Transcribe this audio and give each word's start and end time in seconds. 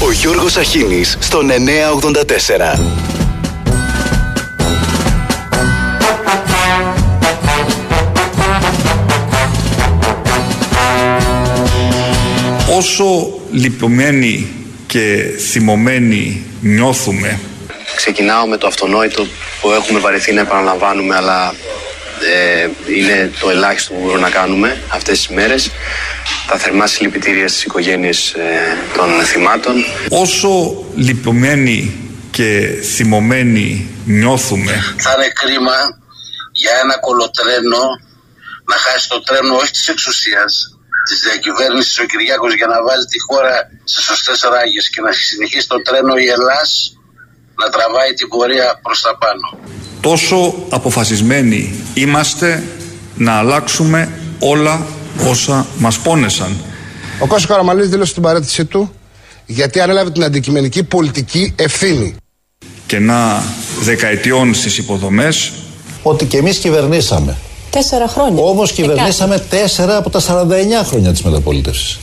Ο 0.00 0.12
Γιώργος 0.12 0.56
Αχίνης 0.56 1.16
στον 1.20 1.50
984. 1.50 2.78
Όσο 12.76 13.04
λυπημένοι 13.50 14.48
και 14.86 15.24
θυμωμένοι 15.50 16.42
νιώθουμε 16.60 17.38
Ξεκινάω 17.96 18.46
με 18.46 18.56
το 18.56 18.66
αυτονόητο 18.66 19.26
που 19.60 19.70
έχουμε 19.70 19.98
βαρεθεί 19.98 20.32
να 20.32 20.40
επαναλαμβάνουμε, 20.40 21.16
αλλά 21.16 21.54
ε, 22.22 22.68
είναι 22.96 23.30
το 23.40 23.50
ελάχιστο 23.50 23.92
που 23.92 24.00
μπορούμε 24.00 24.20
να 24.20 24.30
κάνουμε 24.30 24.82
αυτές 24.88 25.18
τις 25.18 25.28
μέρες. 25.28 25.70
Τα 26.46 26.56
θερμά 26.58 26.86
συλληπιτήρια 26.86 27.48
στις 27.48 27.64
οικογένειες 27.64 28.30
ε, 28.32 28.76
των 28.96 29.08
θυμάτων. 29.24 29.84
Όσο 30.08 30.84
λυπημένοι 30.94 32.08
και 32.30 32.78
θυμωμένοι 32.94 33.88
νιώθουμε 34.04 34.72
Θα 34.96 35.14
είναι 35.16 35.28
κρίμα 35.40 35.76
για 36.52 36.72
ένα 36.82 36.98
κολοτρένο 36.98 37.82
να 38.70 38.76
χάσει 38.76 39.08
το 39.08 39.22
τρένο 39.22 39.54
όχι 39.56 39.70
της 39.70 39.88
εξουσίας, 39.88 40.52
της 41.08 41.18
διακυβέρνησης 41.20 41.98
ο 41.98 42.04
Κυριάκος 42.04 42.54
για 42.54 42.66
να 42.66 42.82
βάλει 42.86 43.06
τη 43.12 43.18
χώρα 43.28 43.54
σε 43.84 44.00
σωστές 44.02 44.40
ράγες 44.52 44.90
και 44.90 45.00
να 45.00 45.12
συνεχίσει 45.12 45.68
το 45.68 45.82
τρένο 45.82 46.14
η 46.16 46.26
Ελλάς 46.36 46.70
να 47.60 47.66
τραβάει 47.74 48.12
την 48.14 48.28
πορεία 48.28 48.80
προς 48.82 49.00
τα 49.00 49.12
πάνω. 49.22 49.46
Τόσο 50.00 50.54
αποφασισμένοι 50.68 51.74
είμαστε 51.94 52.62
να 53.16 53.32
αλλάξουμε 53.32 54.08
όλα 54.38 54.86
όσα 55.28 55.66
μας 55.78 55.98
πόνεσαν. 55.98 56.56
Ο 57.20 57.26
Κώστας 57.26 57.46
Καραμαλής 57.46 57.88
δήλωσε 57.88 58.12
την 58.12 58.22
παρέτησή 58.22 58.64
του 58.64 58.92
γιατί 59.46 59.80
ανέλαβε 59.80 60.10
την 60.10 60.24
αντικειμενική 60.24 60.82
πολιτική 60.84 61.52
ευθύνη. 61.56 62.14
Κενά 62.86 63.42
δεκαετιών 63.80 64.54
στις 64.54 64.78
υποδομές, 64.78 65.52
Ότι 66.02 66.24
και 66.24 66.36
εμείς 66.36 66.58
κυβερνήσαμε. 66.58 67.36
Τέσσερα 67.70 68.08
χρόνια. 68.08 68.42
Όμως 68.42 68.72
Και 68.72 68.82
κυβερνήσαμε 68.82 69.38
τέσσερα 69.38 69.96
από 69.96 70.10
τα 70.10 70.20
49 70.20 70.84
χρόνια 70.84 71.10
της 71.12 71.22
μεταπολίτευσης. 71.22 71.98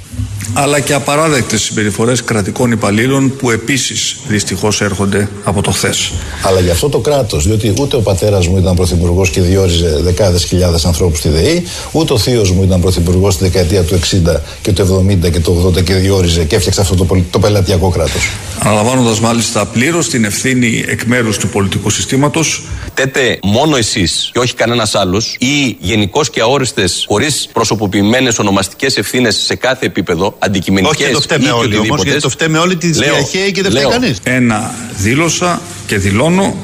Αλλά 0.54 0.80
και 0.80 0.94
απαράδεκτες 0.94 1.62
συμπεριφορές 1.62 2.24
κρατικών 2.24 2.72
υπαλλήλων 2.72 3.36
που 3.36 3.52
επίσης 3.52 4.18
δυστυχώς 4.28 4.82
έρχονται 4.82 5.30
από 5.44 5.62
το 5.62 5.72
χθες. 5.72 6.12
Αλλά 6.42 6.60
για 6.60 6.72
αυτό 6.72 6.90
το 6.90 7.00
κράτος, 7.00 7.46
διότι 7.46 7.74
ούτε 7.80 7.96
ο 7.96 8.02
πατέρας 8.02 8.48
μου 8.48 8.58
ήταν 8.58 8.76
πρωθυπουργός 8.76 9.30
και 9.30 9.42
διόριζε 9.42 10.00
δεκάδες 10.02 10.44
χιλιάδες 10.44 10.86
ανθρώπους 10.86 11.20
στη 11.20 11.30
ΔΕΗ, 11.30 11.64
ούτε 11.92 12.14
ο 12.14 12.18
θείος 12.18 12.52
μου 12.52 12.64
ήταν 12.64 12.82
πρωθυπουργός 12.82 13.34
στη 13.34 13.44
δεκαετία 13.44 13.84
του 13.84 13.96
60 13.96 14.42
και 14.62 14.72
του 14.72 15.06
70 15.26 15.32
και 15.32 15.40
του 15.40 15.74
80 15.78 15.84
και 15.84 15.94
διόριζε 15.94 16.44
και 16.44 16.56
έφτιαξε 16.56 16.82
αυτό 16.82 16.96
το, 16.96 17.06
πολι- 17.06 17.32
το 17.32 17.40
πελατειακό 17.40 17.90
κράτος. 17.90 18.30
Αναλαμβάνοντας 18.60 19.20
μάλιστα 19.20 19.66
πλήρως 19.66 20.10
την 20.10 20.24
ευθύνη 20.24 20.86
εκ 20.88 21.04
μέρους 21.04 21.38
του 21.38 21.48
πολιτικού 21.48 21.90
συστήματος 21.90 22.64
Τέτε 22.96 23.40
μόνο 23.44 23.76
εσείς 23.76 24.30
και 24.34 24.40
όχι 24.40 24.54
κανένας 24.54 24.96
άλλος, 24.96 25.36
ή 25.40 25.78
γενικώς 25.80 26.30
και 26.30 26.42
αόριστες, 26.42 27.06
χωρίς 27.08 27.50
προσωποποιημένες 27.54 28.40
ονομαστικές 28.40 28.98
ευθύνες 28.98 29.36
σε 29.36 29.56
κάθε 29.56 29.86
επίπεδο, 29.86 30.35
αντικειμενικές 30.40 30.96
Όχι, 30.96 31.04
δεν 31.04 31.14
το 31.14 31.22
φταίμε 31.22 31.52
όλοι 31.52 31.78
όμως, 31.78 32.04
γιατί 32.04 32.22
το 32.22 32.30
φταίμε 32.30 32.58
όλοι 32.58 32.76
τη 32.76 32.94
Λέω, 32.94 33.14
διαχέει 33.14 33.52
και 33.52 33.62
δεν 33.62 33.72
φταίει 33.72 33.84
λέω. 33.84 33.92
κανείς. 33.92 34.20
ένα 34.24 34.74
δήλωσα 34.98 35.62
και 35.88 35.98
δηλώνω 35.98 36.56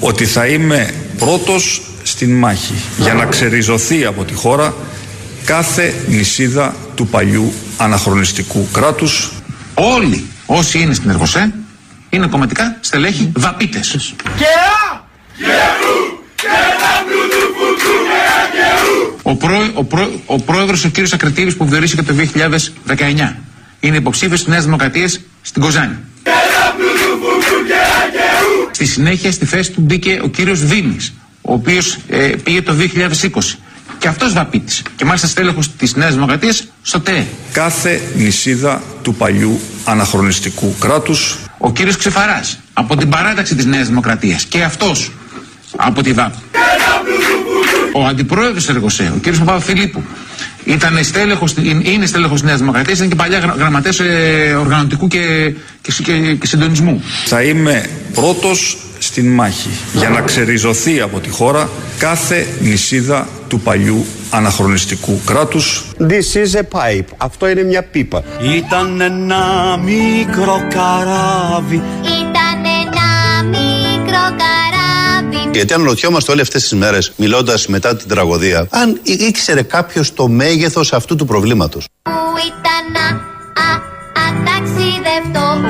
ότι 0.00 0.26
θα 0.26 0.46
είμαι 0.46 0.94
πρώτος 1.18 1.82
στην 2.02 2.34
μάχη 2.34 2.74
για 2.98 3.14
να 3.14 3.24
ξεριζωθεί 3.24 4.04
από 4.04 4.24
τη 4.24 4.34
χώρα 4.34 4.74
κάθε 5.44 5.94
νησίδα 6.08 6.74
του 6.94 7.06
παλιού 7.06 7.52
αναχρονιστικού 7.76 8.68
κράτους 8.72 9.32
Όλοι 9.74 10.26
όσοι 10.46 10.78
είναι 10.78 10.94
στην 10.94 11.10
Εργοσέ 11.10 11.52
είναι 12.10 12.26
κομματικά 12.26 12.76
στελέχη 12.80 13.32
βαπίτες. 13.36 14.14
Ο, 19.26 19.34
πρό, 19.36 19.70
ο, 19.74 19.84
πρό, 19.84 20.10
ο 20.26 20.38
πρόεδρος 20.38 20.84
ο 20.84 20.88
κύριος 20.88 21.12
Ακριτήρης 21.12 21.56
που 21.56 21.64
διορίστηκε 21.64 22.02
το 22.02 22.14
2019 22.86 23.34
είναι 23.80 23.96
υποψήφιος 23.96 24.38
της 24.38 24.48
Νέας 24.48 24.64
Δημοκρατίας 24.64 25.20
στην 25.42 25.62
Κοζάνη. 25.62 25.96
Στη 28.70 28.86
συνέχεια 28.86 29.32
στη 29.32 29.44
θέση 29.44 29.72
του 29.72 29.80
μπήκε 29.80 30.20
ο 30.22 30.28
κύριος 30.28 30.64
Δήμης, 30.64 31.12
ο 31.40 31.52
οποίος 31.52 31.98
ε, 32.08 32.26
πήγε 32.26 32.62
το 32.62 32.72
2020. 32.72 33.58
Και 33.98 34.08
αυτός 34.08 34.32
βαπίτης. 34.32 34.82
Και 34.96 35.04
μάλιστα 35.04 35.26
στέλεχος 35.26 35.76
της 35.76 35.94
Νέας 35.94 36.14
Δημοκρατίας 36.14 36.66
στο 36.82 37.00
ΤΕΕ. 37.00 37.24
κάθε 37.52 38.00
νησίδα 38.16 38.82
του 39.02 39.14
παλιού 39.14 39.60
αναχρονιστικού 39.84 40.74
κράτους 40.80 41.38
Ο 41.58 41.72
κύριος 41.72 41.96
Ξεφαράς 41.96 42.58
από 42.72 42.96
την 42.96 43.08
παράταξη 43.08 43.54
της 43.54 43.64
Νέας 43.64 43.86
Δημοκρατίας 43.86 44.44
και 44.44 44.62
αυτός 44.62 45.10
από 45.76 46.02
τη 46.02 46.12
ΔΑΠ. 46.12 46.34
Ο 47.96 48.04
αντιπρόεδρος 48.06 48.54
της 48.64 48.68
Εργοσέ, 48.68 49.12
ο 49.14 49.18
κύριος 49.18 49.38
Παπαφιλίππου, 49.38 50.02
ήταν 50.64 50.98
στέλεχος, 51.04 51.54
είναι 51.82 52.06
στέλεχος 52.06 52.40
της 52.40 52.48
Νέας 52.48 52.58
Δημοκρατίας, 52.58 52.96
ήταν 52.96 53.08
και 53.08 53.14
παλιά 53.14 53.38
γρα- 53.38 53.54
γραμματέας 53.58 54.00
ε, 54.00 54.56
οργανωτικού 54.60 55.08
και, 55.08 55.54
και, 55.80 55.92
συ- 55.92 56.04
και, 56.04 56.34
και 56.40 56.46
συντονισμού. 56.46 57.02
θα 57.24 57.42
είμαι 57.42 57.86
πρώτος 58.14 58.78
στην 58.98 59.28
μάχη 59.34 59.68
για 59.94 60.08
να 60.08 60.20
ξεριζωθεί 60.20 61.00
από 61.00 61.20
τη 61.20 61.28
χώρα 61.30 61.68
κάθε 61.98 62.46
νησίδα 62.60 63.28
του 63.48 63.60
παλιού 63.60 64.06
αναχρονιστικού 64.30 65.20
κράτους 65.26 65.84
This 66.00 66.36
is 66.36 66.58
a 66.58 66.78
pipe. 66.78 67.04
Αυτό 67.16 67.48
είναι 67.48 67.62
μια 67.62 67.82
πίπα. 67.82 68.22
Ήταν 68.56 69.00
ένα 69.00 69.44
μικρό 69.84 70.66
καράβι 70.74 71.82
Ήταν 72.02 72.64
ένα 72.64 73.48
μικρό 73.48 74.22
καράβι 74.38 74.63
Γιατί 75.54 75.74
αναρωτιόμαστε 75.74 76.30
όλες 76.32 76.42
αυτές 76.42 76.62
τις 76.62 76.72
μέρες, 76.78 77.12
μιλώντας 77.16 77.66
μετά 77.66 77.96
την 77.96 78.08
τραγωδία, 78.08 78.66
αν 78.70 79.00
ή- 79.02 79.12
ήξερε 79.12 79.62
κάποιος 79.62 80.14
το 80.14 80.28
μέγεθος 80.28 80.92
αυτού 80.92 81.16
του 81.16 81.24
προβλήματος. 81.24 81.84
που 82.02 82.10
ήταν 82.36 82.92
να 82.92 83.06
α, 83.62 83.80
αταξιδευτό. 84.28 85.60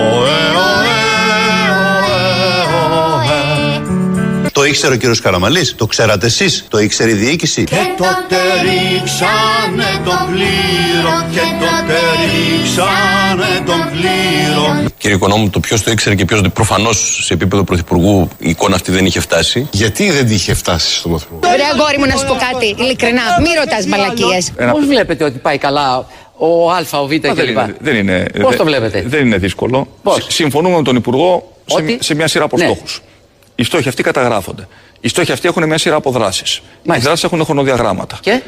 Το 4.64 4.70
ήξερε 4.70 4.94
ο 4.94 4.96
κύριος 4.96 5.20
Καραμαλής, 5.20 5.74
το 5.74 5.86
ξέρατε 5.86 6.26
εσείς, 6.26 6.64
το 6.68 6.78
ήξερε 6.78 7.10
η 7.10 7.14
διοίκηση; 7.14 7.64
Και 7.64 7.76
τότε 7.96 8.36
ρίξανε 8.62 10.02
τον 10.04 10.18
πλήρω 10.32 11.26
Και 11.32 11.40
τότε 11.60 11.98
ρίξανε 12.24 13.62
τον 13.66 13.90
πλήρω 13.90 14.90
Κύριε 14.98 15.16
Οικονόμου, 15.16 15.50
το 15.50 15.60
ποιος 15.60 15.82
το 15.82 15.90
ήξερε 15.90 16.14
και 16.14 16.24
ποιος 16.24 16.40
προφανώς 16.52 17.20
σε 17.24 17.34
επίπεδο 17.34 17.64
πρωθυπουργού 17.64 18.28
η 18.38 18.48
εικόνα 18.50 18.74
αυτή 18.74 18.90
δεν 18.92 19.06
είχε 19.06 19.20
φτάσει. 19.20 19.68
Γιατί 19.72 20.10
δεν 20.10 20.26
είχε 20.30 20.54
φτάσει 20.54 20.94
στον 20.94 21.10
Πρωθυπουργό; 21.10 21.48
Ωραία, 21.52 21.66
αγόρι 21.74 21.98
μου, 21.98 22.06
να 22.06 22.16
σου 22.16 22.26
πω 22.26 22.36
κάτι. 22.52 22.74
Ειλικρινά, 22.82 23.22
μη 23.40 23.48
ρωτάς 23.58 23.86
μαλακίες. 23.86 24.52
Πώς 24.72 24.86
βλέπετε 24.86 25.24
ότι 25.24 25.38
πάει 25.38 25.58
καλά 25.58 26.06
ο 26.36 26.70
Α, 26.70 27.00
ο 27.00 27.06
Β 27.06 27.08
δεν, 27.08 27.20
κλπ. 27.34 27.48
είναι, 27.48 27.76
δεν 27.80 27.96
είναι, 27.96 28.26
Πώς 28.40 28.48
δεν- 28.48 28.58
το 28.58 28.64
βλέπετε; 28.64 29.02
Δεν 29.06 29.26
είναι 29.26 29.36
δύσκολο. 29.38 29.88
Πώς; 30.02 30.14
Συ- 30.14 30.30
Συμφωνούμε 30.32 30.76
με 30.76 30.82
τον 30.82 30.96
Υπουργό 30.96 31.52
σε, 31.66 31.76
Ότι; 31.76 31.98
σε 32.00 32.14
μια 32.14 32.28
σειρά 32.28 32.44
από 32.44 32.56
Ναι. 32.56 32.64
στόχους. 32.64 33.00
Οι 33.56 33.62
στόχοι 33.64 33.88
αυτοί 33.88 34.02
καταγράφονται. 34.02 34.68
Οι 35.00 35.08
στόχοι 35.08 35.32
αυτοί 35.32 35.48
έχουν 35.48 35.66
μια 35.66 35.78
σειρά 35.78 35.96
από 35.96 36.10
δράσεις. 36.10 36.56
Οι 36.56 36.60
Μάλιστα. 36.84 37.08
δράσεις 37.08 37.24
έχουν 37.24 37.44
χρονοδιαγράμματα. 37.44 38.18
Και; 38.20 38.42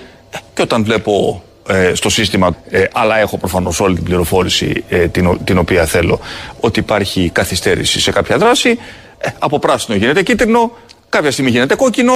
Και 0.55 0.63
όταν 0.63 0.85
βλέπω 0.85 1.43
ε, 1.69 1.95
στο 1.95 2.09
σύστημα, 2.09 2.57
ε, 2.71 2.85
αλλά 2.93 3.19
έχω 3.19 3.39
προφανώς 3.39 3.81
όλη 3.81 3.95
την 3.95 4.05
πληροφόρηση 4.05 4.85
ε, 4.89 5.09
την, 5.09 5.27
ο- 5.27 5.39
την 5.45 5.59
οποία 5.59 5.85
θέλω, 5.85 6.21
ότι 6.61 6.81
υπάρχει 6.81 7.31
καθυστέρηση 7.33 8.01
σε 8.01 8.11
κάποια 8.13 8.39
δράση, 8.39 8.79
ε, 9.19 9.29
από 9.39 9.59
πράσινο 9.59 9.97
γίνεται 9.97 10.23
κίτρινο, 10.23 10.73
κάποια 11.09 11.31
στιγμή 11.31 11.51
γίνεται 11.51 11.75
κόκκινο. 11.75 12.13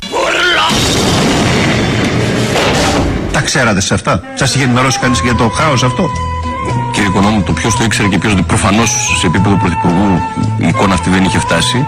Τα 3.33 3.41
ξέρατε 3.41 3.81
σε 3.81 3.95
αυτά; 3.95 4.23
Σας 4.35 4.55
είχε 4.55 4.65
ενημερώσει 4.65 4.99
κανείς 4.99 5.21
για 5.21 5.35
το 5.35 5.49
χάος 5.49 5.83
αυτό; 5.83 6.11
Κύριε 6.93 7.09
Οικονόμου, 7.09 7.43
το 7.43 7.53
ποιος 7.53 7.77
το 7.77 7.85
ήξερε 7.85 8.09
και 8.09 8.19
ποιος 8.19 8.35
προφανώς 8.47 8.91
σε 9.21 9.27
επίπεδο 9.27 9.55
πρωθυπουργού 9.57 10.11
η 10.59 10.67
εικόνα 10.67 10.95
αυτή 10.95 11.11
δεν 11.11 11.25
είχε 11.25 11.39
φτάσει. 11.39 11.87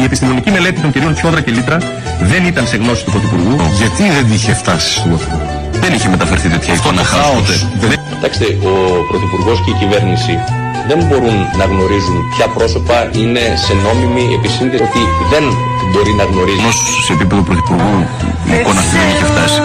Η 0.00 0.02
επιστημονική 0.04 0.50
μελέτη 0.50 0.80
των 0.80 0.90
κυρίων 0.92 1.14
Τσιόδρα 1.14 1.40
και 1.40 1.50
Λίτρα 1.50 1.78
δεν 2.20 2.44
ήταν 2.44 2.66
σε 2.66 2.76
γνώση 2.76 3.04
του 3.04 3.10
Πρωθυπουργού. 3.10 3.56
Γιατί 3.80 4.02
δεν 4.16 4.26
είχε 4.32 4.54
φτάσει 4.54 4.94
στον 4.94 5.08
Πρωθυπουργό; 5.10 5.46
Δεν 5.72 5.92
είχε 5.92 6.08
μεταφερθεί 6.08 6.48
τέτοια 6.48 6.74
εικόνα 6.74 7.04
χάου 7.04 7.34
ποτέ. 7.80 7.96
Κοιτάξτε, 8.14 8.46
ο 8.70 8.72
Πρωθυπουργός 9.10 9.58
και 9.64 9.70
η 9.70 9.76
κυβέρνηση 9.82 10.34
δεν 10.88 10.98
μπορούν 11.06 11.36
να 11.58 11.64
γνωρίζουν 11.64 12.16
ποια 12.36 12.46
πρόσωπα 12.56 12.96
είναι 13.20 13.44
σε 13.64 13.72
νόμιμη 13.84 14.24
επισύνδεση 14.38 14.82
ότι 14.82 15.02
δεν 15.32 15.44
μπορεί 15.92 16.12
να 16.20 16.24
γνωρίζει. 16.24 16.62
Προφανώς 16.62 17.04
σε 17.06 17.12
επίπεδο 17.12 17.42
πρωθυπουργού 17.42 17.96
η 18.48 18.52
εικόνα 18.58 18.80
αυτή 18.80 18.96
δεν 18.96 19.08
είχε 19.12 19.24
φτάσει. 19.32 19.58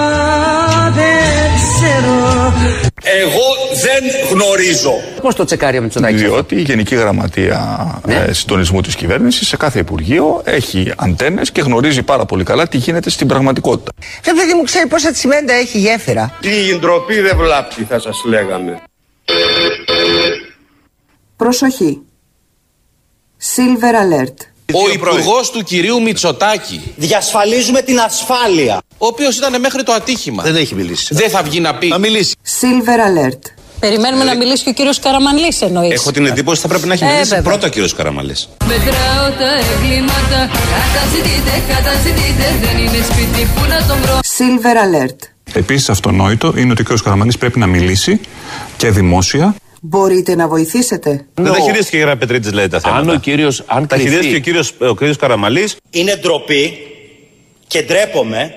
Εγώ 3.03 3.41
δεν 3.83 4.03
γνωρίζω. 4.31 4.91
πώς 5.21 5.35
το 5.35 5.43
τσεκάρει 5.43 5.77
ο 5.77 5.81
Μητσοτάκης. 5.81 6.21
Διότι 6.21 6.55
η 6.55 6.61
Γενική 6.61 6.95
Γραμματεία 6.95 8.01
Ναι. 8.05 8.15
ε, 8.15 8.33
Συντονισμού 8.33 8.81
της 8.81 8.95
Κυβέρνησης 8.95 9.47
σε 9.47 9.57
κάθε 9.57 9.79
Υπουργείο 9.79 10.41
έχει 10.45 10.93
αντένες 10.97 11.51
και 11.51 11.61
γνωρίζει 11.61 12.03
πάρα 12.03 12.25
πολύ 12.25 12.43
καλά 12.43 12.67
τι 12.67 12.77
γίνεται 12.77 13.09
στην 13.09 13.27
πραγματικότητα. 13.27 13.91
Ρε 14.25 14.33
παιδί 14.33 14.53
μου, 14.53 14.63
ξέρει 14.63 14.87
πόσα 14.87 15.11
τσιμέντα 15.11 15.53
έχει 15.53 15.77
η 15.77 15.81
γέφυρα; 15.81 16.33
Τι 16.39 16.77
ντροπή 16.79 17.19
δεν 17.21 17.37
βλάπτει 17.37 17.83
θα 17.83 17.99
σας 17.99 18.21
λέγαμε. 18.25 18.81
Προσοχή. 21.35 22.01
Silver 23.55 23.93
alert. 23.95 24.35
Ο 24.73 24.89
υπουργός 24.93 25.51
του 25.51 25.63
κυρίου 25.63 26.01
Μητσοτάκη. 26.01 26.93
Διασφαλίζουμε 26.95 27.81
την 27.81 27.99
ασφάλεια. 27.99 28.81
Ο 28.97 29.05
οποίος 29.05 29.37
ήταν 29.37 29.59
μέχρι 29.59 29.83
το 29.83 29.91
ατύχημα. 29.91 30.43
Δεν 30.43 30.55
έχει 30.55 30.75
μιλήσει. 30.75 31.13
Δεν 31.15 31.29
θα 31.29 31.41
βγει 31.43 31.59
να 31.59 31.75
πει. 31.75 31.87
Να 31.87 31.97
μιλήσει. 31.97 32.35
Silver 32.61 32.99
alert. 33.09 33.39
Περιμένουμε 33.79 34.23
να 34.23 34.35
μιλήσει 34.35 34.63
και 34.63 34.69
ο 34.69 34.73
κύριος 34.73 34.99
Καραμανλή 34.99 35.53
εννοείς. 35.59 35.91
Έχω 35.93 36.11
την 36.11 36.25
εντύπωση 36.25 36.51
ότι 36.51 36.61
θα 36.61 36.67
πρέπει 36.67 36.87
να 36.87 36.93
έχει 36.93 37.03
Ε, 37.03 37.07
μιλήσει 37.07 37.29
βέβαια. 37.29 37.43
πρώτα 37.51 37.67
ο 37.67 37.69
κύριος 37.69 37.93
Καραμαλής. 37.95 38.49
Μετράω 38.67 39.29
τα 39.39 39.49
εγκλήματα. 39.73 40.49
Καταζητείτε, 40.75 41.51
καταζητείτε. 41.73 42.45
Δεν 42.61 42.77
είναι 42.77 43.03
σπίτι 43.11 43.47
που 43.55 43.61
να 43.69 43.85
τον 43.87 43.97
βρω. 44.01 44.19
Silver 44.37 44.75
alert. 45.05 45.17
Επίσης, 45.53 45.89
αυτονόητο 45.89 46.53
είναι 46.57 46.71
ότι 46.71 46.81
ο 46.81 46.95
κ. 46.95 47.01
Καραμανής 47.03 47.37
πρέπει 47.37 47.59
να 47.59 47.65
μιλήσει 47.67 48.19
και 48.77 48.89
δημόσια. 48.89 49.55
Μπορείτε 49.81 50.35
να 50.35 50.47
βοηθήσετε. 50.47 51.25
Δεν 51.33 51.45
τα 51.53 51.59
χειρίστηκε 51.59 51.95
η 51.97 51.99
κυρία 51.99 52.17
Πετρίτση, 52.17 52.51
λέει 52.51 52.67
τα 52.67 52.79
θέματα. 52.79 52.99
Αν 52.99 53.09
ο 53.09 53.15
κύριος, 53.19 53.63
αν 53.65 53.87
Τα 53.87 53.95
κρυφτεί- 53.95 54.09
χειρίστηκε 54.11 54.35
ο 54.35 54.39
κύριος, 54.39 54.73
ο 54.79 54.95
κύριος 54.95 55.17
Καραμαλής. 55.17 55.75
Είναι 55.89 56.15
ντροπή 56.21 56.77
και 57.67 57.81
ντρέπομαι 57.81 58.53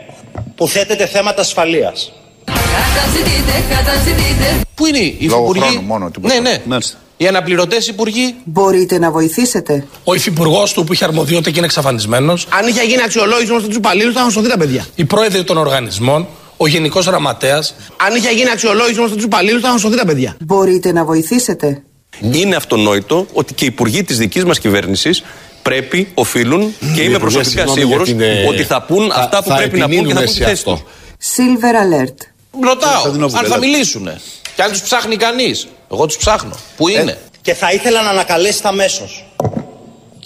που 0.55 0.69
θέτεται 0.69 1.07
θέματα 1.07 1.41
ασφαλείας. 1.41 2.13
Καταζητείτε, 2.45 3.53
καταζητείτε. 3.77 4.61
Πού 4.75 4.87
είναι 4.87 4.99
οι 4.99 5.17
Λόγω 5.29 5.43
υπουργοί; 5.43 5.61
χρόνου 5.61 5.83
μόνο, 5.87 6.11
τίποτα. 6.11 6.35
Ναι, 6.35 6.41
ναι. 6.41 6.63
Μάλιστα. 6.65 6.97
Οι 7.17 7.27
αναπληρωτές 7.27 7.87
υπουργοί; 7.89 8.35
Μπορείτε 8.45 8.99
να 8.99 9.11
βοηθήσετε. 9.11 9.87
Ο 10.05 10.15
υφυπουργός 10.15 10.73
του 10.73 10.85
που 10.85 10.93
είχε 10.93 11.05
αρμοδιότητα 11.05 11.51
και 11.51 11.57
είναι 11.57 11.67
εξαφανισμένος. 11.67 12.47
Αν 12.51 12.69
είχε 12.69 12.83
γίνει 12.83 13.03
αξιολόγηση 13.03 13.51
όμω 13.51 13.61
του 13.61 13.75
υπαλλήλου, 13.77 14.13
θα 14.13 14.21
είχαν 14.21 14.31
σωθεί 14.33 14.49
τα 14.49 14.57
παιδιά. 14.59 14.87
Οι 14.95 15.05
πρόεδροι 15.05 15.45
των 15.45 15.57
οργανισμών. 15.57 16.27
Ο 16.57 16.67
γενικός 16.67 17.07
γραμματέας. 17.07 17.75
Αν 17.97 18.15
είχε 18.15 18.31
γίνει 18.31 18.51
αξιολόγηση 18.51 18.99
όμω 18.99 19.09
του 19.09 19.23
υπαλλήλους, 19.23 19.61
θα 19.61 19.69
είχαν 19.69 19.79
σωθεί 19.81 19.97
τα 19.97 20.05
παιδιά. 20.07 20.37
Μπορείτε 20.41 20.93
να 20.93 21.05
βοηθήσετε. 21.05 21.83
Είναι 22.21 22.57
αυτονόητο 22.57 23.27
ότι 23.33 23.55
και 23.55 23.65
οι 23.65 23.67
υπουργοί 23.67 24.05
της 24.05 24.19
δικής 24.19 24.45
μας 24.45 24.59
κυβέρνησης 24.59 25.23
πρέπει, 25.63 26.09
οφείλουν 26.15 26.75
και 26.79 26.87
είμαι 26.87 27.17
Υπουργέ, 27.17 27.19
προσωπικά 27.19 27.43
συγγνώμη 27.51 27.79
σίγουρος 27.81 28.09
για 28.09 28.17
την, 28.17 28.25
ε, 28.27 28.47
ότι 28.49 28.63
θα 28.65 28.83
πούν 28.83 29.11
θα- 29.11 29.15
αυτά 29.21 29.43
που 29.43 29.49
θα 29.49 29.55
πρέπει 29.57 29.79
να 29.79 29.89
πούν 29.89 30.07
και 30.07 30.13
θα 30.15 30.21
επιμείνουμε 30.21 30.21
πούν 30.25 30.25
τη 30.27 30.33
σε 30.33 30.45
θέση 30.45 30.53
αυτό. 30.53 30.73
τους. 30.73 31.29
Silver 31.37 31.75
alert. 31.85 32.17
Ρωτάω 32.65 32.91
Κωνσταντινόπουλε, 32.93 33.39
αν 33.39 33.45
θα 33.47 33.55
έλατε. 33.55 33.67
μιλήσουν. 33.67 34.09
Και 34.57 34.63
αν 34.63 34.71
τους 34.71 34.81
ψάχνει 34.81 35.17
κανείς. 35.17 35.67
Εγώ 35.93 36.07
τους 36.07 36.17
ψάχνω. 36.17 36.53
Πού 36.77 36.89
είναι; 36.89 37.11
Ε, 37.11 37.17
Και 37.43 37.55
θα 37.55 37.73
ήθελα 37.73 38.03
να 38.03 38.11
ανακαλέσετε 38.11 38.69
αμέσω. 38.69 39.09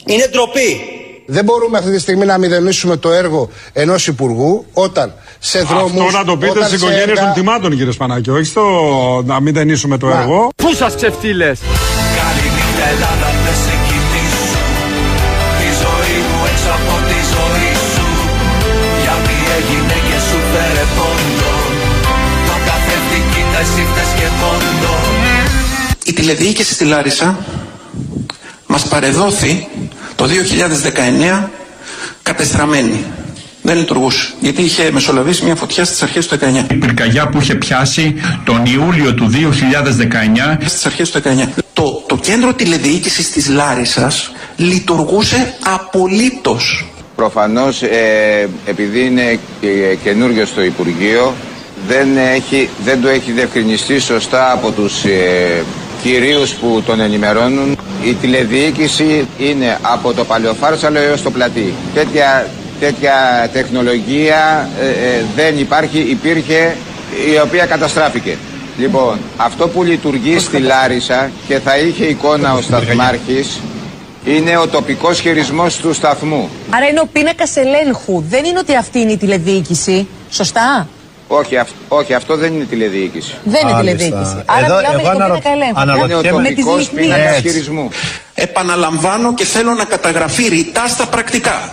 Είναι 0.07 0.27
ντροπή. 0.31 0.81
Δεν 1.27 1.45
μπορούμε 1.45 1.79
αυτή 1.79 1.91
τη 1.91 1.99
στιγμή 1.99 2.25
να 2.25 2.39
μηδενίσουμε 2.39 2.97
το 2.97 3.13
έργο 3.13 3.49
ενός 3.73 4.07
υπουργού 4.07 4.67
όταν 4.73 5.13
σε 5.39 5.63
δρόμους. 5.63 6.05
Αυτό 6.05 6.19
να 6.19 6.25
το 6.25 6.37
πείτε 6.37 6.65
στις 6.65 6.81
οικογένειες 6.81 7.19
των 7.19 7.33
θυμάτων, 7.35 7.77
κύριε 7.77 7.93
Σπανάκη, 7.93 8.31
όχι 8.31 8.45
στο 8.45 8.63
να 9.27 9.41
μην 9.41 9.55
ταινίσουμε 9.55 9.99
το 9.99 10.09
έργο. 10.09 10.51
Πού 10.57 10.75
σας 10.75 10.95
ξεφτύλες; 10.95 11.59
Καληνύχτα 12.19 12.85
Ελλάδα 12.93 13.29
δεν 13.45 13.57
σε 13.65 13.75
κοιτήσω 13.87 14.61
Τη 15.61 15.69
ζωή 15.83 16.17
μου 16.29 16.41
έξω 16.51 16.71
από 16.79 16.95
τη 17.09 17.19
ζωή 17.35 17.73
σου 17.93 18.07
Γιατί 19.05 19.37
έγινε 19.57 19.97
και 20.09 20.19
σου 20.29 20.39
φέρε 20.53 20.85
πόντο 20.97 21.53
Το 22.49 22.55
καθρέφτη 22.67 23.21
κοίτα 23.33 23.61
εσύ 23.65 23.83
φταίς 23.91 24.11
και 24.19 24.29
πόντο 24.41 24.95
Η 26.05 26.13
τηλεδιοίκηση 26.13 26.73
στη 26.75 26.85
Λάρισα 26.85 27.29
μας 28.67 28.83
παρεδόθη 28.89 29.69
το 30.17 30.27
2019 31.45 31.49
κατεστραμμένη. 32.23 33.05
Δεν 33.63 33.77
λειτουργούσε. 33.77 34.33
Γιατί 34.41 34.63
είχε 34.63 34.91
μεσολαβήσει 34.93 35.45
μια 35.45 35.55
φωτιά 35.55 35.85
στις 35.85 36.03
αρχές 36.03 36.27
του 36.27 36.39
19. 36.69 36.71
Η 36.71 36.75
πυρκαγιά 36.75 37.29
που 37.29 37.41
είχε 37.41 37.55
πιάσει 37.55 38.15
τον 38.45 38.63
Ιούλιο 38.65 39.15
του 39.15 39.31
2019 39.31 40.57
Στις 40.67 40.87
αρχές 40.87 41.11
του 41.11 41.21
19. 41.25 41.49
Το, 41.73 42.05
το 42.07 42.17
κέντρο 42.17 42.53
τηλεδιοίκησης 42.55 43.31
της 43.31 43.49
Λάρισας 43.49 44.33
λειτουργούσε 44.57 45.55
απολύτως. 45.65 46.85
Προφανώς 47.17 47.83
ε, 47.83 48.49
επειδή 48.67 49.05
είναι 49.05 49.39
και- 49.61 49.97
καινούριο 50.03 50.47
στο 50.47 50.63
Υπουργείο 50.63 51.35
δεν, 51.89 52.09
έχει, 52.35 52.69
δεν 52.85 53.01
το 53.03 53.09
έχει 53.09 53.33
διευκρινιστεί 53.33 53.99
σωστά 54.01 54.53
από 54.53 54.71
τους 54.71 55.05
ε, 55.05 55.63
κυρίους 56.07 56.55
που 56.55 56.83
τον 56.87 57.01
ενημερώνουν. 57.01 57.79
Η 58.05 58.15
τηλεδιοίκηση 58.15 59.29
είναι 59.39 59.79
από 59.83 60.13
το 60.13 60.25
Παλαιοφάρσαλο 60.25 60.99
έως 60.99 61.23
το 61.23 61.31
Πλατή. 61.31 61.75
Τέτοια, 61.95 62.47
τέτοια 62.81 63.15
τεχνολογία 63.53 64.69
ε, 64.81 64.87
ε, 64.87 65.25
δεν 65.37 65.59
υπάρχει, 65.59 65.99
υπήρχε 65.99 66.77
η 67.35 67.41
οποία 67.45 67.67
καταστράφηκε. 67.67 68.37
Λοιπόν, 68.79 69.19
αυτό 69.37 69.69
που 69.69 69.83
λειτουργεί 69.83 70.39
στη 70.39 70.59
Λάρισα 70.59 71.31
και 71.49 71.59
θα 71.59 71.79
είχε 71.79 72.05
εικόνα 72.05 72.55
ο 72.55 72.61
Σταθμάρχης 72.61 73.61
είναι 74.25 74.57
ο 74.57 74.69
τοπικός 74.69 75.21
χειρισμός 75.21 75.77
του 75.77 75.93
σταθμού. 75.93 76.51
Άρα 76.71 76.87
είναι 76.87 77.01
ο 77.01 77.09
πίνακας 77.13 77.57
ελέγχου. 77.57 78.25
Δεν 78.29 78.45
είναι 78.45 78.59
ότι 78.59 78.77
αυτή 78.77 78.99
είναι 78.99 79.13
η 79.13 79.17
τηλεδιοίκηση. 79.17 80.07
Σωστά; 80.31 80.89
Όχι, 81.29 81.57
αυ- 81.57 81.71
όχι, 81.89 82.15
αυτό 82.15 82.37
δεν 82.37 82.55
είναι 82.55 82.65
τηλεδιοίκηση. 82.65 83.35
Δεν 83.45 83.69
είναι 83.69 83.79
τηλεδιοίκηση. 83.79 84.43
Άρα 84.45 84.67
μιλάμε 84.77 85.03
για 85.03 85.11
τον 85.13 85.23
πίνακα 85.23 85.51
ελέγχου. 85.51 86.05
Είναι 86.05 86.15
ο 86.33 86.39
Με 86.41 86.49
τις 86.49 86.65
τοπικός 86.65 86.79
λιχνίες. 86.93 87.07
πίνακας 87.17 87.41
χειρισμού. 87.41 87.89
Επαναλαμβάνω 88.35 89.35
και 89.35 89.45
θέλω 89.45 89.73
να 89.75 89.85
καταγραφεί 89.85 90.49
ρητά 90.49 90.89
στα 90.89 91.07
πρακτικά. 91.07 91.73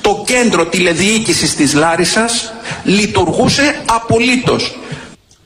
Το 0.00 0.22
κέντρο 0.26 0.66
τηλεδιοίκησης 0.66 1.54
της 1.54 1.74
Λάρισας 1.74 2.52
λειτουργούσε 2.84 3.80
απολύτως. 3.92 4.78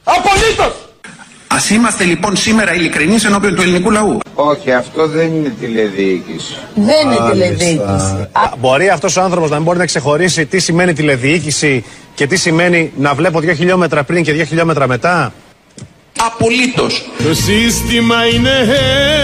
Απολύτως! 0.04 0.74
Ας 1.52 1.70
είμαστε 1.70 2.04
λοιπόν 2.04 2.36
σήμερα 2.36 2.74
ειλικρινείς 2.74 3.24
ενώπιον 3.24 3.54
του 3.54 3.62
ελληνικού 3.62 3.90
λαού. 3.90 4.18
Όχι, 4.34 4.72
αυτό 4.72 5.06
δεν 5.08 5.26
είναι 5.26 5.52
τηλεδιοίκηση. 5.60 6.56
Δεν 6.74 6.94
είναι 7.10 7.30
τηλεδιοίκηση. 7.30 8.28
Μπορεί 8.58 8.88
αυτός 8.88 9.16
ο 9.16 9.20
άνθρωπος 9.22 9.50
να 9.50 9.56
μην 9.56 9.64
μπορεί 9.64 9.78
να 9.78 9.86
ξεχωρίσει 9.86 10.46
τι 10.46 10.58
σημαίνει 10.58 10.92
τηλεδιοίκηση 10.92 11.84
και 12.14 12.26
τι 12.26 12.36
σημαίνει 12.36 12.92
να 12.96 13.14
βλέπω 13.14 13.40
δύο 13.40 13.54
χιλιόμετρα 13.54 14.04
πριν 14.04 14.22
και 14.22 14.32
δύο 14.32 14.44
χιλιόμετρα 14.44 14.86
μετά; 14.86 15.32
Απολύτως. 16.26 17.10
Το 17.22 17.34
σύστημα 17.34 18.26
είναι 18.26 18.50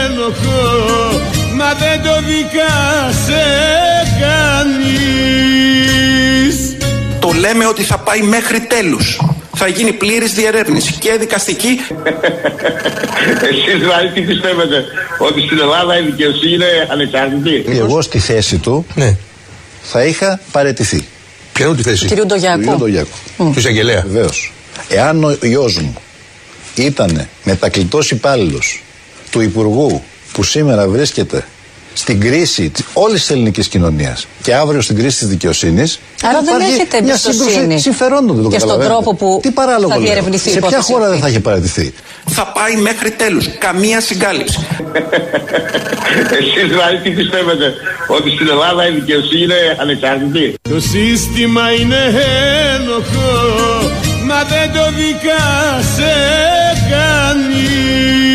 ένοχο 0.04 1.20
Μα 1.56 1.74
δεν 1.74 2.02
το 2.02 2.20
δικάσε 2.26 3.46
κανείς 4.20 5.06
Το 7.20 7.32
λέμε 7.32 7.66
ότι 7.66 7.82
θα 7.82 7.98
πάει 7.98 8.22
μέχρι 8.22 8.60
τέλους. 8.60 9.20
Θα 9.58 9.66
γίνει 9.68 9.92
πλήρης 9.92 10.32
διερεύνηση 10.32 10.92
και 10.92 11.16
δικαστική. 11.18 11.80
Εσείς 13.50 13.78
δηλαδή 13.78 14.08
τι 14.14 14.20
πιστεύετε, 14.20 14.84
ότι 15.18 15.40
στην 15.40 15.58
Ελλάδα 15.58 15.98
η 15.98 16.02
δικαιοσύνη 16.02 16.54
είναι 16.54 16.88
ανεξάρτητη; 16.90 17.64
Εγώ 17.68 18.02
στη 18.02 18.18
θέση 18.18 18.58
του 18.58 18.86
θα 19.82 20.04
είχα 20.04 20.40
παρετηθεί. 20.52 21.06
Ποια 21.56 21.66
είναι 21.66 21.76
τη 21.76 21.82
θέση; 21.82 22.02
Του 22.02 22.08
κυρίου 22.08 22.26
Ντογιάκου. 22.26 22.56
Του 22.56 22.62
κυρίου 22.62 22.78
Ντογιάκου. 22.78 23.16
Μμ. 23.36 23.52
Του 23.52 23.58
εισαγγελέα; 23.58 24.02
Βεβαίως. 24.06 24.52
Εάν 24.88 25.24
ο 25.24 25.38
γιος 25.42 25.78
μου 25.78 25.94
ήταν 26.74 27.28
μετακλητός 27.44 28.10
υπάλληλος 28.10 28.82
του 29.30 29.40
Υπουργού 29.40 30.02
που 30.32 30.42
σήμερα 30.42 30.88
βρίσκεται 30.88 31.46
στην 31.96 32.20
κρίση 32.20 32.72
όλης 32.92 33.20
της 33.20 33.30
ελληνικής 33.30 33.68
κοινωνίας 33.68 34.26
και 34.42 34.54
αύριο 34.54 34.80
στην 34.80 34.96
κρίση 34.96 35.18
της 35.18 35.28
δικαιοσύνης. 35.28 35.98
Άρα 36.22 36.42
δεν 36.42 36.60
έχετε 36.60 37.02
μια 37.02 37.10
εμπιστοσύνη 37.24 37.50
σύγκρουση 37.50 37.78
συμφερόντων. 37.78 38.34
Δεν 38.36 38.44
το 38.44 38.50
και 38.50 38.58
στον 38.58 38.70
καταλαβαίνετε. 38.70 39.02
τρόπο 39.02 39.14
που 39.14 39.38
Τι 39.42 39.50
παράλογο 39.50 39.88
θα 39.88 39.96
λέω. 39.96 40.04
διερευνηθεί 40.06 40.48
η 40.48 40.52
Σε 40.52 40.58
ποια 40.58 40.68
υπόθεση 40.68 40.92
χώρα 40.92 41.04
δεν 41.04 41.12
αυτή. 41.12 41.22
θα 41.24 41.28
είχε 41.28 41.40
παρατηθεί; 41.40 41.94
Θα 42.26 42.52
πάει 42.56 42.76
μέχρι 42.88 43.10
τέλους. 43.10 43.48
Καμία 43.58 44.00
συγκάλυψη. 44.00 44.58
Εσείς 46.40 46.66
δηλαδή 46.72 46.96
τι 47.02 47.10
πιστεύετε, 47.10 47.66
ότι 48.16 48.30
στην 48.30 48.48
Ελλάδα 48.48 48.88
η 48.88 48.90
δικαιοσύνη 48.90 49.42
είναι 49.42 49.60
ανεξάρτητη; 49.80 50.54
Το 50.62 50.80
σύστημα 50.80 51.64
είναι 51.80 52.00
ένοχο 52.74 53.30
Μα 54.28 54.42
δεν 54.44 54.72
το 54.72 54.84
δικάσε 55.00 56.14
κανείς 56.90 58.25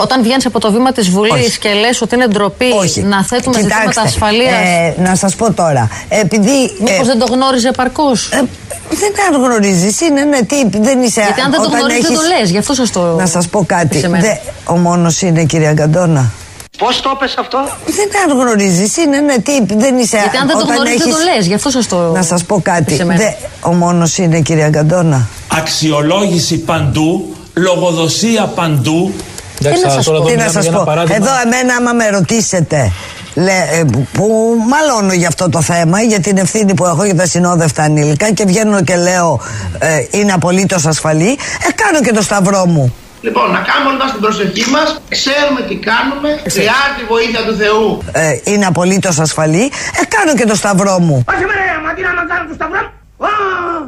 Όταν 0.00 0.22
βγαίνεις 0.22 0.46
από 0.46 0.58
το 0.60 0.72
βήμα 0.72 0.92
της 0.92 1.08
Βουλής 1.10 1.32
Όχι. 1.32 1.58
και 1.58 1.68
λες 1.72 2.00
ότι 2.02 2.14
είναι 2.14 2.26
ντροπή 2.26 2.66
να 3.02 3.24
θέτουμε 3.24 3.60
ζητήματα 3.60 4.00
ασφαλείας. 4.02 4.52
ε, 4.52 4.94
να 5.02 5.14
σας 5.14 5.34
πω 5.34 5.52
τώρα. 5.52 5.90
Επειδή... 6.08 6.76
Μήπως 6.80 7.06
δεν 7.06 7.18
το 7.18 7.26
γνώριζε 7.30 7.68
επαρκώς; 7.68 8.28
δεν 8.88 9.12
τα 9.16 9.36
γνωρίζεις, 9.38 10.00
είναι 10.00 10.20
ένα 10.20 10.42
τύπ, 10.44 10.82
δεν 10.82 11.02
είσαι... 11.02 11.20
Γιατί 11.20 11.40
αν 11.40 11.50
δεν 11.50 11.60
το 11.60 11.66
όταν 11.66 11.78
γνωρίζεις, 11.78 12.02
δεν 12.02 12.12
το 12.14 12.20
έχεις- 12.20 12.38
λες. 12.40 12.50
Γι' 12.50 12.58
αυτό 12.58 12.74
σας 12.74 12.90
το. 12.90 13.00
Να 13.16 13.26
σας 13.26 13.46
πω 13.48 13.64
κάτι, 13.66 13.98
σε 13.98 14.08
μένα. 14.08 14.22
Δε- 14.22 14.34
ο 14.72 14.76
μόνος 14.76 15.22
είναι 15.22 15.44
κυρία 15.44 15.72
Γκαντόνα. 15.72 16.30
Πώς 16.78 17.00
το 17.00 17.16
πες 17.18 17.34
αυτό; 17.38 17.58
Δεν 17.84 18.08
τα 18.12 18.34
γνωρίζεις, 18.34 18.96
είναι 18.96 19.16
ένα 19.16 19.34
τύπ, 19.40 19.72
δεν 19.80 19.98
είσαι... 19.98 20.16
Γιατί 20.16 20.36
αν 20.36 20.46
δεν 20.46 20.56
το 20.56 20.62
όταν 20.62 20.74
γνωρίζεις, 20.74 20.98
δεν 20.98 21.12
το 21.12 21.18
έχεις- 21.18 21.34
λες. 21.36 21.46
Γι' 21.46 21.54
αυτό 21.54 21.70
σας 21.70 21.86
το. 21.88 22.12
Να 22.12 22.22
σας 22.22 22.44
πω 22.44 22.60
κάτι, 22.62 22.94
σε 22.96 23.04
μένα. 23.04 23.20
Δε- 23.20 23.32
ο 23.62 23.72
μόνος 23.72 24.18
είναι 24.18 24.40
κυρία 24.40 24.68
Γκαντόνα. 24.68 25.26
Αξιολόγηση 25.58 26.58
παντού, 26.58 27.36
λογοδοσία 27.54 28.44
παντού. 28.44 29.12
Τι 29.58 29.80
να 29.84 29.90
σας 29.90 30.04
πω, 30.04 30.20
τι 30.20 30.36
να 30.36 30.48
σας 30.48 30.68
πω. 30.70 30.84
Εδώ 31.08 31.30
εμένα 31.44 31.74
άμα 31.78 31.92
με 31.92 32.08
ρωτήσετε 32.08 32.92
λέ, 33.34 33.58
ε, 33.72 33.84
που 34.12 34.54
μαλώνω 34.68 35.12
για 35.12 35.28
αυτό 35.28 35.48
το 35.48 35.62
θέμα 35.62 36.00
για 36.02 36.20
την 36.20 36.36
ευθύνη 36.36 36.74
που 36.74 36.84
έχω 36.84 37.04
για 37.04 37.14
τα 37.14 37.26
συνόδευτα 37.26 37.82
ανήλικα 37.82 38.30
και 38.30 38.44
βγαίνω 38.46 38.82
και 38.82 38.96
λέω 38.96 39.40
ε, 39.78 40.04
είναι 40.10 40.32
απολύτως 40.32 40.86
ασφαλή 40.86 41.38
ε, 41.68 41.72
κάνω 41.74 42.00
και 42.00 42.12
το 42.12 42.22
σταυρό 42.22 42.66
μου 42.66 42.94
Λοιπόν, 43.20 43.50
να 43.50 43.60
κάνουμε 43.68 43.88
όλοι 43.90 43.98
μας 43.98 44.12
την 44.12 44.20
προσευχή 44.20 44.70
μας, 44.70 45.00
ξέρουμε 45.08 45.60
τι 45.68 45.76
κάνουμε, 45.90 46.28
χρειάζεται 46.54 47.02
η 47.04 47.08
βοήθεια 47.14 47.40
του 47.46 47.54
Θεού. 47.60 48.02
Ε, 48.12 48.38
είναι 48.50 48.66
απολύτως 48.66 49.18
ασφαλή. 49.18 49.64
Ε, 50.00 50.04
κάνω 50.14 50.32
και 50.38 50.46
το 50.46 50.54
σταυρό 50.54 50.98
μου. 50.98 51.24
Όχι 51.32 51.44
με 51.50 51.56
μα 51.84 51.90
τι 51.94 52.02
να 52.02 52.24
κάνω 52.32 52.44
το 52.50 52.54
σταυρό 52.54 52.80
μου; 52.86 52.97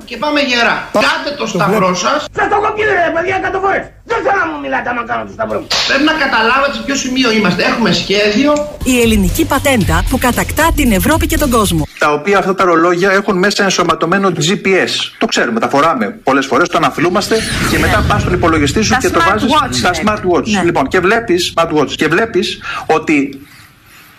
Και 0.04 0.16
πάμε 0.16 0.40
γερά. 0.40 0.88
Κάτε 0.92 1.30
το 1.38 1.46
σταυρό 1.46 1.94
σας. 1.94 2.18
Σας 2.36 2.48
το 2.50 2.56
έχω 2.62 2.72
πει 2.74 2.82
ρε 2.82 3.12
παιδιά 3.14 3.36
εκατό 3.36 3.58
φορές. 3.64 3.84
Δεν 4.04 4.18
θέλω 4.24 4.40
να 4.44 4.46
μου 4.52 4.60
μιλάτε 4.60 4.88
άμα 4.90 5.02
κάνω 5.10 5.24
το 5.24 5.32
σταυρό 5.32 5.58
μου. 5.60 5.66
Πρέπει 5.88 6.04
να 6.04 6.12
καταλάβετε 6.24 6.72
σε 6.76 6.82
ποιο 6.86 6.94
σημείο 6.94 7.30
είμαστε. 7.32 7.62
Έχουμε 7.62 7.92
σχέδιο. 7.92 8.50
Η 8.84 9.00
ελληνική 9.00 9.44
πατέντα 9.44 10.04
που 10.10 10.18
κατακτά 10.18 10.66
την 10.76 10.92
Ευρώπη 10.92 11.26
και 11.26 11.38
τον 11.38 11.50
κόσμο. 11.50 11.86
τα 11.98 12.12
οποία 12.12 12.38
αυτά 12.38 12.54
τα 12.54 12.64
ρολόγια 12.64 13.10
έχουν 13.10 13.38
μέσα 13.38 13.62
ενσωματωμένο 13.62 14.28
GPS. 14.28 14.92
Το 15.18 15.26
ξέρουμε, 15.26 15.60
τα 15.60 15.68
φοράμε 15.68 16.06
πολλές 16.22 16.46
φορές, 16.46 16.68
το 16.68 16.76
αναφλούμαστε 16.76 17.36
και 17.70 17.78
μετά 17.78 18.04
πας 18.08 18.20
στον 18.20 18.32
υπολογιστή 18.32 18.82
σου 18.82 18.90
Τα 18.90 18.98
και 18.98 19.10
το 19.10 19.20
smartwatch, 19.20 19.60
βάζει 19.60 19.78
στα 19.78 19.90
ναι. 19.90 19.98
smartwatch. 20.04 20.46
Ναι. 20.46 20.62
Λοιπόν, 20.62 20.88
και 20.88 21.00
βλέπεις 21.00 21.52
smartwatch 21.56 21.92
και 21.96 22.08
βλέπεις 22.08 22.60
ότι 22.86 23.40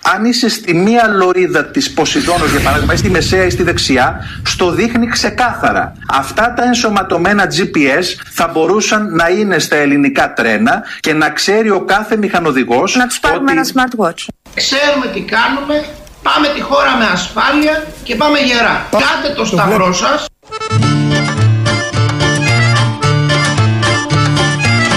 αν 0.01 0.25
είσαι 0.25 0.49
στη 0.49 0.73
μία 0.73 1.07
λωρίδα 1.07 1.65
της 1.65 1.93
Ποσειδώνος 1.93 2.51
για 2.51 2.59
παράδειγμα 2.59 2.93
ή 2.93 2.97
στη 2.97 3.09
μεσαία 3.09 3.45
ή 3.45 3.49
στη 3.49 3.63
δεξιά 3.63 4.27
στο 4.45 4.71
δείχνει 4.71 5.07
ξεκάθαρα 5.07 5.93
αυτά 6.07 6.53
τα 6.53 6.63
ενσωματωμένα 6.63 7.45
GPS 7.45 8.03
θα 8.31 8.47
μπορούσαν 8.47 9.15
να 9.15 9.27
είναι 9.29 9.59
στα 9.59 9.75
ελληνικά 9.75 10.33
τρένα 10.33 10.83
και 10.99 11.13
να 11.13 11.29
ξέρει 11.29 11.69
ο 11.69 11.81
κάθε 11.81 12.17
μηχανοδηγός 12.17 12.95
Να 12.95 13.07
τους 13.07 13.19
πάρουμε 13.19 13.51
ότι... 13.51 13.59
ένα 13.59 13.67
smartwatch. 13.73 14.25
Ξέρουμε 14.53 15.07
τι 15.13 15.21
κάνουμε, 15.21 15.85
πάμε 16.23 16.47
τη 16.55 16.61
χώρα 16.61 16.95
με 16.97 17.05
ασφάλεια 17.13 17.83
και 18.03 18.15
πάμε 18.15 18.39
γερά. 18.39 18.87
Κάτε 18.91 19.33
το 19.35 19.45
σταυρό 19.45 19.93
σας. 19.93 20.25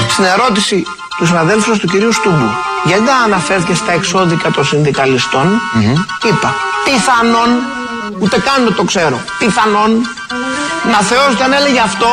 Στην 0.08 0.24
ερώτηση 0.24 0.82
του 1.18 1.26
συναδέλφου 1.26 1.68
σας, 1.70 1.78
του 1.78 1.86
κυρίου 1.86 2.12
Στούμπου, 2.12 2.50
γιατί 2.88 3.02
δεν 3.08 3.14
αναφέρθηκε 3.24 3.74
στα 3.74 3.92
εξώδικα 3.92 4.48
των 4.50 4.64
συνδικαλιστών, 4.64 5.46
είπα, 6.28 6.50
πιθανόν, 6.84 7.50
ούτε 8.22 8.36
καν 8.46 8.58
δεν 8.64 8.74
το 8.74 8.84
ξέρω, 8.90 9.16
πιθανόν, 9.38 9.90
να 10.92 10.98
Θεός 11.10 11.28
όταν 11.36 11.52
έλεγε 11.58 11.80
αυτό, 11.90 12.08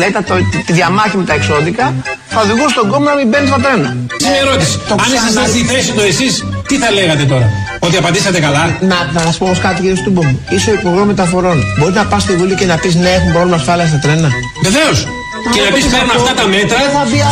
λέει 0.00 0.10
τα- 0.16 0.22
το- 0.28 0.34
τη, 0.50 0.58
τη 0.66 0.72
διαμάχη 0.72 1.16
με 1.16 1.24
τα 1.24 1.34
εξώδικα, 1.38 1.94
θα 2.32 2.40
οδηγούσε 2.40 2.74
τον 2.80 2.88
κόμμα 2.92 3.08
να 3.10 3.16
μην 3.18 3.28
μπαίνει 3.28 3.46
στα 3.46 3.58
τρένα. 3.64 3.88
Μια 4.24 4.34
ερώτηση. 4.44 4.74
Το 4.88 4.94
Αν 4.94 4.98
ήσασταν 5.06 5.26
ξαναλέω. 5.28 5.52
στη 5.52 5.60
θέση 5.72 5.90
του 5.96 6.00
εσείς, 6.12 6.32
τι 6.68 6.76
θα 6.82 6.90
λέγατε 6.98 7.24
τώρα; 7.32 7.46
Ότι 7.78 7.96
απαντήσατε 7.96 8.40
καλά; 8.40 8.64
Να, 8.80 8.98
να 9.12 9.20
σας 9.20 9.36
πω 9.38 9.44
όμως 9.44 9.58
κάτι 9.58 9.80
κύριε 9.80 9.96
Στούμπο 9.96 10.22
μου. 10.24 10.44
Είσαι 10.50 10.70
ο 10.70 10.72
υπουργός 10.72 11.06
μεταφορών. 11.06 11.58
Μπορεί 11.78 11.92
να 11.92 12.04
πας 12.04 12.22
στη 12.22 12.32
Βουλή 12.36 12.54
και 12.54 12.64
να 12.66 12.76
πεις 12.76 12.94
ναι, 12.94 13.10
έχουν 13.18 13.32
πρόβλημα 13.32 13.56
ασφάλεια 13.56 13.86
στα 13.86 13.98
τρένα. 13.98 14.28
Βεβαίως. 14.62 15.06
Και 15.52 15.60
να 15.60 15.70
πεις 15.74 15.86
παίρνω 15.86 16.12
αυτά 16.16 16.34
τα 16.34 16.46
μέτρα, 16.46 16.78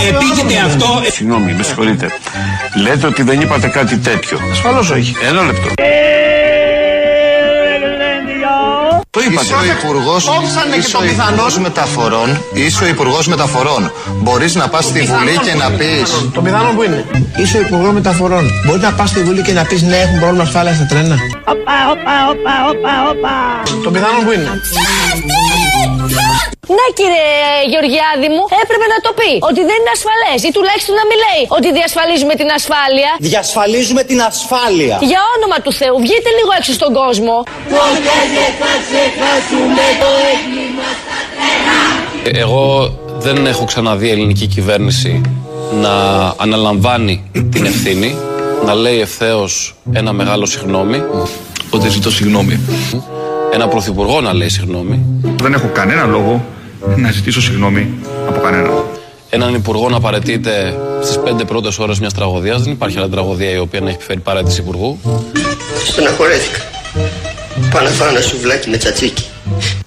επίκειται 0.08 0.58
αυτό. 0.66 1.02
Συγγνώμη, 1.12 1.52
με 1.52 1.62
συγχωρείτε. 1.62 2.06
Λέτε 2.82 3.06
ότι 3.06 3.22
δεν 3.22 3.40
είπατε 3.40 3.68
κάτι 3.68 3.96
τέτοιο. 3.96 4.38
Ασφαλώς 4.52 4.90
όχι. 4.90 5.16
Ένα 5.28 5.42
λεπτό. 5.42 5.68
Το 9.10 9.20
είπατε. 9.20 9.46
Είσαι 9.46 9.54
ο 9.54 9.64
υπουργό 9.78 10.16
είσαι 10.78 10.96
ο 10.96 11.04
υπουργός 11.04 11.58
μεταφορών. 11.58 12.44
Είσαι 12.52 12.84
ο 12.84 12.86
υπουργός 12.86 13.26
μεταφορών. 13.26 13.92
Μπορείς 14.22 14.54
να 14.54 14.68
πας 14.68 14.84
στη 14.84 15.00
Βουλή 15.00 15.38
και 15.44 15.54
να 15.54 15.70
πει. 15.70 16.02
Το 16.32 16.40
πιθανό 16.40 16.72
που 16.74 16.82
είναι. 16.82 17.04
Είσαι 17.36 17.56
ο 17.56 17.60
υπουργός 17.60 17.92
μεταφορών. 17.92 18.50
Μπορείς 18.66 18.82
να 18.82 18.92
πας 18.92 19.08
στη 19.08 19.22
Βουλή 19.22 19.42
και 19.42 19.52
να 19.52 19.64
πεις 19.64 19.82
ναι, 19.82 19.96
έχουν 19.96 20.18
πρόβλημα 20.18 20.42
ασφάλεια 20.42 20.74
στα 20.74 20.86
τρένα. 20.86 21.16
Το 23.82 23.90
πιθανό 23.90 24.18
που 24.24 24.32
είναι. 24.32 24.60
Ναι, 26.76 26.86
κύριε 26.98 27.28
Γεωργιάδη 27.72 28.28
μου, 28.34 28.42
έπρεπε 28.62 28.86
να 28.94 28.98
το 29.06 29.10
πει 29.18 29.30
ότι 29.50 29.60
δεν 29.70 29.76
είναι 29.80 29.92
ασφαλές 29.98 30.38
ή 30.48 30.50
τουλάχιστον 30.56 30.94
να 31.00 31.04
μην 31.08 31.18
λέει 31.26 31.42
ότι 31.56 31.68
διασφαλίζουμε 31.78 32.34
την 32.40 32.48
ασφάλεια. 32.58 33.10
Διασφαλίζουμε 33.30 34.02
την 34.10 34.18
ασφάλεια. 34.30 34.96
Για 35.10 35.20
όνομα 35.34 35.58
του 35.64 35.72
Θεού, 35.80 35.96
βγείτε 36.04 36.28
λίγο 36.38 36.50
έξω 36.58 36.72
στον 36.80 36.90
κόσμο. 37.00 37.34
Ποτέ 37.76 38.18
δεν 38.36 38.50
θα 38.60 38.72
ξεχάσουμε 38.84 39.84
το 40.02 40.10
έγκλημα 40.32 40.88
στα 41.00 41.18
τρένα. 41.32 41.78
Εγώ 42.42 42.64
δεν 43.24 43.36
έχω 43.52 43.64
ξαναδεί 43.64 44.08
ελληνική 44.14 44.46
κυβέρνηση 44.46 45.12
να 45.80 45.94
αναλαμβάνει 46.36 47.30
την 47.52 47.64
ευθύνη, 47.64 48.16
να 48.64 48.74
λέει 48.74 49.00
ευθέως 49.00 49.74
ένα 49.92 50.12
μεγάλο 50.12 50.46
συγγνώμη. 50.46 51.02
Ότι 51.70 51.88
ζητώ 51.88 52.10
συγγνώμη. 52.10 52.60
Ένα 53.52 53.68
πρωθυπουργό 53.68 54.20
να 54.20 54.32
λέει 54.34 54.48
συγγνώμη. 54.48 55.04
Δεν 55.44 55.52
έχω 55.52 55.70
κανένα 55.72 56.04
λόγο 56.04 56.46
να 56.96 57.10
ζητήσω 57.10 57.40
συγγνώμη 57.40 57.94
από 58.28 58.40
κανέναν. 58.40 58.84
Έναν 59.30 59.54
υπουργό 59.54 59.88
να 59.88 60.00
παρετείται 60.00 60.76
στις 61.02 61.18
πέντε 61.18 61.44
πρώτες 61.44 61.78
ώρες 61.78 61.98
μιας 61.98 62.12
τραγωδίας. 62.12 62.62
Δεν 62.62 62.72
υπάρχει 62.72 62.98
άλλη 62.98 63.08
τραγωδία 63.08 63.50
η 63.50 63.58
οποία 63.58 63.80
να 63.80 63.86
έχει 63.86 63.96
επιφέρει 63.96 64.20
παρέτηση 64.20 64.60
υπουργού. 64.60 65.00
Στεναχωρέθηκα. 65.86 66.58
Πάω 67.70 67.82
να 67.82 67.90
φάω 67.90 68.08
ένα 68.08 68.20
σουβλάκι 68.20 68.70
με 68.70 68.76
τσατσίκι. 68.76 69.24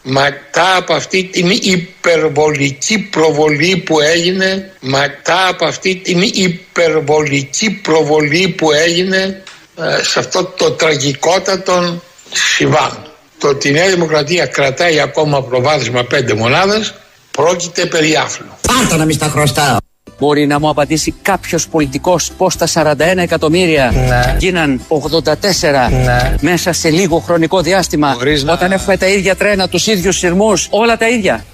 Μετά 0.02 0.76
από 0.78 0.94
αυτή 0.94 1.24
την 1.24 1.50
υπερβολική 1.50 3.00
προβολή 3.00 3.78
που 3.78 4.00
έγινε, 4.00 4.72
μετά 4.80 5.48
από 5.48 5.66
αυτή 5.66 5.96
την 5.96 6.22
υπερβολική 6.22 7.70
προβολή 7.72 8.48
που 8.48 8.72
έγινε 8.72 9.44
ε, 9.78 10.04
σε 10.04 10.20
αυτό 10.20 10.44
το 10.44 10.72
τραγικότατο 10.72 12.02
συμβάν. 12.32 13.07
Το 13.38 13.48
ότι 13.48 13.70
η 13.70 13.72
Νέα 13.72 13.90
Δημοκρατία 13.90 14.46
κρατάει 14.46 15.00
ακόμα 15.00 15.44
προβάδισμα 15.44 16.04
πέντε 16.04 16.34
μονάδες 16.34 16.94
πρόκειται 17.32 17.86
περί 17.86 18.16
άφλου. 18.16 18.48
Πάρτα 18.68 18.98
να 18.98 19.06
μην 19.06 19.16
στα 19.16 19.26
χρωστάω. 19.26 19.78
Μπορεί 20.20 20.48
να 20.48 20.60
μου 20.60 20.70
απαντήσει 20.70 21.14
κάποιος 21.22 21.68
πολιτικός 21.68 22.32
πώς 22.38 22.56
τα 22.56 22.68
41 22.74 22.96
εκατομμύρια 23.18 23.94
γίναν 24.40 24.82
84 24.88 25.24
μέσα 26.40 26.74
σε 26.74 26.90
λίγο 26.90 27.20
χρονικό 27.20 27.62
διάστημα 27.62 28.18
όταν 28.52 28.72
έχουμε 28.72 28.98
τα 28.98 29.08
ίδια 29.08 29.36
τρένα, 29.36 29.68
τους 29.70 29.88
ίδιους 29.88 30.18
σειρμούς, 30.18 30.68
όλα 30.70 30.98
τα 30.98 31.10
ίδια; 31.10 31.46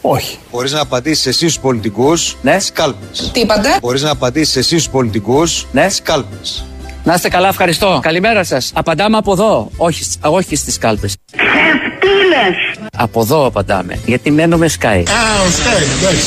Όχι. 0.00 0.38
Μπορείς 0.52 0.72
να 0.72 0.80
απαντήσεις 0.80 1.26
εσύ 1.26 1.48
στους 1.48 1.58
πολιτικούς 1.58 2.36
ναι. 2.42 2.58
σκάλπες. 2.58 3.30
Τι 3.32 3.40
είπατε; 3.40 3.68
Μπορείς 3.80 4.02
να 4.02 4.10
απαντήσεις 4.10 4.56
εσύ 4.56 4.78
στους 4.78 4.88
πολιτικούς 4.88 5.66
ναι. 5.72 5.88
σκάλπες. 5.88 6.64
Να 7.06 7.14
είστε 7.14 7.28
καλά, 7.28 7.48
ευχαριστώ. 7.48 7.98
Καλημέρα 8.02 8.44
σας. 8.44 8.70
Απαντάμε 8.74 9.16
από 9.16 9.32
εδώ, 9.32 9.70
όχι, 9.76 10.04
σ- 10.04 10.18
όχι 10.20 10.56
στις 10.56 10.78
κάλπες. 10.78 11.16
Από 12.96 13.20
εδώ 13.20 13.46
απαντάμε, 13.46 13.98
γιατί 14.06 14.30
μένουμε 14.30 14.70
Sky. 14.80 15.02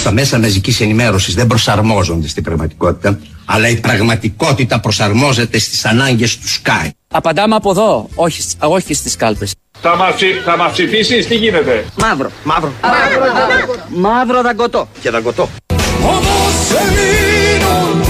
Τα 0.03 0.11
μέσα 0.11 0.39
μαζικής 0.39 0.81
ενημέρωσης 0.81 1.33
δεν 1.33 1.47
προσαρμόζονται 1.47 2.27
στην 2.27 2.43
πραγματικότητα, 2.43 3.19
αλλά 3.45 3.67
η 3.67 3.75
πραγματικότητα 3.75 4.79
προσαρμόζεται 4.79 5.59
στις 5.59 5.85
ανάγκες 5.85 6.37
του 6.37 6.47
Sky. 6.47 6.89
Απαντάμε 7.07 7.55
από 7.55 7.69
εδώ, 7.71 8.09
όχι, 8.15 8.41
σ- 8.41 8.55
όχι 8.59 8.93
στις 8.93 9.15
κάλπες. 9.15 9.53
Θα 9.81 9.95
μας, 9.95 10.13
ψη- 10.15 10.41
θα 10.45 10.57
μας 10.57 10.71
ψηφίσεις, 10.71 11.27
τι 11.27 11.35
γίνεται; 11.35 11.85
Μαύρο, 12.01 12.31
μαύρο. 12.43 12.73
Μαύρο 13.95 14.41
δαγκωτό. 14.41 14.87
Και 15.01 15.09
δαγκωτό. 15.09 15.49
Οδός 16.01 16.81
εμείνων, 16.81 18.03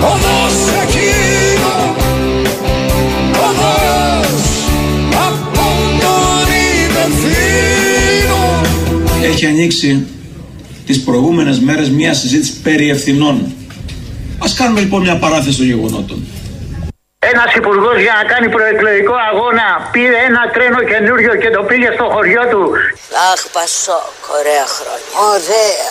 οδός 0.00 0.56
εκείνων, 0.82 1.94
οδός 3.48 4.40
αυτών 5.28 5.98
των 6.00 6.46
υπευθύνων. 6.84 8.62
Έχει 9.32 9.46
ανοίξει 9.46 10.06
τις 10.86 11.00
προηγούμενες 11.02 11.60
μέρες 11.60 11.90
μια 11.90 12.14
συζήτηση 12.14 12.52
περί 12.62 12.88
ευθυνών. 12.90 13.52
Ας 14.38 14.54
κάνουμε 14.54 14.80
λοιπόν 14.80 15.02
μια 15.02 15.16
παράθεση 15.16 15.56
των 15.56 15.66
γεγονότων. 15.66 16.24
Ένας 17.28 17.54
υπουργός 17.54 17.96
για 18.04 18.14
να 18.20 18.24
κάνει 18.32 18.48
προεκλογικό 18.56 19.14
αγώνα 19.30 19.68
πήρε 19.92 20.18
ένα 20.28 20.42
τρένο 20.54 20.80
καινούριο 20.90 21.34
και 21.42 21.50
το 21.56 21.62
πήγε 21.68 21.90
στο 21.96 22.04
χωριό 22.14 22.42
του. 22.52 22.62
Αχ, 23.30 23.40
Πασόκ, 23.56 24.14
ωραία 24.38 24.66
χρόνια. 24.76 25.10
Ωραία, 25.32 25.88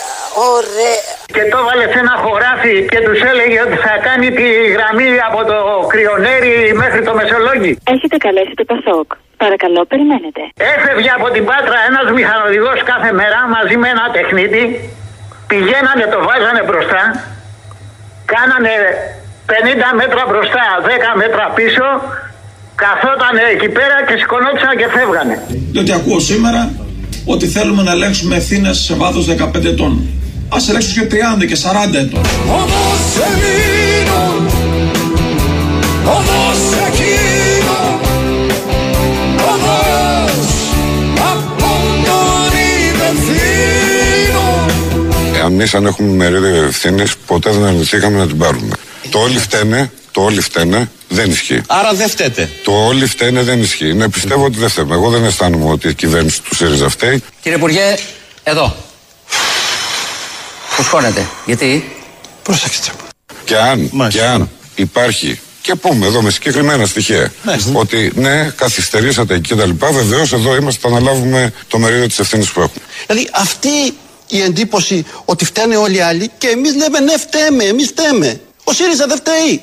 ωραία. 0.56 1.02
Και 1.34 1.42
το 1.50 1.56
έβαλε 1.62 1.84
σε 1.92 1.98
ένα 2.04 2.14
χωράφι 2.24 2.74
και 2.92 3.00
τους 3.06 3.18
έλεγε 3.30 3.58
ότι 3.66 3.76
θα 3.86 3.94
κάνει 4.06 4.28
τη 4.38 4.46
γραμμή 4.74 5.08
από 5.28 5.40
το 5.50 5.58
Κρυονέρι 5.92 6.54
μέχρι 6.82 7.00
το 7.06 7.12
Μεσολόγγι. 7.18 7.72
Έχετε 7.94 8.16
καλέσει 8.26 8.54
το 8.60 8.64
Πασόκ. 8.70 9.08
Παρακαλώ, 9.42 9.80
περιμένετε. 9.92 10.42
Έφευγε 10.74 11.10
από 11.18 11.26
την 11.34 11.44
Πάτρα 11.50 11.78
ένας 11.90 12.06
μηχανοδηγός 12.18 12.78
κάθε 12.92 13.10
μέρα 13.20 13.38
μαζί 13.56 13.76
με 13.82 13.88
ένα 13.94 14.04
τεχνίτη. 14.16 14.62
Πηγαίνανε, 15.50 16.04
το 16.14 16.18
βάζανε 16.28 16.62
μπροστά. 16.66 17.02
Κάνανε 18.32 18.72
50 19.50 19.88
μέτρα 20.00 20.22
μπροστά, 20.28 20.64
10 20.86 21.10
μέτρα 21.22 21.44
πίσω. 21.58 21.86
Καθότανε 22.84 23.42
εκεί 23.54 23.68
πέρα 23.76 23.96
και 24.06 24.14
σηκωνόντουσαν 24.20 24.74
και 24.80 24.88
φεύγανε. 24.96 25.34
Διότι 25.74 25.92
ακούω 25.98 26.20
σήμερα 26.30 26.60
ότι 27.34 27.46
θέλουμε 27.46 27.82
να 27.82 27.92
ελέγξουμε 27.96 28.36
ευθύνες 28.36 28.76
σε 28.86 28.94
βάθος 28.94 29.24
15 29.26 29.64
ετών. 29.74 29.92
Ας 30.56 30.68
ελέγξουμε 30.68 31.06
και 31.06 31.16
30 31.40 31.46
και 31.50 31.56
40 31.64 31.98
ετών. 32.04 32.22
Οδός 32.60 33.04
εμείνων, 33.30 34.40
οδός 36.16 36.62
εκείνων, 36.88 37.59
Εμείς, 45.60 45.74
αν 45.74 45.86
έχουμε 45.86 46.08
μερίδιο 46.08 46.62
ευθύνης, 46.62 47.16
ποτέ 47.26 47.50
δεν 47.50 47.64
αρνηθήκαμε 47.64 48.18
να 48.18 48.26
την 48.26 48.38
πάρουμε. 48.38 48.74
Το 49.10 49.18
όλοι 49.18 49.38
φταίνε, 49.38 49.92
το 50.10 50.22
όλοι 50.22 50.40
φταίνε 50.40 50.90
δεν 51.08 51.30
ισχύει. 51.30 51.60
Άρα 51.66 51.92
δεν 51.92 52.08
φταίτε. 52.08 52.50
Το 52.64 52.72
όλοι 52.72 53.06
φταίνε 53.06 53.42
δεν 53.42 53.60
ισχύει. 53.60 53.92
Ναι, 53.94 54.08
πιστεύω 54.08 54.44
ότι 54.44 54.58
δεν 54.58 54.68
φταίμε. 54.68 54.94
Εγώ 54.94 55.10
δεν 55.10 55.24
αισθάνομαι 55.24 55.70
ότι 55.70 55.88
η 55.88 55.94
κυβέρνηση 55.94 56.42
του 56.42 56.54
ΣΥΡΙΖΑ 56.54 56.88
φταίει. 56.88 57.22
Κύριε 57.42 57.56
Υπουργέ, 57.56 57.96
εδώ. 58.42 58.76
Φουσκώνετε. 60.68 61.26
Γιατί; 61.46 61.96
Πρόσεξε. 62.42 62.92
Και 63.44 63.56
αν, 63.56 63.90
και 64.08 64.22
αν 64.22 64.50
υπάρχει 64.74 65.40
και 65.62 65.74
πούμε 65.74 66.06
εδώ 66.06 66.22
με 66.22 66.30
συγκεκριμένα 66.30 66.86
στοιχεία 66.86 67.32
ότι 67.72 68.12
ναι, 68.14 68.52
καθυστερήσατε 68.56 69.34
εκεί 69.34 69.48
και 69.48 69.54
τα 69.54 69.66
λοιπά, 69.66 69.90
βεβαίως 69.90 70.32
εδώ 70.32 70.56
είμαστε, 70.56 70.88
θα 70.88 70.96
αναλάβουμε 70.96 71.52
το 71.68 71.78
μερίδιο 71.78 72.06
της 72.06 72.18
ευθύνης 72.18 72.50
που 72.50 72.60
έχουμε. 72.60 72.84
Δηλαδή 73.06 73.28
αυτή 73.32 73.68
η 74.30 74.40
εντύπωση 74.42 75.04
ότι 75.24 75.44
φταίνε 75.44 75.76
όλοι 75.76 75.96
οι 75.96 76.00
άλλοι 76.00 76.30
και 76.38 76.46
εμείς 76.48 76.76
λέμε 76.76 77.00
ναι, 77.00 77.18
φταίμε, 77.18 77.64
εμείς 77.64 77.86
φταίμε. 77.86 78.40
Ο 78.64 78.72
ΣΥΡΙΖΑ 78.72 79.06
δεν 79.06 79.16
φταίει. 79.16 79.62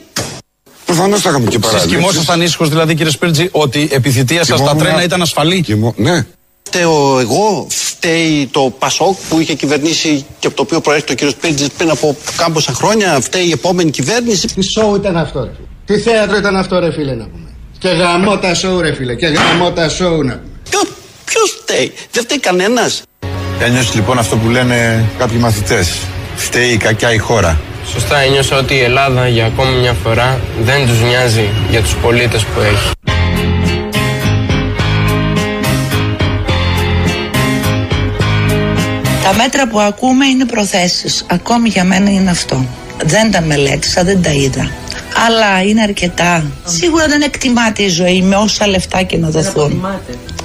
Προφανώς 0.86 1.22
θα 1.22 1.30
είχαμε 1.30 1.46
και 1.50 1.56
Εσείς 1.58 1.70
παράδειγμα. 1.72 1.98
κοιμόσασταν 1.98 2.42
ήσυχος 2.42 2.70
δηλαδή 2.70 2.96
κύριε 2.96 3.12
Σπίρτζη 3.12 3.50
ότι 3.52 3.90
επί 3.92 4.10
θητεία 4.10 4.38
σας 4.44 4.48
τα 4.48 4.56
Κοιμόμουν- 4.56 4.84
τρένα 4.84 5.04
ήταν 5.04 5.22
ασφαλή; 5.22 5.66
Ναι. 5.96 6.26
Φταίω 6.64 7.20
εγώ, 7.20 7.68
φταίει 7.70 8.48
το 8.52 8.74
Πασόκ 8.80 9.18
που 9.30 9.40
είχε 9.40 9.54
κυβερνήσει 9.54 10.26
και 10.40 10.48
από 10.48 10.56
το 10.56 10.62
οποίο 10.62 10.82
προέρχεται 10.82 11.12
ο 11.12 11.16
κύριος 11.16 11.36
Πίρτζη 11.36 11.68
πριν 11.78 11.90
από 11.90 12.18
κάμποσα 12.38 12.74
χρόνια, 12.74 13.20
φταίει 13.22 13.46
η 13.46 13.52
επόμενη 13.52 13.90
κυβέρνηση. 13.92 14.48
Τι 14.48 14.62
σοου 14.62 14.96
ήταν 14.96 15.18
αυτό, 15.18 15.44
ρε; 15.44 15.52
Τι 15.86 16.00
θέατρο 16.00 16.38
ήταν 16.38 16.56
αυτό, 16.56 16.80
ρε 16.80 16.92
φίλε, 16.92 17.16
να 17.16 17.24
πούμε; 17.28 17.50
Και 17.80 17.88
γαμό 17.90 18.38
τα 18.38 18.54
σοου, 18.54 18.82
ρε 18.82 18.94
φίλε. 18.94 19.16
Και 19.16 19.28
γαμό 19.28 19.72
τα 19.72 19.90
σοου, 19.90 20.24
να 20.24 20.34
πούμε. 20.34 20.88
Ποιος 21.26 21.58
φταίει, 21.62 21.94
δεν 22.12 22.24
φταίει 22.24 22.40
κανένας. 22.40 23.02
Ένιωσε 23.60 23.92
λοιπόν 23.94 24.20
αυτό 24.20 24.38
που 24.38 24.50
λένε 24.50 25.06
κάποιοι 25.18 25.38
μαθητές. 25.42 25.98
Φταίει 26.36 26.70
η 26.70 26.78
κακιά 26.78 27.14
η 27.14 27.18
χώρα. 27.18 27.60
Σωστά 27.92 28.18
ένιωσα 28.20 28.58
ότι 28.58 28.74
η 28.74 28.80
Ελλάδα 28.80 29.28
για 29.28 29.46
ακόμη 29.46 29.80
μια 29.80 29.94
φορά 29.94 30.40
δεν 30.62 30.88
τους 30.88 31.02
νοιάζει 31.02 31.50
για 31.70 31.82
τους 31.82 31.96
πολίτες 31.96 32.44
που 32.44 32.60
έχει. 32.60 32.92
Τα 39.24 39.34
μέτρα 39.34 39.68
που 39.68 39.80
ακούμε 39.80 40.26
είναι 40.26 40.46
προθέσεις. 40.46 41.26
Ακόμη 41.30 41.70
για 41.70 41.84
μένα 41.84 42.12
είναι 42.12 42.30
αυτό. 42.30 42.66
Δεν 43.04 43.32
τα 43.32 43.42
μελέτησα, 43.42 44.04
δεν 44.04 44.22
τα 44.22 44.32
είδα. 44.32 44.72
Αλλά 45.28 45.64
είναι 45.64 45.82
αρκετά. 45.82 46.52
Σίγουρα 46.64 47.08
δεν 47.08 47.22
εκτιμάται 47.22 47.84
η 47.84 47.90
ζωή 47.90 48.22
με 48.22 48.36
όσα 48.36 48.68
λεφτά 48.68 49.04
και 49.04 49.18
να 49.18 49.30
δοθούν. 49.30 49.86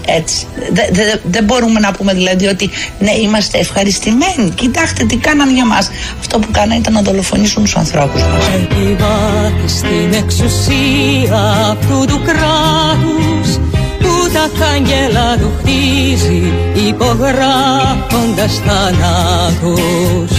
Έτσι. 0.07 0.47
Δε- 0.73 0.89
δε- 0.93 1.19
Δεν 1.25 1.45
μπορούμε 1.45 1.81
να 1.81 1.93
πούμε 1.93 2.15
δηλαδή 2.15 2.47
ότι 2.47 2.71
ναι, 2.99 3.11
είμαστε 3.23 3.59
ευχαριστημένοι. 3.59 4.51
Κοιτάξτε 4.55 5.05
τι 5.05 5.17
κάναν 5.17 5.55
για 5.55 5.67
μας. 5.67 5.91
Αυτό 6.21 6.39
που 6.39 6.49
κάναν 6.51 6.79
ήταν 6.79 6.93
να 6.93 7.03
δολοφονήσουν 7.03 7.63
τους 7.63 7.77
ανθρώπους 7.77 8.23
μας. 8.23 8.47
Επιβάτη 8.55 9.69
στην 9.69 10.13
εξουσία 10.23 11.41
αυτού 11.71 12.05
του 12.07 12.21
κράτους 12.25 13.57
που 13.99 14.31
τα 14.33 14.51
καγγέλα 14.59 15.37
του 15.37 15.53
χτίζει 15.59 16.53
υπογράφοντας 16.89 18.61
θανάτους. 18.67 20.31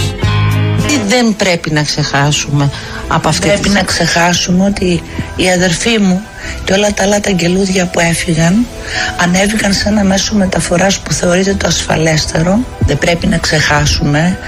Τι 0.86 0.98
δεν 1.08 1.36
πρέπει 1.36 1.70
να 1.70 1.82
ξεχάσουμε 1.82 2.70
από 3.08 3.28
αυτή 3.28 3.46
Πρέπει 3.46 3.68
να 3.68 3.82
ξεχάσουμε 3.82 4.64
ότι 4.64 5.02
οι 5.36 5.50
αδερφοί 5.50 5.98
μου 5.98 6.22
και 6.64 6.72
όλα 6.72 6.92
τα 6.92 7.02
άλλα 7.02 7.20
τα 7.20 7.30
αγγελούδια 7.30 7.86
που 7.86 8.00
έφυγαν 8.00 8.66
ανέβηκαν 9.22 9.72
σε 9.72 9.88
ένα 9.88 10.04
μέσο 10.04 10.34
μεταφοράς 10.34 10.98
που 10.98 11.12
θεωρείται 11.12 11.54
το 11.54 11.66
ασφαλέστερο. 11.66 12.58
Δεν 12.78 12.98
πρέπει 12.98 13.26
να 13.26 13.38
ξεχάσουμε 13.38 14.38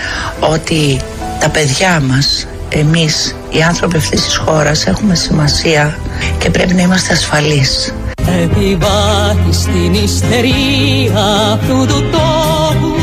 ότι 0.40 1.00
τα 1.40 1.48
παιδιά 1.48 2.00
μας, 2.00 2.46
εμείς 2.68 3.36
οι 3.50 3.62
άνθρωποι 3.62 3.96
αυτής 3.96 4.24
της 4.24 4.36
χώρας 4.36 4.86
έχουμε 4.86 5.14
σημασία 5.14 5.98
και 6.38 6.50
πρέπει 6.50 6.74
να 6.74 6.82
είμαστε 6.82 7.12
ασφαλείς. 7.12 7.94
Επιβάτη 8.42 9.52
στην 9.52 9.94
ιστερία 9.94 11.24
αυτού 11.52 11.86
του 11.86 12.10
τόπου 12.10 12.80
που 12.80 12.95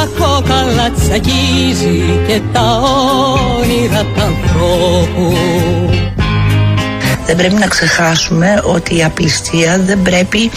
τα 0.00 0.08
κόκαλα 0.18 0.90
τσακίζει 0.90 2.20
και 2.26 2.40
τα 2.52 2.80
όνειρα 3.60 4.06
τα 4.16 4.22
ανθρώπου. 4.22 5.36
Δεν 7.26 7.36
πρέπει 7.36 7.54
να 7.54 7.66
ξεχάσουμε 7.66 8.62
ότι 8.64 8.96
η 8.96 9.04
απληστία 9.04 9.78
δεν 9.78 10.02
πρέπει 10.02 10.50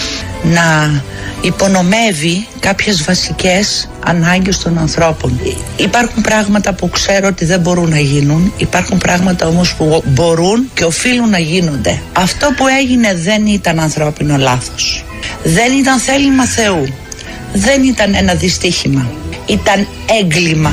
να 0.44 1.02
υπονομεύει 1.42 2.48
κάποιες 2.60 3.04
βασικές 3.04 3.90
ανάγκες 4.06 4.58
των 4.58 4.78
ανθρώπων. 4.78 5.40
Υπάρχουν 5.76 6.22
πράγματα 6.22 6.74
που 6.74 6.90
ξέρω 6.90 7.28
ότι 7.28 7.46
δεν 7.46 7.60
μπορούν 7.60 7.90
να 7.90 8.00
γίνουν, 8.00 8.54
υπάρχουν 8.58 8.98
πράγματα 8.98 9.48
όμως 9.48 9.76
που 9.76 10.04
μπορούν 10.06 10.70
και 10.74 10.84
οφείλουν 10.84 11.30
να 11.30 11.40
γίνονται. 11.40 12.02
Αυτό 12.14 12.48
που 12.58 12.68
έγινε 12.68 13.14
δεν 13.16 13.46
ήταν 13.48 13.80
ανθρώπινο 13.80 14.38
λάθος. 14.38 15.06
Δεν 15.44 15.78
ήταν 15.78 16.00
θέλημα 16.00 16.46
Θεού. 16.46 16.88
Δεν 17.54 17.84
ήταν 17.84 18.14
ένα 18.16 18.34
δυστύχημα. 18.34 19.12
Ήταν 19.46 19.88
έγκλημα. 20.22 20.72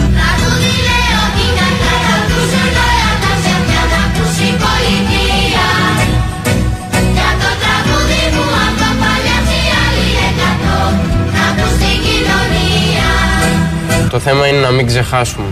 Το 14.10 14.18
θέμα 14.18 14.46
είναι 14.46 14.58
να 14.58 14.70
μην 14.70 14.86
ξεχάσουμε. 14.86 15.46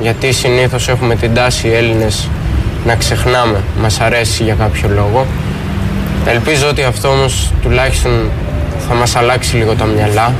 Γιατί 0.00 0.32
συνήθως 0.32 0.88
έχουμε 0.88 1.14
την 1.16 1.34
τάση 1.34 1.68
οι 1.68 1.72
Έλληνες 1.72 2.28
να 2.86 2.94
ξεχνάμε. 2.94 3.62
Μας 3.80 4.00
αρέσει 4.00 4.42
για 4.42 4.54
κάποιο 4.54 4.88
λόγο. 4.88 5.26
Ελπίζω 6.26 6.68
ότι 6.68 6.82
αυτό 6.82 7.08
όμως 7.08 7.52
τουλάχιστον 7.62 8.30
θα 8.88 8.94
μας 8.94 9.16
αλλάξει 9.16 9.56
λίγο 9.56 9.74
τα 9.74 9.84
μυαλά. 9.84 10.34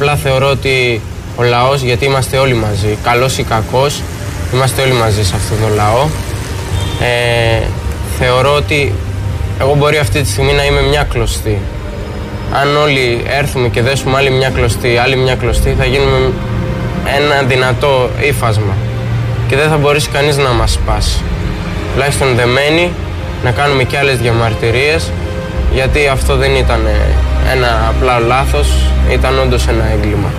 Απλά 0.00 0.16
θεωρώ 0.16 0.50
ότι 0.50 1.00
ο 1.36 1.42
λαός, 1.42 1.82
γιατί 1.82 2.04
είμαστε 2.04 2.36
όλοι 2.36 2.54
μαζί, 2.54 2.98
καλός 3.02 3.38
ή 3.38 3.42
κακός, 3.42 4.02
είμαστε 4.54 4.82
όλοι 4.82 4.92
μαζί 4.92 5.24
σε 5.24 5.34
αυτόν 5.36 5.58
τον 5.60 5.74
λαό. 5.74 6.06
Ε, 7.00 7.66
θεωρώ 8.18 8.54
ότι 8.54 8.92
εγώ 9.60 9.74
μπορεί 9.74 9.98
αυτή 9.98 10.20
τη 10.20 10.28
στιγμή 10.28 10.52
να 10.52 10.64
είμαι 10.64 10.82
μια 10.82 11.02
κλωστή. 11.02 11.58
Αν 12.60 12.76
όλοι 12.76 13.22
έρθουμε 13.28 13.68
και 13.68 13.82
δέσουμε 13.82 14.16
άλλη 14.16 14.30
μια 14.30 14.50
κλωστή, 14.50 14.96
άλλη 14.96 15.16
μια 15.16 15.34
κλωστή, 15.34 15.74
θα 15.78 15.84
γίνουμε 15.84 16.32
ένα 17.04 17.42
δυνατό 17.42 18.10
ύφασμα. 18.20 18.74
Και 19.48 19.56
δεν 19.56 19.68
θα 19.68 19.76
μπορέσει 19.76 20.08
κανείς 20.08 20.36
να 20.36 20.50
μας 20.50 20.72
σπάσει. 20.72 21.20
Τουλάχιστον 21.92 22.34
δεμένοι, 22.34 22.92
να 23.44 23.50
κάνουμε 23.50 23.84
και 23.84 23.98
άλλες 23.98 24.18
διαμαρτυρίες, 24.18 25.10
γιατί 25.72 26.06
αυτό 26.08 26.36
δεν 26.36 26.54
ήταν 26.54 26.86
ε, 26.86 27.52
ένα 27.52 27.92
απλά 27.96 28.18
λάθος, 28.18 28.68
ήταν 29.10 29.38
όντως 29.38 29.68
ένα 29.68 29.84
έγκλημα. 29.92 30.30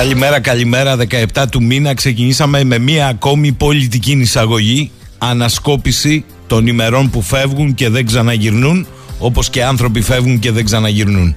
Καλημέρα, 0.00 0.40
καλημέρα. 0.40 0.96
17 0.96 1.44
του 1.50 1.62
μήνα 1.62 1.94
ξεκινήσαμε 1.94 2.64
με 2.64 2.78
μία 2.78 3.06
ακόμη 3.06 3.52
πολιτική 3.52 4.12
εισαγωγή. 4.12 4.90
Ανασκόπηση 5.18 6.24
των 6.46 6.66
ημερών 6.66 7.10
που 7.10 7.22
φεύγουν 7.22 7.74
και 7.74 7.88
δεν 7.88 8.06
ξαναγυρνούν, 8.06 8.86
όπως 9.18 9.50
και 9.50 9.64
άνθρωποι 9.64 10.00
φεύγουν 10.00 10.38
και 10.38 10.50
δεν 10.50 10.64
ξαναγυρνούν. 10.64 11.36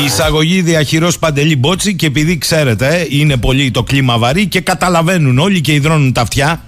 Η 0.00 0.04
εισαγωγή 0.04 0.60
διαχειρός 0.60 1.18
Παντελή 1.18 1.56
Μπότσι 1.56 1.94
και 1.94 2.06
επειδή 2.06 2.38
ξέρετε 2.38 2.88
ε, 2.88 3.06
είναι 3.08 3.36
πολύ 3.36 3.70
το 3.70 3.82
κλίμα 3.82 4.18
βαρύ 4.18 4.46
και 4.46 4.60
καταλαβαίνουν 4.60 5.38
όλοι 5.38 5.60
και 5.60 5.72
υδρώνουν 5.72 6.12
τα 6.12 6.20
αυτιά. 6.20 6.62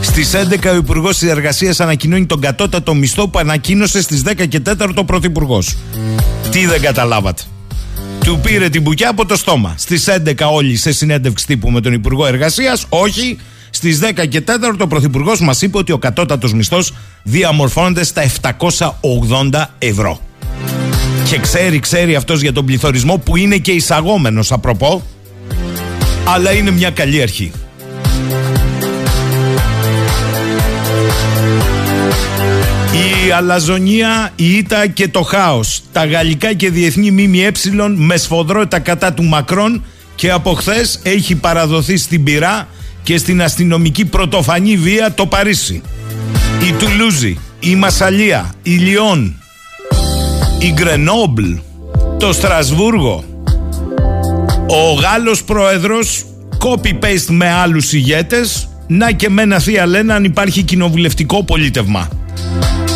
Στις 0.00 0.32
11 0.34 0.70
ο 0.72 0.76
Υπουργός 0.76 1.18
τη 1.18 1.28
Εργασία 1.28 1.74
ανακοινώνει 1.78 2.26
τον 2.26 2.40
κατώτατο 2.40 2.94
μισθό 2.94 3.28
που 3.28 3.38
ανακοίνωσε 3.38 4.02
στις 4.02 4.22
10 4.26 4.48
και 4.48 4.60
4 4.66 4.90
ο 4.96 5.04
Πρωθυπουργός. 5.04 5.76
Τι 6.50 6.66
δεν 6.66 6.80
καταλάβατε. 6.80 7.42
Του 8.24 8.40
πήρε 8.42 8.68
την 8.68 8.82
μπουκιά 8.82 9.08
από 9.08 9.26
το 9.26 9.36
στόμα. 9.36 9.74
Στις 9.78 10.08
11 10.08 10.34
όλοι 10.52 10.76
σε 10.76 10.92
συνέντευξη 10.92 11.46
τύπου 11.46 11.70
με 11.70 11.80
τον 11.80 11.92
Υπουργό 11.92 12.26
Εργασίας. 12.26 12.86
Όχι. 12.88 13.38
Στις 13.70 13.98
10 13.98 14.26
και 14.28 14.40
4 14.40 14.80
ο 14.80 14.86
Πρωθυπουργός 14.86 15.40
μας 15.40 15.62
είπε 15.62 15.78
ότι 15.78 15.92
ο 15.92 15.98
κατώτατος 15.98 16.52
μισθός 16.54 16.94
διαμορφώνεται 17.22 18.04
στα 18.04 18.22
780 18.22 19.64
ευρώ. 19.78 20.20
Και 21.28 21.38
ξέρει, 21.38 21.78
ξέρει 21.78 22.14
αυτός 22.14 22.40
για 22.40 22.52
τον 22.52 22.64
πληθωρισμό 22.64 23.16
που 23.16 23.36
είναι 23.36 23.56
και 23.56 23.70
εισαγόμενος 23.70 24.52
απροπό. 24.52 25.02
Αλλά 26.24 26.52
είναι 26.52 26.70
μια 26.70 26.90
καλή 26.90 27.22
αρχή. 27.22 27.52
Η 32.92 33.30
αλαζονία, 33.30 34.30
η 34.36 34.56
ήττα 34.56 34.86
και 34.86 35.08
το 35.08 35.22
χάος. 35.22 35.82
Τα 35.92 36.04
γαλλικά 36.04 36.52
και 36.54 36.70
διεθνή 36.70 37.10
ΜΜΕ 37.10 37.52
με 37.96 38.16
σφοδρότητα 38.16 38.78
κατά 38.78 39.12
του 39.12 39.24
Μακρόν 39.24 39.84
και 40.14 40.30
από 40.30 40.54
χθες 40.54 41.00
έχει 41.02 41.34
παραδοθεί 41.34 41.96
στην 41.96 42.24
πυρά 42.24 42.68
και 43.02 43.18
στην 43.18 43.42
αστυνομική 43.42 44.04
πρωτοφανή 44.04 44.76
βία 44.76 45.14
το 45.14 45.26
Παρίσι. 45.26 45.82
Η 46.68 46.72
Τουλούζη, 46.72 47.38
η 47.60 47.74
Μασαλία, 47.74 48.54
η 48.62 48.70
Λιόν, 48.70 49.34
η 50.58 50.72
Γκρενόμπλ, 50.72 51.52
το 52.18 52.32
Στρασβούργο. 52.32 53.24
Ο 54.66 54.92
Γάλλος 54.92 55.44
πρόεδρος 55.44 56.24
copy-paste 56.58 57.26
με 57.28 57.50
άλλους 57.52 57.92
ηγέτες 57.92 58.68
να 58.86 59.12
και 59.12 59.28
με 59.28 59.42
ένα 59.42 59.58
θεία 59.58 59.86
λένε 59.86 60.12
αν 60.12 60.24
υπάρχει 60.24 60.62
κοινοβουλευτικό 60.62 61.44
πολίτευμα. 61.44 62.08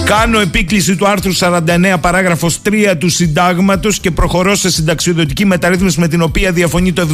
Κάνω 0.04 0.38
επίκληση 0.38 0.96
του 0.96 1.08
άρθρου 1.08 1.34
49 1.36 1.60
παράγραφος 2.00 2.58
3 2.64 2.94
του 2.98 3.08
συντάγματος 3.08 4.00
και 4.00 4.10
προχωρώ 4.10 4.54
σε 4.54 4.70
συνταξιοδοτική 4.70 5.44
μεταρρύθμιση 5.44 6.00
με 6.00 6.08
την 6.08 6.22
οποία 6.22 6.52
διαφωνεί 6.52 6.92
το 6.92 7.08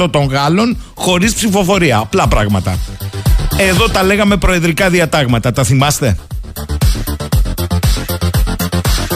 75% 0.00 0.10
των 0.10 0.24
Γάλλων 0.24 0.76
χωρίς 0.94 1.34
ψηφοφορία. 1.34 1.98
Απλά 1.98 2.28
πράγματα. 2.28 2.78
Εδώ 3.56 3.88
τα 3.88 4.02
λέγαμε 4.02 4.36
προεδρικά 4.36 4.90
διατάγματα. 4.90 5.52
Τα 5.52 5.64
θυμάστε; 5.64 6.16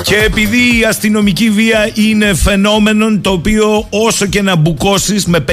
Και 0.02 0.16
επειδή 0.16 0.78
η 0.80 0.84
αστυνομική 0.88 1.50
βία 1.50 1.90
είναι 1.94 2.34
φαινόμενο 2.34 3.18
το 3.20 3.30
οποίο 3.30 3.86
όσο 3.90 4.26
και 4.26 4.42
να 4.42 4.56
μπουκώσεις 4.56 5.26
με 5.26 5.44
50, 5.48 5.52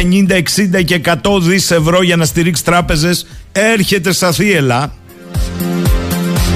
60 0.79 0.83
και 0.85 1.01
100 1.05 1.39
δις 1.41 1.71
ευρώ 1.71 2.03
για 2.03 2.15
να 2.15 2.25
στηρίξεις 2.25 2.65
τράπεζες 2.65 3.25
έρχεται 3.51 4.11
στα 4.11 4.31
θύελα 4.31 4.93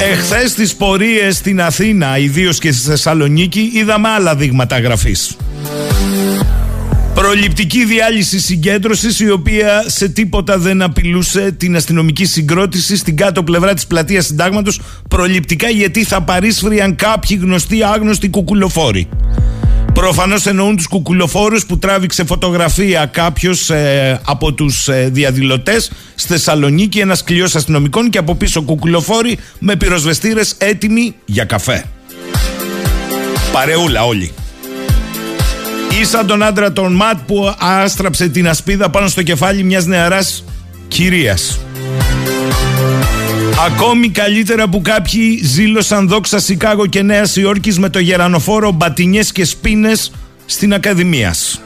Εχθές 0.02 0.52
στις 0.52 0.76
πορείες 0.76 1.36
στην 1.36 1.62
Αθήνα, 1.62 2.18
ιδίως 2.18 2.60
και 2.60 2.72
στη 2.72 2.90
Θεσσαλονίκη, 2.90 3.72
είδαμε 3.74 4.10
άλλα 4.10 4.36
δείγματα 4.36 4.80
γραφής. 4.80 5.38
Προληπτική 7.14 7.86
διάλυση 7.86 8.40
συγκέντρωσης 8.40 9.20
η 9.20 9.30
οποία 9.30 9.84
σε 9.88 10.10
τίποτα 10.10 10.58
δεν 10.58 10.82
απειλούσε 10.82 11.52
την 11.52 11.76
αστυνομική 11.76 12.26
συγκρότηση 12.26 12.98
στην 12.98 13.16
κάτω 13.18 13.44
πλευρά 13.44 13.74
της 13.74 13.88
πλατείας 13.88 14.26
συντάγματος 14.26 14.82
προληπτικά 15.10 15.70
γιατί 15.70 16.04
θα 16.04 16.22
παρίσφριαν 16.22 16.96
κάποιοι 16.96 17.40
γνωστοί 17.42 17.84
άγνωστοι 17.84 18.30
κουκουλοφόροι. 18.30 19.10
Προφανώς 20.00 20.46
εννοούν 20.46 20.76
τους 20.76 20.88
κουκουλοφόρους 20.88 21.66
που 21.66 21.78
τράβηξε 21.78 22.26
φωτογραφία 22.26 23.06
κάποιος 23.06 23.70
ε, 23.70 24.22
από 24.26 24.54
τους 24.54 24.88
ε, 24.88 25.10
διαδηλωτές 25.12 25.92
στη 26.16 26.28
Θεσσαλονίκη, 26.28 27.00
ένας 27.00 27.24
κλειός 27.24 27.56
αστυνομικών 27.56 28.10
και 28.10 28.18
από 28.18 28.36
πίσω 28.36 28.62
κουκουλοφόροι 28.62 29.38
με 29.60 29.76
πυροσβεστήρες 29.76 30.56
έτοιμοι 30.58 31.16
για 31.26 31.44
καφέ. 31.44 31.86
Παρεούλα 33.52 34.06
όλοι. 34.06 34.32
Ή 36.02 36.26
τον 36.26 36.44
άντρα 36.44 36.72
τον 36.72 36.94
Ματ 36.94 37.20
που 37.26 37.56
άστραψε 37.60 38.28
την 38.28 38.48
ασπίδα 38.48 38.90
πάνω 38.90 39.08
στο 39.08 39.24
κεφάλι 39.24 39.64
μιας 39.64 39.86
νεαράς 39.86 40.44
κυρίας. 40.88 41.60
Ακόμη 43.66 44.10
καλύτερα 44.10 44.70
που 44.70 44.82
κάποιοι 44.82 45.42
ζήλωσαν 45.44 46.08
δόξα 46.08 46.40
Σικάγο 46.40 46.86
και 46.86 47.02
Νέα 47.02 47.24
Υόρκης 47.36 47.80
με 47.80 47.90
το 47.90 48.00
γερανοφόρο 48.00 48.72
μπατινιές 48.72 49.32
και 49.32 49.46
σπίνες 49.46 50.12
στην 50.46 50.74
Ακαδημίας. 50.74 51.62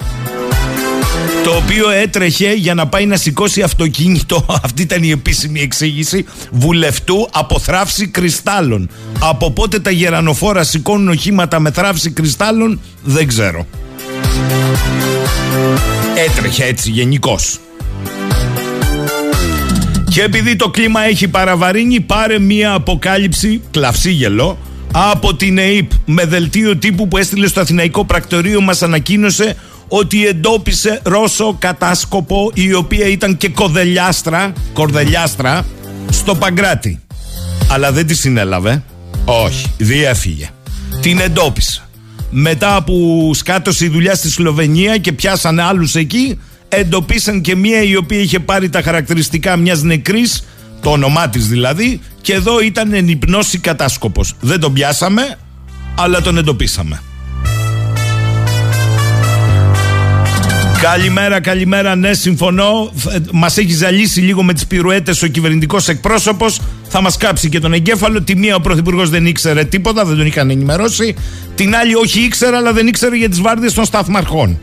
Το 1.43 1.55
οποίο 1.55 1.89
έτρεχε 1.89 2.53
για 2.53 2.73
να 2.73 2.87
πάει 2.87 3.05
να 3.05 3.15
σηκώσει 3.15 3.61
αυτοκίνητο, 3.61 4.45
αυτή 4.63 4.81
ήταν 4.81 5.03
η 5.03 5.09
επίσημη 5.09 5.61
εξήγηση, 5.61 6.25
βουλευτού 6.51 7.29
από 7.33 7.59
θράψη 7.59 8.07
κρυστάλλων. 8.07 8.89
Από 9.19 9.51
πότε 9.51 9.79
τα 9.79 9.91
γερανοφόρα 9.91 10.63
σηκώνουν 10.63 11.07
οχήματα 11.07 11.59
με 11.59 11.71
θράψη 11.71 12.11
κρυστάλλων, 12.11 12.79
δεν 13.03 13.27
ξέρω. 13.27 13.67
Έτρεχε 16.27 16.63
έτσι 16.63 16.89
γενικώς. 16.89 17.59
Και 20.13 20.21
επειδή 20.21 20.55
το 20.55 20.69
κλίμα 20.69 21.01
έχει 21.01 21.27
παραβαρύνει, 21.27 21.99
πάρε 21.99 22.39
μία 22.39 22.73
αποκάλυψη, 22.73 23.61
κλαυσίγελο, 23.71 24.57
από 24.91 25.35
την 25.35 25.57
ΕΕΠ 25.57 25.91
με 26.05 26.25
δελτίο 26.25 26.77
τύπου 26.77 27.07
που 27.07 27.17
έστειλε 27.17 27.47
στο 27.47 27.59
Αθηναϊκό 27.59 28.05
Πρακτορείο 28.05 28.61
μας 28.61 28.81
ανακοίνωσε 28.81 29.55
ότι 29.87 30.27
εντόπισε 30.27 30.99
Ρώσο 31.03 31.55
κατάσκοπο 31.59 32.51
η 32.53 32.73
οποία 32.73 33.07
ήταν 33.07 33.37
και 33.37 33.49
κοδελιάστρα, 33.49 34.53
κορδελιάστρα 34.73 35.65
στο 36.09 36.35
Παγκράτη. 36.35 36.99
Αλλά 37.69 37.91
δεν 37.91 38.07
τη 38.07 38.13
συνέλαβε. 38.15 38.83
Όχι, 39.25 39.73
διέφυγε. 39.77 40.49
Την 41.01 41.19
εντόπισε. 41.19 41.81
Μετά 42.29 42.83
που 42.83 43.31
σκάτωσε 43.33 43.85
η 43.85 43.89
δουλειά 43.89 44.15
στη 44.15 44.29
Σλοβενία 44.29 44.97
και 44.97 45.11
πιάσανε 45.11 45.63
άλλους 45.63 45.95
εκεί, 45.95 46.39
εντοπίσαν 46.75 47.41
και 47.41 47.55
μία 47.55 47.83
η 47.83 47.95
οποία 47.95 48.19
είχε 48.19 48.39
πάρει 48.39 48.69
τα 48.69 48.81
χαρακτηριστικά 48.81 49.57
μιας 49.57 49.81
νεκρής, 49.81 50.47
το 50.81 50.89
όνομά 50.89 51.29
της 51.29 51.47
δηλαδή, 51.47 51.99
και 52.21 52.33
εδώ 52.33 52.61
ήταν 52.61 52.93
εν 52.93 53.07
υπνώση 53.07 53.57
κατάσκοπος. 53.57 54.35
Δεν 54.39 54.59
τον 54.59 54.73
πιάσαμε, 54.73 55.37
αλλά 55.95 56.21
τον 56.21 56.37
εντοπίσαμε. 56.37 57.01
Καλημέρα, 60.81 61.39
καλημέρα. 61.39 61.95
Ναι, 61.95 62.13
συμφωνώ. 62.13 62.91
Μας 63.31 63.57
έχει 63.57 63.73
ζαλίσει 63.73 64.21
λίγο 64.21 64.43
με 64.43 64.53
τις 64.53 64.67
πυρουέτες 64.67 65.21
ο 65.21 65.27
κυβερνητικός 65.27 65.87
εκπρόσωπος. 65.87 66.59
Θα 66.87 67.01
μας 67.01 67.17
κάψει 67.17 67.49
και 67.49 67.59
τον 67.59 67.73
εγκέφαλο. 67.73 68.21
Τη 68.21 68.35
μία 68.35 68.55
ο 68.55 68.59
πρωθυπουργός 68.59 69.09
δεν 69.09 69.25
ήξερε 69.25 69.63
τίποτα, 69.63 70.05
δεν 70.05 70.17
τον 70.17 70.25
είχαν 70.25 70.49
ενημερώσει. 70.49 71.15
Την 71.55 71.75
άλλη, 71.75 71.95
όχι 71.95 72.19
ήξερε, 72.19 72.55
αλλά 72.55 72.73
δεν 72.73 72.87
ήξερε 72.87 73.15
για 73.15 73.29
τις 73.29 73.41
βάρδιε 73.41 73.71
των 73.71 73.85
σταθμαρχών. 73.85 74.59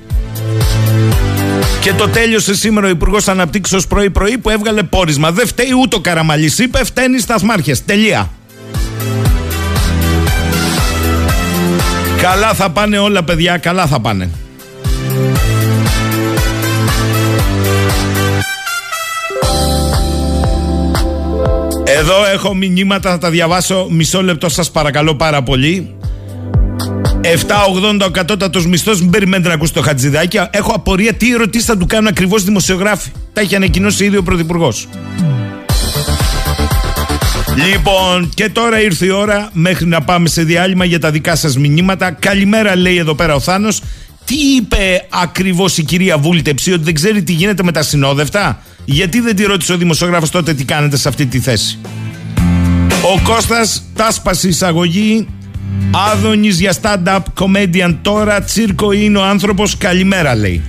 Και 1.80 1.92
το 1.92 2.08
τέλειωσε 2.08 2.54
σήμερα 2.54 2.86
ο 2.86 2.90
Υπουργός 2.90 3.28
Αναπτύξεως 3.28 3.86
πρωί-πρωί 3.86 4.38
που 4.38 4.50
έβγαλε 4.50 4.82
πόρισμα. 4.82 5.32
Δεν 5.32 5.46
φταίει 5.46 5.72
ούτε 5.80 5.96
ο 5.96 6.00
Καραμαλής, 6.00 6.58
είπε, 6.58 6.84
φταίνει 6.84 7.16
οι 7.16 7.20
σταθμάρχε. 7.20 7.76
Τελεία. 7.86 8.30
Καλά 12.20 12.54
θα 12.54 12.70
πάνε 12.70 12.98
όλα, 12.98 13.24
παιδιά, 13.24 13.56
καλά 13.56 13.86
θα 13.86 14.00
πάνε. 14.00 14.30
Εδώ 21.84 22.24
έχω 22.32 22.54
μηνύματα, 22.54 23.10
θα 23.10 23.18
τα 23.18 23.30
διαβάσω 23.30 23.86
μισό 23.90 24.22
λεπτό 24.22 24.48
σας 24.48 24.70
παρακαλώ 24.70 25.14
πάρα 25.14 25.42
πολύ. 25.42 25.94
7,80 27.22 28.06
ο 28.06 28.10
κατώτατος 28.10 28.66
μισθός. 28.66 29.00
Μην 29.00 29.10
περιμένετε 29.10 29.48
να 29.48 29.54
ακούσετε 29.54 29.80
το 29.80 29.86
χατζηδάκι. 29.86 30.40
Έχω 30.50 30.72
απορία 30.72 31.12
τι 31.12 31.32
ερωτήσεις 31.32 31.66
θα 31.66 31.76
του 31.76 31.86
κάνουν 31.86 32.06
ακριβώς 32.06 32.44
δημοσιογράφοι. 32.44 33.10
Τα 33.32 33.40
έχει 33.40 33.56
ανακοινώσει 33.56 34.04
ήδη 34.04 34.16
ο 34.16 34.22
Πρωθυπουργός. 34.22 34.88
Λοιπόν, 37.70 38.30
και 38.34 38.48
τώρα 38.48 38.80
ήρθε 38.80 39.06
η 39.06 39.10
ώρα 39.10 39.48
μέχρι 39.52 39.86
να 39.86 40.00
πάμε 40.00 40.28
σε 40.28 40.42
διάλειμμα 40.42 40.84
για 40.84 40.98
τα 40.98 41.10
δικά 41.10 41.36
σας 41.36 41.56
μηνύματα. 41.56 42.10
Καλημέρα, 42.10 42.76
λέει 42.76 42.96
εδώ 42.96 43.14
πέρα 43.14 43.34
ο 43.34 43.40
Θάνος. 43.40 43.82
Τι 44.24 44.34
είπε 44.56 45.06
ακριβώς 45.22 45.78
η 45.78 45.82
κυρία 45.82 46.18
Βούλτεψη, 46.18 46.72
ότι 46.72 46.82
δεν 46.82 46.94
ξέρει 46.94 47.22
τι 47.22 47.32
γίνεται 47.32 47.62
με 47.62 47.72
τα 47.72 47.82
συνόδευτα; 47.82 48.62
Γιατί 48.84 49.20
δεν 49.20 49.36
τη 49.36 49.44
ρώτησε 49.44 49.72
ο 49.72 49.76
δημοσιογράφος 49.76 50.30
τότε 50.30 50.54
τι 50.54 50.64
κάνετε 50.64 50.96
σε 50.96 51.08
αυτή 51.08 51.26
τη 51.26 51.38
θέση; 51.40 51.78
Ο 53.14 53.20
Κώστας 53.22 53.82
τάσπασε 53.94 54.48
εισαγωγή 54.48 55.28
Άδωνης 56.12 56.60
για 56.60 56.74
stand-up 56.82 57.22
comedian 57.38 57.96
τώρα 58.02 58.42
τσίρκο 58.42 58.92
είναι 58.92 59.18
ο 59.18 59.24
άνθρωπος 59.24 59.76
καλημέρα 59.76 60.34
λέει. 60.34 60.62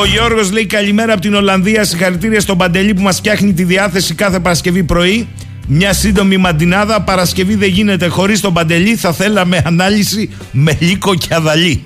Ο 0.00 0.04
Γιώργος 0.04 0.52
λέει 0.52 0.66
καλημέρα 0.66 1.12
από 1.12 1.20
την 1.20 1.34
Ολλανδία 1.34 1.84
Συγχαρητήρια 1.84 2.40
στον 2.40 2.58
Παντελή 2.58 2.94
που 2.94 3.02
μας 3.02 3.16
φτιάχνει 3.16 3.52
τη 3.52 3.64
διάθεση 3.64 4.14
κάθε 4.14 4.40
Παρασκευή 4.40 4.82
πρωί. 4.82 5.28
Μια 5.66 5.92
σύντομη 5.92 6.36
μαντινάδα 6.36 7.00
Παρασκευή 7.00 7.54
δεν 7.54 7.68
γίνεται 7.68 8.06
χωρίς 8.06 8.40
τον 8.40 8.52
Παντελή 8.52 8.96
Θα 8.96 9.12
θέλαμε 9.12 9.62
ανάλυση 9.64 10.30
με 10.52 10.76
λύκο 10.80 11.14
και 11.14 11.34
αδαλή. 11.34 11.82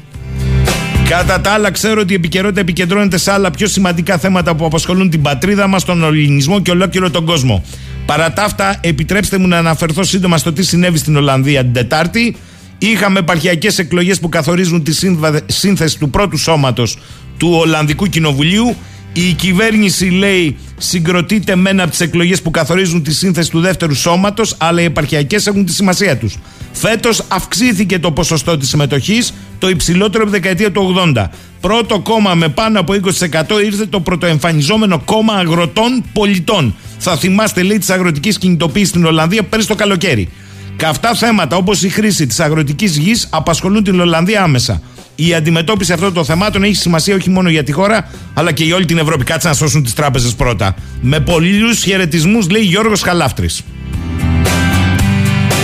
Κατά 1.08 1.40
τα 1.40 1.50
άλλα, 1.50 1.70
ξέρω 1.70 2.00
ότι 2.00 2.12
η 2.12 2.16
επικαιρότητα 2.16 2.60
επικεντρώνεται 2.60 3.18
σε 3.18 3.32
άλλα 3.32 3.50
πιο 3.50 3.66
σημαντικά 3.66 4.18
θέματα 4.18 4.54
που 4.54 4.64
απασχολούν 4.64 5.10
την 5.10 5.22
πατρίδα 5.22 5.66
μας, 5.66 5.84
τον 5.84 6.02
ελληνισμό 6.04 6.60
και 6.60 6.70
ολόκληρο 6.70 7.10
τον 7.10 7.24
κόσμο. 7.24 7.64
Παρά 8.10 8.32
τα 8.32 8.42
αυτά, 8.42 8.78
επιτρέψτε 8.80 9.38
μου 9.38 9.48
να 9.48 9.58
αναφερθώ 9.58 10.02
σύντομα 10.02 10.38
στο 10.38 10.52
τι 10.52 10.62
συνέβη 10.62 10.98
στην 10.98 11.16
Ολλανδία 11.16 11.62
την 11.62 11.72
Τετάρτη. 11.72 12.36
Είχαμε 12.78 13.18
επαρχιακές 13.18 13.78
εκλογές 13.78 14.20
που 14.20 14.28
καθορίζουν 14.28 14.82
τη 14.82 14.92
σύνθεση 15.46 15.98
του 15.98 16.10
πρώτου 16.10 16.36
σώματος 16.36 16.98
του 17.36 17.52
Ολλανδικού 17.52 18.06
Κοινοβουλίου 18.06 18.76
Η 19.12 19.32
κυβέρνηση 19.32 20.04
λέει 20.04 20.56
συγκροτείται 20.78 21.56
μένα 21.56 21.82
από 21.82 21.90
τις 21.90 22.00
εκλογές 22.00 22.42
που 22.42 22.50
καθορίζουν 22.50 23.02
τη 23.02 23.14
σύνθεση 23.14 23.50
του 23.50 23.60
δεύτερου 23.60 23.94
σώματος, 23.94 24.54
αλλά 24.58 24.80
οι 24.80 24.84
επαρχιακές 24.84 25.46
έχουν 25.46 25.64
τη 25.64 25.72
σημασία 25.72 26.16
τους. 26.16 26.38
Φέτος 26.72 27.24
αυξήθηκε 27.28 27.98
το 27.98 28.12
ποσοστό 28.12 28.56
της 28.56 28.68
συμμετοχής, 28.68 29.34
το 29.60 29.68
υψηλότερο 29.68 30.22
από 30.22 30.32
τη 30.32 30.38
δεκαετία 30.38 30.72
του 30.72 30.94
80. 31.14 31.24
Πρώτο 31.60 32.00
κόμμα 32.00 32.34
με 32.34 32.48
πάνω 32.48 32.80
από 32.80 32.92
20% 32.92 33.64
ήρθε 33.64 33.86
το 33.86 34.00
πρωτοεμφανιζόμενο 34.00 35.02
κόμμα 35.04 35.34
αγροτών 35.34 36.04
πολιτών. 36.12 36.74
Θα 36.98 37.16
θυμάστε, 37.16 37.62
λέει, 37.62 37.78
της 37.78 37.90
αγροτικής 37.90 38.38
κινητοποίησης 38.38 38.88
στην 38.88 39.04
Ολλανδία 39.04 39.42
πέρυσι 39.42 39.68
το 39.68 39.74
καλοκαίρι. 39.74 40.28
Καυτά 40.76 41.14
θέματα 41.14 41.56
όπως 41.56 41.82
η 41.82 41.88
χρήση 41.88 42.26
της 42.26 42.40
αγροτικής 42.40 42.96
γης 42.96 43.28
απασχολούν 43.30 43.84
την 43.84 44.00
Ολλανδία 44.00 44.42
άμεσα. 44.42 44.82
Η 45.14 45.34
αντιμετώπιση 45.34 45.92
αυτών 45.92 46.12
των 46.12 46.24
θεμάτων 46.24 46.62
έχει 46.62 46.74
σημασία 46.74 47.14
όχι 47.14 47.30
μόνο 47.30 47.48
για 47.48 47.64
τη 47.64 47.72
χώρα, 47.72 48.10
αλλά 48.34 48.52
και 48.52 48.64
για 48.64 48.74
όλη 48.74 48.84
την 48.84 48.98
Ευρώπη. 48.98 49.24
Κάτσε 49.24 49.48
να 49.48 49.54
σώσουν 49.54 49.82
τις 49.82 49.94
τράπεζες 49.94 50.34
πρώτα. 50.34 50.74
Με 51.00 51.20
πολλούς 51.20 51.82
χαιρετισμούς, 51.82 52.50
λέει 52.50 52.62
Γιώργος 52.62 53.02
Χαλάφτρης. 53.02 53.62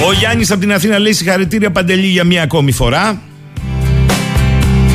Ο 0.06 0.12
Γιάννης 0.12 0.50
από 0.50 0.61
την 0.61 0.72
Αθήνα 0.72 0.98
λέει 0.98 1.12
συγχαρητήρια 1.12 1.70
παντελή 1.70 2.06
για 2.06 2.24
μία 2.24 2.42
ακόμη 2.42 2.72
φορά. 2.72 3.20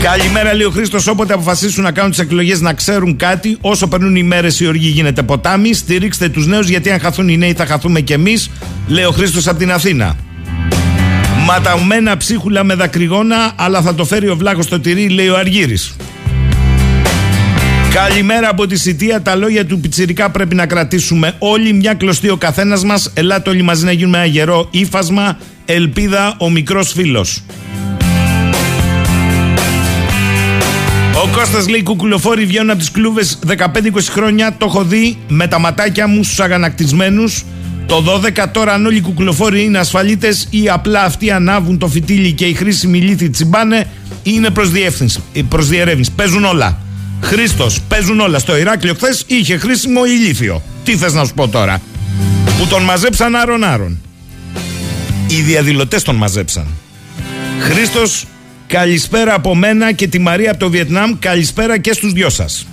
Καλημέρα, 0.04 0.54
λέει 0.54 0.66
ο 0.66 0.70
Χρήστος. 0.70 1.08
Όποτε 1.08 1.34
αποφασίσουν 1.34 1.84
να 1.84 1.92
κάνουν 1.92 2.12
τις 2.12 2.20
εκλογές 2.20 2.62
να 2.62 2.74
ξέρουν 2.74 3.16
κάτι, 3.16 3.58
όσο 3.62 3.88
περνούν 3.88 4.16
οι 4.16 4.24
μέρες 4.24 4.60
η 4.60 4.68
οργή 4.68 4.88
γίνεται 4.88 5.24
ποτάμι. 5.24 5.74
Στηρίξτε 5.74 6.30
τους 6.30 6.48
νέους, 6.48 6.70
γιατί 6.70 6.92
αν 6.92 7.00
χαθούν 7.00 7.28
οι 7.30 7.38
νέοι 7.38 7.54
θα 7.54 7.66
χαθούμε 7.66 8.02
κι 8.02 8.14
εμείς, 8.14 8.50
λέει 8.88 9.04
ο 9.04 9.12
Χρήστος 9.12 9.48
από 9.48 9.60
την 9.60 9.72
Αθήνα. 9.72 10.16
Ματαουμένα 11.46 12.18
ψίχουλα 12.18 12.64
με 12.64 12.74
δακρυγόνα, 12.74 13.52
αλλά 13.56 13.82
θα 13.82 13.96
το 13.96 14.06
φέρει 14.06 14.30
ο 14.30 14.36
βλάχος 14.36 14.66
στο 14.66 14.80
τυρί, 14.80 15.10
λέει 15.10 15.28
ο 15.28 15.38
Αργύρης. 15.38 15.96
Καλημέρα 17.94 18.50
από 18.50 18.68
τη 18.68 18.78
Σιτία. 18.78 19.22
Τα 19.22 19.36
λόγια 19.36 19.66
του 19.66 19.80
Πιτσιρικά 19.80 20.30
πρέπει 20.30 20.56
να 20.56 20.66
κρατήσουμε 20.66 21.36
όλοι. 21.40 21.74
Μια 21.74 21.94
κλωστή 21.94 22.30
ο 22.30 22.38
καθένας 22.38 22.84
μας. 22.84 23.12
Ελάτε 23.14 23.50
όλοι 23.50 23.62
μαζί 23.62 23.86
να 23.86 23.92
γίνουμε 23.92 24.18
ένα 24.18 24.26
γερό 24.26 24.68
ύφασμα. 24.72 25.38
Ελπίδα 25.66 26.36
ο 26.38 26.50
μικρός 26.50 26.92
φίλος. 26.92 27.44
Ο 31.24 31.28
Κώστας 31.28 31.68
λέει 31.68 31.84
κουκουλοφόροι 31.84 32.46
βγαίνουν 32.46 32.70
από 32.70 32.80
τις 32.80 32.92
κλούβες 32.92 33.40
15-20 33.48 33.66
χρόνια 34.10 34.56
το 34.58 34.66
έχω 34.66 34.84
δει 34.84 35.18
με 35.28 35.48
τα 35.48 35.60
ματάκια 35.60 36.08
μου 36.08 36.24
στους 36.24 36.40
αγανακτισμένους 36.40 37.44
το 37.86 38.22
12 38.38 38.46
τώρα 38.52 38.74
αν 38.74 38.86
όλοι 38.86 38.98
οι 38.98 39.02
κουκουλοφόροι 39.02 39.64
είναι 39.64 39.78
ασφαλίτες 39.78 40.48
ή 40.50 40.70
απλά 40.70 41.04
αυτοί 41.04 41.32
ανάβουν 41.32 41.78
το 41.78 41.88
φυτίλι 41.88 42.32
και 42.32 42.46
οι 42.46 42.54
χρήσιμοι 42.54 42.98
λύθοι 42.98 43.30
τσιμπάνε 43.30 43.88
είναι 44.24 44.50
προς, 44.50 44.70
προς 45.50 45.68
διερεύνηση. 45.68 46.12
Παίζουν 46.12 46.44
όλα. 46.46 46.78
Χρήστος, 47.22 47.80
παίζουν 47.88 48.20
όλα. 48.20 48.40
Στο 48.40 48.58
Ηράκλειο 48.58 48.94
χθες 48.94 49.24
είχε 49.28 49.58
χρήσιμο 49.58 50.06
ηλίθιο. 50.06 50.62
Τι 50.84 50.96
θες 50.96 51.14
να 51.14 51.26
σου 51.26 51.34
πω 51.34 51.48
τώρα; 51.48 51.82
Που 52.60 52.68
τον 52.68 52.84
μαζέψαν 52.84 53.36
άρον 53.36 53.64
άρον. 53.64 54.02
Οι 55.28 55.42
διαδηλωτές 55.42 56.04
τον 56.04 56.16
μαζέψαν. 56.16 56.66
Χρήστος 57.60 58.26
Καλησπέρα 58.72 59.34
από 59.34 59.56
μένα 59.56 59.92
και 59.92 60.08
τη 60.08 60.20
Μαρία 60.20 60.52
από 60.52 60.60
το 60.60 60.70
Βιετνάμ. 60.70 61.20
Καλησπέρα 61.20 61.78
και 61.78 61.94
στους 61.94 62.12
δυο 62.12 62.30
σας. 62.30 62.68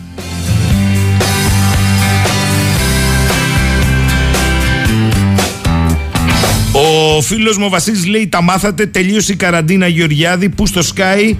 Ο 6.73 7.21
φίλος 7.21 7.57
μου 7.57 7.65
ο 7.67 7.69
Βασίλης 7.69 8.07
λέει 8.07 8.29
τα 8.29 8.43
μάθατε, 8.43 8.87
τελείωσε 8.87 9.33
η 9.33 9.37
καραντίνα 9.37 9.87
Γεωργιάδη 9.87 10.49
που 10.49 10.67
στο 10.67 10.81
Sky 10.95 11.35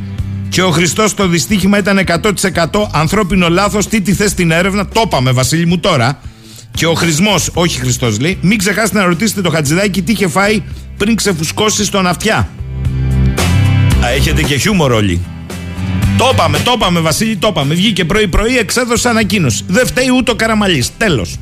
και 0.49 0.63
ο 0.63 0.71
Χριστός 0.71 1.15
το 1.15 1.29
δυστύχημα 1.29 1.79
ήταν 1.79 1.99
100% 1.99 2.89
ανθρώπινο 2.93 3.49
λάθος, 3.49 3.89
τι 3.89 4.01
τη 4.01 4.13
θες 4.13 4.31
στην 4.31 4.51
έρευνα, 4.51 4.87
το 4.87 5.03
είπαμε 5.05 5.33
Βασίλη 5.33 5.67
μου 5.67 5.79
τώρα. 5.79 6.21
Και 6.71 6.87
ο 6.87 6.95
χρησμό, 6.95 7.35
όχι 7.53 7.81
Χριστός 7.81 8.21
λέει, 8.21 8.39
μην 8.41 8.59
ξεχάσετε 8.59 8.99
να 8.99 9.05
ρωτήσετε 9.05 9.41
το 9.41 9.51
Χατζηδάκι 9.51 10.03
τι 10.03 10.13
είχε 10.13 10.29
φάει 10.29 10.63
πριν 10.97 11.17
ξεφουσκώσει 11.17 11.85
στον 11.85 12.07
αυτιά. 12.07 12.49
Α, 14.05 14.09
έχετε 14.09 14.43
και 14.43 14.57
χιούμορ 14.57 14.93
όλοι. 14.93 15.21
Το 16.19 16.31
είπαμε, 16.33 16.59
το 16.59 16.73
είπαμε, 16.77 17.01
Βασίλη, 17.01 17.37
το 17.37 17.49
είπαμε. 17.49 17.75
Βγήκε 17.75 18.05
πρωί-πρωί, 18.05 18.59
εξέδωσε 18.59 19.09
ανακοίνωση. 19.09 19.65
Δεν 19.67 19.87
φταίει 19.87 20.07
ούτε 20.17 20.31
ο 20.31 20.35
Καραμαλής. 20.35 20.91
Τέλος. 20.97 21.37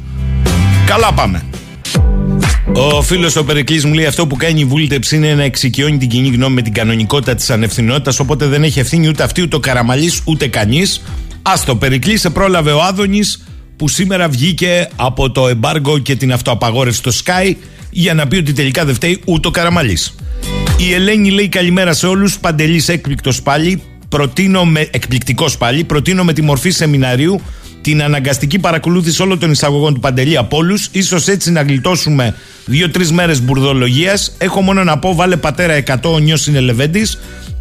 Καλά 0.86 1.12
πάμε. 1.12 1.42
Ο 2.72 3.02
φίλος 3.02 3.36
ο 3.36 3.44
Περικλής 3.44 3.84
μου 3.84 3.92
λέει 3.92 4.06
αυτό 4.06 4.26
που 4.26 4.36
κάνει 4.36 4.60
η 4.60 4.64
βούλτεψη 4.64 5.16
είναι 5.16 5.34
να 5.34 5.42
εξοικειώνει 5.42 5.98
την 5.98 6.08
κοινή 6.08 6.28
γνώμη 6.28 6.54
με 6.54 6.62
την 6.62 6.72
κανονικότητα 6.72 7.34
της 7.34 7.50
ανευθυνότητας. 7.50 8.18
Οπότε 8.18 8.46
δεν 8.46 8.62
έχει 8.62 8.78
ευθύνη 8.78 9.08
ούτε 9.08 9.22
αυτή, 9.22 9.42
ούτε 9.42 9.56
ο 9.56 9.60
Καραμαλής, 9.60 10.20
ούτε 10.24 10.48
κανείς. 10.48 11.02
Α 11.42 11.52
το 11.66 11.76
Περικλής, 11.76 12.20
σε 12.20 12.30
πρόλαβε 12.30 12.70
ο 12.72 12.82
Άδωνης 12.82 13.44
που 13.76 13.88
σήμερα 13.88 14.28
βγήκε 14.28 14.88
από 14.96 15.30
το 15.30 15.48
εμπάργκο 15.48 15.98
και 15.98 16.16
την 16.16 16.32
αυτοαπαγόρευση 16.32 16.98
στο 16.98 17.10
Sky 17.24 17.54
για 17.90 18.14
να 18.14 18.26
πει 18.26 18.36
ότι 18.36 18.52
τελικά 18.52 18.84
δεν 18.84 18.94
φταίει 18.94 19.20
ούτε 19.24 19.48
ο 19.48 19.50
Καραμαλής. 19.50 20.14
Η 20.78 20.92
Ελένη 20.92 21.30
λέει 21.30 21.48
καλημέρα 21.48 21.92
σε 21.92 22.06
όλους. 22.06 22.38
Παντελής 22.38 22.88
έκπληκτος 22.88 23.42
πάλι. 23.42 23.82
Προτείνω 24.08 24.64
με, 24.64 24.88
εκπληκτικός 24.90 25.56
πάλι. 25.56 25.84
Προτείνω 25.84 26.24
με 26.24 26.32
τη 26.32 26.42
μορφή 26.42 26.70
σεμιναρίου 26.70 27.40
την 27.80 28.02
αναγκαστική 28.02 28.58
παρακολούθηση 28.58 29.22
όλων 29.22 29.38
των 29.38 29.50
εισαγωγών 29.50 29.94
του 29.94 30.00
Παντελή 30.00 30.36
από 30.36 30.56
όλους. 30.56 30.90
σω 31.02 31.32
έτσι 31.32 31.50
να 31.50 31.62
γλιτώσουμε 31.62 32.34
δύο-τρεις 32.64 33.12
μέρες 33.12 33.42
μπουρδολογίας. 33.42 34.34
Έχω 34.38 34.60
μόνο 34.60 34.84
να 34.84 34.98
πω, 34.98 35.14
βάλε 35.14 35.36
πατέρα 35.36 35.74
100 35.74 36.12
ο 36.12 36.18
νιός 36.18 36.40
συνελεβέντη. 36.40 37.06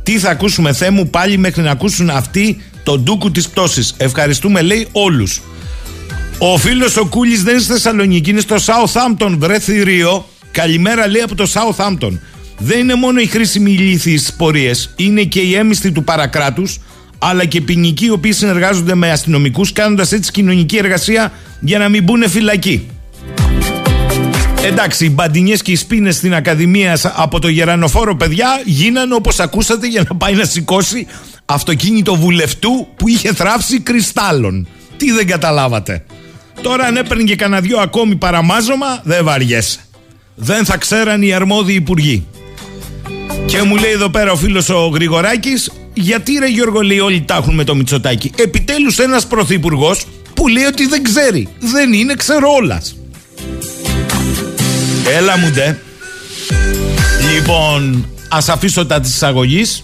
Τι 0.04 0.20
θα 0.20 0.30
ακούσουμε 0.30 0.74
θέ 0.74 0.90
μου 0.90 1.10
πάλι 1.10 1.38
μέχρι 1.38 1.62
να 1.62 1.72
ακούσουν 1.72 2.10
αυτοί 2.10 2.62
τον 2.84 3.02
ντούκου 3.04 3.32
της 3.32 3.50
πτώσης. 3.50 3.94
Ευχαριστούμε, 3.98 4.62
λέει, 4.62 4.88
όλους. 4.92 5.42
Ο 6.38 6.58
φίλος 6.58 6.98
ο 6.98 7.06
Κούλης 7.06 7.44
δεν 7.44 7.54
είναι 7.54 7.64
στη 7.64 7.72
Θεσσαλονίκη, 7.72 8.30
είναι 8.30 8.40
στο 8.40 8.56
Southampton, 8.56 9.36
βρε 9.38 9.60
θηρίο. 9.60 10.26
Καλημέρα, 10.52 11.08
λέει 11.08 11.22
από 11.22 11.36
το 11.36 11.52
Southampton 11.54 12.12
δεν 12.58 12.80
είναι 12.80 12.96
μόνο 12.96 13.20
οι 13.20 13.26
χρήσιμοι 13.26 13.72
ηλίθιοι 13.72 14.22
πορείες, 14.38 14.94
είναι 14.96 15.24
και 15.24 15.40
οι 15.40 15.56
έμιστοι 15.56 15.92
του 15.92 16.04
παρακράτους, 16.04 16.80
αλλά 17.18 17.46
και 17.46 17.62
ποινικοί 17.62 18.06
οι 18.06 18.10
οποίοι 18.10 18.32
συνεργάζονται 18.32 18.96
με 18.96 19.12
αστυνομικούς, 19.12 19.74
κάνοντας 19.74 20.12
έτσι 20.12 20.32
κοινωνική 20.32 20.78
εργασία 20.78 21.32
για 21.60 21.78
να 21.78 21.90
μην 21.90 22.04
μπουν 22.04 22.30
φυλακοί. 22.30 22.88
Εντάξει, 24.64 25.06
οι 25.06 25.10
μπαντινιές 25.14 25.62
και 25.62 25.72
οι 25.72 25.76
σπίνες 25.76 26.16
στην 26.16 26.34
Ακαδημία 26.36 27.00
από 27.04 27.40
το 27.40 27.48
Γερανοφόρο, 27.48 28.16
παιδιά, 28.16 28.62
γίνανε 28.66 29.14
όπως 29.14 29.40
ακούσατε 29.40 29.88
για 29.88 30.06
να 30.10 30.16
πάει 30.16 30.34
να 30.34 30.44
σηκώσει 30.44 31.08
αυτοκίνητο 31.46 32.16
βουλευτού 32.16 32.88
που 32.96 33.08
είχε 33.08 33.34
θράψει 33.34 33.80
κρυστάλλων. 33.80 34.68
Τι 34.98 35.12
δεν 35.12 35.28
καταλάβατε. 35.28 36.06
Τώρα 36.62 36.86
αν 36.86 36.98
έπαιρνε 36.98 37.24
και 37.24 37.36
κανένα 37.36 37.62
δυο 37.62 37.80
ακόμη 37.80 38.16
παραμάζωμα, 38.16 39.02
δεν 39.04 39.24
βαριέσαι. 39.24 39.80
Δεν 40.36 40.66
θα 40.66 40.78
ξέραν 40.78 41.22
οι 41.22 41.34
αρμόδιοι 41.34 41.74
υπουργοί. 41.74 42.28
Και 43.46 43.62
μου 43.62 43.76
λέει 43.76 43.92
εδώ 43.92 44.10
πέρα 44.10 44.32
ο 44.32 44.36
φίλος 44.36 44.70
ο 44.70 44.88
Γρηγοράκης, 44.94 45.72
γιατί 45.94 46.38
ρε 46.40 46.48
Γιώργο 46.48 46.82
λέει 46.82 47.00
όλοι 47.00 47.22
τα 47.22 47.36
έχουν 47.36 47.54
με 47.54 47.64
το 47.64 47.76
Μητσοτάκι. 47.76 48.32
Επιτέλους 48.36 49.00
ένας 49.00 49.28
πρωθυπουργός 49.28 50.06
που 50.34 50.48
λέει 50.48 50.64
ότι 50.64 50.88
δεν 50.88 51.04
ξέρει. 51.04 51.48
Δεν 51.60 51.94
είναι 51.94 52.14
ξερόλα. 52.14 52.82
Έλα 55.18 55.38
μου 55.38 55.52
ντε. 55.52 55.78
Λοιπόν, 57.34 58.08
ας 58.30 58.50
αφήσω 58.50 58.86
τα 58.86 59.00
της 59.00 59.14
εισαγωγής 59.14 59.84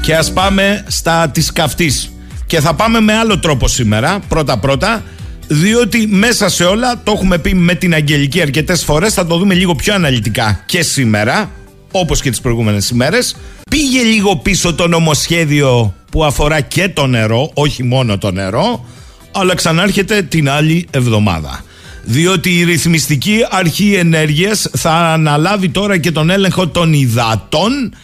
και 0.00 0.16
ας 0.16 0.32
πάμε 0.32 0.84
στα 0.88 1.28
της 1.28 1.52
καυτής. 1.52 2.12
Και 2.46 2.60
θα 2.60 2.74
πάμε 2.74 3.00
με 3.00 3.12
άλλο 3.12 3.38
τρόπο 3.38 3.68
σήμερα, 3.68 4.18
πρώτα-πρώτα, 4.28 5.02
διότι 5.48 6.06
μέσα 6.06 6.48
σε 6.48 6.64
όλα, 6.64 7.00
το 7.04 7.12
έχουμε 7.12 7.38
πει 7.38 7.54
με 7.54 7.74
την 7.74 7.94
Αγγελική 7.94 8.40
αρκετές 8.40 8.84
φορές, 8.84 9.14
θα 9.14 9.26
το 9.26 9.36
δούμε 9.36 9.54
λίγο 9.54 9.74
πιο 9.74 9.94
αναλυτικά 9.94 10.62
και 10.66 10.82
σήμερα 10.82 11.50
όπως 11.92 12.20
και 12.20 12.30
τις 12.30 12.40
προηγούμενες 12.40 12.90
ημέρες. 12.90 13.36
Πήγε 13.70 14.02
λίγο 14.02 14.36
πίσω 14.36 14.74
το 14.74 14.88
νομοσχέδιο 14.88 15.94
που 16.10 16.24
αφορά 16.24 16.60
και 16.60 16.88
το 16.88 17.06
νερό, 17.06 17.50
όχι 17.54 17.82
μόνο 17.82 18.18
το 18.18 18.30
νερό, 18.30 18.84
αλλά 19.32 19.54
ξανάρχεται 19.54 20.22
την 20.22 20.50
άλλη 20.50 20.86
εβδομάδα. 20.90 21.64
Διότι 22.04 22.58
η 22.58 22.64
ρυθμιστική 22.64 23.38
αρχή 23.50 23.94
ενέργειας 23.94 24.70
θα 24.72 24.92
αναλάβει 24.92 25.68
τώρα 25.68 25.98
και 25.98 26.10
τον 26.10 26.30
έλεγχο 26.30 26.68
των 26.68 26.92
υδάτων 26.92 27.94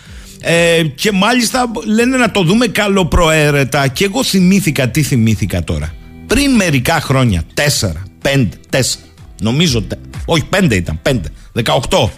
ε, 0.40 0.82
και 0.94 1.12
μάλιστα 1.12 1.70
λένε 1.86 2.16
να 2.16 2.30
το 2.30 2.42
δούμε 2.42 2.66
καλοπροαίρετα 2.66 3.88
και 3.88 4.04
εγώ 4.04 4.24
θυμήθηκα 4.24 4.88
τι 4.88 5.02
θυμήθηκα 5.02 5.64
τώρα. 5.64 5.94
Πριν 6.26 6.50
μερικά 6.50 7.00
χρόνια, 7.00 7.42
τέσσερα, 7.54 8.02
πέντε, 8.22 8.56
τέσσερα, 8.68 9.04
νομίζω, 9.40 9.86
όχι 10.24 10.44
πέντε 10.44 10.74
ήταν, 10.74 10.98
πέντε, 11.02 11.28
δεκαοκτώ, 11.52 12.10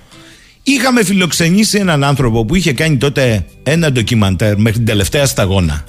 Είχαμε 0.63 1.05
φιλοξενήσει 1.05 1.79
έναν 1.79 2.05
άνθρωπο 2.05 2.45
που 2.45 2.55
είχε 2.55 2.73
κάνει 2.73 2.97
τότε 2.97 3.47
ένα 3.63 3.93
ντοκιμαντέρ 3.93 4.57
μέχρι 4.57 4.77
την 4.77 4.87
τελευταία 4.87 5.27
σταγόνα 5.27 5.85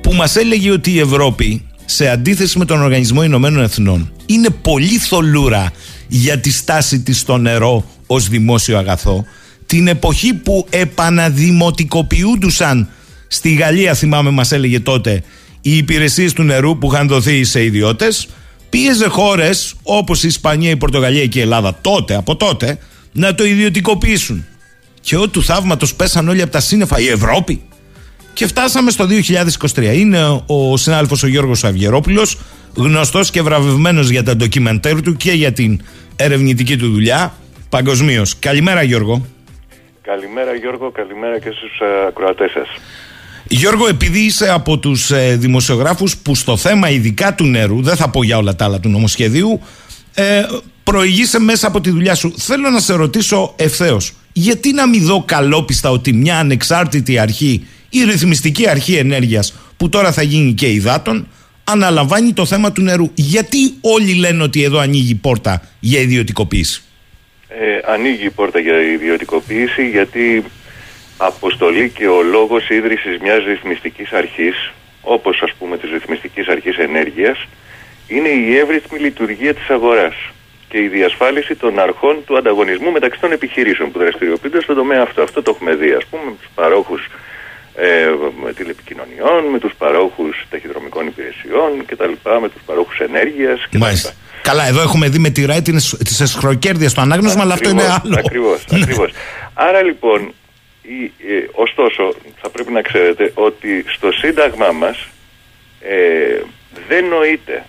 που 0.00 0.12
μας 0.12 0.36
έλεγε 0.36 0.70
ότι 0.70 0.90
η 0.90 0.98
Ευρώπη 0.98 1.66
σε 1.84 2.08
αντίθεση 2.08 2.58
με 2.58 2.64
τον 2.64 2.82
Οργανισμό 2.82 3.24
Ηνωμένων 3.24 3.62
Εθνών 3.62 4.12
είναι 4.26 4.48
πολύ 4.62 4.98
θολούρα 4.98 5.72
για 6.08 6.38
τη 6.38 6.52
στάση 6.52 7.00
της 7.00 7.18
στο 7.18 7.36
νερό 7.36 7.84
ως 8.06 8.28
δημόσιο 8.28 8.78
αγαθό 8.78 9.24
την 9.66 9.86
εποχή 9.86 10.34
που 10.34 10.66
επαναδημοτικοποιούντουσαν 10.70 12.88
στη 13.28 13.52
Γαλλία 13.52 13.94
θυμάμαι 13.94 14.30
μας 14.30 14.52
έλεγε 14.52 14.80
τότε 14.80 15.22
οι 15.60 15.76
υπηρεσίες 15.76 16.32
του 16.32 16.42
νερού 16.42 16.78
που 16.78 16.90
είχαν 16.92 17.08
δοθεί 17.08 17.44
σε 17.44 17.64
ιδιώτες, 17.64 18.28
πίεζε 18.68 19.08
χώρες 19.08 19.74
όπως 19.82 20.22
η 20.22 20.26
Ισπανία, 20.26 20.70
η 20.70 20.76
Πορτογαλία 20.76 21.26
και 21.26 21.38
η 21.38 21.42
Ελλάδα 21.42 21.78
τότε, 21.80 22.14
από 22.14 22.36
τότε, 22.36 22.78
να 23.12 23.34
το 23.34 23.44
ιδιωτικοποιήσουν. 23.44 24.46
Και 25.00 25.16
ό 25.16 25.28
του 25.28 25.42
θαύματος 25.42 25.94
πέσαν 25.94 26.28
όλοι 26.28 26.42
από 26.42 26.52
τα 26.52 26.60
σύννεφα, 26.60 27.00
η 27.00 27.08
Ευρώπη. 27.08 27.62
Και 28.32 28.46
φτάσαμε 28.46 28.90
στο 28.90 29.06
2023. 29.74 29.94
Είναι 29.94 30.42
ο 30.46 30.76
συνάδελφος 30.76 31.22
ο 31.22 31.26
Γιώργος 31.26 31.64
Αυγερόπουλος, 31.64 32.38
γνωστός 32.74 33.30
και 33.30 33.42
βραβευμένος 33.42 34.10
για 34.10 34.22
τα 34.22 34.36
ντοκιμαντέρ 34.36 35.02
του 35.02 35.16
και 35.16 35.32
για 35.32 35.52
την 35.52 35.80
ερευνητική 36.16 36.76
του 36.76 36.90
δουλειά 36.90 37.34
παγκοσμίως. 37.68 38.38
Καλημέρα, 38.38 38.82
Γιώργο. 38.82 39.26
Καλημέρα 40.02 40.54
Γιώργο, 40.54 40.90
καλημέρα 40.90 41.38
και 41.38 41.50
στους 41.50 41.78
ε, 41.80 42.06
ακροατές 42.08 42.50
σας. 42.50 42.68
Γιώργο, 43.44 43.88
επειδή 43.88 44.18
είσαι 44.18 44.50
από 44.50 44.78
τους 44.78 45.10
ε, 45.10 45.36
δημοσιογράφους 45.36 46.16
που 46.16 46.34
στο 46.34 46.56
θέμα 46.56 46.90
ειδικά 46.90 47.34
του 47.34 47.44
νερού, 47.44 47.82
δεν 47.82 47.96
θα 47.96 48.10
πω 48.10 48.22
για 48.22 48.36
όλα 48.36 48.56
τα 48.56 48.64
άλλα 48.64 48.80
του 48.80 48.88
νομοσχεδίου, 48.88 49.60
ε, 50.14 50.42
προηγείσαι 50.92 51.40
μέσα 51.40 51.66
από 51.66 51.80
τη 51.80 51.90
δουλειά 51.90 52.14
σου. 52.14 52.34
Θέλω 52.38 52.70
να 52.70 52.80
σε 52.80 52.94
ρωτήσω 52.94 53.54
ευθέως, 53.58 54.12
γιατί 54.32 54.72
να 54.72 54.88
μην 54.88 55.02
δω 55.04 55.24
καλόπιστα 55.26 55.90
ότι 55.90 56.12
μια 56.12 56.38
ανεξάρτητη 56.38 57.18
αρχή 57.18 57.66
η 57.90 58.04
ρυθμιστική 58.04 58.68
αρχή 58.68 58.94
ενέργειας 58.94 59.54
που 59.76 59.88
τώρα 59.88 60.12
θα 60.12 60.22
γίνει 60.22 60.52
και 60.52 60.66
υδάτων 60.66 61.28
αναλαμβάνει 61.64 62.32
το 62.32 62.46
θέμα 62.46 62.72
του 62.72 62.82
νερού. 62.82 63.10
Γιατί 63.14 63.74
όλοι 63.80 64.14
λένε 64.14 64.42
ότι 64.42 64.62
εδώ 64.62 64.78
ανοίγει 64.78 65.10
η 65.10 65.14
πόρτα 65.14 65.62
για 65.80 66.00
ιδιωτικοποίηση; 66.00 66.82
Ε, 67.48 67.92
ανοίγει 67.92 68.24
η 68.24 68.30
πόρτα 68.30 68.58
για 68.58 68.80
ιδιωτικοποίηση 68.80 69.88
γιατί 69.88 70.44
αποστολή 71.16 71.90
και 71.90 72.06
ο 72.06 72.22
λόγος 72.22 72.68
ίδρυσης 72.68 73.18
μιας 73.22 73.44
ρυθμιστικής 73.44 74.10
αρχής 74.12 74.72
όπως 75.02 75.42
ας 75.42 75.52
πούμε 75.58 75.78
της 75.78 75.90
ρυθμιστικής 75.90 76.46
αρχής 76.48 76.76
ενέργειας 76.76 77.46
είναι 78.08 78.28
η 78.28 78.56
εύρυθμη 78.56 78.98
λειτουργία 78.98 79.54
της 79.54 79.68
αγοράς 79.68 80.14
και 80.72 80.78
η 80.78 80.88
διασφάλιση 80.88 81.54
των 81.54 81.78
αρχών 81.78 82.24
του 82.26 82.36
ανταγωνισμού 82.36 82.90
μεταξύ 82.90 83.20
των 83.20 83.32
επιχειρήσεων 83.32 83.90
που 83.90 83.98
δραστηριοποιούνται 83.98 84.60
στον 84.60 84.76
τομέα 84.76 85.02
αυτό. 85.02 85.22
Αυτό 85.22 85.42
το 85.42 85.50
έχουμε 85.54 85.74
δει, 85.74 85.92
ας 85.92 86.04
πούμε, 86.10 86.22
με 86.24 86.36
τους 86.40 86.50
παρόχους 86.54 87.02
ε, 87.74 88.08
τηλεπικοινωνιών, 88.56 89.44
με 89.52 89.58
τους 89.58 89.72
παρόχους 89.78 90.44
ταχυδρομικών 90.50 91.06
υπηρεσιών 91.06 91.70
κτλ, 91.86 92.12
με 92.40 92.48
τους 92.48 92.62
παρόχους 92.66 92.98
ενέργειας 92.98 93.66
κτλ. 93.70 94.08
Καλά, 94.42 94.66
εδώ 94.66 94.80
έχουμε 94.80 95.08
δει 95.08 95.18
με 95.18 95.30
τη 95.30 95.44
ΡΑΕ 95.44 95.60
τη 95.60 95.72
εσχροκέρδεια 96.20 96.88
στο 96.88 97.00
ανάγνωσμα, 97.00 97.42
αλλά 97.42 97.54
αυτό 97.54 97.68
είναι 97.68 97.82
άλλο. 97.82 98.16
Ακριβώς. 98.18 98.64
Ακριβώς. 98.72 99.10
Άρα 99.54 99.82
λοιπόν, 99.82 100.34
η, 100.82 101.04
ε, 101.04 101.48
ωστόσο, 101.52 102.14
θα 102.40 102.48
πρέπει 102.48 102.72
να 102.72 102.82
ξέρετε 102.82 103.32
ότι 103.34 103.84
στο 103.86 104.12
Σύνταγμά 104.12 104.70
μας 104.72 105.08
ε, 105.80 106.40
δεν 106.88 107.04
νοείται, 107.08 107.66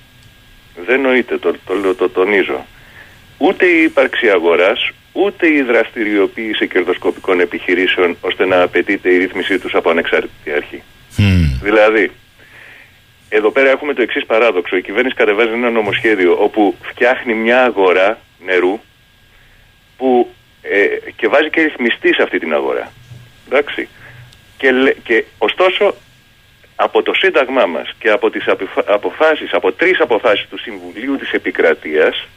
δεν 0.86 1.02
νοείται, 1.02 1.38
το, 1.38 1.54
το, 1.66 1.96
το, 1.96 2.10
τονίζω, 2.10 2.66
ούτε 3.38 3.66
η 3.66 3.84
ύπαρξη 3.84 4.30
αγοράς, 4.30 4.90
ούτε 5.12 5.48
η 5.48 5.62
δραστηριοποίηση 5.62 6.68
κερδοσκοπικών 6.68 7.40
επιχειρήσεων 7.40 8.18
ώστε 8.22 8.46
να 8.46 8.62
απαιτείται 8.62 9.10
η 9.10 9.18
ρύθμισή 9.18 9.60
τους 9.60 9.74
από 9.74 9.90
ανεξάρτητη 9.90 10.52
αρχή. 10.56 10.84
Δηλαδή, 11.62 12.12
εδώ 13.30 13.52
πέρα 13.52 13.70
έχουμε 13.70 13.94
το 13.94 14.02
εξής 14.02 14.26
παράδοξο. 14.26 14.78
Η 14.78 14.82
κυβέρνηση 14.82 15.16
κατεβάζει 15.16 15.52
ένα 15.52 15.70
νομοσχέδιο 15.70 16.38
όπου 16.40 16.76
φτιάχνει 16.82 17.34
μια 17.34 17.64
αγορά 17.64 18.20
νερού 18.46 18.80
που, 19.98 20.30
ε, 20.62 21.12
και 21.16 21.28
βάζει 21.28 21.50
και 21.50 21.62
ρυθμιστή 21.62 22.14
σε 22.14 22.22
αυτή 22.22 22.40
την 22.40 22.54
αγορά. 22.54 22.92
Εντάξει. 23.48 23.88
Και, 24.58 24.96
και 25.04 25.26
ωστόσο 25.38 25.96
από 26.76 27.02
το 27.02 27.14
Σύνταγμά 27.14 27.66
μας 27.66 27.94
και 28.00 28.10
από 28.10 28.30
τις 28.30 28.46
αποφάσεις, 28.86 29.54
από 29.54 29.72
τρεις 29.72 30.00
αποφάσεις 30.00 30.48
του 30.50 30.58
Συμβουλίου 30.58 31.16
της 31.16 31.32
Επικρατείας 31.32 32.28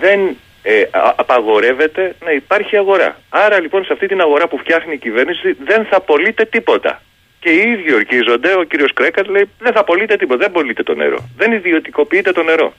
δεν 0.00 0.36
ε, 0.62 0.84
απαγορεύεται 1.16 2.14
να 2.24 2.32
υπάρχει 2.32 2.76
αγορά. 2.76 3.20
Άρα 3.28 3.60
λοιπόν 3.60 3.84
σε 3.84 3.92
αυτή 3.92 4.06
την 4.06 4.20
αγορά 4.20 4.48
που 4.48 4.58
φτιάχνει 4.58 4.94
η 4.94 4.98
κυβέρνηση 4.98 5.52
δεν 5.52 5.84
θα 5.84 6.00
πωλείται 6.00 6.44
τίποτα. 6.44 7.02
Και 7.38 7.50
οι 7.50 7.70
ίδιοι 7.70 7.94
ορκίζονται, 7.94 8.54
ο 8.54 8.62
κύριος 8.62 8.92
Κρέκας 8.92 9.26
λέει: 9.26 9.48
Δεν 9.58 9.72
θα 9.72 9.84
πωλείται 9.84 10.16
τίποτα, 10.16 10.38
δεν 10.38 10.52
πωλείται 10.52 10.82
το 10.82 10.94
νερό. 10.94 11.28
Δεν 11.36 11.52
ιδιωτικοποιείται 11.52 12.32
το 12.32 12.42
νερό. 12.42 12.72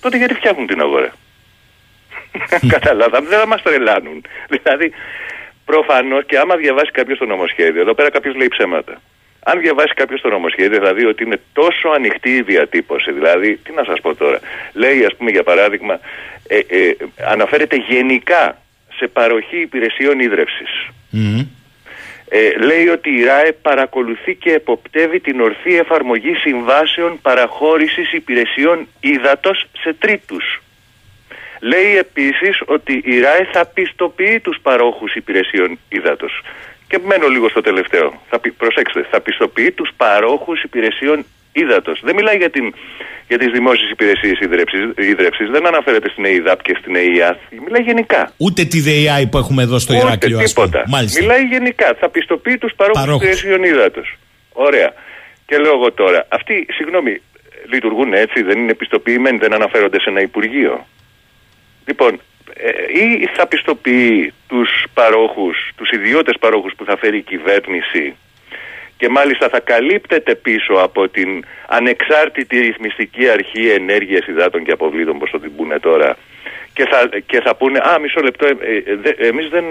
Τότε 0.00 0.16
γιατί 0.16 0.34
φτιάχνουν 0.34 0.66
την 0.66 0.80
αγορά; 0.80 1.12
Καταλάβαμε, 2.74 3.28
δεν 3.28 3.38
θα 3.38 3.46
μας 3.46 3.62
τρελάνουν. 3.62 4.24
Δηλαδή, 4.48 4.92
προφανώς 5.64 6.24
και 6.26 6.38
άμα 6.38 6.56
διαβάσει 6.56 6.90
κάποιος 6.90 7.18
το 7.18 7.26
νομοσχέδιο, 7.26 7.80
εδώ 7.80 7.94
πέρα 7.94 8.10
κάποιος 8.10 8.34
λέει 8.34 8.48
ψέματα. 8.48 9.00
Αν 9.48 9.60
διαβάσει 9.60 9.94
κάποιος 9.94 10.20
το 10.20 10.28
νομοσχέδιο, 10.28 10.80
θα 10.86 10.94
δει 10.94 11.04
ότι 11.04 11.24
είναι 11.24 11.40
τόσο 11.52 11.88
ανοιχτή 11.88 12.30
η 12.30 12.42
διατύπωση. 12.42 13.12
Δηλαδή, 13.12 13.56
τι 13.56 13.72
να 13.72 13.84
σας 13.84 14.00
πω 14.00 14.14
τώρα. 14.14 14.40
Λέει, 14.72 15.04
ας 15.04 15.14
πούμε, 15.16 15.30
για 15.30 15.42
παράδειγμα, 15.42 16.00
ε, 16.48 16.58
ε, 16.58 16.96
αναφέρεται 17.28 17.76
γενικά 17.76 18.62
σε 18.96 19.06
παροχή 19.06 19.60
υπηρεσιών 19.60 20.20
ίδρυυση. 20.20 20.64
Ε, 22.28 22.58
λέει 22.58 22.88
ότι 22.88 23.10
η 23.10 23.22
ΡΑΕ 23.22 23.52
παρακολουθεί 23.52 24.34
και 24.34 24.52
εποπτεύει 24.52 25.20
την 25.20 25.40
ορθή 25.40 25.76
εφαρμογή 25.76 26.34
συμβάσεων 26.34 27.18
παραχώρησης 27.22 28.12
υπηρεσιών 28.12 28.88
ύδατος 29.00 29.66
σε 29.80 29.92
τρίτους. 29.92 30.62
Λέει 31.60 31.96
επίσης 31.96 32.62
ότι 32.66 33.02
η 33.04 33.18
ΡΑΕ 33.20 33.48
θα 33.52 33.66
πιστοποιεί 33.66 34.40
τους 34.40 34.58
παρόχους 34.62 35.14
υπηρεσιών 35.14 35.78
ύδατος. 35.88 36.42
Και 36.88 36.98
μένω 37.06 37.26
λίγο 37.28 37.48
στο 37.48 37.60
τελευταίο. 37.60 38.22
Θα, 38.30 38.40
προσέξτε, 38.56 39.06
θα 39.10 39.20
πιστοποιεί 39.20 39.70
τους 39.70 39.90
παρόχους 39.96 40.62
υπηρεσιών 40.62 41.24
ύδατος. 41.52 42.00
Δεν 42.02 42.14
μιλάει 42.14 42.36
για, 42.36 42.50
την, 42.50 42.74
για 43.28 43.38
τις 43.38 43.50
δημόσιες 43.52 43.90
υπηρεσίες 43.90 44.38
ίδρευσης, 44.96 45.50
δεν 45.50 45.66
αναφέρεται 45.66 46.08
στην 46.08 46.24
ΕΙΔΑΠ 46.24 46.62
και 46.62 46.76
στην 46.80 46.94
ΕΙΑΘ, 46.94 47.36
μιλάει 47.64 47.82
γενικά. 47.82 48.32
Ούτε 48.36 48.64
τη 48.64 48.80
ΔΕΙΑΗ 48.80 49.26
που 49.26 49.38
έχουμε 49.38 49.62
εδώ 49.62 49.78
στο 49.78 49.94
Ούτε 49.94 50.06
Ηράκλειο. 50.06 50.38
τίποτα. 50.38 50.82
Μιλάει 51.20 51.44
γενικά, 51.44 51.94
θα 52.00 52.08
πιστοποιεί 52.08 52.58
τους 52.58 52.72
παρόχους, 52.76 53.00
παρόχους. 53.00 53.22
υπηρεσιών 53.22 53.62
ύδατος. 53.64 54.16
Ωραία. 54.52 54.92
Και 55.46 55.58
λέω 55.58 55.72
εγώ 55.72 55.92
τώρα, 55.92 56.26
αυτοί, 56.28 56.66
συγγνώμη, 56.70 57.20
λειτουργούν 57.72 58.12
έτσι, 58.12 58.42
δεν 58.42 58.58
είναι 58.58 58.74
πιστοποιημένοι, 58.74 59.38
δεν 59.38 59.52
αναφέρονται 59.54 60.00
σε 60.00 60.10
ένα 60.10 60.20
Υπουργείο. 60.20 60.86
Λοιπόν, 61.86 62.12
ε, 62.14 62.20
ή 62.94 63.26
θα 63.26 63.46
πιστοποιεί 63.46 64.32
τους 64.48 64.84
παρόχους, 64.94 65.70
τους 65.76 65.90
ιδιώτες 65.90 66.36
παρόχους 66.40 66.74
που 66.76 66.84
θα 66.84 66.96
φέρει 66.96 67.16
η 67.16 67.22
κυβέρνηση 67.22 68.14
και 68.96 69.08
μάλιστα 69.08 69.48
θα 69.48 69.60
καλύπτεται 69.60 70.34
πίσω 70.34 70.72
από 70.72 71.08
την 71.08 71.44
ανεξάρτητη 71.66 72.60
ρυθμιστική 72.60 73.28
αρχή 73.28 73.68
ενέργειας 73.68 74.26
υδάτων 74.26 74.64
και 74.64 74.72
αποβλήτων, 74.72 75.16
όπως 75.16 75.30
το 75.30 75.38
την 75.38 75.56
πούνε 75.56 75.78
τώρα, 75.78 76.16
και 76.72 76.86
θα, 76.86 77.08
και 77.26 77.40
θα 77.40 77.54
πούνε, 77.54 77.78
α, 77.78 77.98
μισό 78.00 78.20
λεπτό, 78.20 78.46
ε, 78.46 78.52
ε, 79.02 79.26
εμείς 79.26 79.48
δεν, 79.48 79.64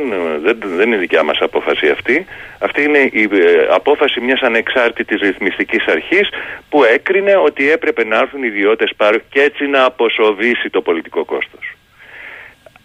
δεν, 0.44 0.58
δεν 0.62 0.88
είναι 0.88 0.98
δικιά 0.98 1.24
μας 1.24 1.38
απόφαση 1.42 1.90
αυτή. 1.90 2.26
Αυτή 2.60 2.84
είναι 2.84 2.98
η 2.98 3.30
ε, 3.32 3.68
απόφαση 3.70 4.20
μιας 4.20 4.42
ανεξάρτητης 4.42 5.22
ρυθμιστικής 5.22 5.86
αρχής 5.86 6.30
που 6.70 6.84
έκρινε 6.84 7.36
ότι 7.36 7.72
έπρεπε 7.72 8.06
να 8.06 8.18
έρθουν 8.18 8.44
ιδιώτες 8.44 8.94
πάρω 8.98 9.18
και 9.30 9.42
έτσι 9.42 9.68
να 9.68 9.84
αποσοβήσει 9.84 10.70
το 10.70 10.82
πολιτικό 10.82 11.26
κόστος. 11.26 11.76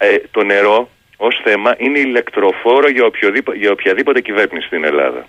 Ε, 0.03 0.19
το 0.31 0.43
νερό 0.43 0.89
ως 1.17 1.41
θέμα 1.45 1.75
είναι 1.79 1.99
ηλεκτροφόρο 1.99 2.89
για, 2.89 3.11
για 3.55 3.71
οποιαδήποτε 3.71 4.21
κυβέρνηση 4.21 4.67
στην 4.67 4.85
Ελλάδα. 4.85 5.27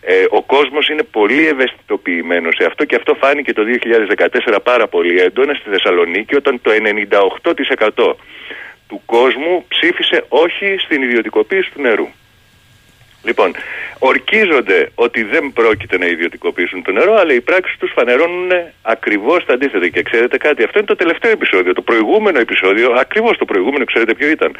Ε, 0.00 0.24
ο 0.30 0.42
κόσμος 0.42 0.88
είναι 0.88 1.02
πολύ 1.02 1.46
ευαισθητοποιημένος 1.46 2.54
σε 2.54 2.64
αυτό 2.64 2.84
και 2.84 2.94
αυτό 2.94 3.14
φάνηκε 3.14 3.52
το 3.52 3.62
2014 4.54 4.58
πάρα 4.62 4.88
πολύ 4.88 5.20
έντονα 5.20 5.54
στη 5.54 5.70
Θεσσαλονίκη 5.70 6.34
όταν 6.36 6.60
το 6.60 6.70
98% 7.98 8.14
του 8.88 9.02
κόσμου 9.06 9.64
ψήφισε 9.68 10.24
όχι 10.28 10.76
στην 10.78 11.02
ιδιωτικοποίηση 11.02 11.70
του 11.74 11.80
νερού. 11.80 12.08
Λοιπόν, 13.26 13.50
ορκίζονται 13.98 14.90
ότι 14.94 15.22
δεν 15.22 15.52
πρόκειται 15.52 15.98
να 15.98 16.06
ιδιωτικοποιήσουν 16.06 16.82
το 16.82 16.92
νερό, 16.92 17.14
αλλά 17.14 17.32
οι 17.32 17.40
πράξεις 17.40 17.76
τους 17.78 17.92
φανερώνουν 17.94 18.50
ακριβώς 18.82 19.44
τα 19.44 19.52
αντίθετα. 19.54 19.88
Και 19.88 20.02
ξέρετε 20.02 20.36
κάτι, 20.36 20.62
αυτό 20.64 20.78
είναι 20.78 20.86
το 20.86 20.96
τελευταίο 20.96 21.30
επεισόδιο. 21.30 21.72
Το 21.72 21.82
προηγούμενο 21.82 22.38
επεισόδιο, 22.38 22.92
ακριβώς 22.92 23.36
το 23.36 23.44
προηγούμενο, 23.44 23.84
ξέρετε 23.84 24.14
ποιο 24.14 24.28
ήταν. 24.28 24.56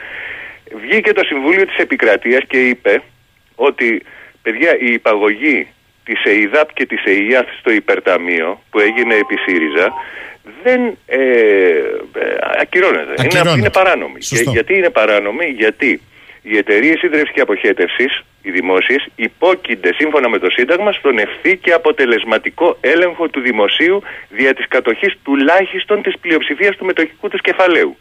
Βγήκε 0.82 1.12
το 1.12 1.24
Συμβούλιο 1.24 1.66
της 1.66 1.76
Επικρατείας 1.76 2.42
και 2.48 2.68
είπε 2.68 3.02
ότι 3.54 4.02
Παιδιά, 4.46 4.78
η 4.78 4.92
υπαγωγή 4.92 5.66
της 6.04 6.24
ΕΙΔΑΠ 6.24 6.72
και 6.72 6.86
της 6.86 7.04
ΕΙΑΘ 7.04 7.46
στο 7.58 7.70
υπερταμείο 7.70 8.62
που 8.70 8.78
έγινε 8.80 9.14
επί 9.14 9.36
ΣΥΡΙΖΑ 9.44 9.92
δεν 10.62 10.80
ε, 11.06 11.18
ε 11.18 12.36
ακυρώνεται. 12.60 13.14
Είναι, 13.22 13.50
είναι 13.58 13.70
παράνομη. 13.70 14.18
Και, 14.18 14.38
γιατί 14.38 14.74
είναι 14.74 14.90
παράνομη, 14.90 15.46
γιατί 15.46 16.00
οι 16.42 16.56
εταιρείες 16.56 17.02
ίδρυυση 17.02 17.32
και 17.32 17.40
αποχέτευσης, 17.40 18.24
οι 18.46 18.50
δημόσιες, 18.50 19.06
υπόκεινται 19.16 19.92
σύμφωνα 19.94 20.28
με 20.28 20.38
το 20.38 20.50
Σύνταγμα 20.50 20.92
στον 20.92 21.18
ευθύ 21.18 21.56
και 21.56 21.72
αποτελεσματικό 21.72 22.78
έλεγχο 22.80 23.28
του 23.28 23.40
δημοσίου 23.40 24.02
δια 24.28 24.54
της 24.54 24.68
κατοχής 24.68 25.14
τουλάχιστον 25.24 26.02
της 26.02 26.18
πλειοψηφίας 26.18 26.76
του 26.76 26.84
μετοχικού 26.84 27.28
τους 27.28 27.40
κεφαλαίου. 27.40 27.96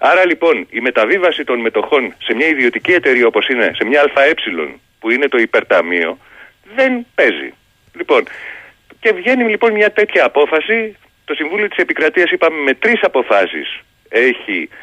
Άρα 0.00 0.26
λοιπόν 0.26 0.66
η 0.70 0.80
μεταβίβαση 0.80 1.44
των 1.44 1.60
μετοχών 1.60 2.14
σε 2.18 2.34
μια 2.34 2.46
ιδιωτική 2.46 2.92
εταιρεία 2.92 3.26
όπως 3.26 3.48
είναι 3.48 3.70
σε 3.74 3.84
μια 3.84 4.10
ΑΕ 4.14 4.34
που 4.98 5.10
είναι 5.10 5.28
το 5.28 5.38
υπερταμείο, 5.38 6.18
δεν 6.74 7.06
παίζει. 7.14 7.54
Λοιπόν, 7.94 8.22
Και 9.00 9.12
βγαίνει 9.12 9.44
λοιπόν 9.44 9.72
μια 9.72 9.90
τέτοια 9.92 10.24
απόφαση. 10.24 10.96
Το 11.24 11.34
Συμβούλιο 11.34 11.68
της 11.68 11.78
Επικρατείας 11.78 12.30
είπαμε 12.30 12.62
με 12.62 12.74
τρεις 12.74 13.02
αποφάσεις 13.02 13.80
έχει 14.08 14.68
ε, 14.68 14.74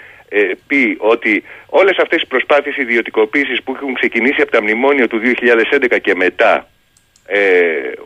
πει 0.68 0.96
ότι 0.98 1.44
όλες 1.66 1.98
αυτές 1.98 2.22
οι 2.22 2.28
προσπάθειες 2.28 2.78
ιδιωτικοποίησης 2.78 3.64
που 3.64 3.74
έχουν 3.76 3.94
ξεκινήσει 3.94 4.42
από 4.42 4.52
τα 4.52 4.62
μνημόνια 4.62 5.08
του 5.08 5.22
2011 5.24 5.98
και 6.02 6.16
μετά 6.16 6.68
ε, 7.26 7.40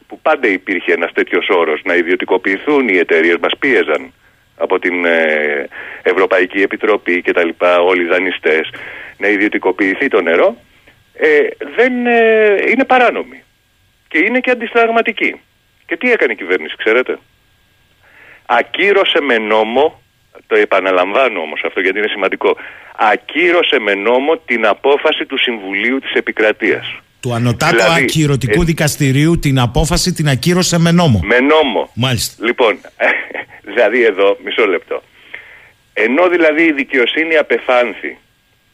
που 0.08 0.20
πάντα 0.20 0.48
υπήρχε 0.48 0.94
ένας 0.94 1.12
τέτοιος 1.12 1.48
όρος 1.50 1.82
να 1.84 1.96
ιδιωτικοποιηθούν 1.96 2.88
οι 2.88 2.98
εταιρείες 2.98 3.38
μας 3.42 3.52
πίεζαν 3.60 4.14
από 4.58 4.80
την 4.80 5.06
ε, 5.06 5.68
Ευρωπαϊκή 6.02 6.62
Επιτροπή 6.62 7.22
και 7.22 7.34
τα 7.34 7.46
λοιπά, 7.46 7.80
όλοι 7.80 8.02
οι 8.02 8.08
δανειστές, 8.08 8.70
να 9.18 9.28
ιδιωτικοποιηθεί 9.28 10.08
το 10.08 10.22
νερό, 10.22 10.58
ε, 11.14 11.48
δεν 11.76 12.06
ε, 12.06 12.56
είναι 12.68 12.86
παράνομη. 12.86 13.44
Και 14.08 14.18
είναι 14.18 14.40
και 14.40 14.52
αντισταγματική. 14.52 15.42
Και 15.86 15.98
τι 15.98 16.12
έκανε 16.12 16.34
η 16.34 16.36
κυβέρνηση, 16.36 16.76
ξέρετε; 16.78 17.20
Ακύρωσε 18.46 19.22
με 19.22 19.38
νόμο, 19.38 20.02
το 20.48 20.56
επαναλαμβάνω 20.56 21.40
όμως 21.40 21.62
αυτό 21.66 21.80
γιατί 21.80 21.98
είναι 21.98 22.08
σημαντικό, 22.08 22.58
ακύρωσε 22.96 23.80
με 23.80 23.94
νόμο 23.94 24.38
την 24.38 24.66
απόφαση 24.66 25.26
του 25.26 25.38
Συμβουλίου 25.38 26.00
της 26.00 26.14
Επικρατείας. 26.14 26.96
Του 27.20 27.34
Ανωτάτου 27.34 27.76
Δηλαδή, 27.76 28.02
Ακυρωτικού 28.02 28.62
ε, 28.62 28.66
Δικαστηρίου 28.66 29.40
την 29.40 29.60
απόφαση 29.60 30.14
την 30.14 30.28
ακύρωσε 30.28 30.80
με 30.80 30.92
νόμο. 30.92 31.20
Με 31.24 31.40
νόμο. 31.40 31.90
Μάλιστα. 31.94 32.46
Λοιπόν, 32.46 32.78
δηλαδή 33.70 34.04
εδώ, 34.04 34.38
μισό 34.44 34.66
λεπτό. 34.66 35.04
Ενώ 35.94 36.28
δηλαδή 36.28 36.64
η 36.64 36.72
δικαιοσύνη 36.72 37.36
απεφάνθη 37.38 38.18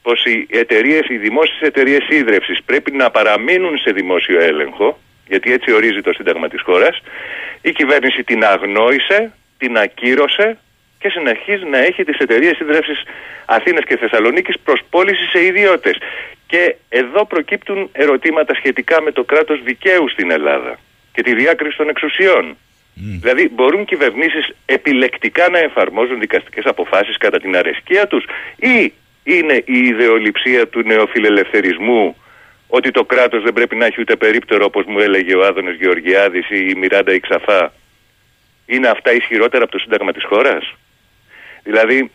πως 0.01 0.25
οι 0.25 0.47
εταιρείες, 0.49 1.07
οι 1.09 1.17
δημόσιες 1.17 1.61
εταιρείες 1.61 2.07
ίδρευσης 2.09 2.63
πρέπει 2.65 2.91
να 2.91 3.11
παραμείνουν 3.11 3.77
σε 3.77 3.91
δημόσιο 3.91 4.41
έλεγχο, 4.41 4.99
γιατί 5.27 5.51
έτσι 5.51 5.71
ορίζει 5.71 6.01
το 6.01 6.13
Σύνταγμα 6.13 6.47
της 6.47 6.61
χώρας, 6.61 7.01
η 7.61 7.71
κυβέρνηση 7.71 8.23
την 8.23 8.43
αγνόησε, 8.43 9.33
την 9.57 9.77
ακύρωσε 9.77 10.57
και 11.01 11.09
συνεχίζει 11.09 11.65
να 11.65 11.77
έχει 11.77 12.03
τις 12.03 12.17
εταιρείες 12.17 12.59
ίδρευσης 12.59 13.03
Αθήνας 13.45 13.83
και 13.83 13.97
Θεσσαλονίκης 13.97 14.59
προς 14.59 14.79
πώληση 14.89 15.25
σε 15.33 15.43
ιδιώτες. 15.43 15.97
Και 16.47 16.75
εδώ 16.89 17.25
προκύπτουν 17.25 17.89
ερωτήματα 17.91 18.53
σχετικά 18.55 19.01
με 19.01 19.11
το 19.11 19.23
κράτος 19.23 19.63
δικαίου 19.63 20.09
στην 20.09 20.31
Ελλάδα 20.31 20.79
και 21.13 21.21
τη 21.21 21.33
διάκριση 21.33 21.77
των 21.77 21.89
εξουσιών. 21.89 22.57
Δηλαδή 22.93 23.49
μπορούν 23.49 23.85
κυβερνήσεις 23.85 24.49
επιλεκτικά 24.65 25.49
να 25.49 25.59
εφαρμόζουν 25.59 26.19
δικαστικές 26.19 26.65
αποφάσεις 26.65 27.17
κατά 27.17 27.39
την 27.39 27.55
αρεσκία 27.57 28.07
τους 28.07 28.23
ή 28.55 28.93
είναι 29.23 29.63
η 29.65 29.77
ιδεολειψία 29.77 30.67
του 30.67 30.81
νεοφιλελευθερισμού 30.85 32.15
ότι 32.67 32.91
το 32.91 33.03
κράτος 33.03 33.43
δεν 33.43 33.53
πρέπει 33.53 33.75
να 33.75 33.85
έχει 33.85 34.01
ούτε 34.01 34.15
περίπτερο 34.15 34.65
όπως 34.65 34.85
μου 34.85 34.99
έλεγε 34.99 35.35
ο 35.35 35.45
Άδωνος 35.45 35.75
Γεωργιάδης 35.75 36.49
ή 36.49 36.65
η 36.69 36.75
Μιράντα 36.75 37.13
Ιξαφά. 37.13 37.73
Είναι 38.65 38.87
αυτά 38.87 39.13
ισχυρότερα 39.13 39.63
από 39.63 39.71
το 39.71 39.77
Σύνταγμα 39.77 40.11
της 40.11 40.23
χώρας; 40.23 40.73
Δηλαδή 41.63 42.11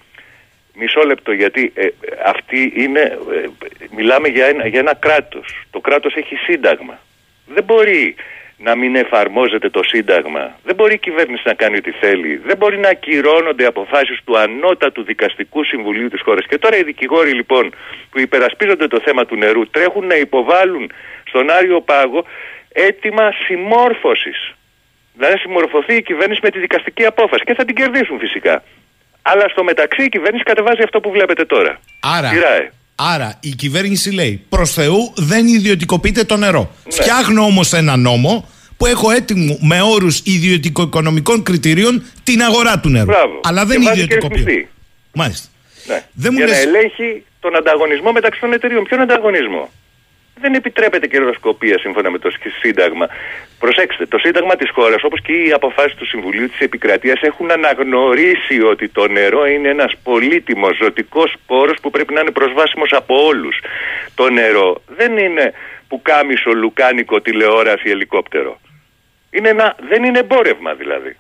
μισό 0.74 1.01
λεπτό 1.01 1.32
γιατί 1.32 1.72
ε, 1.74 1.86
αυτή 2.24 2.72
είναι, 2.76 3.01
ε, 3.01 3.49
μιλάμε 3.97 4.28
για 4.28 4.47
ένα, 4.47 4.66
για 4.66 4.78
ένα 4.78 4.94
κράτος. 4.94 5.66
Το 5.70 5.80
κράτος 5.80 6.14
έχει 6.14 6.34
σύνταγμα. 6.34 6.99
Δεν 7.47 7.64
μπορεί 7.64 8.14
να 8.59 8.74
μην 8.76 8.97
εφαρμόζεται 8.97 9.68
το 9.70 9.82
σύνταγμα. 9.82 10.59
Δεν 10.64 10.74
μπορεί 10.74 10.94
η 10.94 10.99
κυβέρνηση 10.99 11.42
να 11.47 11.55
κάνει 11.55 11.76
ό,τι 11.76 11.90
θέλει. 11.90 12.36
Δεν 12.36 12.57
μπορεί 12.57 12.78
να 12.78 12.88
ακυρώνονται 12.88 13.66
αποφάσεις 13.66 14.20
του 14.24 14.38
ανώτατου 14.38 15.03
δικαστικού 15.03 15.64
συμβουλίου 15.64 16.09
της 16.09 16.20
χώρας. 16.20 16.47
Και 16.47 16.59
τώρα 16.59 16.76
οι 16.76 16.82
δικηγόροι 16.82 17.30
λοιπόν 17.30 17.74
που 18.11 18.20
υπερασπίζονται 18.20 18.88
το 18.88 19.01
θέμα 19.01 19.26
του 19.26 19.36
νερού 19.36 19.70
τρέχουν 19.70 20.07
να 20.07 20.16
υποβάλουν 20.16 20.92
στον 21.24 21.51
Άριο 21.51 21.80
Πάγο 21.80 22.24
έτοιμα 22.72 23.32
συμμόρφωσης. 23.47 24.55
Δηλαδή 25.14 25.34
να 25.34 25.40
συμμορφωθεί 25.40 25.94
η 25.94 26.03
κυβέρνηση 26.03 26.40
με 26.42 26.51
τη 26.51 26.59
δικαστική 26.59 27.05
απόφαση 27.05 27.44
και 27.44 27.55
θα 27.55 27.64
την 27.64 27.74
κερδίσουν 27.74 28.18
φυσικά. 28.18 28.62
Αλλά 29.33 29.49
στο 29.49 29.64
μεταξύ 29.64 30.03
η 30.03 30.09
κυβέρνηση 30.09 30.43
κατεβάζει 30.45 30.83
αυτό 30.83 31.01
που 31.01 31.11
βλέπετε 31.11 31.45
τώρα. 31.45 31.81
Άρα, 32.01 32.29
Σειρά, 32.29 32.72
άρα 32.95 33.39
η 33.41 33.49
κυβέρνηση 33.49 34.11
λέει 34.12 34.45
προς 34.49 34.72
Θεού 34.72 35.12
δεν 35.16 35.47
ιδιωτικοποιείται 35.47 36.24
το 36.24 36.37
νερό. 36.37 36.61
Ναι. 36.85 36.93
Φτιάχνω 36.93 37.43
όμως 37.43 37.72
ένα 37.72 37.97
νόμο 37.97 38.49
που 38.77 38.87
έχω 38.87 39.11
έτοιμο 39.11 39.59
με 39.61 39.81
όρους 39.83 40.20
ιδιωτικο-οικονομικών 40.24 41.43
κριτηρίων 41.43 42.05
την 42.24 42.43
αγορά 42.43 42.81
του 42.81 42.89
νερού. 42.89 43.05
Μπράβο. 43.07 43.41
Αλλά 43.45 43.61
Και 43.61 43.66
δεν 43.66 43.83
βάζει 43.83 43.97
και 43.97 44.03
ιδιωτικοποιεί. 44.03 44.37
ρυθμιστή. 44.45 44.68
Μάλιστα. 45.12 45.49
Ναι. 45.87 46.05
Δεν 46.12 46.31
μου 46.33 46.39
για 46.39 46.47
λες- 46.47 46.57
να 46.64 46.68
ελέγχει 46.70 47.24
τον 47.41 47.57
ανταγωνισμό 47.57 48.12
μεταξύ 48.12 48.41
των 48.41 48.53
εταιριών. 48.53 48.85
Ποιον 48.85 49.01
ανταγωνισμό; 49.01 49.70
Δεν 50.41 50.55
επιτρέπεται 50.55 51.07
κερδοσκοπία 51.07 51.78
σύμφωνα 51.78 52.11
με 52.11 52.18
το 52.18 52.30
Σύνταγμα. 52.61 53.09
Προσέξτε, 53.59 54.07
το 54.07 54.18
Σύνταγμα 54.18 54.57
της 54.57 54.70
χώρας, 54.70 55.03
όπως 55.05 55.20
και 55.20 55.32
οι 55.32 55.53
αποφάσεις 55.53 55.95
του 55.95 56.07
Συμβουλίου 56.07 56.49
της 56.49 56.61
Επικρατείας, 56.61 57.20
έχουν 57.20 57.51
αναγνωρίσει 57.51 58.62
ότι 58.62 58.89
το 58.89 59.09
νερό 59.09 59.47
είναι 59.47 59.68
ένας 59.68 59.93
πολύτιμος 60.03 60.76
ζωτικός 60.76 61.34
πόρος 61.47 61.76
που 61.82 61.91
πρέπει 61.91 62.14
να 62.14 62.20
είναι 62.20 62.30
προσβάσιμος 62.30 62.93
από 62.93 63.26
όλους. 63.26 63.61
Το 64.14 64.30
νερό 64.30 64.82
δεν 64.87 65.18
είναι 65.18 65.53
που 65.89 66.03
κάμισο, 66.03 66.51
λουκάνικο, 66.51 67.20
τηλεόραση, 67.20 67.91
ελικόπτερο. 67.91 68.61
Είναι 69.30 69.49
ένα, 69.49 69.76
δεν 69.89 70.05
είναι 70.05 70.18
εμπόρευμα 70.18 70.74
δηλαδή. 70.74 71.16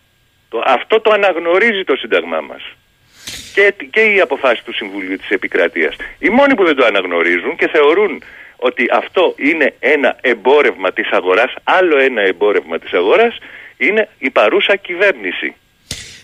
Το, 0.48 0.62
αυτό 0.66 1.00
το 1.00 1.10
αναγνωρίζει 1.12 1.84
το 1.84 1.96
Σύνταγμά 1.96 2.40
μας 2.40 2.62
και, 3.54 3.74
και 3.90 4.00
οι 4.00 4.20
αποφάσεις 4.20 4.64
του 4.64 4.74
Συμβουλίου 4.74 5.16
της 5.16 5.30
Επικρατείας. 5.30 5.96
Οι 6.18 6.28
μόνοι 6.28 6.54
που 6.54 6.64
δεν 6.64 6.76
το 6.76 6.84
αναγνωρίζουν 6.84 7.56
και 7.56 7.68
θεωρούν 7.68 8.22
ότι 8.56 8.84
αυτό 8.92 9.34
είναι 9.36 9.74
ένα 9.78 10.16
εμπόρευμα 10.20 10.92
της 10.92 11.10
αγοράς, 11.10 11.54
άλλο 11.64 11.98
ένα 11.98 12.22
εμπόρευμα 12.22 12.78
της 12.78 12.92
αγοράς, 12.92 13.38
είναι 13.76 14.08
η 14.18 14.30
παρούσα 14.30 14.76
κυβέρνηση. 14.76 15.54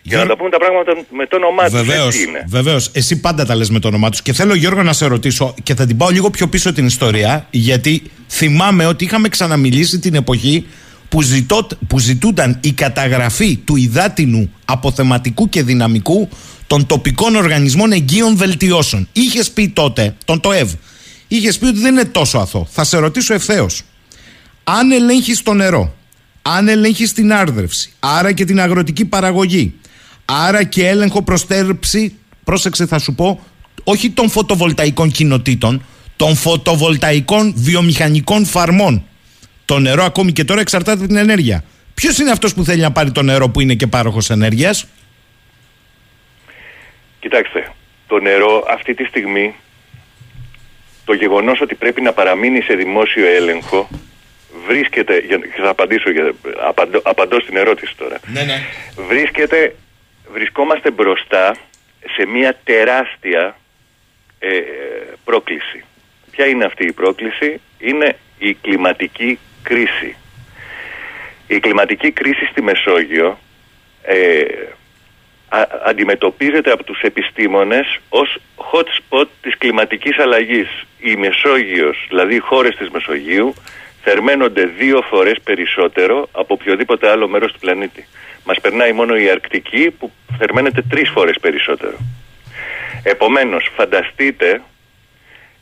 Για 0.03 0.19
να 0.19 0.27
τα 0.27 0.37
πούμε 0.37 0.51
τα 0.51 0.59
πράγματα 0.59 0.97
με 1.11 1.27
το 1.27 1.37
όνομά 1.37 1.65
τους. 1.65 1.73
Βεβαίως, 1.73 2.07
έτσι 2.07 2.23
είναι. 2.23 2.45
βεβαίως. 2.49 2.91
Εσύ 2.95 3.21
πάντα 3.21 3.45
τα 3.45 3.55
λες 3.55 3.71
με 3.71 3.79
το 3.79 3.89
όνομά 3.89 4.11
τους. 4.11 4.23
Και 4.23 4.33
θέλω, 4.33 4.55
Γιώργο, 4.55 4.83
να 4.83 4.93
σε 4.93 5.07
ρωτήσω 5.07 5.55
και 5.63 5.75
θα 5.75 5.87
την 5.87 5.97
πάω 5.97 6.09
λίγο 6.09 6.31
πιο 6.31 6.49
πίσω 6.49 6.73
την 6.73 6.87
ιστορία, 6.87 7.47
γιατί 7.51 8.03
θυμάμαι 8.29 8.87
ότι 8.87 9.05
είχαμε 9.05 9.29
ξαναμιλήσει 9.29 9.99
την 9.99 10.15
εποχή 10.15 10.67
που, 11.09 11.23
ζητώ, 11.23 11.67
που 11.89 11.99
ζητούνταν 11.99 12.59
η 12.63 12.73
καταγραφή 12.73 13.57
του 13.57 13.77
υδάτινου 13.77 14.53
αποθεματικού 14.65 15.49
και 15.49 15.63
δυναμικού 15.63 16.29
των 16.67 16.87
τοπικών 16.87 17.37
οργανισμών 17.37 17.93
εγγύων 17.93 18.37
βελτιώσεων. 18.37 19.09
Είχες 19.13 19.51
πει 19.51 19.69
τότε, 19.69 20.15
τον 20.25 20.41
ΤΟΕΒ, 20.41 20.73
είχες 21.37 21.59
πει 21.59 21.67
ότι 21.67 21.79
δεν 21.79 21.93
είναι 21.93 22.05
τόσο 22.05 22.39
αθώο. 22.39 22.67
Θα 22.71 22.85
σε 22.85 22.99
ρωτήσω 22.99 23.35
ευθέως. 23.35 23.83
Αν 24.65 24.93
ελέγχεις 24.93 25.43
το 25.43 25.53
νερό, 25.53 25.95
αν 26.43 26.69
ελέγχεις 26.69 27.13
την 27.13 27.33
άρδρευση, 27.33 27.93
άρα 28.01 28.33
και 28.33 28.45
την 28.45 28.61
αγροτική 28.61 29.05
παραγωγή, 29.05 29.75
άρα 30.25 30.65
και 30.65 30.89
έλεγχο 30.89 31.23
προστέρψη, 31.23 32.17
πρόσεξε 32.45 32.87
θα 32.87 32.99
σου 32.99 33.15
πω, 33.15 33.47
όχι 33.85 34.11
των 34.11 34.31
φωτοβολταϊκών 34.31 35.11
κοινοτήτων, 35.11 35.85
των 36.17 36.37
φωτοβολταϊκών 36.37 37.55
βιομηχανικών 37.57 38.45
φαρμών. 38.45 39.05
Το 39.65 39.79
νερό 39.79 40.05
ακόμη 40.05 40.33
και 40.33 40.45
τώρα 40.45 40.61
εξαρτάται 40.61 40.99
από 40.99 41.07
την 41.07 41.17
ενέργεια. 41.17 41.65
Ποιος 41.95 42.19
είναι 42.19 42.31
αυτός 42.31 42.55
που 42.55 42.65
θέλει 42.65 42.81
να 42.81 42.93
πάρει 42.93 43.13
το 43.13 43.23
νερό 43.23 43.49
που 43.49 43.61
είναι 43.61 43.75
και 43.75 43.87
πάροχος 43.87 44.31
ενέργειας, 44.31 44.87
Κοιτάξτε, 47.23 47.73
το 48.07 48.19
νερό 48.19 48.65
αυτή 48.69 48.95
τη 48.95 49.05
στιγμή, 49.05 49.55
το 51.05 51.13
γεγονός 51.13 51.61
ότι 51.61 51.75
πρέπει 51.75 52.01
να 52.01 52.13
παραμείνει 52.13 52.61
σε 52.61 52.75
δημόσιο 52.75 53.27
έλεγχο, 53.27 53.89
βρίσκεται, 54.67 55.19
για, 55.19 55.37
και 55.37 55.61
θα 55.63 55.69
απαντήσω, 55.69 56.11
για, 56.11 56.33
απαντώ, 56.69 57.01
απαντώ 57.05 57.41
στην 57.41 57.57
ερώτηση 57.57 57.97
τώρα, 57.97 58.19
Ναι, 58.27 58.43
ναι. 58.43 58.63
βρίσκεται, 59.09 59.75
βρισκόμαστε 60.33 60.91
μπροστά 60.91 61.57
σε 62.17 62.27
μια 62.27 62.59
τεράστια 62.65 63.57
ε, 64.39 64.49
πρόκληση. 65.25 65.85
Ποια 66.31 66.47
είναι 66.47 66.65
αυτή 66.65 66.87
η 66.87 66.93
πρόκληση; 66.93 67.61
Είναι 67.79 68.17
η 68.39 68.55
κλιματική 68.55 69.39
κρίση. 69.63 70.17
Η 71.47 71.61
κλιματική 71.61 72.11
κρίση 72.11 72.45
στη 72.51 72.63
Μεσόγειο 72.63 73.39
ε, 74.03 74.43
α- 75.59 75.69
αντιμετωπίζεται 75.85 76.71
από 76.71 76.85
τους 76.85 77.01
επιστήμονες 77.01 77.99
ως 78.09 78.39
hot 78.57 78.87
spot 78.99 79.27
της 79.43 79.59
κλιματικής 79.59 80.19
αλλαγής. 80.19 80.69
Η 81.01 81.17
Μεσόγειος, 81.17 82.05
δηλαδή 82.09 82.35
οι 82.35 82.39
χώρες 82.39 82.77
της 82.77 82.89
Μεσογείου, 82.91 83.55
θερμαίνονται 84.03 84.65
δύο 84.65 85.03
φορές 85.11 85.41
περισσότερο 85.45 86.29
από 86.33 86.55
οποιοδήποτε 86.55 87.09
άλλο 87.11 87.29
μέρος 87.29 87.53
του 87.53 87.59
πλανήτη. 87.59 88.07
Μας 88.45 88.61
περνάει 88.61 88.93
μόνο 88.93 89.17
η 89.17 89.31
Αρκτική 89.31 89.91
που 89.99 90.11
θερμαίνεται 90.39 90.83
τρεις 90.91 91.11
φορές 91.11 91.37
περισσότερο. 91.41 91.97
Επομένως, 93.03 93.71
φανταστείτε 93.77 94.61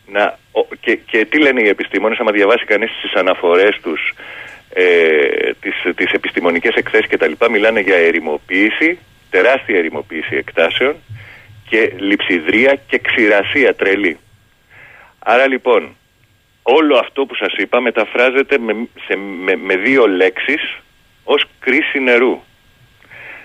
να, 0.07 0.39
ο- 0.53 0.75
και, 0.81 0.95
και 1.11 1.25
τι 1.25 1.39
λένε 1.41 1.61
οι 1.63 1.69
επιστήμονες, 1.69 2.19
άμα 2.19 2.31
διαβάσει 2.31 2.65
κανείς 2.65 2.91
τις 3.03 3.13
αναφορές 3.15 3.79
τους, 3.83 4.13
ε, 4.75 4.85
τις, 5.61 5.75
τις 5.97 6.13
επιστημονικές 6.13 6.75
εκθέσεις 6.75 7.07
και 7.07 7.17
τα 7.17 7.27
λοιπά, 7.27 7.51
μιλάνε 7.51 7.81
για 7.81 7.97
ερημοποίηση, 7.97 8.99
τεράστια 9.31 9.79
ερημοποίηση 9.79 10.37
εκτάσεων 10.37 10.97
και 11.69 11.93
λειψιδρία 11.99 12.81
και 12.87 12.99
ξηρασία 12.99 13.75
τρελή. 13.75 14.19
Άρα 15.19 15.47
λοιπόν, 15.47 15.97
όλο 16.63 16.97
αυτό 16.97 17.27
που 17.27 17.35
σας 17.35 17.53
είπα 17.57 17.81
μεταφράζεται 17.81 18.59
με, 18.59 18.89
σε, 19.07 19.17
με, 19.17 19.57
με 19.57 19.77
δύο 19.77 20.07
λέξεις 20.07 20.79
ως 21.25 21.45
κρίση 21.61 21.99
νερού. 21.99 22.41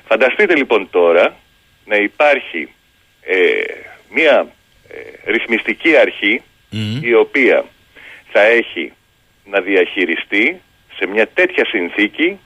Φανταστείτε 0.08 0.56
λοιπόν 0.56 0.90
τώρα 0.90 1.36
να 1.86 1.96
υπάρχει 1.96 2.70
ε, 3.22 3.38
μια 4.10 4.48
ε, 4.88 5.32
ρυθμιστική 5.32 5.98
αρχή 5.98 6.42
η 7.02 7.14
οποία 7.14 7.66
θα 8.32 8.42
έχει 8.42 8.94
να 9.46 9.62
διαχειριστεί 9.62 10.62
σε 10.98 11.08
μια 11.08 11.28
τέτοια 11.28 11.66
συνθήκη 11.66 12.40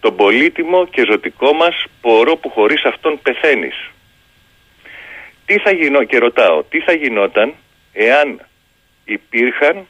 τον 0.00 0.16
πολύτιμο 0.16 0.86
και 0.86 1.04
ζωτικό 1.10 1.52
μας 1.52 1.84
πόρο 2.00 2.36
που 2.36 2.50
χωρίς 2.50 2.84
αυτόν 2.84 3.18
πεθαίνεις. 3.22 3.90
Τι 5.46 5.58
θα 5.58 5.70
γινό, 5.70 6.04
και 6.04 6.18
ρωτάω, 6.18 6.62
τι 6.62 6.80
θα 6.80 6.92
γινόταν 6.92 7.54
εάν 7.92 8.40
υπήρχαν, 9.04 9.86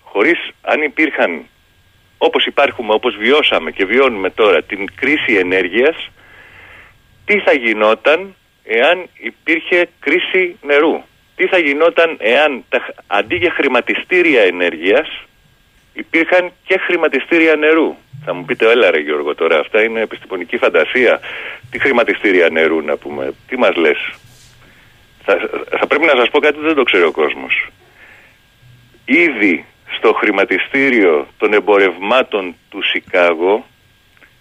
χωρίς, 0.00 0.38
αν 0.62 0.82
υπήρχαν 0.82 1.46
όπως 2.18 2.46
υπάρχουμε, 2.46 2.92
όπως 2.92 3.16
βιώσαμε 3.16 3.70
και 3.70 3.84
βιώνουμε 3.84 4.30
τώρα 4.30 4.62
την 4.62 4.86
κρίση 4.94 5.34
ενέργειας, 5.34 6.10
τι 7.24 7.38
θα 7.38 7.52
γινόταν 7.52 8.34
εάν 8.64 9.08
υπήρχε 9.18 9.88
κρίση 10.00 10.56
νερού; 10.62 11.02
Τι 11.36 11.46
θα 11.46 11.58
γινόταν 11.58 12.16
εάν 12.20 12.64
τα, 12.68 12.94
αντί 13.06 13.36
για 13.36 13.50
χρηματιστήρια 13.50 14.42
ενέργειας 14.42 15.08
υπήρχαν 15.92 16.52
και 16.66 16.78
χρηματιστήρια 16.78 17.56
νερού; 17.56 17.96
Θα 18.24 18.34
μου 18.34 18.44
πείτε, 18.44 18.70
έλα 18.70 18.90
ρε 18.90 18.98
Γιώργο 18.98 19.34
τώρα, 19.34 19.58
αυτά 19.58 19.82
είναι 19.82 20.00
επιστημονική 20.00 20.56
φαντασία. 20.56 21.20
Τι 21.70 21.78
χρηματιστήρια 21.78 22.48
νερού 22.48 22.80
να 22.80 22.96
πούμε, 22.96 23.34
τι 23.48 23.56
μας 23.56 23.76
λες; 23.76 23.98
Θα, 25.24 25.38
θα 25.78 25.86
πρέπει 25.86 26.04
να 26.04 26.16
σας 26.16 26.30
πω 26.30 26.38
κάτι 26.38 26.54
που 26.54 26.62
δεν 26.62 26.74
το 26.74 26.82
ξέρει 26.82 27.02
ο 27.02 27.12
κόσμος. 27.12 27.68
Ήδη 29.04 29.64
στο 29.96 30.12
χρηματιστήριο 30.12 31.26
των 31.38 31.52
εμπορευμάτων 31.52 32.54
του 32.70 32.82
Σικάγο 32.82 33.66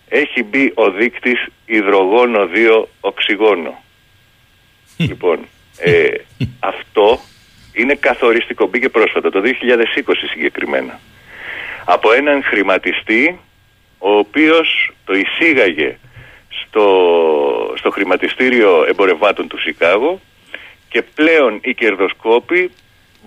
έχει 0.09 0.43
μπει 0.43 0.71
ο 0.75 0.91
δείκτης 0.91 1.45
υδρογόνο 1.65 2.49
2 2.53 2.83
οξυγόνο. 2.99 3.83
λοιπόν, 4.97 5.47
ε, 5.77 6.07
αυτό 6.59 7.19
είναι 7.73 7.95
καθοριστικό, 7.95 8.67
μπήκε 8.67 8.89
πρόσφατα, 8.89 9.29
το 9.29 9.41
2020 9.41 10.27
συγκεκριμένα. 10.31 10.99
Από 11.85 12.11
έναν 12.11 12.43
χρηματιστή, 12.43 13.39
ο 14.03 14.11
οποίος 14.17 14.91
το 15.05 15.13
εισήγαγε 15.13 15.97
στο, 16.49 16.87
στο 17.77 17.89
χρηματιστήριο 17.89 18.85
εμπορευμάτων 18.87 19.47
του 19.47 19.59
Σικάγο 19.59 20.19
και 20.89 21.01
πλέον 21.01 21.59
οι 21.63 21.73
κερδοσκόποι 21.73 22.71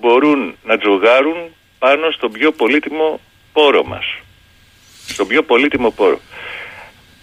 μπορούν 0.01 0.57
να 0.65 0.79
τζογάρουν 0.79 1.37
πάνω 1.79 2.11
στον 2.11 2.33
πιο 2.33 2.53
πολύτιμο 2.53 3.21
πόρο 3.53 3.85
μας. 3.85 4.05
Στον 5.07 5.27
πιο 5.27 5.43
πολύτιμο 5.43 5.91
πόρο. 5.91 6.19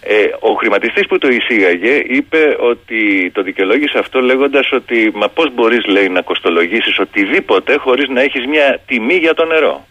Ε, 0.00 0.24
ο 0.40 0.52
χρηματιστής 0.54 1.06
που 1.06 1.18
το 1.18 1.28
εισήγαγε 1.28 2.02
είπε 2.06 2.56
ότι 2.60 3.30
το 3.30 3.42
δικαιολόγησε 3.42 3.98
αυτό 3.98 4.20
λέγοντας 4.20 4.72
ότι 4.72 5.10
μα 5.14 5.28
πώς 5.28 5.54
μπορείς 5.54 5.86
λέει 5.86 6.08
να 6.08 6.22
κοστολογήσεις 6.22 6.98
οτιδήποτε 6.98 7.76
χωρίς 7.76 8.08
να 8.08 8.20
έχεις 8.20 8.46
μια 8.46 8.80
τιμή 8.86 9.14
για 9.14 9.34
το 9.34 9.44
νερό. 9.44 9.86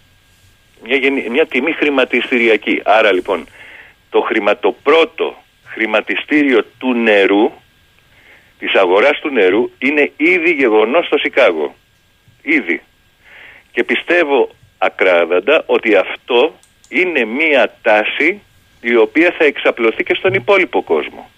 Μια, 0.83 1.29
μια 1.29 1.45
τιμή 1.45 1.71
χρηματιστηριακή. 1.71 2.81
Άρα 2.83 3.11
λοιπόν 3.11 3.47
το, 4.09 4.21
χρημα, 4.21 4.57
το 4.57 4.75
πρώτο 4.83 5.35
χρηματιστήριο 5.65 6.65
του 6.77 6.93
νερού 6.93 7.51
της 8.59 8.73
αγοράς 8.73 9.19
του 9.19 9.29
νερού 9.29 9.71
είναι 9.77 10.11
ήδη 10.17 10.51
γεγονός 10.51 11.05
στο 11.05 11.17
Σικάγο. 11.17 11.75
Ήδη. 12.41 12.81
Και 13.71 13.83
πιστεύω 13.83 14.49
ακράδαντα 14.77 15.63
ότι 15.65 15.95
αυτό 15.95 16.55
είναι 16.89 17.25
μία 17.25 17.77
τάση 17.81 18.41
η 18.81 18.95
οποία 18.95 19.33
θα 19.37 19.43
εξαπλωθεί 19.43 20.03
και 20.03 20.13
στον 20.13 20.33
υπόλοιπο 20.33 20.81
κόσμο. 20.81 21.29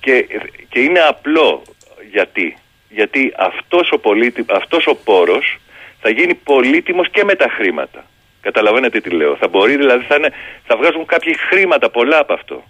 Και, 0.00 0.26
και 0.68 0.80
είναι 0.80 1.00
απλό 1.00 1.62
γιατί. 2.10 2.56
Γιατί 2.88 3.32
αυτός 3.36 3.90
ο, 3.92 3.98
πολίτη, 3.98 4.44
αυτός 4.48 4.86
ο 4.86 4.94
πόρος 4.94 5.58
θα 6.02 6.08
γίνει 6.10 6.34
πολύτιμος 6.34 7.06
και 7.10 7.24
με 7.24 7.34
τα 7.34 7.48
χρήματα. 7.56 8.00
Καταλαβαίνετε 8.40 9.00
τι 9.00 9.10
λέω. 9.10 9.36
Θα 9.36 9.48
μπορεί 9.48 9.76
δηλαδή 9.76 10.04
θα, 10.08 10.14
είναι, 10.14 10.30
θα 10.66 10.76
βγάζουν 10.76 11.06
κάποιοι 11.06 11.34
χρήματα 11.48 11.90
πολλά 11.90 12.18
από 12.18 12.32
αυτό. 12.32 12.64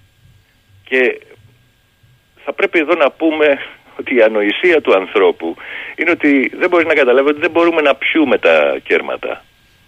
Και 0.88 1.20
θα 2.44 2.52
πρέπει 2.52 2.78
εδώ 2.78 2.94
να 2.94 3.10
πούμε 3.10 3.46
ότι 3.98 4.14
η 4.14 4.22
ανοησία 4.22 4.80
του 4.80 4.92
ανθρώπου 4.94 5.56
είναι 5.96 6.10
ότι 6.10 6.52
δεν 6.58 6.68
μπορείς 6.68 6.86
να 6.86 6.94
καταλάβεις 6.94 7.30
ότι 7.30 7.40
δεν 7.40 7.50
μπορούμε 7.50 7.80
να 7.80 7.94
πιούμε 7.94 8.38
τα 8.38 8.78
κέρματα. 8.84 9.44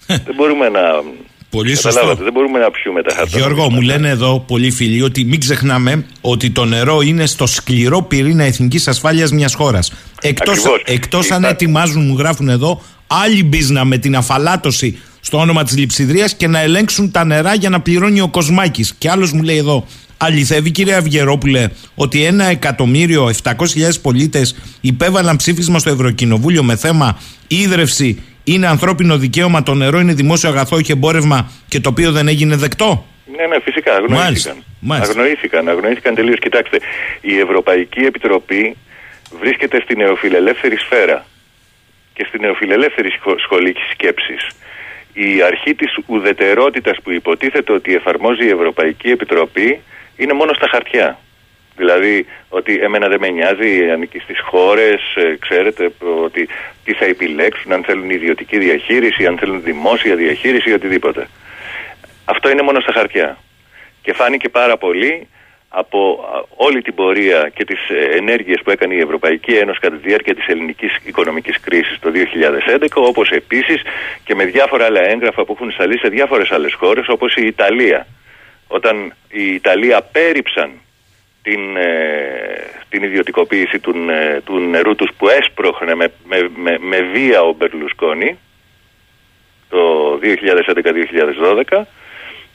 δεν 0.07 0.35
μπορούμε 0.35 0.69
να. 0.69 0.83
Πολύ 1.51 1.77
σωστό. 1.77 2.15
Δεν 2.15 2.33
μπορούμε 2.33 2.59
να 2.59 2.71
πιούμε 2.71 3.03
τα 3.03 3.15
χαρτιά. 3.15 3.39
Γιώργο, 3.39 3.71
μου 3.71 3.81
λένε 3.81 4.09
εδώ 4.09 4.45
πολλοί 4.49 4.71
φίλοι 4.71 5.03
ότι 5.03 5.25
μην 5.25 5.41
ξεχνάμε 5.41 6.07
ότι 6.21 6.51
το 6.51 6.65
νερό 6.65 7.01
είναι 7.01 7.27
στο 7.27 7.47
σκληρό 7.47 8.03
πυρήνα 8.03 8.45
εθνικής 8.45 8.89
ασφάλειας 8.89 9.33
μιας 9.33 9.55
χώρας. 9.55 9.93
Εκτό 10.85 11.19
αν 11.31 11.45
ετοιμάζουν, 11.45 12.07
μου 12.07 12.17
γράφουν 12.19 12.49
εδώ, 12.49 12.83
άλλη 13.07 13.45
μπίζνα 13.45 13.85
με 13.85 13.99
την 13.99 14.17
αφαλάτωση 14.17 14.99
στο 15.21 15.39
όνομα 15.39 15.65
της 15.65 15.77
λειψιδρίας 15.77 16.35
και 16.35 16.47
να 16.47 16.61
ελέγξουν 16.61 17.11
τα 17.11 17.25
νερά 17.25 17.55
για 17.55 17.69
να 17.69 17.81
πληρώνει 17.81 18.21
ο 18.21 18.29
Κοσμάκης. 18.29 18.95
Και 18.99 19.11
άλλος 19.11 19.33
μου 19.33 19.43
λέει 19.43 19.57
εδώ, 19.57 19.87
Αληθεύει 20.19 20.71
κύριε 20.71 20.95
Αυγερόπουλε 20.95 21.69
ότι 21.95 22.25
ένα 22.25 22.45
εκατομμύριο 22.45 23.31
700.000 23.43 23.55
πολίτες 24.03 24.57
υπέβαλαν 24.81 25.37
ψήφισμα 25.37 25.79
στο 25.79 25.91
Ευρωκοινοβούλιο 25.91 26.63
με 26.63 26.77
θέμα 26.77 27.19
ίδρυυση 27.49 28.23
είναι 28.45 28.67
ανθρώπινο 28.67 29.19
δικαίωμα, 29.19 29.63
το 29.63 29.75
νερό 29.75 29.99
είναι 29.99 30.13
δημόσιο 30.13 30.49
αγαθό 30.49 30.81
και 30.81 30.93
εμπόρευμα 30.93 31.51
και 31.69 31.81
το 31.81 31.89
οποίο 31.89 32.13
δεν 32.13 32.29
έγινε 32.29 32.57
δεκτό. 32.57 33.07
Ναι, 33.37 33.47
ναι, 33.47 33.61
φυσικά. 33.61 33.93
Αγνοήθηκαν. 33.95 34.63
Μάλιστα. 34.81 35.13
Αγνοήθηκαν, 35.13 35.69
αγνοήθηκαν 35.69 36.15
τελείως. 36.15 36.39
Κοιτάξτε, 36.39 36.79
η 37.21 37.39
Ευρωπαϊκή 37.39 38.01
Επιτροπή 38.01 38.77
βρίσκεται 39.41 39.81
στην 39.81 39.99
νεοφιλελεύθερη 39.99 40.77
σφαίρα 40.77 41.27
και 42.15 42.25
στην 42.29 42.41
νεοφιλελεύθερη 42.41 43.11
σχολή 43.45 43.77
σκέψης. 43.93 44.49
Η 45.13 45.43
αρχή 45.43 45.75
της 45.75 45.97
ουδετερότητας 46.07 46.97
που 47.03 47.11
υποτίθεται 47.11 47.73
ότι 47.73 47.95
εφαρμόζει 47.95 48.45
η 48.45 48.51
Ευρωπαϊκή 48.51 49.11
Επιτροπή 49.11 49.81
είναι 50.17 50.33
μόνο 50.33 50.53
στα 50.53 50.69
χαρτιά. 50.69 51.19
Δηλαδή 51.77 52.27
ότι 52.49 52.79
εμένα 52.81 53.09
δεν 53.09 53.21
με 53.21 53.29
νοιάζει, 53.29 53.91
ανήκει 53.91 54.19
στις 54.19 54.41
χώρες, 54.41 55.01
ε, 55.15 55.37
ξέρετε 55.39 55.93
ότι 56.25 56.49
τι 56.85 56.93
θα 56.93 57.05
επιλέξουν, 57.05 57.73
αν 57.73 57.85
θέλουν 57.85 58.11
ιδιωτική 58.11 58.59
διαχείριση, 58.59 59.27
αν 59.27 59.39
θέλουν 59.39 59.63
δημόσια 59.63 60.15
διαχείριση 60.15 60.71
ή 60.71 60.73
οτιδήποτε. 60.73 61.29
Αυτό 62.25 62.51
είναι 62.51 62.63
μόνο 62.63 62.81
στα 62.81 62.93
χαρτιά. 62.93 63.39
Και 64.03 64.13
φάνηκε 64.13 64.49
πάρα 64.49 64.77
πολύ 64.77 65.29
από 65.77 66.25
όλη 66.57 66.83
την 66.83 66.95
πορεία 66.95 67.51
και 67.55 67.65
τις 67.65 67.89
ε, 67.89 68.17
ενέργειες 68.17 68.61
που 68.65 68.71
έκανε 68.71 68.95
η 68.95 69.01
Ευρωπαϊκή 69.01 69.53
Ένωση 69.53 69.81
κατά 69.81 69.97
τη 69.97 70.09
διάρκεια 70.09 70.35
της 70.35 70.47
ελληνικής 70.47 70.97
οικονομικής 71.05 71.61
κρίσης 71.61 71.99
το 71.99 72.11
2011, 72.75 72.87
όπως 72.95 73.31
επίσης 73.31 73.83
και 74.25 74.35
με 74.35 74.45
διάφορα 74.45 74.85
άλλα 74.85 75.01
έγγραφα 75.01 75.45
που 75.45 75.53
έχουν 75.53 75.71
σταλεί 75.71 75.99
σε 75.99 76.09
διάφορες 76.09 76.51
άλλες 76.51 76.75
χώρες, 76.75 77.09
όπως 77.09 77.35
η 77.37 77.47
Ιταλία. 77.47 78.07
Όταν 78.67 79.15
οι 79.29 79.55
Ιταλοί 79.55 79.95
απέρριψαν 79.95 80.71
την, 81.43 81.77
ε, 81.77 81.91
την 82.89 83.03
ιδιωτικοποίηση 83.03 83.79
του, 83.79 83.95
ε, 84.11 84.41
του 84.41 84.59
νερού 84.59 84.95
τους 84.95 85.11
που 85.19 85.29
έσπροχνε 85.29 85.95
με, 85.95 86.13
με, 86.25 86.49
με, 86.57 86.79
με 86.81 87.01
βία 87.01 87.43
ο 87.43 87.53
Μπερλουσκόνη 87.53 88.39
το 89.69 90.13
2011-2012 91.71 91.83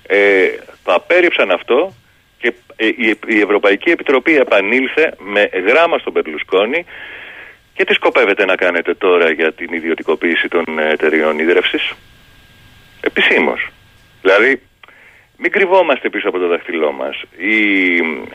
ε, 0.07 0.49
το 0.83 0.93
απέρριψαν 0.93 1.51
αυτό 1.51 1.93
και 2.39 2.53
ε, 2.75 2.87
η, 2.87 3.17
η 3.27 3.39
Ευρωπαϊκή 3.39 3.89
Επιτροπή 3.89 4.35
επανήλθε 4.35 5.13
με 5.19 5.49
γράμμα 5.67 5.97
στον 5.97 6.13
Μπερλουσκόνη 6.13 6.85
και 7.73 7.83
τι 7.85 7.93
σκοπεύετε 7.93 8.45
να 8.45 8.55
κάνετε 8.55 8.93
τώρα 8.93 9.31
για 9.31 9.53
την 9.53 9.73
ιδιωτικοποίηση 9.73 10.47
των 10.47 10.65
εταιριών 10.79 11.39
ίδρευσης; 11.39 11.93
Επισήμως 13.01 13.69
δηλαδή 14.21 14.61
μην 15.41 15.51
κρυβόμαστε 15.51 16.09
πίσω 16.09 16.29
από 16.29 16.39
το 16.39 16.47
δαχτυλό 16.47 16.91
μας. 16.91 17.21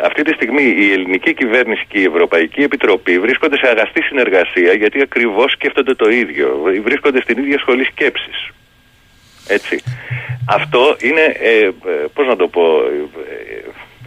Αυτή 0.00 0.22
τη 0.22 0.32
στιγμή 0.32 0.62
η 0.62 0.92
ελληνική 0.92 1.34
κυβέρνηση 1.34 1.84
και 1.88 1.98
η 1.98 2.05
Ευρωπαϊκή 2.05 2.62
Επιτροπή 2.62 3.18
βρίσκονται 3.18 3.57
σε 3.57 3.68
αγαστή 3.68 4.02
συνεργασία 4.02 4.72
γιατί 4.72 5.00
ακριβώς 5.00 5.52
σκέφτονται 5.52 5.94
το 5.94 6.09
ίδιο. 6.09 6.61
Βρίσκονται 6.82 7.20
στην 7.20 7.38
ίδια 7.38 7.59
σχολή 7.59 7.84
σκέψης. 7.84 8.48
Έτσι. 9.48 9.82
Αυτό 10.48 10.96
είναι, 11.00 11.20
ε, 11.20 11.70
πώς 12.14 12.26
να 12.26 12.36
το 12.36 12.48
πω, 12.48 12.82
ε, 12.82 13.61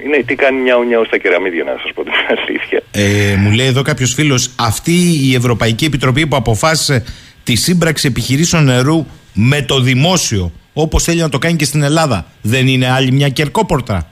είναι 0.03 0.23
τι 0.25 0.35
κάνει 0.35 0.61
μια 0.61 0.77
ουνιά 0.77 1.03
στα 1.05 1.17
κεραμίδια 1.17 1.63
να 1.63 1.75
σας 1.81 1.91
πω 1.93 2.03
την 2.03 2.13
αλήθεια. 2.37 2.81
Ε, 2.91 3.35
μου 3.35 3.51
λέει 3.51 3.67
εδώ 3.67 3.81
κάποιος 3.81 4.13
φίλος, 4.13 4.51
αυτή 4.55 4.91
η 5.23 5.35
Ευρωπαϊκή 5.35 5.85
Επιτροπή 5.85 6.27
που 6.27 6.35
αποφάσισε 6.35 7.03
τη 7.43 7.55
σύμπραξη 7.55 8.07
επιχειρήσεων 8.07 8.63
νερού 8.63 9.05
με 9.33 9.61
το 9.61 9.79
δημόσιο 9.79 10.51
όπως 10.73 11.03
θέλει 11.03 11.19
να 11.19 11.29
το 11.29 11.37
κάνει 11.37 11.55
και 11.55 11.65
στην 11.65 11.81
Ελλάδα. 11.81 12.25
Δεν 12.41 12.67
είναι 12.67 12.91
άλλη 12.91 13.11
μια 13.11 13.29
κερκόπορτα. 13.29 14.09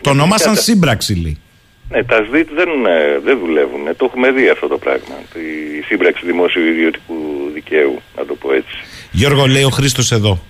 Το 0.00 0.12
ναι, 0.12 0.20
ονομάσαν 0.20 0.56
σύμπραξη, 0.56 1.14
λέει. 1.14 1.38
Ναι, 1.90 2.04
τα 2.04 2.26
ΣΔΙΤ 2.28 2.48
δεν, 2.54 2.68
ε, 2.68 3.18
δεν 3.24 3.38
δουλεύουν. 3.38 3.96
Το 3.96 4.04
έχουμε 4.04 4.30
δει 4.30 4.48
αυτό 4.48 4.66
το 4.66 4.78
πράγμα. 4.78 5.14
Η 5.78 5.82
σύμπραξη 5.84 6.26
δημόσιου 6.26 6.62
ιδιωτικού 6.64 7.14
δικαίου, 7.54 8.02
να 8.16 8.24
το 8.24 8.34
πω 8.34 8.52
έτσι. 8.52 8.76
Γιώργο, 9.10 9.46
λέει 9.46 9.62
ο 9.62 9.68
Χρήστος 9.68 10.12
εδώ. 10.12 10.42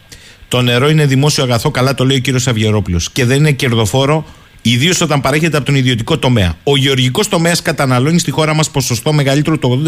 Το 0.49 0.63
νερό 0.63 0.89
είναι 0.89 1.07
δημόσιο 1.07 1.43
αγαθό, 1.43 1.71
καλά 1.71 1.95
το 1.95 2.05
λέει 2.05 2.17
ο 2.17 2.21
κύριος 2.21 2.47
Αυγερόπουλος. 2.47 3.11
Και 3.11 3.25
δεν 3.25 3.37
είναι 3.37 3.53
κερδοφόρο, 3.53 4.27
ιδίως 4.71 5.01
όταν 5.01 5.21
παρέχεται 5.21 5.57
από 5.57 5.67
τον 5.67 5.75
ιδιωτικό 5.75 6.19
τομέα. 6.19 6.55
Ο 6.63 6.77
γεωργικός 6.77 7.29
τομέας 7.29 7.63
καταναλώνει 7.63 8.19
στη 8.19 8.31
χώρα 8.31 8.55
μας 8.55 8.71
ποσοστό 8.71 9.13
μεγαλύτερο 9.13 9.59
το 9.59 9.83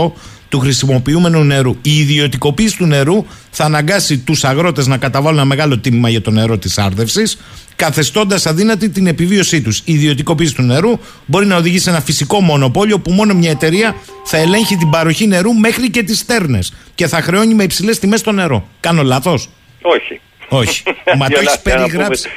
80% 0.00 0.12
του 0.48 0.58
χρησιμοποιούμενου 0.58 1.44
νερού. 1.44 1.76
Η 1.82 1.98
ιδιωτικοποίηση 1.98 2.76
του 2.76 2.86
νερού 2.86 3.26
θα 3.50 3.64
αναγκάσει 3.64 4.18
τους 4.18 4.44
αγρότες 4.44 4.86
να 4.86 4.96
καταβάλουν 4.96 5.38
ένα 5.38 5.46
μεγάλο 5.46 5.78
τίμημα 5.78 6.08
για 6.08 6.20
το 6.20 6.30
νερό 6.30 6.58
της 6.58 6.78
άρδευσης, 6.78 7.38
καθεστώντας 7.76 8.46
αδύνατη 8.46 8.88
την 8.88 9.06
επιβίωσή 9.06 9.60
τους. 9.62 9.78
Η 9.84 9.92
ιδιωτικοποίηση 9.92 10.54
του 10.54 10.62
νερού 10.62 10.98
μπορεί 11.26 11.46
να 11.46 11.56
οδηγήσει 11.56 11.82
σε 11.84 11.90
ένα 11.90 12.00
φυσικό 12.00 12.40
μονοπόλιο 12.40 12.98
που 13.00 13.10
μόνο 13.12 13.34
μια 13.34 13.50
εταιρεία 13.50 13.96
θα 14.24 14.36
ελέγχει 14.36 14.76
την 14.76 14.90
παροχή 14.90 15.26
νερού 15.26 15.52
μέχρι 15.54 15.90
και 15.90 16.02
τις 16.02 16.18
στέρνε 16.18 16.58
και 16.94 17.06
θα 17.06 17.20
χρεώνει 17.22 17.54
με 17.54 17.62
υψηλές 17.62 17.98
τιμές 17.98 18.20
το 18.22 18.32
νερό. 18.32 18.68
Κάνω 18.80 19.02
λάθος; 19.02 19.48
Όχι. 19.82 20.20
Όχι. 20.48 20.82
Μα 21.18 21.26
το 21.28 21.32
Για 21.32 21.42
να- 21.42 21.50
έχει 21.50 21.60
για 21.64 21.74
να 21.76 21.82
περιγράψει. 21.82 22.28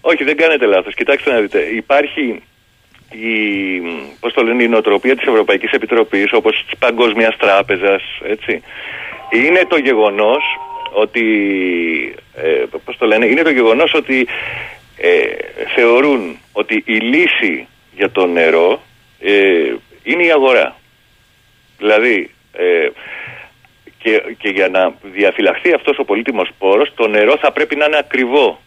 Πούμε- 0.00 0.14
Όχι, 0.14 0.24
δεν 0.24 0.36
κάνετε 0.36 0.66
λάθος. 0.66 0.94
Κοιτάξτε 0.94 1.32
να 1.32 1.40
δείτε. 1.40 1.58
Υπάρχει 1.60 2.42
η, 3.10 3.32
πώς 4.20 4.32
το 4.32 4.42
λένε, 4.42 4.62
η 4.62 4.68
νοοτροπία 4.68 5.16
της 5.16 5.26
Ευρωπαϊκής 5.26 5.70
Επιτροπής, 5.70 6.32
όπως 6.32 6.64
της 6.68 6.78
Παγκόσμιας 6.78 7.36
Τράπεζας, 7.36 8.02
έτσι. 8.22 8.62
Είναι 9.30 9.64
το 9.68 9.76
γεγονός 9.78 10.42
ότι, 10.92 11.24
ε, 12.34 12.64
πώς 12.84 12.96
το 12.96 13.06
λένε, 13.06 13.26
είναι 13.26 13.42
το 13.42 13.50
γεγονός 13.50 13.94
ότι 13.94 14.26
ε, 14.96 15.20
θεωρούν 15.74 16.38
ότι 16.52 16.82
η 16.86 16.96
λύση 16.96 17.66
για 17.96 18.10
το 18.10 18.26
νερό 18.26 18.82
ε, 19.20 19.74
είναι 20.02 20.24
η 20.24 20.30
αγορά. 20.30 20.76
Δηλαδή, 21.78 22.30
ε, 22.52 22.88
και, 23.98 24.22
και 24.38 24.48
για 24.48 24.68
να 24.68 24.92
διαφυλαχθεί 25.02 25.72
αυτός 25.72 25.98
ο 25.98 26.04
πολύτιμος 26.04 26.48
πόρος, 26.58 26.92
το 26.94 27.08
νερό 27.08 27.36
θα 27.36 27.52
πρέπει 27.52 27.76
να 27.76 27.84
είναι 27.84 27.96
ακριβό. 27.98 28.60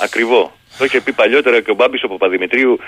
Ακριβό. 0.00 0.52
Το 0.78 0.84
είχε 0.84 1.00
πει 1.00 1.12
παλιότερα 1.12 1.60
και 1.60 1.70
ο 1.70 1.74
Μπάμπης 1.74 2.02
ο 2.02 2.08
Παπαδημητρίου, 2.08 2.78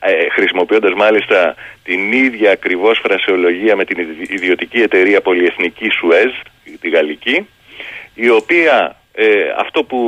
ε, 0.00 0.28
χρησιμοποιώντας 0.30 0.92
μάλιστα 0.92 1.54
την 1.84 2.12
ίδια 2.12 2.50
ακριβώς 2.50 2.98
φρασεολογία 3.02 3.76
με 3.76 3.84
την 3.84 3.98
ιδι- 3.98 4.30
ιδιωτική 4.30 4.80
εταιρεία 4.80 5.20
πολυεθνική 5.20 5.88
Σουέζ, 5.90 6.32
τη 6.80 6.88
γαλλική, 6.88 7.48
η 8.14 8.28
οποία 8.28 8.96
ε, 9.16 9.26
αυτό 9.58 9.84
που, 9.84 9.98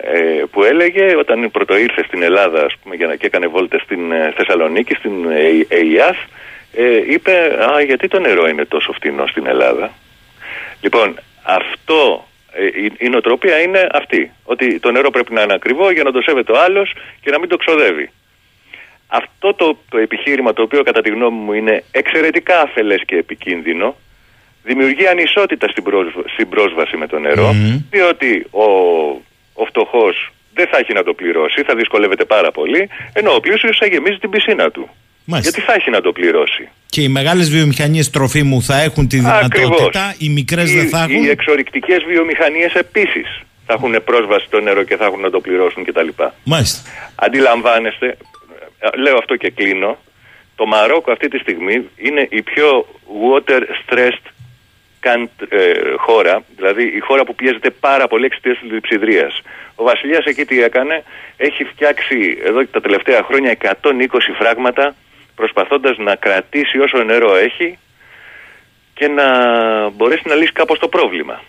ε, 0.00 0.42
που 0.50 0.64
έλεγε 0.64 1.16
όταν 1.16 1.50
πρωτοήρθε 1.50 2.02
στην 2.06 2.22
Ελλάδα 2.22 2.64
ας 2.64 2.74
πούμε, 2.82 2.94
για 2.94 3.06
να, 3.06 3.16
και 3.16 3.26
έκανε 3.26 3.46
βόλτες 3.46 3.82
στην 3.82 4.12
ε, 4.12 4.32
Θεσσαλονίκη, 4.36 4.94
στην 4.94 5.30
ε, 5.30 5.76
ΕΙΑΘ, 5.76 6.16
ε, 6.72 7.12
είπε 7.12 7.32
«Α, 7.70 7.80
γιατί 7.80 8.08
το 8.08 8.18
νερό 8.18 8.48
είναι 8.48 8.64
τόσο 8.64 8.92
φτηνό 8.92 9.26
στην 9.26 9.46
Ελλάδα». 9.46 9.92
Λοιπόν, 10.80 11.18
αυτό, 11.42 12.02
ε, 12.12 12.35
η, 12.74 12.92
η 12.98 13.08
νοοτροπία 13.08 13.60
είναι 13.60 13.86
αυτή. 13.92 14.30
Ότι 14.44 14.78
το 14.80 14.90
νερό 14.90 15.10
πρέπει 15.10 15.32
να 15.32 15.42
είναι 15.42 15.54
ακριβό 15.54 15.90
για 15.90 16.02
να 16.02 16.12
το 16.12 16.20
σέβεται 16.22 16.52
ο 16.52 16.60
άλλος 16.60 16.92
και 17.20 17.30
να 17.30 17.38
μην 17.38 17.48
το 17.48 17.56
ξοδεύει. 17.56 18.10
Αυτό 19.06 19.54
το, 19.54 19.78
το 19.88 19.98
επιχείρημα 19.98 20.52
το 20.52 20.62
οποίο 20.62 20.82
κατά 20.82 21.00
τη 21.02 21.10
γνώμη 21.10 21.38
μου 21.38 21.52
είναι 21.52 21.84
εξαιρετικά 21.90 22.60
αφελές 22.60 23.02
και 23.06 23.16
επικίνδυνο 23.16 23.96
δημιουργεί 24.62 25.06
ανισότητα 25.06 25.68
στην, 25.68 25.82
πρόσβα- 25.82 26.28
στην 26.28 26.48
πρόσβαση 26.48 26.96
με 26.96 27.06
το 27.06 27.18
νερό 27.18 27.54
διότι 27.90 28.46
ο, 28.50 28.64
ο 29.52 29.64
φτωχός 29.64 30.32
δεν 30.54 30.66
θα 30.66 30.78
έχει 30.78 30.92
να 30.92 31.02
το 31.02 31.14
πληρώσει, 31.14 31.62
θα 31.62 31.74
δυσκολεύεται 31.74 32.24
πάρα 32.24 32.50
πολύ 32.50 32.88
ενώ 33.12 33.34
ο 33.34 33.40
πλούσιος 33.40 33.76
θα 33.78 33.86
γεμίζει 33.86 34.18
την 34.18 34.30
πισίνα 34.30 34.70
του. 34.70 34.88
Μάλιστα. 35.26 35.50
Γιατί 35.50 35.70
θα 35.70 35.74
έχει 35.78 35.90
να 35.90 36.00
το 36.00 36.12
πληρώσει; 36.12 36.68
Και 36.86 37.02
οι 37.02 37.08
μεγάλες 37.08 37.50
βιομηχανίες 37.50 38.10
τροφίμου 38.10 38.62
θα 38.62 38.80
έχουν 38.80 39.08
τη 39.08 39.16
δυνατότητα, 39.16 40.14
οι 40.18 40.28
μικρές 40.28 40.72
δεν 40.72 40.88
θα 40.88 41.06
Οι, 41.08 41.12
έχουν. 41.12 41.24
οι 41.24 41.28
εξορρυκτικές 41.28 42.04
βιομηχανίες 42.04 42.72
επίσης 42.74 43.40
θα 43.66 43.72
έχουν 43.72 43.96
πρόσβαση 44.04 44.44
στο 44.46 44.60
νερό 44.60 44.82
και 44.82 44.96
θα 44.96 45.04
έχουν 45.04 45.20
να 45.20 45.30
το 45.30 45.40
πληρώσουν 45.40 45.84
κτλ. 45.84 46.08
Μάλιστα. 46.44 46.90
Αντιλαμβάνεστε, 47.14 48.16
ε, 48.78 48.96
λέω 48.96 49.16
αυτό 49.16 49.36
και 49.36 49.50
κλείνω, 49.50 49.98
το 50.56 50.66
Μαρόκο 50.66 51.12
αυτή 51.12 51.28
τη 51.28 51.38
στιγμή 51.38 51.88
είναι 51.96 52.26
η 52.30 52.42
πιο 52.42 52.86
water 53.22 53.60
stressed 53.60 54.26
country, 55.00 55.46
ε, 55.48 55.72
χώρα, 55.96 56.42
δηλαδή 56.56 56.82
η 56.82 56.98
χώρα 56.98 57.24
που 57.24 57.34
πιέζεται 57.34 57.70
πάρα 57.70 58.06
πολύ 58.08 58.24
εξαιτίας 58.24 58.58
της 58.58 58.70
λειψιδρίας. 58.70 59.42
Ο 59.74 59.84
Βασιλιάς 59.84 60.24
εκεί 60.24 60.44
τι 60.44 60.62
έκανε, 60.62 61.02
έχει 61.36 61.64
φτιάξει 61.64 62.38
εδώ 62.44 62.60
και 62.62 62.70
τα 62.72 62.80
τελευταία 62.80 63.22
χρόνια 63.22 63.50
120 63.50 64.32
φράγματα 64.38 64.94
προσπαθώντας 65.36 65.96
να 65.98 66.14
κρατήσει 66.14 66.78
όσο 66.78 67.02
νερό 67.02 67.34
έχει 67.36 67.78
και 68.94 69.08
να 69.08 69.28
μπορέσει 69.88 70.22
να 70.24 70.34
λύσει 70.34 70.52
κάπως 70.52 70.78
το 70.78 70.88
πρόβλημα. 70.88 71.42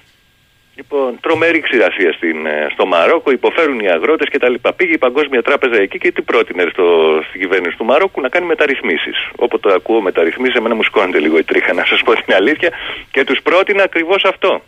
Λοιπόν, 0.75 1.19
τρομερή 1.21 1.59
ξηρασία 1.59 2.13
στην, 2.13 2.45
ε, 2.45 2.67
στο 2.71 2.85
Μαρόκο, 2.85 3.31
υποφέρουν 3.31 3.79
οι 3.79 3.89
αγρότες 3.89 4.29
κτλ. 4.29 4.53
Πήγε 4.75 4.93
η 4.93 4.97
Παγκόσμια 4.97 5.41
Τράπεζα 5.41 5.81
εκεί 5.81 5.97
και 5.97 6.11
τι 6.11 6.21
πρότεινε 6.21 6.67
στο, 6.71 7.19
στην 7.27 7.41
κυβέρνηση 7.41 7.77
του 7.77 7.85
Μαρόκου 7.85 8.21
να 8.21 8.29
κάνει 8.29 8.45
μεταρρυθμίσεις. 8.45 9.17
Όποτε 9.35 9.73
ακούω 9.73 10.01
μεταρρυθμίσεις, 10.01 10.55
εμένα 10.55 10.75
μου 10.75 10.83
σηκώνεται 10.83 11.19
λίγο 11.19 11.37
η 11.37 11.43
τρίχα, 11.43 11.73
να 11.73 11.85
σας 11.85 12.01
πω 12.01 12.13
την 12.13 12.33
αλήθεια. 12.33 12.71
Και 13.11 13.23
τους 13.23 13.41
πρότεινε 13.41 13.81
ακριβώς 13.81 14.23
αυτό. 14.23 14.61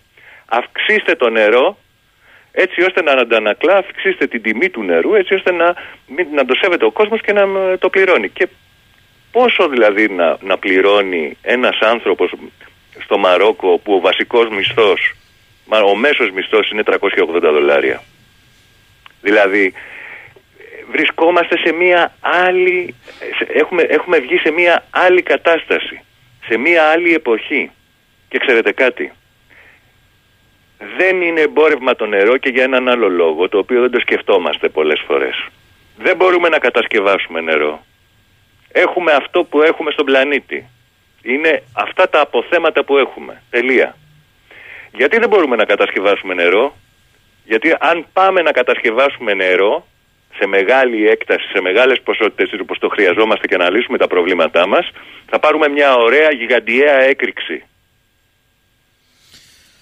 Αυξήστε 0.45 1.15
το 1.15 1.30
νερό 1.30 1.78
έτσι 2.51 2.82
ώστε 2.82 3.01
να 3.01 3.11
αντανακλά, 3.11 3.76
αυξήστε 3.76 4.28
την 4.28 4.41
τιμή 4.41 4.70
του 4.70 4.84
νερού, 4.84 5.13
έτσι 5.15 5.34
ώστε 5.34 5.51
να, 5.51 5.76
μην, 6.07 6.28
να 6.34 6.45
το 6.45 6.55
σέβεται 6.55 6.86
ο 6.86 6.91
κόσμος 6.91 7.22
και 7.22 7.34
να 7.34 7.47
μ, 7.47 7.55
το 7.80 7.89
πληρώνει. 7.89 8.30
Και 8.30 8.47
πόσο 9.32 9.67
δηλαδή 9.69 10.07
να, 10.09 10.38
να 10.41 10.57
πληρώνει 10.57 11.38
ένας 11.41 11.77
άνθρωπος 11.80 12.32
στο 13.03 13.17
Μαρόκο 13.17 13.77
που 13.77 13.93
ο 13.93 13.99
βασικός 13.99 14.49
μισθός, 14.49 15.13
μα 15.65 15.80
ο 15.80 15.95
μέσος 15.95 16.32
μισθός 16.32 16.69
είναι 16.69 16.84
380 16.86 17.39
δολάρια; 17.41 18.03
Δηλαδή 19.21 19.73
βρισκόμαστε 20.91 21.57
σε 21.57 21.71
μια 21.73 22.13
άλλη, 22.19 22.95
σε- 23.38 23.47
έχουμε, 23.53 23.82
έχουμε 23.82 24.19
βγει 24.19 24.38
σε 24.38 24.51
μια 24.51 24.86
άλλη 24.89 25.21
κατάσταση, 25.21 26.01
σε 26.47 26.57
μια 26.57 26.84
άλλη 26.84 27.13
εποχή. 27.13 27.71
Και 28.30 28.38
ξέρετε 28.38 28.71
κάτι, 28.71 29.11
δεν 30.97 31.21
είναι 31.21 31.41
εμπόρευμα 31.41 31.95
το 31.95 32.05
νερό 32.05 32.38
και 32.38 32.49
για 32.49 32.63
έναν 32.63 32.89
άλλο 32.89 33.09
λόγο, 33.09 33.49
το 33.49 33.57
οποίο 33.57 33.82
δεν 33.82 33.91
το 33.91 33.99
σκεφτόμαστε 33.99 34.69
πολλές 34.69 35.03
φορές. 35.07 35.45
Δεν 35.97 36.15
μπορούμε 36.15 36.49
να 36.49 36.57
κατασκευάσουμε 36.59 37.41
νερό. 37.41 37.86
Έχουμε 38.72 39.11
αυτό 39.11 39.43
που 39.43 39.61
έχουμε 39.61 39.91
στον 39.91 40.05
πλανήτη. 40.05 40.65
Είναι 41.24 41.63
αυτά 41.74 42.09
τα 42.09 42.22
αποθέματα 42.22 42.84
που 42.84 42.97
έχουμε. 42.97 43.41
Τελεία. 43.49 43.95
Γιατί 44.93 45.17
δεν 45.17 45.30
μπορούμε 45.30 45.55
να 45.55 45.65
κατασκευάσουμε 45.65 46.34
νερό; 46.34 46.76
Γιατί 47.45 47.76
αν 47.80 48.05
πάμε 48.13 48.41
να 48.41 48.51
κατασκευάσουμε 48.51 49.34
νερό 49.34 49.88
σε 50.38 50.45
μεγάλη 50.45 51.07
έκταση, 51.07 51.47
σε 51.47 51.61
μεγάλες 51.61 52.01
ποσότητες 52.01 52.59
όπως 52.61 52.80
το 52.80 52.88
χρειαζόμαστε 52.88 53.47
και 53.47 53.57
να 53.57 53.70
λύσουμε 53.70 53.97
τα 53.97 54.07
προβλήματά 54.07 54.67
μας, 54.67 54.89
θα 55.26 55.39
πάρουμε 55.39 55.67
μια 55.67 55.95
ωραία 55.95 56.32
γιγαντιαία 56.32 57.01
έκρηξη. 57.01 57.63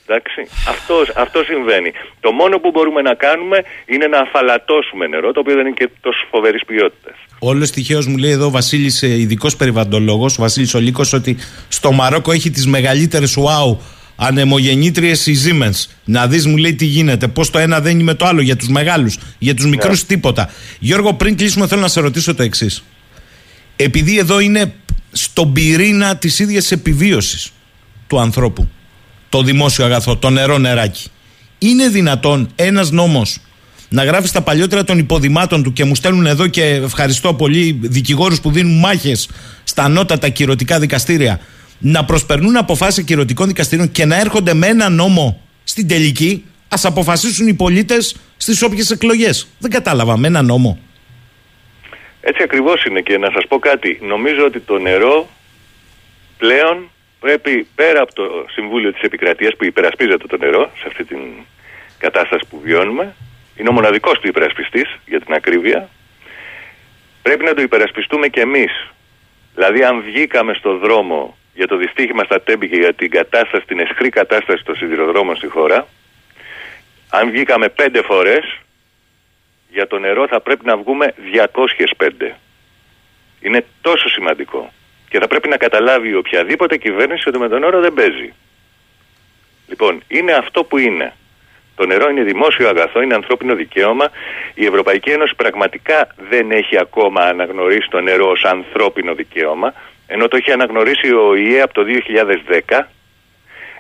Εντάξει, 0.10 0.42
αυτό, 0.68 0.96
αυτό 1.16 1.44
συμβαίνει. 1.44 1.92
Το 2.20 2.32
μόνο 2.32 2.60
που 2.60 2.70
μπορούμε 2.74 3.02
να 3.02 3.14
κάνουμε 3.14 3.58
είναι 3.86 4.08
να 4.08 4.20
αφαλατώσουμε 4.20 5.08
νερό, 5.08 5.32
το 5.32 5.40
οποίο 5.40 5.56
δεν 5.56 5.66
είναι 5.66 5.76
και 5.76 5.90
τόσο 6.02 6.26
φοβερής 6.32 6.66
ποιότητας. 6.66 7.16
Όλο 7.40 7.70
τυχαίω 7.70 8.02
μου 8.08 8.18
λέει 8.18 8.32
εδώ 8.32 8.46
ο 8.46 8.50
Βασίλης, 8.50 9.02
ειδικός 9.02 9.56
περιβαλλοντολόγο, 9.56 10.26
ο 10.26 10.42
Βασίλης 10.42 10.74
Ολίκος, 10.74 11.14
ότι 11.14 11.38
στο 11.68 11.92
Μαρόκο 11.92 12.32
έχει 12.32 12.50
τις 12.50 12.68
μεγαλύτερες 12.68 13.38
wow 13.40 13.78
ανεμογεννήτριες 14.16 15.26
η 15.26 15.36
Siemens. 15.44 15.92
Να 16.06 16.28
δεις, 16.28 16.46
μου 16.46 16.58
λέει 16.58 16.76
τι 16.76 16.86
γίνεται. 16.86 17.28
Πώς 17.28 17.50
το 17.50 17.60
ένα 17.60 17.82
δεν 17.82 17.92
είναι 17.94 18.04
με 18.04 18.14
το 18.14 18.26
άλλο 18.26 18.42
για 18.42 18.56
τους 18.56 18.68
μεγάλους. 18.68 19.20
Για 19.38 19.54
τους 19.54 19.66
μικρούς 19.66 20.06
τίποτα. 20.06 20.50
Γιώργο, 20.80 21.14
πριν 21.14 21.38
κλείσουμε, 21.38 21.68
θέλω 21.68 21.82
να 21.82 21.88
σε 21.88 22.00
ρωτήσω 22.00 22.36
το 22.36 22.44
εξής. 22.44 22.84
Επειδή 23.76 24.18
εδώ 24.18 24.40
είναι 24.40 24.74
στον 25.12 25.54
πυρήνα 25.54 26.18
της 26.18 26.40
ίδιας 26.40 26.72
επιβίωσης 26.72 27.52
του 28.08 28.20
ανθρώπου 28.20 28.70
το 29.30 29.42
δημόσιο 29.42 29.86
αγαθό, 29.86 30.18
το 30.18 30.30
νερό 30.30 30.58
νεράκι. 30.58 31.10
Είναι 31.58 31.88
δυνατόν 31.88 32.50
ένας 32.56 32.92
νόμος 32.92 33.40
να 33.90 34.04
γράφει 34.04 34.28
στα 34.28 34.42
παλιότερα 34.42 34.84
των 34.84 34.98
υποδημάτων 34.98 35.64
του 35.64 35.74
και 35.74 35.84
μου 35.84 35.96
στέλνουν 35.96 36.26
εδώ 36.26 36.48
και 36.48 36.64
ευχαριστώ 36.64 37.34
πολύ 37.34 37.80
δικηγόρους 37.82 38.42
που 38.42 38.52
δίνουν 38.52 38.80
μάχες 38.80 39.30
στα 39.64 39.84
ανώτατα 39.84 40.30
κυρωτικά 40.30 40.80
δικαστήρια 40.80 41.40
να 41.80 42.06
προσπερνούν 42.06 42.58
αποφάσεις 42.58 43.04
κυρωτικών 43.04 43.48
δικαστήριων 43.48 43.92
και 43.92 44.06
να 44.06 44.20
έρχονται 44.20 44.54
με 44.54 44.68
ένα 44.68 44.90
νόμο 44.90 45.42
στην 45.64 45.88
τελική 45.88 46.46
ας 46.68 46.86
αποφασίσουν 46.86 47.48
οι 47.48 47.54
πολίτες 47.54 48.16
στις 48.38 48.62
όποιες 48.62 48.92
εκλογές. 48.92 49.48
Δεν 49.60 49.72
κατάλαβα 49.72 50.18
με 50.18 50.28
ένα 50.28 50.42
νόμο. 50.42 50.80
Έτσι 52.22 52.44
ακριβώς 52.44 52.86
είναι 52.86 53.02
και 53.02 53.18
να 53.18 53.32
σας 53.32 53.44
πω 53.48 53.60
κάτι. 53.60 54.00
Νομίζω 54.02 54.46
ότι 54.46 54.60
το 54.60 54.78
νερό 54.78 55.30
πλέον 56.38 56.90
πρέπει 57.20 57.68
πέρα 57.76 58.02
από 58.02 58.14
το 58.14 58.46
Συμβούλιο 58.50 58.94
της 58.94 59.02
Επικρατείας 59.02 59.56
που 59.56 59.66
υπερασπίζεται 59.66 60.28
το 60.28 60.38
νερό 60.38 60.72
σε 60.78 60.84
αυτή 60.88 61.04
την 61.04 61.20
κατάσταση 61.98 62.46
που 62.50 62.60
βιώνουμε, 62.60 63.16
είναι 63.56 63.70
ο 63.70 63.72
μοναδικός 63.72 64.20
του 64.20 64.28
υπερασπιστής 64.28 64.98
για 65.06 65.22
την 65.22 65.34
ακρίβεια, 65.34 65.90
πρέπει 67.22 67.44
να 67.44 67.54
το 67.54 67.62
υπερασπιστούμε 67.62 68.28
και 68.28 68.42
εμείς. 68.42 68.88
Δηλαδή 69.56 69.84
αν 69.84 70.02
βγήκαμε 70.02 70.54
στο 70.54 70.78
δρόμο 70.78 71.38
για 71.54 71.68
το 71.68 71.78
δυστύχημα 71.78 72.24
στα 72.24 72.42
Τέμπη 72.42 72.70
και 72.70 72.76
για 72.76 72.94
την 72.94 73.10
κατάσταση, 73.10 73.66
την 73.66 73.80
εσχρή 73.80 74.10
κατάσταση 74.10 74.64
των 74.64 74.76
σιδηροδρόμων 74.76 75.36
στη 75.36 75.48
χώρα, 75.48 75.88
Αν 77.10 77.32
βγήκαμε 77.32 77.70
πέντε 77.70 78.02
φορές, 78.02 78.60
για 79.70 79.88
το 79.88 80.00
νερό 80.00 80.28
θα 80.28 80.42
πρέπει 80.42 80.66
να 80.66 80.78
βγούμε 80.78 81.14
205. 81.98 82.36
Είναι 83.42 83.66
τόσο 83.82 84.10
σημαντικό. 84.10 84.72
Και 85.10 85.20
θα 85.20 85.28
πρέπει 85.28 85.50
να 85.50 85.58
καταλάβει 85.58 86.16
οποιαδήποτε 86.16 86.78
κυβέρνηση 86.78 87.30
ότι 87.30 87.38
με 87.38 87.50
τον 87.50 87.60
νερό 87.60 87.80
δεν 87.80 87.94
παίζει. 87.94 88.34
Λοιπόν, 89.68 90.02
είναι 90.08 90.32
αυτό 90.32 90.64
που 90.64 90.78
είναι. 90.78 91.14
Το 91.76 91.86
νερό 91.86 92.10
είναι 92.10 92.24
δημόσιο 92.24 92.70
αγαθό, 92.70 93.02
είναι 93.02 93.14
ανθρώπινο 93.14 93.56
δικαίωμα. 93.56 94.10
Η 94.54 94.66
Ευρωπαϊκή 94.66 95.10
Ένωση 95.10 95.36
πραγματικά 95.36 96.08
δεν 96.30 96.52
έχει 96.52 96.78
ακόμα 96.78 97.22
αναγνωρίσει 97.22 97.88
το 97.90 98.02
νερό 98.02 98.30
ως 98.30 98.44
ανθρώπινο 98.44 99.14
δικαίωμα, 99.14 99.74
ενώ 100.08 100.28
το 100.28 100.38
έχει 100.38 100.52
αναγνωρίσει 100.52 101.14
ο 101.14 101.28
ΟΗΕ 101.28 101.62
από 101.62 101.74
το 101.74 101.84
2010. 102.68 102.80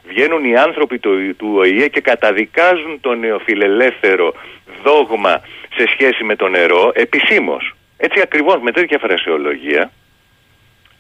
Βγαίνουν 0.08 0.46
οι 0.46 0.58
άνθρωποι 0.58 1.00
του, 1.00 1.36
του 1.36 1.54
ΟΗΕ 1.58 1.88
και 1.88 2.02
καταδικάζουν 2.02 3.00
το 3.02 3.16
νεοφιλελεύθερο 3.16 4.34
δόγμα 4.84 5.42
σε 5.76 5.88
σχέση 5.88 6.24
με 6.24 6.36
το 6.36 6.48
νερό 6.48 6.92
επισήμως. 6.94 7.76
Έτσι 7.98 8.22
ακριβώς 8.22 8.62
με 8.62 8.72
τέτοια 8.72 9.00
φρασιολογία 9.00 9.92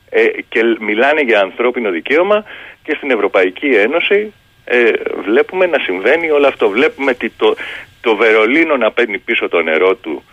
ε, 0.10 0.26
και 0.49 0.64
μιλάνε 0.80 1.22
για 1.22 1.39
ανθρώπινο 1.39 1.89
δικαίωμα 1.91 2.43
και 2.84 2.93
στην 2.97 3.12
Ευρωπαϊκή 3.12 3.68
Ένωση 3.68 4.34
ε, 4.66 4.91
βλέπουμε 5.24 5.66
να 5.66 5.80
συμβαίνει 5.80 6.32
όλο 6.32 6.47
αυτό. 6.47 6.70
Βλέπουμε 6.70 7.18
το, 7.38 7.55
το 8.01 8.16
Βερολίνο 8.16 8.78
να 8.78 8.91
παίρνει 8.91 9.18
πίσω 9.18 9.49
το 9.49 9.62
νερό 9.62 9.95
του 9.95 10.24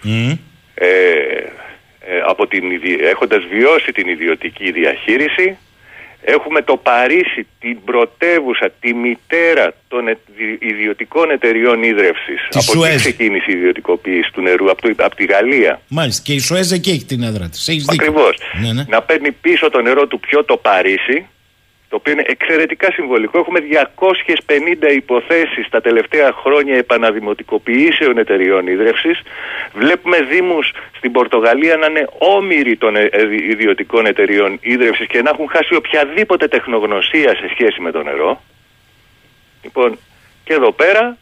ε, 0.74 0.88
ε, 2.06 2.20
από 2.26 2.46
την, 2.46 2.64
έχοντας 3.10 3.44
βιώσει 3.44 3.92
την 3.92 4.08
ιδιωτική 4.08 4.72
διαχείριση. 4.72 5.58
Έχουμε 6.26 6.62
το 6.62 6.76
Παρίσι, 6.76 7.46
την 7.60 7.84
πρωτεύουσα, 7.84 8.70
τη 8.80 8.94
μητέρα 8.94 9.74
των 9.88 10.18
ιδιωτικών 10.58 11.30
εταιριών 11.30 11.82
ίδρυυσης. 11.82 12.48
Από 12.50 12.84
εκεί 12.84 12.96
ξεκίνησε 12.96 13.44
η 13.48 13.54
ιδιωτικοποίηση 13.54 14.30
του 14.32 14.40
νερού, 14.40 14.70
από, 14.70 14.82
το, 14.82 15.04
από 15.04 15.16
τη 15.16 15.24
Γαλλία. 15.24 15.80
Μάλιστα. 15.88 16.22
Και 16.24 16.32
η 16.32 16.38
Σουέζ 16.38 16.72
εκεί 16.72 16.90
έχει 16.90 17.04
την 17.04 17.22
έδρα 17.22 17.48
της. 17.48 17.88
Ακριβώς. 17.92 18.38
Ναι, 18.62 18.72
ναι. 18.72 18.84
Να 18.88 19.02
παίρνει 19.02 19.32
πίσω 19.32 19.70
το 19.70 19.80
νερό 19.80 20.06
του 20.06 20.20
πιο 20.20 20.44
το 20.44 20.56
Παρίσι, 20.56 21.26
το 21.94 22.00
οποίο 22.00 22.12
είναι 22.12 22.24
εξαιρετικά 22.26 22.92
συμβολικό. 22.92 23.38
Έχουμε 23.38 23.60
250 24.90 24.92
υποθέσεις 24.94 25.68
τα 25.70 25.80
τελευταία 25.80 26.32
χρόνια 26.32 26.76
επαναδημοτικοποιήσεων 26.76 28.18
εταιριών 28.18 28.66
ίδρυυσης. 28.66 29.22
Βλέπουμε 29.74 30.16
δήμους 30.20 30.72
στην 30.96 31.12
Πορτογαλία 31.12 31.76
να 31.76 31.86
είναι 31.86 32.06
όμοιροι 32.18 32.76
των 32.76 32.96
ε, 32.96 33.10
ιδιωτικών 33.50 34.06
εταιριών 34.06 34.58
ίδρυυσης 34.60 35.06
και 35.06 35.22
να 35.22 35.30
έχουν 35.30 35.48
χάσει 35.48 35.74
οποιαδήποτε 35.74 36.48
τεχνογνωσία 36.48 37.34
σε 37.36 37.48
σχέση 37.50 37.80
με 37.80 37.90
το 37.90 38.02
νερό. 38.02 38.42
Λοιπόν, 39.62 39.98
και 40.44 40.52
εδώ 40.52 40.72
πέρα 40.72 41.16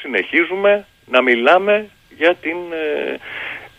συνεχίζουμε 0.00 0.86
να 1.06 1.22
μιλάμε 1.22 1.88
για 2.16 2.34
την 2.34 2.56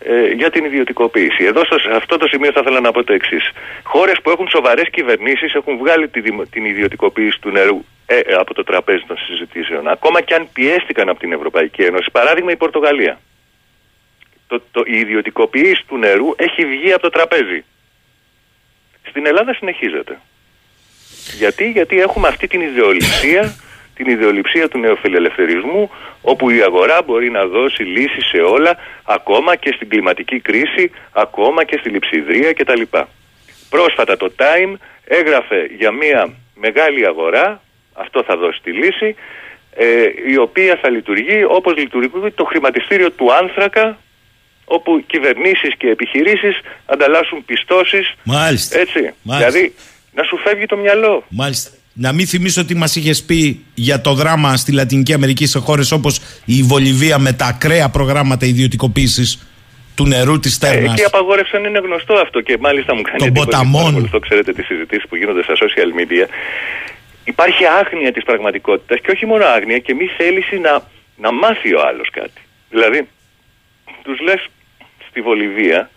ε, 0.04 0.14
ε, 0.14 0.32
για 0.32 0.50
την 0.50 0.64
ιδιωτικοποίηση. 0.64 1.44
Εδώ 1.44 1.64
σε 1.64 1.74
αυτό 1.94 2.16
το 2.16 2.26
σημείο 2.26 2.52
θα 2.52 2.60
ήθελα 2.62 2.80
να 2.80 2.90
πω 2.92 3.04
το 3.04 3.12
εξής. 3.12 3.50
Χώρες 3.82 4.16
που 4.22 4.30
έχουν 4.30 4.48
σοβαρές 4.48 4.88
κυβερνήσεις 4.90 5.54
έχουν 5.54 5.76
βγάλει 5.78 6.08
τη, 6.08 6.20
την 6.50 6.64
ιδιωτικοποίηση 6.64 7.40
του 7.40 7.50
νερού 7.50 7.84
ε, 8.06 8.18
ε, 8.18 8.34
από 8.34 8.54
το 8.54 8.64
τραπέζι 8.64 9.04
των 9.06 9.16
συζητήσεων. 9.16 9.88
Ακόμα 9.88 10.20
και 10.20 10.34
αν 10.34 10.48
πιέστηκαν 10.52 11.08
από 11.08 11.18
την 11.18 11.32
Ευρωπαϊκή 11.32 11.82
Ένωση. 11.82 12.10
Παράδειγμα 12.12 12.52
η 12.52 12.56
Πορτογαλία. 12.56 13.20
Το, 14.46 14.62
το, 14.70 14.82
η 14.86 14.96
ιδιωτικοποίηση 14.98 15.84
του 15.86 15.96
νερού 15.96 16.28
έχει 16.36 16.64
βγει 16.64 16.92
από 16.92 17.02
το 17.02 17.10
τραπέζι. 17.10 17.64
Στην 19.08 19.26
Ελλάδα 19.26 19.54
συνεχίζεται. 19.54 20.18
Γιατί, 21.36 21.70
Γιατί 21.70 22.00
έχουμε 22.00 22.28
αυτή 22.28 22.46
την 22.46 22.60
ιδεολειψία 22.60 23.54
την 24.02 24.12
ιδεολειψία 24.12 24.68
του 24.68 24.78
νεοφιλελευθερισμού 24.78 25.90
όπου 26.22 26.50
η 26.50 26.62
αγορά 26.62 27.02
μπορεί 27.02 27.30
να 27.30 27.46
δώσει 27.46 27.82
λύσεις 27.82 28.26
σε 28.26 28.36
όλα 28.36 28.76
ακόμα 29.04 29.56
και 29.56 29.72
στην 29.74 29.88
κλιματική 29.88 30.40
κρίση, 30.40 30.90
ακόμα 31.12 31.64
και 31.64 31.76
στη 31.80 31.88
λειψιδρία 31.88 32.52
κτλ. 32.52 32.82
Πρόσφατα 33.70 34.16
το 34.16 34.32
Time 34.36 34.74
έγραφε 35.04 35.70
για 35.78 35.90
μια 35.90 36.30
μεγάλη 36.54 37.06
αγορά, 37.06 37.62
αυτό 37.92 38.22
θα 38.22 38.36
δώσει 38.36 38.60
τη 38.62 38.72
λύση, 38.72 39.14
ε, 39.74 40.04
η 40.26 40.36
οποία 40.36 40.78
θα 40.82 40.90
λειτουργεί 40.90 41.44
όπως 41.48 41.76
λειτουργεί 41.76 42.10
το 42.34 42.44
χρηματιστήριο 42.44 43.10
του 43.10 43.32
άνθρακα 43.32 43.98
όπου 44.64 45.04
κυβερνήσεις 45.06 45.74
και 45.78 45.88
επιχειρήσεις 45.88 46.60
ανταλλάσσουν 46.86 47.44
πιστώσεις. 47.44 48.14
Μάλιστα. 48.24 48.78
Έτσι. 48.78 49.14
Δηλαδή 49.22 49.74
να 50.12 50.22
σου 50.22 50.36
φεύγει 50.36 50.66
το 50.66 50.76
μυαλό. 50.76 51.24
Μάλιστα. 51.28 51.70
Να 51.94 52.12
μην 52.12 52.26
θυμίσω 52.26 52.60
ότι 52.60 52.74
μας 52.74 52.96
είχες 52.96 53.22
πει 53.22 53.64
για 53.74 54.00
το 54.00 54.14
δράμα 54.14 54.56
στη 54.56 54.72
Λατινική 54.72 55.12
Αμερική 55.12 55.46
σε 55.46 55.58
χώρες 55.58 55.92
όπως 55.92 56.20
η 56.44 56.62
Βολιβία 56.62 57.18
με 57.18 57.32
τα 57.32 57.46
ακραία 57.46 57.88
προγράμματα 57.88 58.46
ιδιωτικοποίησης 58.46 59.46
του 59.94 60.06
νερού 60.06 60.38
της 60.38 60.58
Τέρνας. 60.58 60.90
Ε, 60.90 60.92
εκεί 60.92 61.04
απαγόρευσαν, 61.04 61.64
είναι 61.64 61.78
γνωστό 61.78 62.14
αυτό 62.14 62.40
και 62.40 62.56
μάλιστα 62.60 62.94
μου 62.94 63.02
κάνει 63.02 63.18
Τον 63.18 63.32
ποταμών. 63.32 64.10
Το 64.10 64.18
ξέρετε 64.18 64.52
τις 64.52 64.66
συζητήσεις 64.66 65.08
που 65.08 65.16
γίνονται 65.16 65.42
στα 65.42 65.54
social 65.54 66.00
media. 66.00 66.26
Υπάρχει 67.24 67.64
άγνοια 67.64 68.12
της 68.12 68.24
πραγματικότητας 68.24 69.00
και 69.00 69.10
όχι 69.10 69.26
μόνο 69.26 69.44
άγνοια 69.44 69.78
και 69.78 69.94
μη 69.94 70.06
θέληση 70.16 70.58
να, 70.58 70.82
να 71.16 71.32
μάθει 71.32 71.74
ο 71.74 71.80
άλλος 71.88 72.10
κάτι. 72.10 72.40
Δηλαδή, 72.70 73.08
τους 74.02 74.20
λες 74.20 74.46
στη 75.08 75.20
Βολιβία 75.20 75.90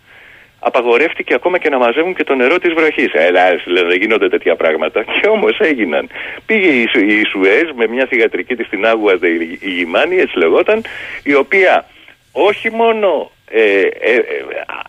απαγορεύτηκε 0.67 1.33
ακόμα 1.33 1.57
και 1.57 1.69
να 1.69 1.77
μαζεύουν 1.77 2.15
και 2.15 2.23
το 2.23 2.35
νερό 2.35 2.59
της 2.59 2.73
βροχής. 2.73 3.11
Έλα, 3.13 3.43
δεν 3.65 3.97
γίνονται 4.01 4.29
τέτοια 4.29 4.55
πράγματα. 4.55 5.03
Και 5.15 5.27
όμως 5.27 5.59
έγιναν. 5.59 6.09
Πήγε 6.45 6.67
η, 6.67 6.89
η 7.19 7.25
Σουέζ 7.25 7.69
με 7.75 7.87
μια 7.87 8.05
θηγατρική 8.05 8.55
της 8.55 8.65
στην 8.65 8.85
Άγουα 8.85 9.13
η 9.59 9.69
Γημάνη, 9.69 10.15
έτσι 10.15 10.37
λεγόταν, 10.37 10.81
η 11.23 11.35
οποία 11.35 11.85
όχι 12.31 12.71
μόνο 12.71 13.31
ε, 13.51 13.61
ε, 13.61 14.13
ε, 14.13 14.21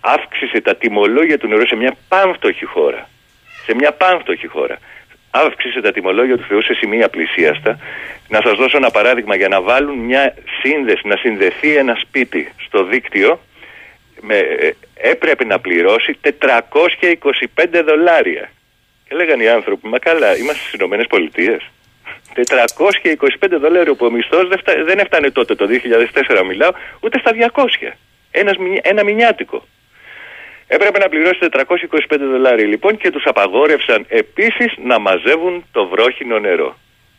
αύξησε 0.01 0.61
τα 0.61 0.77
τιμολόγια 0.77 1.39
του 1.39 1.49
νερού 1.49 1.67
σε 1.67 1.77
μια 1.77 1.97
πάμφτωχη 2.09 2.65
χώρα. 2.65 3.09
Σε 3.65 3.75
μια 3.75 3.93
πάμφτωχη 3.93 4.47
χώρα. 4.47 4.79
Αύξησε 5.31 5.81
τα 5.81 5.93
τιμολόγια 5.93 6.37
του 6.37 6.45
Θεού 6.49 6.63
σε 6.63 6.75
σημεία 6.75 7.09
πλησίαστα. 7.09 7.79
Να 8.29 8.41
σας 8.45 8.55
δώσω 8.55 8.77
ένα 8.77 8.91
παράδειγμα 8.91 9.37
για 9.37 9.49
να 9.49 9.61
βάλουν 9.61 9.99
μια 9.99 10.35
σύνδεση, 10.63 11.09
να 11.09 11.17
συνδεθεί 11.17 11.77
ένα 11.77 11.95
σπίτι 11.95 12.53
στο 12.67 12.85
δίκτυο 12.85 13.41
με, 14.21 14.37
ε, 14.37 14.71
έπρεπε 14.95 15.45
να 15.45 15.59
πληρώσει 15.59 16.19
425 16.21 17.83
δολάρια. 17.87 18.51
Και 19.09 19.15
λέγανε 19.15 19.43
οι 19.43 19.49
άνθρωποι, 19.49 19.89
μα 19.89 19.99
καλά, 19.99 20.37
είμαστε 20.37 20.61
στις 20.61 20.73
Ηνωμένες 20.73 21.07
Πολιτείες. 21.07 21.71
425 22.35 23.59
δολάρια 23.59 23.95
που 23.95 24.07
ο 24.07 24.11
μισθός 24.11 24.49
δεν 24.85 24.99
έφτανε 24.99 25.31
τότε, 25.31 25.55
το 25.55 25.67
2004 25.67 26.45
μιλάω, 26.45 26.71
ούτε 27.01 27.19
στα 27.19 27.33
200. 27.33 27.93
Ένας, 28.31 28.57
ένα 28.83 29.05
μηνιάτικο. 29.05 29.65
Έπρεπε 30.67 30.99
να 30.99 31.09
πληρώσει 31.09 31.39
425 31.51 32.17
δολάρια 32.19 32.67
λοιπόν 32.67 32.97
και 32.97 33.11
τους 33.11 33.25
απαγόρευσαν 33.27 34.05
επίσης 34.09 34.75
να 34.85 34.99
μαζεύουν 34.99 35.65
το 35.73 35.87
βρόχινο 35.87 36.39
νερό. 36.39 36.79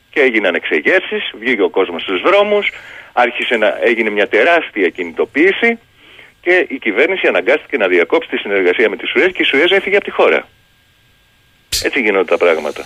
Και 0.09 0.21
έγιναν 0.21 0.55
εξεγέρσεις, 0.55 1.31
βγήκε 1.39 1.61
ο 1.61 1.69
κόσμος 1.69 2.01
στους 2.01 2.21
δρόμους, 2.21 2.71
άρχισε 3.13 3.57
να 3.57 3.77
έγινε 3.81 4.09
μια 4.09 4.27
τεράστια 4.27 4.89
κινητοποίηση 4.89 5.79
και 6.41 6.67
η 6.69 6.77
κυβέρνηση 6.77 7.27
αναγκάστηκε 7.27 7.77
να 7.77 7.87
διακόψει 7.87 8.29
τη 8.29 8.37
συνεργασία 8.37 8.89
με 8.89 8.95
τη 8.95 9.07
Σουέζ 9.07 9.31
και 9.31 9.41
η 9.41 9.45
Σουέζ 9.45 9.71
έφυγε 9.71 9.95
από 9.95 10.05
τη 10.05 10.11
χώρα. 10.11 10.47
Έτσι 11.83 11.99
γίνονται 11.99 12.25
τα 12.25 12.37
πράγματα. 12.37 12.85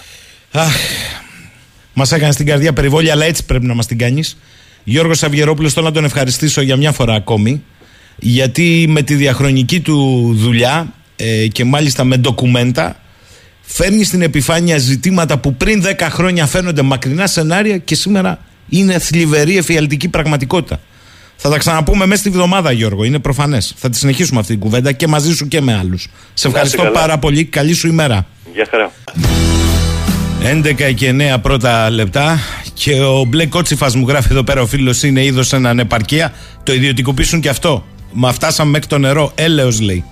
Αχ, 0.52 0.76
μας 1.94 2.12
έκανε 2.12 2.32
στην 2.32 2.46
καρδιά 2.46 2.74
περιβόλια, 2.74 3.12
αλλά 3.12 3.26
έτσι 3.26 3.46
πρέπει 3.46 3.66
να 3.66 3.74
μας 3.74 3.86
την 3.86 3.98
κάνεις. 3.98 4.38
Γιώργος 4.84 5.18
Σαβγερόπουλος, 5.18 5.74
θέλω 5.74 5.86
να 5.86 5.92
τον 5.92 6.04
ευχαριστήσω 6.04 6.62
για 6.62 6.76
μια 6.76 6.92
φορά 6.92 7.14
ακόμη, 7.14 7.64
γιατί 8.18 8.86
με 8.90 9.02
τη 9.02 9.14
διαχρονική 9.14 9.80
του 9.80 10.30
δουλειά 10.38 10.94
ε, 11.16 11.48
και 11.48 11.64
μάλιστα 11.64 12.04
με 12.04 12.18
ντοκουμέντα, 12.18 13.02
φέρνει 13.62 14.04
στην 14.04 14.22
επιφάνεια 14.22 14.78
ζητήματα 14.78 15.38
που 15.38 15.56
πριν 15.56 15.84
10 15.86 16.08
χρόνια 16.10 16.46
φαίνονται 16.46 16.82
μακρινά 16.82 17.28
σενάρια 17.28 17.78
και 17.78 17.96
σήμερα 17.96 18.40
είναι 18.70 19.00
θλιβερή 19.00 19.58
εφιαλτική 19.58 20.10
πραγματικότητα. 20.10 20.80
Θα 21.44 21.50
τα 21.50 21.58
ξαναπούμε 21.58 22.06
μέσα 22.06 22.22
στη 22.22 22.30
βδομάδα, 22.30 22.72
Γιώργο. 22.72 23.04
Είναι 23.04 23.20
προφανές. 23.20 23.74
Θα 23.78 23.90
τη 23.90 23.98
συνεχίσουμε 23.98 24.40
αυτή 24.40 24.52
την 24.52 24.62
κουβέντα 24.62 24.92
και 24.92 25.08
μαζί 25.08 25.34
σου 25.34 25.48
και 25.48 25.62
με 25.62 25.78
άλλους. 25.78 26.08
Σε 26.34 26.48
ευχαριστώ 26.48 26.84
πάρα 26.84 27.18
πολύ. 27.18 27.46
Καλή 27.46 27.74
σου 27.74 27.88
ημέρα. 27.88 28.26
Γεια 28.54 28.68
χαρά. 28.70 28.92
11 30.44 30.94
και 30.94 31.10
9 31.10 31.38
πρώτα 31.42 31.90
λεπτά 31.90 32.40
και 32.74 32.94
ο 32.94 33.24
μπλε 33.24 33.46
κότσιφας 33.46 33.96
μου 33.96 34.08
γράφει 34.08 34.28
εδώ 34.32 34.44
πέρα 34.44 34.62
ο 34.62 34.66
φίλος 34.66 35.04
είναι 35.04 35.24
είδος 35.24 35.48
σε 35.48 35.56
ανεπαρκεία. 35.56 36.34
Το 36.64 36.74
ιδιωτικοποιήσουν 36.74 37.40
και 37.40 37.50
αυτό. 37.50 37.86
Μα 38.12 38.32
φτάσαμε 38.32 38.72
μέχρι 38.72 38.88
το 38.88 38.98
νερό. 38.98 39.32
Έλεος 39.36 39.82
λέει. 39.82 40.04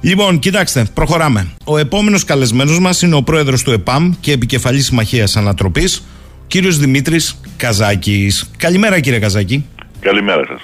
Λοιπόν, 0.00 0.38
κοιτάξτε, 0.38 0.86
προχωράμε. 0.94 1.48
Ο 1.64 1.78
επόμενος 1.78 2.24
καλεσμένος 2.24 2.78
μας 2.78 3.02
είναι 3.02 3.14
ο 3.14 3.22
πρόεδρος 3.22 3.62
του 3.62 3.70
ΕΠΑΜ 3.70 4.12
και 4.20 4.32
επικεφαλής 4.32 4.84
συμμαχίας 4.84 5.36
Ανατροπής, 5.36 6.02
κύριος 6.46 6.78
Δημήτρης 6.78 7.40
Καζάκης. 7.56 8.50
Καλημέρα, 8.56 9.00
κύριε 9.00 9.18
Καζάκη. 9.18 9.64
Καλημέρα 10.00 10.44
σας. 10.46 10.60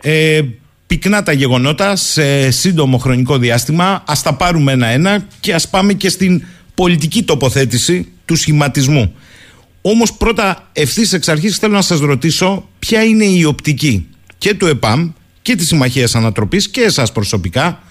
Ε, 0.00 0.40
πυκνά 0.86 1.22
τα 1.22 1.32
γεγονότα 1.32 1.96
σε 1.96 2.50
σύντομο 2.50 2.98
χρονικό 2.98 3.38
διάστημα. 3.38 4.02
Ας 4.06 4.22
τα 4.22 4.34
πάρουμε 4.34 4.72
ένα-ένα 4.72 5.26
και 5.40 5.54
ας 5.54 5.68
πάμε 5.68 5.92
και 5.92 6.08
στην 6.08 6.44
πολιτική 6.74 7.22
τοποθέτηση 7.22 8.12
του 8.24 8.36
σχηματισμού. 8.36 9.14
Όμως 9.82 10.12
πρώτα 10.12 10.68
ευθύς 10.72 11.12
εξ 11.12 11.28
αρχής 11.28 11.56
θέλω 11.56 11.74
να 11.74 11.82
σας 11.82 12.00
ρωτήσω 12.00 12.68
ποια 12.78 13.04
είναι 13.04 13.24
η 13.24 13.44
οπτική 13.44 14.06
και 14.38 14.54
του 14.54 14.66
ΕΠΑΜ 14.66 15.10
και 15.42 15.56
της 15.56 15.66
Συμμαχίας 15.66 16.14
Ανατροπής 16.14 16.68
και 16.68 16.80
εσάς 16.80 17.12
προσωπικά 17.12 17.82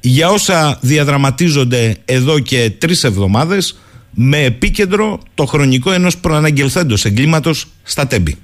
για 0.00 0.28
όσα 0.30 0.78
διαδραματίζονται 0.80 1.96
εδώ 2.04 2.38
και 2.38 2.72
τρεις 2.78 3.04
εβδομάδες 3.04 3.78
με 4.10 4.44
επίκεντρο 4.44 5.20
το 5.34 5.46
χρονικό 5.46 5.92
ενός 5.92 6.18
προαναγγελθέντος 6.18 7.04
εγκλήματος 7.04 7.66
στα 7.82 8.06
Τέμπη. 8.06 8.36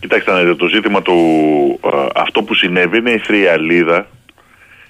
Κοιτάξτε, 0.00 0.54
το 0.54 0.66
ζήτημα 0.66 1.02
του 1.02 1.16
αυτό 2.14 2.42
που 2.42 2.54
συνέβη 2.54 2.98
είναι 2.98 3.10
η 3.10 3.18
θριαλίδα 3.18 4.06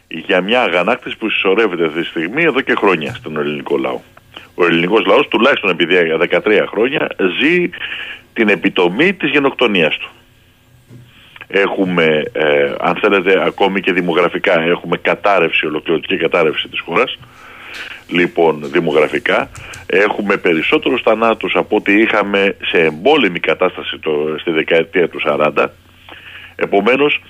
για 0.09 0.41
μια 0.41 0.63
αγανάκτηση 0.63 1.17
που 1.17 1.31
συσσωρεύεται 1.31 1.85
αυτή 1.85 2.01
τη 2.01 2.07
στιγμή 2.07 2.43
εδώ 2.43 2.61
και 2.61 2.75
χρόνια 2.75 3.15
στον 3.15 3.37
ελληνικό 3.37 3.77
λαό. 3.77 4.01
Ο 4.55 4.65
ελληνικός 4.65 5.07
λαός 5.07 5.29
τουλάχιστον 5.29 5.71
επειδή 5.71 6.05
για 6.05 6.43
13 6.45 6.65
χρόνια 6.69 7.09
ζει 7.41 7.71
την 8.33 8.49
επιτομή 8.49 9.15
της 9.15 9.31
γενοκτονίας 9.31 9.97
του. 9.99 10.11
Έχουμε, 11.49 12.23
ε, 12.33 12.75
αν 12.81 12.97
θέλετε, 12.97 13.45
ακόμη 13.47 13.81
και 13.81 13.93
δημογραφικά, 13.93 14.61
έχουμε 14.61 14.97
κατάρρευση, 14.97 15.67
ολοκληρωτική 15.67 16.17
κατάρρευση 16.17 16.69
της 16.69 16.81
χώρας. 16.81 17.19
Λοιπόν, 18.09 18.61
δημογραφικά, 18.65 19.51
έχουμε 19.87 20.37
περισσότερους 20.37 21.03
θανάτους 21.03 21.55
από 21.55 21.77
ό,τι 21.77 22.01
είχαμε 22.01 22.57
σε 22.63 22.79
εμπόλεμη 22.79 23.41
κατάσταση 23.41 23.99
το, 23.99 24.37
στη 24.39 24.51
δεκαετία 24.51 25.09
του 25.09 25.21
40. 25.27 25.67
Επομένως, 26.57 27.23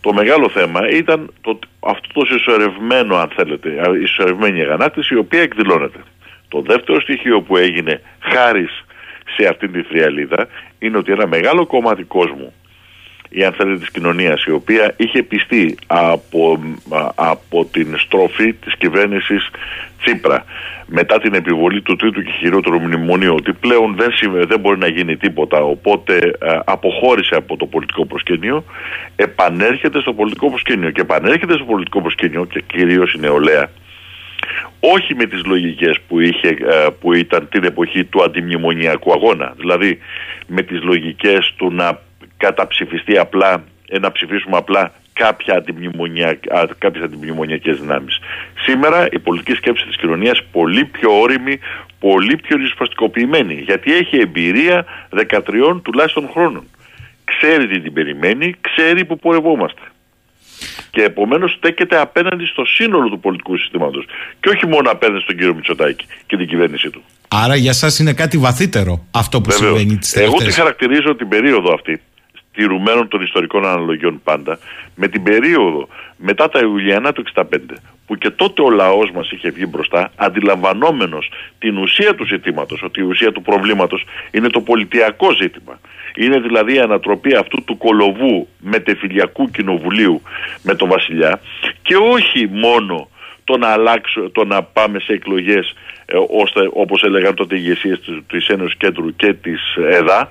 το 0.00 0.12
μεγάλο 0.12 0.48
θέμα 0.48 0.88
ήταν 0.88 1.32
το, 1.40 1.58
αυτό 1.80 2.08
το 2.12 2.26
συσσωρευμένο, 2.26 3.16
αν 3.16 3.30
θέλετε, 3.36 3.68
η 4.02 4.06
συσσωρευμένη 4.06 4.60
αγανάκτηση, 4.60 5.14
η 5.14 5.18
οποία 5.18 5.42
εκδηλώνεται. 5.42 5.98
Το 6.48 6.62
δεύτερο 6.66 7.00
στοιχείο 7.00 7.40
που 7.40 7.56
έγινε 7.56 8.00
χάρη 8.20 8.68
σε 9.36 9.48
αυτήν 9.48 9.72
τη 9.72 9.82
θριαλίδα 9.82 10.48
είναι 10.78 10.96
ότι 10.96 11.12
ένα 11.12 11.26
μεγάλο 11.26 11.66
κομμάτι 11.66 12.02
κόσμου 12.02 12.52
ή 13.30 13.44
αν 13.44 13.52
θέλετε 13.52 13.78
της 13.78 13.90
κοινωνίας 13.90 14.44
η 14.44 14.50
οποία 14.50 14.94
είχε 14.96 15.22
πιστεί 15.22 15.76
από, 15.86 16.60
από 17.14 17.64
την 17.64 17.98
στροφή 17.98 18.52
της 18.52 18.76
κυβέρνησης 18.76 19.50
Τσίπρα. 20.02 20.44
Μετά 20.86 21.18
την 21.18 21.34
επιβολή 21.34 21.82
του 21.82 21.96
τρίτου 21.96 22.22
και 22.22 22.30
χειρότερου 22.30 22.80
μνημονίου 22.80 23.34
ότι 23.34 23.52
πλέον 23.52 23.96
δεν, 23.96 24.10
δεν 24.46 24.60
μπορεί 24.60 24.78
να 24.78 24.88
γίνει 24.88 25.16
τίποτα 25.16 25.62
οπότε 25.62 26.38
αποχώρησε 26.64 27.34
από 27.34 27.56
το 27.56 27.66
πολιτικό 27.66 28.06
προσκήνιο 28.06 28.64
επανέρχεται 29.16 30.00
στο 30.00 30.12
πολιτικό 30.12 30.48
προσκήνιο. 30.48 30.90
Και 30.90 31.00
επανέρχεται 31.00 31.54
στο 31.54 31.64
πολιτικό 31.64 32.00
προσκήνιο 32.00 32.44
και 32.44 32.62
κυρίως 32.66 33.12
η 33.12 33.18
νεολαία 33.18 33.70
όχι 34.80 35.14
με 35.14 35.24
τις 35.24 35.44
λογικές 35.44 36.00
που, 36.08 36.20
είχε, 36.20 36.56
που 37.00 37.12
ήταν 37.12 37.48
την 37.50 37.64
εποχή 37.64 38.04
του 38.04 38.22
αντιμνημονιακού 38.22 39.12
αγώνα. 39.12 39.54
Δηλαδή 39.56 39.98
με 40.46 40.62
τις 40.62 40.82
λογικές 40.82 41.54
του 41.56 41.72
να 41.72 42.00
καταψηφιστεί 42.44 43.18
απλά, 43.18 43.64
ε, 43.88 43.98
να 43.98 44.12
ψηφίσουμε 44.12 44.56
απλά 44.56 44.92
κάποια 45.12 45.54
αντιμνημονιακ, 45.56 46.38
κάποιες 46.78 47.04
αντιμνημονιακές 47.04 47.80
δυνάμεις. 47.80 48.18
Σήμερα 48.66 49.08
η 49.12 49.18
πολιτική 49.18 49.52
σκέψη 49.52 49.84
της 49.86 49.96
κοινωνίας 49.96 50.38
πολύ 50.52 50.84
πιο 50.84 51.20
όρημη, 51.20 51.58
πολύ 51.98 52.36
πιο 52.36 52.56
ρισπαστικοποιημένη, 52.56 53.54
γιατί 53.54 53.92
έχει 53.92 54.16
εμπειρία 54.16 54.84
13 55.10 55.80
τουλάχιστον 55.82 56.28
χρόνων. 56.32 56.64
Ξέρει 57.24 57.66
τι 57.68 57.80
την 57.80 57.92
περιμένει, 57.92 58.54
ξέρει 58.60 59.04
που 59.04 59.18
πορευόμαστε. 59.18 59.80
Και 60.90 61.02
επομένως 61.02 61.52
στέκεται 61.52 61.96
απέναντι 62.00 62.44
στο 62.46 62.64
σύνολο 62.64 63.08
του 63.08 63.20
πολιτικού 63.20 63.56
συστήματος. 63.56 64.04
Και 64.40 64.48
όχι 64.48 64.66
μόνο 64.66 64.90
απέναντι 64.90 65.22
στον 65.22 65.36
κύριο 65.36 65.54
Μητσοτάκη 65.54 66.04
και 66.26 66.36
την 66.36 66.46
κυβέρνησή 66.48 66.90
του. 66.90 67.02
Άρα 67.28 67.56
για 67.56 67.72
σας 67.72 67.98
είναι 67.98 68.12
κάτι 68.12 68.38
βαθύτερο 68.38 69.04
αυτό 69.10 69.40
που 69.40 69.50
Βεβαίως. 69.50 69.78
συμβαίνει 69.78 69.98
τις 69.98 70.16
Εγώ 70.16 70.36
τη 70.36 70.52
χαρακτηρίζω 70.52 71.14
την 71.16 71.28
περίοδο 71.28 71.72
αυτή 71.72 72.00
τηρουμένων 72.52 73.08
των 73.08 73.22
ιστορικών 73.22 73.66
αναλογιών 73.66 74.20
πάντα, 74.24 74.58
με 74.94 75.08
την 75.08 75.22
περίοδο 75.22 75.88
μετά 76.16 76.48
τα 76.48 76.58
Ιουλιανά 76.62 77.12
του 77.12 77.24
65, 77.34 77.42
που 78.06 78.16
και 78.16 78.30
τότε 78.30 78.62
ο 78.62 78.70
λαός 78.70 79.10
μας 79.10 79.30
είχε 79.30 79.50
βγει 79.50 79.66
μπροστά, 79.68 80.12
αντιλαμβανόμενος 80.16 81.30
την 81.58 81.76
ουσία 81.76 82.14
του 82.14 82.26
ζητήματος, 82.26 82.82
ότι 82.82 83.00
η 83.00 83.02
ουσία 83.02 83.32
του 83.32 83.42
προβλήματος 83.42 84.04
είναι 84.30 84.48
το 84.48 84.60
πολιτιακό 84.60 85.32
ζήτημα. 85.32 85.80
Είναι 86.14 86.38
δηλαδή 86.38 86.74
η 86.74 86.78
ανατροπή 86.78 87.34
αυτού 87.34 87.64
του 87.64 87.76
κολοβού 87.76 88.48
μετεφιλιακού 88.58 89.50
κοινοβουλίου 89.50 90.22
με 90.62 90.74
τον 90.74 90.88
βασιλιά 90.88 91.40
και 91.82 91.96
όχι 91.96 92.48
μόνο 92.52 93.08
το 93.44 93.56
να, 93.56 93.68
αλλάξω, 93.68 94.30
το 94.30 94.44
να 94.44 94.62
πάμε 94.62 94.98
σε 94.98 95.12
εκλογές 95.12 95.74
ε, 96.06 96.16
ώστε 96.30 96.70
όπως 96.72 97.02
έλεγαν 97.02 97.34
τότε 97.34 97.56
οι 97.56 97.60
ηγεσίες 97.62 98.00
της 98.26 98.48
Ένωσης 98.48 98.76
Κέντρου 98.76 99.16
και 99.16 99.32
της 99.32 99.76
ΕΔΑ 99.90 100.30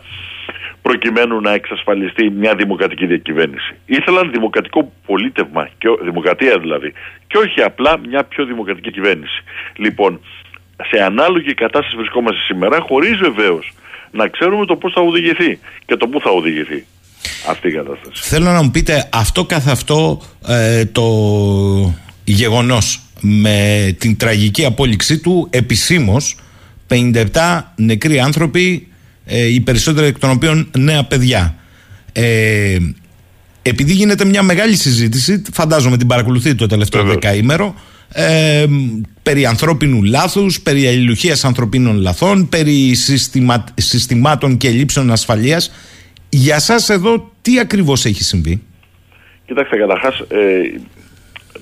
προκειμένου 0.90 1.42
να 1.42 1.52
εξασφαλιστεί 1.54 2.30
μια 2.30 2.56
δημοκρατική 2.56 3.06
διακυβέρνηση. 3.06 3.74
Ήθελαν 3.86 4.32
δημοκρατικό 4.32 4.92
πολίτευμα, 5.06 5.70
και, 5.78 5.88
δημοκρατία 6.04 6.60
δηλαδή, 6.60 6.94
και 7.28 7.38
όχι 7.38 7.62
απλά 7.62 7.92
μια 8.08 8.24
πιο 8.24 8.46
δημοκρατική 8.46 8.92
κυβέρνηση. 8.92 9.44
Λοιπόν, 9.76 10.20
σε 10.90 11.04
ανάλογη 11.04 11.54
κατάσταση 11.54 11.96
βρισκόμαστε 11.96 12.42
σήμερα, 12.48 12.80
χωρίς 12.80 13.18
βεβαίως 13.18 13.74
να 14.12 14.28
ξέρουμε 14.28 14.66
το 14.66 14.76
πώς 14.76 14.94
θα 14.94 15.02
οδηγηθεί 15.02 15.60
και 15.86 15.96
το 15.96 16.08
πού 16.08 16.20
θα 16.22 16.30
οδηγηθεί 16.30 16.86
αυτή 17.48 17.68
η 17.68 17.72
κατάσταση. 17.72 18.24
Θέλω 18.24 18.50
να 18.52 18.62
μου 18.64 18.72
πείτε 18.72 19.10
αυτό 19.14 19.46
καθ' 19.46 19.70
αυτό 19.70 20.22
ε, 20.48 20.86
το 20.86 21.08
γεγονός 22.24 23.02
με 23.22 23.96
την 24.00 24.18
τραγική 24.18 24.66
απόλυξή 24.66 25.20
του 25.20 25.48
επισήμως 25.50 26.36
57 26.90 27.24
νεκροί 27.76 28.20
άνθρωποι 28.20 28.89
ε, 29.30 29.46
οι 29.46 29.60
περισσότεροι 29.60 30.08
εκ 30.08 30.20
των 30.20 30.30
οποίων 30.30 30.72
νέα 30.78 31.04
παιδιά. 31.04 31.56
Ε, 32.12 32.78
επειδή 33.62 33.94
γίνεται 33.94 34.26
μια 34.26 34.44
μεγάλη 34.44 34.76
συζήτηση, 34.76 35.42
φαντάζομαι 35.54 35.98
την 35.98 36.08
παρακολουθείτε 36.08 36.56
το 36.56 36.68
τελευταίο 36.68 37.04
δεκαήμερο, 37.04 37.76
ε, 38.14 38.66
περί 39.24 39.46
ανθρώπινου 39.46 40.04
λάθους, 40.04 40.62
περί 40.62 40.88
αλληλουχίας 40.88 41.46
ανθρωπίνων 41.46 41.98
λαθών, 41.98 42.50
περί 42.50 42.96
συστημα, 42.96 43.64
συστημάτων 43.76 44.58
και 44.58 44.70
λήψεων 44.70 45.12
ασφαλείας. 45.12 45.72
Για 46.30 46.60
σας 46.60 46.90
εδώ 46.90 47.32
τι 47.42 47.60
ακριβώς 47.60 48.06
έχει 48.06 48.24
συμβεί; 48.24 48.62
Κοιτάξτε, 49.46 49.78
καταρχάς 49.78 50.20
ε, 50.20 50.80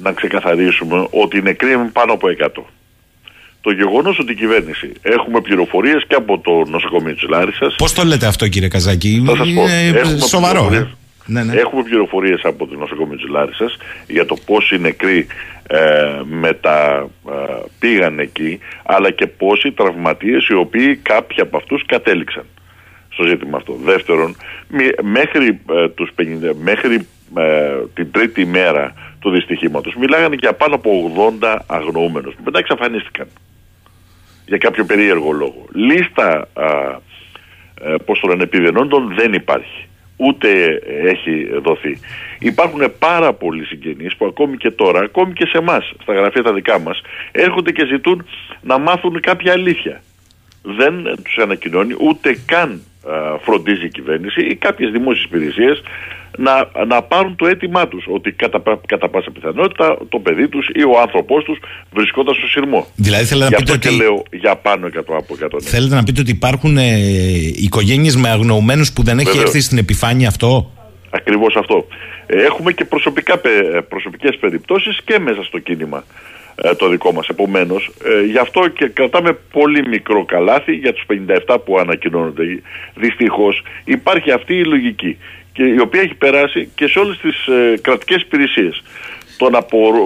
να 0.01 0.11
ξεκαθαρίσουμε 0.11 1.07
ότι 1.09 1.37
οι 1.37 1.41
νεκροί 1.41 1.71
είναι 1.71 1.89
πάνω 1.93 2.13
από 2.13 2.27
100 2.55 2.63
το 3.67 3.73
γεγονός 3.73 4.19
ότι 4.19 4.31
η 4.31 4.35
κυβέρνηση 4.35 4.91
έχουμε 5.01 5.41
πληροφορίες 5.41 6.03
και 6.07 6.15
από 6.15 6.39
το 6.39 6.69
νοσοκομείο 6.69 7.13
της 7.13 7.27
Λάρισας. 7.29 7.75
Πώς 7.75 7.93
το 7.93 8.03
λέτε 8.03 8.27
αυτό, 8.27 8.47
κύριε 8.47 8.67
Καζάκη, 8.67 9.23
θα 9.25 9.35
σας 9.35 9.53
πω. 9.53 9.63
έχουμε 9.97 10.19
σοβαρό. 10.19 10.69
Ε; 10.73 10.87
Ναι, 11.25 11.43
ναι. 11.43 11.55
Έχουμε 11.55 11.83
πληροφορίες 11.83 12.39
από 12.43 12.67
το 12.67 12.75
νοσοκομείο 12.75 13.17
της 13.17 13.27
Λάρισας 13.27 13.77
για 14.07 14.25
το 14.25 14.35
πόσοι 14.45 14.77
νεκροί 14.79 15.27
ε, 15.67 15.77
μετα, 16.23 17.07
ε, 17.29 17.33
πήγαν 17.79 18.19
εκεί, 18.19 18.59
αλλά 18.85 19.11
και 19.11 19.27
πόσοι 19.27 19.71
τραυματίες 19.71 20.47
οι 20.47 20.53
οποίοι 20.53 20.95
κάποιοι 20.95 21.41
από 21.41 21.57
αυτούς 21.57 21.85
κατέληξαν 21.85 22.43
στο 23.09 23.23
ζήτημα 23.23 23.57
αυτό. 23.57 23.77
Δεύτερον, 23.83 24.35
μέχρι, 25.01 25.59
ε, 25.71 25.89
τους 25.89 26.09
50, 26.15 26.53
μέχρι 26.61 27.07
ε, 27.37 27.73
την 27.93 28.11
τρίτη 28.11 28.45
μέρα 28.45 28.93
του 29.19 29.29
δυστυχήματος 29.29 29.95
μιλάγανε 29.95 30.35
για 30.39 30.53
πάνω 30.53 30.75
από 30.75 31.11
80 31.41 31.55
αγνοούμενους. 31.67 32.33
Μετά 32.43 32.59
εξαφανίστηκαν 32.59 33.27
για 34.47 34.57
κάποιο 34.57 34.85
περίεργο 34.85 35.31
λόγο. 35.31 35.65
Λίστα, 35.73 36.47
α, 36.53 36.65
ε, 37.81 37.95
πώς 38.05 38.19
το 38.19 38.27
λένε, 38.27 38.43
επιδενόντων 38.43 39.13
δεν 39.15 39.33
υπάρχει. 39.33 39.87
Ούτε 40.17 40.81
έχει 41.03 41.49
δοθεί. 41.63 41.99
Υπάρχουν 42.39 42.93
πάρα 42.99 43.33
πολλοί 43.33 43.65
συγγενείς 43.65 44.15
που 44.15 44.25
ακόμη 44.25 44.57
και 44.57 44.71
τώρα, 44.71 44.99
ακόμη 44.99 45.33
και 45.33 45.45
σε 45.45 45.57
εμάς, 45.57 45.93
στα 46.01 46.13
γραφεία 46.13 46.43
τα 46.43 46.53
δικά 46.53 46.79
μας, 46.79 47.01
έρχονται 47.31 47.71
και 47.71 47.85
ζητούν 47.85 48.25
να 48.61 48.77
μάθουν 48.77 49.19
κάποια 49.19 49.51
αλήθεια. 49.51 50.01
Δεν 50.61 51.03
τους 51.23 51.37
ανακοινώνει 51.37 51.95
ούτε 51.99 52.37
καν 52.45 52.81
φροντίζει 53.41 53.85
η 53.85 53.89
κυβέρνηση 53.89 54.41
ή 54.41 54.55
κάποιες 54.55 54.91
δημόσιες 54.91 55.25
υπηρεσίες 55.25 55.81
να, 56.37 56.85
να 56.85 57.01
πάρουν 57.01 57.35
το 57.35 57.47
αίτημά 57.47 57.87
τους 57.87 58.05
ότι 58.07 58.31
κατά, 58.31 58.61
κατά 58.85 59.09
πάσα 59.09 59.31
πιθανότητα 59.31 59.97
το 60.09 60.19
παιδί 60.19 60.47
τους 60.47 60.69
ή 60.73 60.83
ο 60.83 60.99
άνθρωπός 61.01 61.43
τους 61.43 61.59
βρισκόταν 61.91 62.35
στο 62.35 62.47
σειρμό. 62.47 62.87
Δηλαδή 62.95 63.25
θέλετε 63.25 63.49
να 63.49 63.57
πείτε 63.57 63.71
ότι... 63.71 63.87
και 63.87 63.95
λέω 63.95 64.23
για 64.31 64.55
πάνω 64.55 64.85
εκατό 64.85 65.15
από 65.15 65.35
100. 65.55 65.61
Θέλετε 65.61 65.95
να 65.95 66.03
πείτε 66.03 66.21
ότι 66.21 66.31
υπάρχουν 66.31 66.77
ε, 66.77 66.97
οικογένειες 67.55 68.15
με 68.15 68.29
αγνοωμένους 68.29 68.93
που 68.93 69.03
δεν 69.03 69.17
έχει 69.17 69.27
Βεβαίως. 69.27 69.45
έρθει 69.45 69.61
στην 69.61 69.77
επιφάνεια 69.77 70.27
αυτό; 70.27 70.71
Ακριβώς 71.09 71.55
αυτό. 71.55 71.87
Ε, 72.25 72.43
έχουμε 72.43 72.71
και 72.71 72.85
προσωπικά, 72.85 73.41
προσωπικές 73.89 74.37
περιπτώσεις 74.37 75.01
και 75.05 75.19
μέσα 75.19 75.43
στο 75.43 75.59
κίνημα 75.59 76.03
ε, 76.61 76.75
το 76.75 76.89
δικό 76.89 77.11
μας. 77.11 77.27
Επομένως, 77.27 77.91
ε, 78.03 78.25
γι' 78.25 78.37
αυτό 78.37 78.67
και 78.67 78.87
κρατάμε 78.87 79.37
πολύ 79.51 79.87
μικρό 79.87 80.25
καλάθι 80.25 80.73
για 80.73 80.93
τους 80.93 81.03
57 81.47 81.57
που 81.65 81.77
ανακοινώνονται. 81.77 82.43
Δυστυχώς 82.95 83.63
υπάρχει 83.83 84.31
αυτή 84.31 84.53
η 84.55 84.63
λογική 84.63 85.17
και 85.57 85.63
η 85.63 85.79
οποία 85.79 86.01
έχει 86.01 86.13
περάσει 86.13 86.71
και 86.75 86.87
σε 86.87 86.99
όλες 86.99 87.17
τις 87.17 87.47
ε, 87.47 87.77
κρατικές 87.81 88.21
υπηρεσίες. 88.21 88.83
Το 89.37 89.49
να 89.49 89.65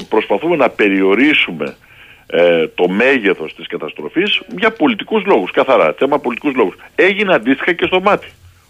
προσπαθούμε 0.09 0.55
να 0.55 0.69
περιορίσουμε 0.69 1.75
ε, 2.27 2.67
το 2.67 2.87
μέγεθος 2.89 3.55
της 3.55 3.67
καταστροφής 3.67 4.41
για 4.57 4.71
πολιτικούς 4.71 5.25
λόγους, 5.25 5.51
καθαρά, 5.51 5.93
θέμα 5.97 6.19
πολιτικούς 6.19 6.55
λόγους. 6.55 6.75
Έγινε 6.95 7.33
αντίστοιχα 7.33 7.73
και 7.73 7.85
στο 7.85 8.01
μάτι. 8.01 8.27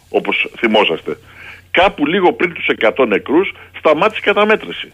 όπως 0.09 0.47
θυμόσαστε. 0.57 1.17
Κάπου 1.71 2.05
λίγο 2.05 2.33
πριν 2.33 2.53
τους 2.53 2.67
100 2.79 3.07
νεκρούς 3.07 3.53
σταμάτησε 3.77 4.19
η 4.21 4.25
καταμέτρηση. 4.25 4.93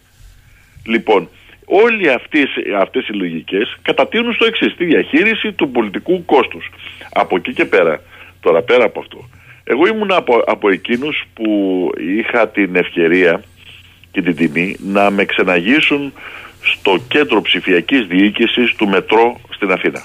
Λοιπόν, 0.85 1.29
όλοι 1.65 2.09
αυτές, 2.11 2.49
αυτές 2.79 3.07
οι 3.07 3.13
λογικές 3.13 3.77
κατατείνουν 3.81 4.33
στο 4.33 4.45
εξής, 4.45 4.75
τη 4.75 4.85
διαχείριση 4.85 5.51
του 5.51 5.71
πολιτικού 5.71 6.25
κόστους. 6.25 6.69
Από 7.13 7.35
εκεί 7.35 7.53
και 7.53 7.65
πέρα, 7.65 8.01
τώρα 8.39 8.61
πέρα 8.61 8.85
από 8.85 8.99
αυτό, 8.99 9.29
εγώ 9.69 9.87
ήμουν 9.87 10.11
από, 10.11 10.43
από 10.45 10.69
εκείνους 10.69 11.23
που 11.33 11.89
είχα 11.97 12.47
την 12.47 12.75
ευκαιρία 12.75 13.43
και 14.11 14.21
την 14.21 14.35
τιμή 14.35 14.75
να 14.79 15.09
με 15.09 15.25
ξεναγήσουν 15.25 16.13
στο 16.61 16.97
κέντρο 17.07 17.41
ψηφιακής 17.41 18.07
διοίκησης 18.07 18.75
του 18.75 18.87
μετρό 18.87 19.39
στην 19.49 19.71
Αθήνα. 19.71 20.03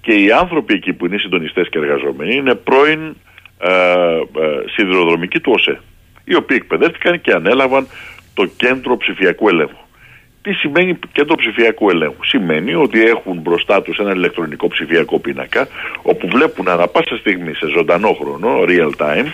Και 0.00 0.12
οι 0.12 0.30
άνθρωποι 0.30 0.74
εκεί 0.74 0.92
που 0.92 1.06
είναι 1.06 1.18
συντονιστές 1.18 1.68
και 1.68 1.78
εργαζόμενοι 1.78 2.34
είναι 2.34 2.54
πρώην 2.54 3.16
ε, 3.58 3.70
ε, 3.70 4.20
σιδηροδρομικοί 4.74 5.40
του 5.40 5.52
ΟΣΕ, 5.54 5.80
οι 6.24 6.34
οποίοι 6.34 6.56
εκπαιδεύτηκαν 6.60 7.20
και 7.20 7.32
ανέλαβαν 7.32 7.86
το 8.34 8.46
κέντρο 8.46 8.96
ψηφιακού 8.96 9.48
ελέγχου. 9.48 9.83
Τι 10.44 10.52
σημαίνει 10.52 10.98
κέντρο 11.12 11.34
ψηφιακού 11.36 11.90
ελέγχου. 11.90 12.24
Σημαίνει 12.24 12.74
ότι 12.74 13.02
έχουν 13.04 13.38
μπροστά 13.40 13.82
τους 13.82 13.98
ένα 13.98 14.12
ηλεκτρονικό 14.12 14.68
ψηφιακό 14.68 15.18
πίνακα 15.18 15.68
όπου 16.02 16.28
βλέπουν 16.28 16.68
ανά 16.68 16.86
πάσα 16.88 17.16
στιγμή 17.16 17.54
σε 17.54 17.66
ζωντανό 17.66 18.12
χρόνο, 18.20 18.48
real 18.68 18.90
time, 18.96 19.26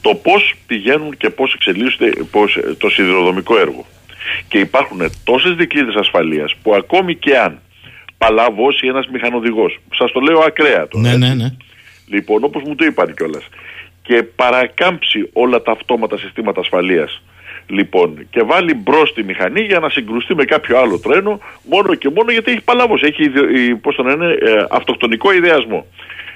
το 0.00 0.14
πώς 0.14 0.54
πηγαίνουν 0.66 1.16
και 1.16 1.30
πώς 1.30 1.54
εξελίσσονται 1.54 2.12
πώς, 2.30 2.58
το 2.78 2.88
σιδηροδρομικό 2.90 3.58
έργο. 3.58 3.86
Και 4.48 4.58
υπάρχουν 4.58 5.00
τόσες 5.24 5.54
δικλείδες 5.54 5.94
ασφαλείας 5.94 6.54
που 6.62 6.74
ακόμη 6.74 7.14
και 7.14 7.38
αν 7.38 7.58
παλαβώσει 8.18 8.86
ένας 8.86 9.06
μηχανοδηγός, 9.06 9.78
σας 9.94 10.12
το 10.12 10.20
λέω 10.20 10.38
ακραία 10.38 10.88
τώρα, 10.88 11.08
Ναι, 11.08 11.16
ναι, 11.26 11.34
ναι. 11.34 11.48
λοιπόν 12.08 12.44
όπως 12.44 12.62
μου 12.62 12.74
το 12.74 12.84
είπαν 12.84 13.14
κιόλας. 13.14 13.44
και 14.02 14.22
παρακάμψει 14.22 15.30
όλα 15.32 15.62
τα 15.62 15.72
αυτόματα 15.72 16.18
συστήματα 16.18 16.60
ασφαλείας 16.60 17.22
Λοιπόν, 17.66 18.26
και 18.30 18.42
βάλει 18.42 18.74
μπρος 18.74 19.12
τη 19.12 19.22
μηχανή 19.22 19.60
για 19.60 19.78
να 19.78 19.88
συγκρουστεί 19.88 20.34
με 20.34 20.44
κάποιο 20.44 20.78
άλλο 20.78 20.98
τρένο, 20.98 21.40
μόνο 21.70 21.94
και 21.94 22.10
μόνο 22.14 22.30
γιατί 22.30 22.50
έχει 22.50 22.62
παλάβωση, 22.62 23.06
έχει 23.06 23.30
πώς 23.74 23.94
το 23.94 24.02
λένε, 24.02 24.26
ε, 24.26 24.64
αυτοκτονικό 24.70 25.32
ιδεασμό. 25.32 25.86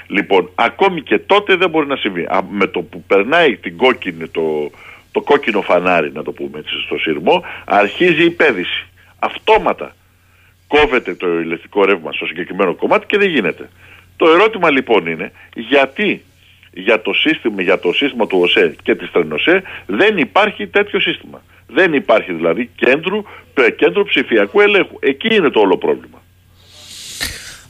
Λοιπόν, 0.07 0.51
ακόμη 0.55 1.03
και 1.03 1.19
τότε 1.19 1.57
δεν 1.57 1.71
μπορεί 1.71 1.87
να 1.87 1.97
συμβεί. 1.97 2.23
Α, 2.23 2.41
με 2.51 2.67
το 2.67 2.81
που 2.81 3.03
περνάει 3.03 3.57
την 3.57 3.77
κόκκινη, 3.77 4.29
το, 4.29 4.71
το 5.13 5.21
κόκκινο 5.21 5.61
φανάρι, 5.63 6.13
να 6.13 6.23
το 6.23 6.33
πούμε 6.33 6.59
έτσι, 6.59 6.75
στο 6.85 6.99
σειρμό, 6.99 7.45
αρχίζει 7.65 8.25
η 8.25 8.31
πέδηση. 8.31 8.87
Αυτόματα 9.19 9.95
κόβεται 10.67 11.15
το 11.15 11.41
ηλεκτρικό 11.41 11.85
ρεύμα 11.85 12.13
στο 12.13 12.27
συγκεκριμένο 12.27 12.75
κομμάτι 12.75 13.07
και 13.07 13.19
δεν 13.19 13.29
γίνεται. 13.29 13.69
Το 14.17 14.31
ερώτημα 14.31 14.71
λοιπόν 14.71 15.07
είναι 15.07 15.33
γιατί 15.55 16.23
για 16.73 17.03
το 17.03 17.13
σύστημα, 17.13 17.63
για 17.63 17.79
το 17.79 17.93
σύστημα 17.93 18.27
του 18.27 18.39
ΟΣΕ 18.43 18.75
και 18.83 18.95
της 18.95 19.11
Τρενοσέ 19.11 19.63
δεν 19.87 20.19
υπάρχει 20.19 20.67
τέτοιο 20.67 21.01
σύστημα. 21.01 21.43
Δεν 21.67 21.93
υπάρχει 21.93 22.33
δηλαδή 22.33 22.71
κέντρο, 22.75 23.25
κέντρο 23.77 24.05
ψηφιακού 24.05 24.61
ελέγχου. 24.61 24.97
Εκεί 25.01 25.35
είναι 25.35 25.51
το 25.51 25.61
όλο 25.61 25.79
πρόβλημα. 25.79 26.23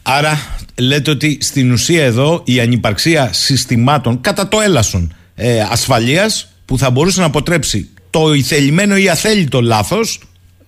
Άρα 0.03 0.32
λέτε 0.80 1.11
ότι 1.11 1.38
στην 1.40 1.72
ουσία 1.72 2.05
εδώ 2.05 2.42
η 2.46 2.61
ανυπαρξία 2.61 3.32
συστημάτων 3.32 4.20
κατά 4.20 4.48
το 4.48 4.61
έλασον 4.61 5.14
ε, 5.34 5.61
ασφαλείας 5.61 6.53
που 6.64 6.78
θα 6.78 6.90
μπορούσε 6.90 7.20
να 7.20 7.26
αποτρέψει 7.26 7.90
το 8.11 8.32
ηθελημένο 8.32 8.96
ή 8.96 9.09
αθέλητο 9.09 9.61
λάθος 9.61 10.20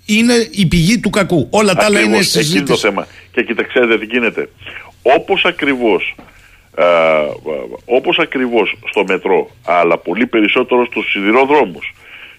είναι 0.06 0.48
η 0.50 0.66
πηγή 0.66 1.00
του 1.00 1.10
κακού. 1.10 1.46
Όλα 1.50 1.74
τα 1.74 1.84
άλλα 1.84 2.00
είναι 2.00 2.22
συζήτηση. 2.22 2.56
Εκεί 2.56 2.66
το 2.66 2.76
θέμα. 2.76 3.06
Και 3.32 3.42
κοιτάξτε 3.42 3.98
τι 3.98 4.04
γίνεται. 4.04 4.48
Όπως 5.02 5.44
ακριβώς 5.44 6.14
ε, 6.16 6.22
όπως 7.84 8.18
ακριβώς 8.18 8.74
στο 8.90 9.04
μετρό 9.08 9.50
αλλά 9.64 9.98
πολύ 9.98 10.26
περισσότερο 10.26 10.84
στους 10.84 11.10
σιδηροδρόμους 11.10 11.94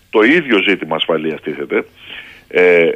το 0.09 0.21
ίδιο 0.21 0.61
ζήτημα 0.67 0.95
ασφαλείας 0.95 1.41
τίθεται 1.41 1.85
ε, 2.47 2.89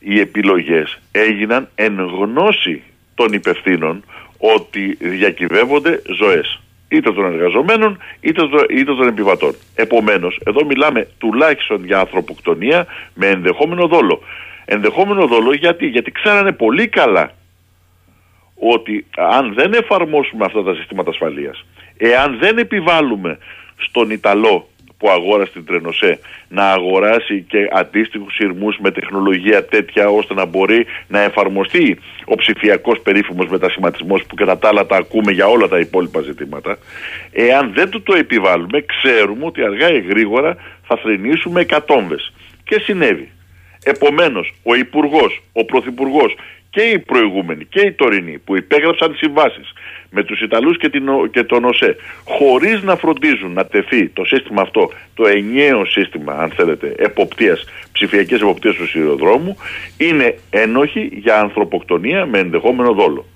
οι 0.00 0.20
επιλογές 0.20 0.98
έγιναν 1.12 1.68
εν 1.74 2.00
γνώση 2.00 2.82
των 3.14 3.32
υπευθύνων 3.32 4.04
ότι 4.38 4.96
διακυβεύονται 5.00 6.02
ζωές 6.16 6.60
είτε 6.88 7.12
των 7.12 7.24
εργαζομένων 7.24 7.98
είτε, 8.20 8.42
είτε 8.70 8.94
των 8.94 9.08
επιβατών. 9.08 9.54
Επομένως, 9.74 10.40
εδώ 10.44 10.64
μιλάμε 10.64 11.08
τουλάχιστον 11.18 11.84
για 11.84 11.98
ανθρωποκτονία 11.98 12.86
με 13.14 13.26
ενδεχόμενο 13.26 13.86
δόλο. 13.86 14.22
Ενδεχόμενο 14.64 15.26
δόλο 15.26 15.52
γιατί, 15.52 15.86
γιατί 15.86 16.12
ξέρανε 16.12 16.52
πολύ 16.52 16.88
καλά 16.88 17.30
ότι 18.60 19.06
αν 19.16 19.54
δεν 19.54 19.72
εφαρμόσουμε 19.72 20.44
αυτά 20.44 20.62
τα 20.62 20.74
συστήματα 20.74 21.10
ασφαλείας, 21.10 21.64
εάν 21.96 22.38
δεν 22.38 22.58
επιβάλλουμε 22.58 23.38
στον 23.76 24.10
Ιταλό 24.10 24.68
που 24.98 25.10
αγόρασε 25.10 25.52
την 25.52 25.64
Τρενοσέ 25.64 26.18
να 26.48 26.70
αγοράσει 26.70 27.44
και 27.48 27.68
αντίστοιχους 27.72 28.34
σειρμούς 28.34 28.78
με 28.78 28.90
τεχνολογία 28.90 29.64
τέτοια 29.64 30.08
ώστε 30.08 30.34
να 30.34 30.44
μπορεί 30.44 30.86
να 31.08 31.20
εφαρμοστεί 31.20 31.98
ο 32.24 32.34
ψηφιακός 32.34 33.00
περίφημος 33.00 33.48
μετασχηματισμός 33.48 34.24
που 34.24 34.34
κατά 34.34 34.58
τα 34.58 34.68
άλλα 34.68 34.86
τα 34.86 34.96
ακούμε 34.96 35.32
για 35.32 35.46
όλα 35.46 35.68
τα 35.68 35.78
υπόλοιπα 35.78 36.20
ζητήματα 36.20 36.78
εάν 37.32 37.72
δεν 37.74 37.90
του 37.90 38.02
το 38.02 38.14
επιβάλλουμε 38.14 38.80
ξέρουμε 38.80 39.44
ότι 39.44 39.62
αργά 39.62 39.92
ή 39.92 40.00
γρήγορα 40.00 40.56
θα 40.86 40.96
θρυνήσουμε 40.96 41.60
εκατόμβες. 41.60 42.32
Και 42.64 42.80
συνέβη. 42.80 43.28
Επομένως, 43.84 44.54
ο 44.62 44.74
Υπουργός, 44.74 45.42
ο 45.52 45.64
Πρωθυπουργός 45.64 46.36
και 46.70 46.80
οι 46.80 46.98
προηγούμενοι 46.98 47.64
και 47.64 47.80
οι 47.80 47.92
τωρινοί 47.92 48.38
που 48.38 48.56
υπέγραψαν 48.56 49.14
συμβάσεις 49.16 49.72
με 50.10 50.24
τους 50.24 50.40
Ιταλούς 50.40 50.78
και, 50.78 50.88
την, 50.88 51.04
και 51.30 51.44
τον 51.44 51.64
ΟΣΕ 51.64 51.96
χωρίς 52.24 52.82
να 52.82 52.96
φροντίζουν 52.96 53.52
να 53.52 53.66
τεθεί 53.66 54.08
το 54.08 54.24
σύστημα 54.24 54.62
αυτό, 54.62 54.90
το 55.14 55.26
ενιαίο 55.26 55.84
σύστημα 55.84 56.32
αν 56.32 56.50
θέλετε 56.50 56.94
εποπτείας, 56.98 57.64
ψηφιακής 57.92 58.40
εποπτείας 58.40 58.74
του 58.74 58.88
σιδηροδρόμου 58.88 59.56
είναι 59.96 60.38
ένοχοι 60.50 61.10
για 61.12 61.40
ανθρωποκτονία 61.40 62.26
με 62.26 62.38
ενδεχόμενο 62.38 62.92
δόλο. 62.92 63.26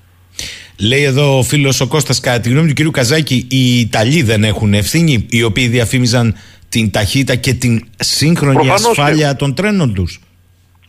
Λέει 0.81 1.03
εδώ 1.03 1.39
ο 1.39 1.43
φίλος 1.43 1.81
ο 1.81 1.87
Κώστας, 1.87 2.21
κατά 2.21 2.41
τη 2.41 2.49
γνώμη 2.49 2.73
του 2.73 2.91
κ. 2.91 2.93
Καζάκη, 2.93 3.47
οι 3.51 3.81
Ιταλοί 3.81 4.23
δεν 4.23 4.45
έχουν 4.45 4.75
ευθύνη, 4.75 5.27
οι 5.31 5.43
οποίοι 5.43 5.67
διαφήμιζαν 5.67 6.35
την 6.69 6.91
ταχύτητα 6.91 7.35
και 7.35 7.55
την 7.55 7.85
σύγχρονη 7.97 8.71
ασφάλεια 8.71 9.37
των 9.37 9.55
τρένων 9.55 9.95
τους. 9.95 10.21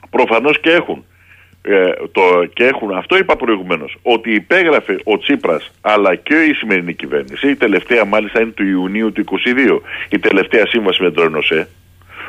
Προφανώς 0.10 0.60
και 0.60 0.70
έχουν. 0.70 1.04
Ε, 1.68 1.91
το, 2.11 2.45
και 2.53 2.63
έχουν, 2.63 2.91
αυτό 2.91 3.18
είπα 3.18 3.36
προηγουμένως, 3.36 3.97
ότι 4.01 4.34
υπέγραφε 4.34 4.97
ο 5.03 5.18
Τσίπρας 5.18 5.72
αλλά 5.82 6.16
και 6.16 6.36
η 6.36 6.53
σημερινή 6.53 6.93
κυβέρνηση, 6.93 7.49
η 7.49 7.55
τελευταία 7.55 8.05
μάλιστα 8.05 8.41
είναι 8.41 8.51
του 8.51 8.66
Ιουνίου 8.66 9.11
του 9.11 9.24
22, 9.24 9.80
η 10.09 10.20
τελευταία 10.20 10.66
σύμβαση 10.66 11.03
με 11.03 11.11
τον 11.11 11.26
ΕΝΟΣΕ, 11.26 11.68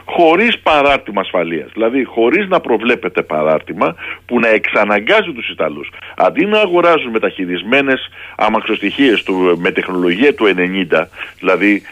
χωρίς 0.04 0.58
παράρτημα 0.58 1.20
ασφαλείας, 1.20 1.70
δηλαδή 1.72 2.04
χωρίς 2.04 2.48
να 2.48 2.60
προβλέπεται 2.60 3.22
παράρτημα 3.22 3.94
που 4.26 4.40
να 4.40 4.48
εξαναγκάζει 4.48 5.32
τους 5.32 5.48
Ιταλούς. 5.48 5.90
Αντί 6.16 6.46
να 6.46 6.58
αγοράζουν 6.60 7.10
μεταχειρισμένες 7.10 8.08
αμαξοστοιχίες 8.36 9.22
του, 9.22 9.58
με 9.58 9.70
τεχνολογία 9.70 10.34
του 10.34 10.46
90, 10.46 11.08
δηλαδή 11.38 11.82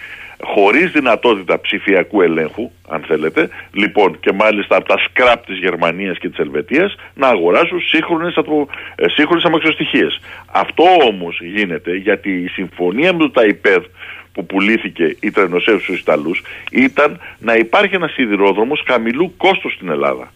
χωρίς 0.45 0.91
δυνατότητα 0.91 1.61
ψηφιακού 1.61 2.23
ελέγχου, 2.23 2.71
αν 2.89 3.03
θέλετε, 3.07 3.49
λοιπόν 3.73 4.21
και 4.21 4.33
μάλιστα 4.33 4.77
από 4.77 4.89
τα 4.89 4.99
σκράπ 4.99 5.47
της 5.47 5.59
Γερμανίας 5.59 6.19
και 6.19 6.29
της 6.29 6.39
Ελβετίας, 6.39 6.95
να 7.15 7.29
αγοράσουν 7.29 7.81
σύγχρονες, 7.81 8.37
ε, 8.95 9.09
σύγχρονες 9.09 9.45
αμαξοστοιχίες. 9.45 10.21
Αυτό 10.53 10.85
όμως 11.01 11.41
γίνεται 11.41 11.97
γιατί 11.97 12.31
η 12.31 12.49
συμφωνία 12.49 13.13
με 13.13 13.19
το 13.19 13.31
ΤΑΙΠΕΔ 13.31 13.85
που 14.33 14.47
πουλήθηκε 14.47 15.17
η 15.21 15.31
τρενοσέους 15.31 15.83
στους 15.83 16.01
Ιταλούς 16.01 16.43
ήταν 16.71 17.21
να 17.39 17.55
υπάρχει 17.55 17.95
ένας 17.95 18.13
σιδηρόδρομος 18.13 18.83
χαμηλού 18.87 19.35
κόστος 19.37 19.73
στην 19.73 19.89
Ελλάδα 19.89 20.33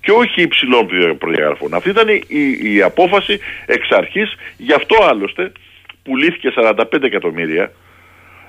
και 0.00 0.10
όχι 0.10 0.42
υψηλών 0.42 0.88
προδιαγραφών. 1.18 1.74
Αυτή 1.74 1.88
ήταν 1.88 2.08
η, 2.08 2.74
η 2.74 2.82
απόφαση 2.82 3.38
εξ 3.66 3.90
αρχής, 3.90 4.34
γι' 4.56 4.72
αυτό 4.72 4.96
άλλωστε 5.04 5.52
πουλήθηκε 6.02 6.52
45 6.56 7.02
εκατομμύρια 7.02 7.72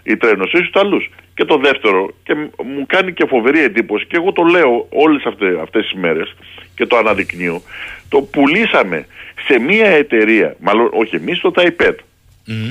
η 0.03 0.17
τρένωση 0.17 0.55
στους 0.55 0.67
Ιταλούς. 0.67 1.09
Και 1.33 1.45
το 1.45 1.57
δεύτερο, 1.57 2.13
και 2.23 2.33
μου 2.63 2.85
κάνει 2.87 3.13
και 3.13 3.25
φοβερή 3.25 3.59
εντύπωση, 3.63 4.05
και 4.05 4.15
εγώ 4.15 4.31
το 4.31 4.43
λέω 4.43 4.87
όλες 4.89 5.23
αυτές, 5.25 5.57
αυτές 5.61 5.83
τις 5.83 5.99
μέρες 5.99 6.35
και 6.75 6.85
το 6.85 6.97
αναδεικνύω, 6.97 7.61
το 8.09 8.21
πουλήσαμε 8.21 9.05
σε 9.47 9.59
μια 9.59 9.87
εταιρεία, 9.87 10.55
μάλλον 10.59 10.89
όχι 10.93 11.15
εμείς, 11.15 11.39
το 11.39 11.51
ΤΑΙΠΕΤ. 11.51 11.99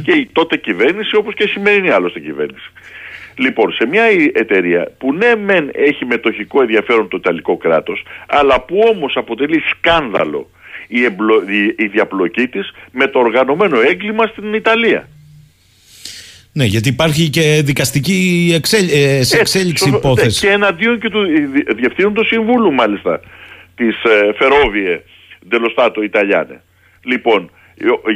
Και 0.05 0.13
η 0.13 0.29
τότε 0.33 0.57
κυβέρνηση 0.57 1.17
όπως 1.17 1.35
και 1.35 1.43
η 1.43 1.47
σημερινή 1.47 1.91
άλλωστε 1.91 2.21
κυβέρνηση. 2.21 2.71
Λοιπόν, 3.37 3.73
σε 3.73 3.87
μια 3.87 4.05
εταιρεία 4.33 4.93
που 4.99 5.13
ναι 5.13 5.37
μεν 5.37 5.71
έχει 5.73 6.05
μετοχικό 6.05 6.61
ενδιαφέρον 6.61 7.09
το 7.09 7.17
Ιταλικό 7.17 7.57
κράτος, 7.57 8.03
αλλά 8.27 8.61
που 8.61 8.79
όμως 8.95 9.17
αποτελεί 9.17 9.61
σκάνδαλο 9.61 10.51
η, 10.89 11.05
εμπλο, 11.05 11.43
η, 11.47 11.85
η 11.85 11.87
διαπλοκή 11.87 12.49
της 12.49 12.73
με 12.93 13.07
το 13.07 13.19
οργανωμένο 13.19 13.81
έγκλημα 13.81 14.27
στην 14.27 14.55
Ιταλία. 14.55 15.09
Ναι, 16.53 16.65
γιατί 16.65 16.89
υπάρχει 16.89 17.29
και 17.29 17.63
δικαστική 17.65 18.53
εξέλ, 18.55 18.89
ε, 18.89 19.23
σε 19.23 19.39
εξέλιξη 19.39 19.89
υπόθεση. 19.89 20.41
Και 20.47 20.53
εναντίον 20.53 21.01
και 21.01 21.09
του 21.09 21.21
διευθύνοντος 21.77 22.27
συμβούλου 22.27 22.73
μάλιστα 22.73 23.21
της 23.75 24.03
ε, 24.03 24.33
Φερόβιε 24.39 25.01
Ντελοστάτο 25.49 26.03
Ιταλιάνε. 26.03 26.63
Λοιπόν, 27.03 27.51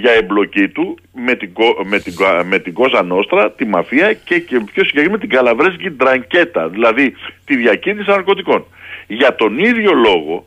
για 0.01 0.12
εμπλοκή 0.12 0.68
του 0.68 0.99
με 1.12 1.35
την, 1.35 1.51
με 1.85 1.99
την, 1.99 2.14
με 2.45 2.59
την 2.59 2.72
Κόζα 2.72 3.03
Νόστρα, 3.03 3.51
τη 3.51 3.64
μαφία 3.64 4.12
και, 4.12 4.39
και 4.39 4.61
πιο 4.72 4.85
συγκεκριμένα 4.85 5.20
την 5.20 5.28
Καλαβρέσκη 5.28 5.91
Ντρανκέτα, 5.91 6.68
δηλαδή 6.68 7.14
τη 7.45 7.57
διακίνηση 7.57 8.11
ναρκωτικών. 8.11 8.64
Για 9.07 9.35
τον 9.35 9.59
ίδιο 9.59 9.93
λόγο, 9.93 10.47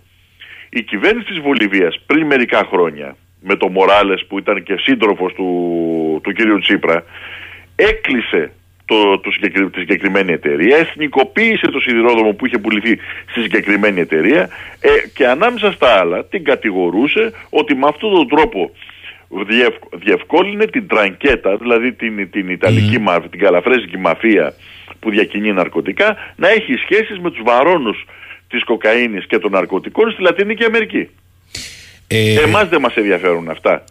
η 0.69 0.81
κυβέρνηση 0.81 1.25
της 1.25 1.39
Βολιβίας 1.39 1.99
πριν 2.05 2.25
μερικά 2.25 2.67
χρόνια, 2.71 3.15
με 3.41 3.55
τον 3.55 3.71
Μοράλες 3.71 4.25
που 4.27 4.37
ήταν 4.37 4.63
και 4.63 4.75
σύντροφος 4.77 5.33
του, 5.33 6.19
του 6.23 6.31
κύριου 6.31 6.59
Τσίπρα, 6.59 7.03
έκλεισε 7.77 8.51
το, 8.85 9.19
το, 9.19 9.29
τη 9.71 9.79
συγκεκριμένη 9.79 10.31
εταιρεία, 10.31 10.77
εθνικοποίησε 10.77 11.67
το 11.67 11.79
σιδηρόδρομο 11.79 12.33
που 12.33 12.45
είχε 12.45 12.57
πουληθεί 12.57 12.97
στη 13.29 13.41
συγκεκριμένη 13.41 13.99
εταιρεία 13.99 14.49
ε, 14.79 14.89
και 15.13 15.27
ανάμεσα 15.27 15.71
στα 15.71 15.87
άλλα 15.99 16.25
την 16.25 16.43
κατηγορούσε 16.43 17.33
ότι 17.49 17.75
με 17.75 17.87
αυτόν 17.87 18.11
τον 18.15 18.27
τρόπο 18.27 18.71
διευ, 19.29 19.73
διευκόλυνε 19.93 20.65
την 20.65 20.87
τραγκέτα, 20.87 21.57
δηλαδή 21.57 21.93
την, 21.93 22.29
την 22.31 22.49
Ιταλική 22.49 22.99
μαφία, 22.99 23.29
την 23.29 23.39
καλαφρέζικη 23.39 23.97
μαφία 23.97 24.53
που 24.99 25.09
διακινεί 25.09 25.53
ναρκωτικά, 25.53 26.17
να 26.35 26.49
έχει 26.49 26.73
σχέσεις 26.73 27.19
με 27.19 27.31
τους 27.31 27.41
βαρόνους 27.43 28.05
της 28.49 28.63
κοκαίνης 28.63 29.25
και 29.25 29.37
των 29.39 29.51
ναρκωτικών 29.51 30.11
στη 30.11 30.21
Λατινική 30.21 30.63
Αμερική. 30.63 31.09
Ε... 32.07 32.41
Εμάς 32.41 32.69
δεν 32.69 32.81
μας 32.81 32.95
ενδιαφέρουν 32.95 33.49
αυτά. 33.49 33.83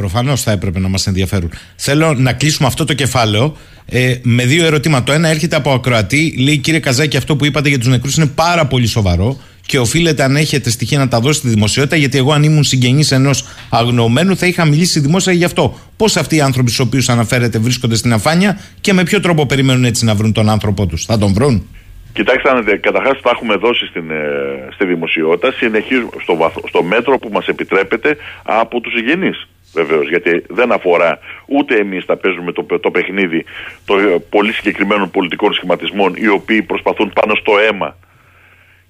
Προφανώς 0.00 0.42
θα 0.42 0.50
έπρεπε 0.50 0.78
να 0.78 0.88
μας 0.88 1.06
ενδιαφέρουν. 1.06 1.50
Θέλω 1.76 2.14
να 2.14 2.32
κλείσουμε 2.32 2.68
αυτό 2.68 2.84
το 2.84 2.94
κεφάλαιο 2.94 3.56
ε, 3.86 4.14
με 4.22 4.44
δύο 4.44 4.64
ερωτήματα. 4.64 5.04
Το 5.04 5.12
ένα 5.12 5.28
έρχεται 5.28 5.56
από 5.56 5.72
ακροατή. 5.72 6.34
Λέει, 6.38 6.56
κύριε 6.56 6.80
Καζάκη, 6.80 7.16
αυτό 7.16 7.36
που 7.36 7.44
είπατε 7.44 7.68
για 7.68 7.78
τους 7.78 7.88
νεκρούς 7.88 8.16
είναι 8.16 8.26
πάρα 8.26 8.66
πολύ 8.66 8.86
σοβαρό 8.86 9.40
και 9.66 9.78
οφείλετε, 9.78 10.22
αν 10.22 10.36
έχετε 10.36 10.70
στοιχεία, 10.70 10.98
να 10.98 11.08
τα 11.08 11.20
δώσετε 11.20 11.46
στη 11.46 11.54
δημοσιότητα. 11.54 11.96
Γιατί 11.96 12.18
εγώ, 12.18 12.32
αν 12.32 12.42
ήμουν 12.42 12.64
συγγενής 12.64 13.12
ενός 13.12 13.44
αγνοωμένου, 13.70 14.36
θα 14.36 14.46
είχα 14.46 14.64
μιλήσει 14.64 15.00
δημόσια 15.00 15.32
γι' 15.32 15.44
αυτό. 15.44 15.78
Πώς 15.96 16.16
αυτοί 16.16 16.36
οι 16.36 16.40
άνθρωποι 16.40 16.70
στους 16.70 16.86
οποίους 16.86 17.08
αναφέρετε 17.08 17.58
βρίσκονται 17.58 17.96
στην 17.96 18.12
αφάνεια 18.12 18.60
και 18.80 18.92
με 18.92 19.02
ποιο 19.02 19.20
τρόπο 19.20 19.46
περιμένουν 19.46 19.84
έτσι 19.84 20.04
να 20.04 20.14
βρουν 20.14 20.32
τον 20.32 20.48
άνθρωπό 20.48 20.86
τους. 20.86 21.04
Θα 21.04 21.18
τον 21.18 21.32
βρουν; 21.32 21.66
Κοιτάξτε, 22.12 22.76
καταρχάς 22.76 23.20
τα 23.20 23.30
έχουμε 23.32 23.54
δώσει 23.54 23.86
στην, 23.86 24.10
ε, 24.10 24.72
στη 24.74 24.84
δημοσιότητα. 24.84 25.52
Συνεχίζουμε 25.52 26.10
στο, 26.22 26.52
στο 26.68 26.82
μέτρο 26.82 27.18
που 27.18 27.28
μας 27.32 27.46
επιτρέπεται 27.46 28.16
από 28.42 28.80
τους 28.80 28.92
συγγενείς. 28.92 29.48
Βεβαίως, 29.72 30.08
γιατί 30.08 30.42
δεν 30.48 30.72
αφορά 30.72 31.18
ούτε 31.46 31.76
εμείς 31.76 32.04
θα 32.04 32.16
παίζουμε 32.16 32.52
το, 32.52 32.66
το 32.80 32.90
παιχνίδι 32.90 33.44
των 33.84 33.98
ε, 33.98 34.18
πολύ 34.30 34.52
συγκεκριμένων 34.52 35.10
πολιτικών 35.10 35.52
σχηματισμών 35.52 36.14
οι 36.16 36.28
οποίοι 36.28 36.62
προσπαθούν 36.62 37.12
πάνω 37.14 37.34
στο 37.34 37.58
αίμα 37.58 37.96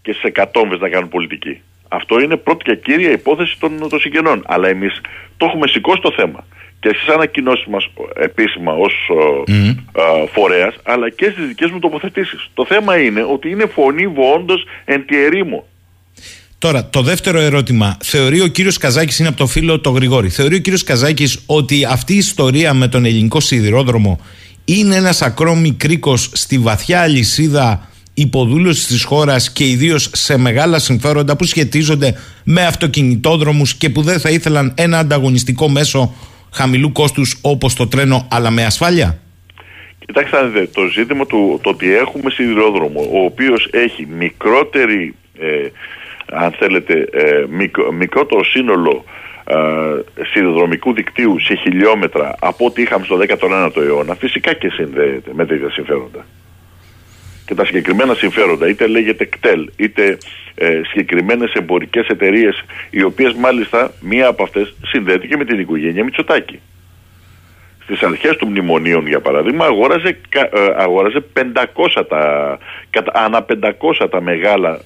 και 0.03 0.13
σε 0.13 0.27
εκατόμβε 0.27 0.77
να 0.77 0.89
κάνουν 0.89 1.09
πολιτική. 1.09 1.61
Αυτό 1.89 2.21
είναι 2.21 2.37
πρώτη 2.37 2.65
και 2.65 2.77
κύρια 2.77 3.11
υπόθεση 3.11 3.61
των, 3.61 3.89
των 3.89 4.01
συγγενών. 4.01 4.43
Αλλά 4.47 4.69
εμείς 4.69 5.01
το 5.37 5.47
έχουμε 5.47 5.67
σηκώσει 5.69 6.01
το 6.01 6.13
θέμα 6.17 6.45
και 6.81 6.89
στις 6.89 7.09
ανακοινώσεις 7.09 7.67
μας 7.67 7.91
επίσημα 8.15 8.73
ως 8.73 9.11
mm. 9.47 10.27
φορέας, 10.33 10.75
αλλά 10.83 11.11
και 11.11 11.31
στις 11.31 11.47
δικές 11.47 11.71
μου 11.71 11.79
τοποθετήσεις. 11.79 12.51
Το 12.55 12.65
θέμα 12.65 13.01
είναι 13.01 13.23
ότι 13.23 13.51
είναι 13.51 13.67
φωνή 13.67 14.07
βοόντο 14.07 14.55
εν 14.85 15.07
τη 15.07 15.23
ερήμο. 15.25 15.67
Τώρα, 16.61 16.89
το 16.91 17.03
δεύτερο 17.03 17.39
ερώτημα. 17.39 17.97
Θεωρεί 18.03 18.41
ο 18.41 18.47
κύριος 18.47 18.77
Καζάκης, 18.79 19.19
είναι 19.19 19.29
από 19.29 19.37
το 19.37 19.47
φίλο 19.47 19.81
το 19.81 19.91
Γρηγόρη, 19.91 20.29
θεωρεί 20.29 20.55
ο 20.55 20.59
κύριος 20.59 20.83
Καζάκης 20.83 21.43
ότι 21.47 21.85
αυτή 21.85 22.15
η 22.15 22.17
ιστορία 22.17 22.75
με 22.75 22.89
τον 22.89 23.05
ελληνικό 23.05 23.41
σιδηρόδρομο 23.41 24.21
είναι 24.65 24.97
ένας 24.97 25.23
ακρόμη 25.23 25.73
κρίκος 25.73 26.31
στη 26.33 26.59
βαθιά 26.59 27.01
αλυσίδα 27.01 27.89
υποδούλωσης 28.15 28.87
της 28.87 29.05
χώρας 29.05 29.53
και 29.53 29.65
ιδίως 29.65 30.11
σε 30.13 30.39
μεγάλα 30.39 30.79
συμφέροντα 30.79 31.37
που 31.37 31.45
σχετίζονται 31.45 32.15
με 32.45 32.67
αυτοκινητόδρομους 32.67 33.75
και 33.75 33.89
που 33.91 34.03
δεν 34.03 34.21
θα 34.21 34.31
ήθελαν 34.31 34.75
ένα 34.77 34.99
ανταγωνιστικό 34.99 35.69
μέσο 35.69 36.15
χαμηλού 36.53 36.93
κόστους 36.93 37.39
όπως 37.41 37.75
το 37.75 37.87
τρένο, 37.87 38.27
αλλά 38.31 38.51
με 38.51 38.65
ασφάλεια; 38.65 39.19
Κοιτάξτε, 40.07 40.69
το 40.73 40.87
ζήτημα 40.87 41.27
του 41.27 41.61
το 41.63 41.71
ότι 41.71 41.95
έχουμε 41.95 42.31
σιδηρόδρομο, 42.31 43.01
ο 43.13 43.25
οποίος 43.25 43.69
έχει 43.71 44.07
μικρότερη 44.19 45.15
ε, 45.39 45.47
αν 46.33 46.53
θέλετε, 46.53 47.09
ε, 47.13 47.45
μικρότερο 47.93 48.45
σύνολο 48.45 49.05
ε, 49.45 50.25
σιδηροδρομικού 50.25 50.93
δικτύου 50.93 51.41
σε 51.41 51.55
χιλιόμετρα 51.55 52.35
από 52.41 52.65
ό,τι 52.67 52.83
είχαμε 52.83 53.05
στο 53.05 53.19
19ο 53.29 53.77
αιώνα, 53.77 54.15
φυσικά 54.15 54.55
και 54.55 54.71
συνδέεται 54.71 55.31
με 55.35 55.47
τέτοια 55.47 55.71
συμφέροντα. 55.71 56.27
Και 57.47 57.55
τα 57.55 57.65
συγκεκριμένα 57.65 58.15
συμφέροντα, 58.15 58.69
είτε 58.69 58.87
λέγεται 58.87 59.25
κτέλ, 59.25 59.71
είτε 59.77 60.19
ε, 60.55 60.81
συγκεκριμένες 60.85 61.53
εμπορικές 61.53 62.07
εταιρείες, 62.07 62.65
οι 62.91 63.03
οποίες 63.03 63.35
μάλιστα 63.35 63.93
μία 64.01 64.27
από 64.27 64.43
αυτές 64.43 64.75
συνδέεται 64.85 65.27
και 65.27 65.37
με 65.37 65.45
την 65.45 65.59
οικογένεια 65.59 66.05
Μητσοτάκη. 66.05 66.61
Στις 67.83 68.03
αρχές 68.03 68.37
του 68.37 68.47
μνημονίων, 68.47 69.07
για 69.07 69.21
παράδειγμα, 69.21 69.65
αγόραζε, 69.65 70.21
ε, 70.31 70.43
αγόραζε 70.77 71.21
500 71.21 72.07
τα, 72.09 72.59
ανά 73.13 73.43
500 73.43 74.09
τα 74.11 74.21
μεγάλα 74.21 74.81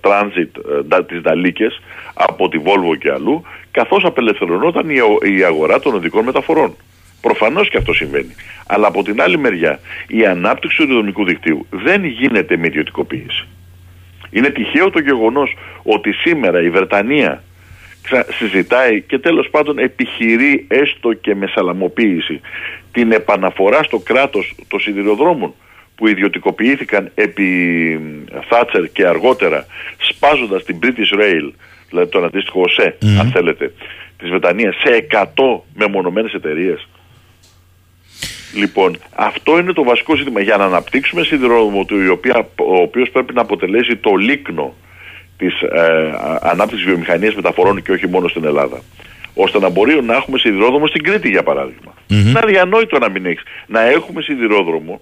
τράνζιτ 0.00 0.56
ε, 0.92 1.02
τις 1.02 1.20
Δαλίκες 1.20 1.80
από 2.14 2.48
τη 2.48 2.58
Βόλβο 2.58 2.94
και 2.94 3.10
αλλού 3.10 3.44
καθώς 3.70 4.04
απελευθερωνόταν 4.04 4.90
η 5.36 5.42
αγορά 5.44 5.80
των 5.80 5.94
οδικών 5.94 6.24
μεταφορών. 6.24 6.76
Προφανώς 7.20 7.68
και 7.68 7.76
αυτό 7.76 7.92
συμβαίνει. 7.92 8.34
Αλλά 8.66 8.86
από 8.86 9.02
την 9.02 9.22
άλλη 9.22 9.38
μεριά 9.38 9.80
η 10.08 10.26
ανάπτυξη 10.26 10.76
του 10.76 10.82
ιδεονομικού 10.82 11.24
δικτύου 11.24 11.66
δεν 11.70 12.04
γίνεται 12.04 12.56
με 12.56 12.66
ιδιωτικοποίηση. 12.66 13.46
Είναι 14.30 14.48
τυχαίο 14.48 14.90
το 14.90 15.00
γεγονός 15.00 15.56
ότι 15.82 16.12
σήμερα 16.12 16.62
η 16.62 16.70
Βρετανία 16.70 17.42
συζητάει 18.38 19.02
και 19.02 19.18
τέλος 19.18 19.48
πάντων 19.50 19.78
επιχειρεί 19.78 20.66
έστω 20.68 21.12
και 21.12 21.34
με 21.34 21.46
σαλαμοποίηση 21.46 22.40
την 22.92 23.12
επαναφορά 23.12 23.82
στο 23.82 23.98
κράτος 23.98 24.54
των 24.68 24.80
σιδηροδρόμων 24.80 25.54
που 25.94 26.06
ιδιωτικοποιήθηκαν 26.06 27.10
επί 27.14 28.00
Θάτσερ 28.48 28.92
και 28.92 29.06
αργότερα 29.06 29.66
σπάζοντας 29.98 30.64
την 30.64 30.78
British 30.82 31.20
Rail, 31.20 31.52
δηλαδή 31.88 32.10
τον 32.10 32.24
αντίστοιχο 32.24 32.60
ΟΣΕ, 32.60 32.96
αν 33.20 33.30
θέλετε, 33.30 33.72
της 34.18 34.28
Βρετανίας 34.28 34.76
σε 34.76 35.06
100 35.10 35.26
μεμονωμένες 35.74 36.32
εταιρείες. 36.32 36.88
Λοιπόν, 38.54 38.96
αυτό 39.14 39.58
είναι 39.58 39.72
το 39.72 39.82
βασικό 39.82 40.16
ζήτημα 40.16 40.40
για 40.40 40.56
να 40.56 40.64
αναπτύξουμε 40.64 41.22
σιδηρόδρομο 41.22 41.86
ο 42.56 42.74
οποίος 42.74 43.10
πρέπει 43.10 43.34
να 43.34 43.40
αποτελέσει 43.40 43.96
το 43.96 44.14
λίκνο 44.14 44.74
της 45.40 45.62
ε, 45.62 46.12
ανάπτυξης 46.40 46.86
βιομηχανίας 46.86 47.34
μεταφορών 47.34 47.82
και 47.82 47.92
όχι 47.92 48.08
μόνο 48.08 48.28
στην 48.28 48.44
Ελλάδα 48.44 48.82
ώστε 49.34 49.58
να 49.58 49.68
μπορεί 49.68 50.02
να 50.02 50.14
έχουμε 50.14 50.38
σιδηρόδρομο 50.38 50.86
στην 50.86 51.02
Κρήτη 51.02 51.28
για 51.28 51.42
παράδειγμα. 51.42 51.92
Mm-hmm. 51.94 52.28
Είναι 52.28 52.40
αδιανόητο 52.42 52.98
να 52.98 53.10
μην 53.10 53.26
έχεις. 53.26 53.42
Να 53.66 53.80
έχουμε 53.80 54.22
σιδηρόδρομο 54.22 55.00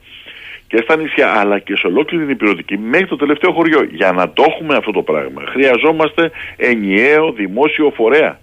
και 0.66 0.80
στα 0.82 0.97
νησιά 0.97 1.28
αλλά 1.41 1.59
και 1.59 1.76
σε 1.76 1.86
ολόκληρη 1.86 2.24
την 2.24 2.32
υπηρετική 2.32 2.78
μέχρι 2.78 3.07
το 3.07 3.16
τελευταίο 3.16 3.53
χωριό. 3.53 3.82
Για 3.91 4.12
να 4.12 4.30
το 4.30 4.45
έχουμε 4.49 4.76
αυτό 4.76 4.93
το 4.93 5.02
πράγμα 5.02 5.43
χρειαζόμαστε 5.47 6.31
ενιαίο 6.56 7.32
δημόσιο 7.32 7.93
φορέα. 7.94 8.40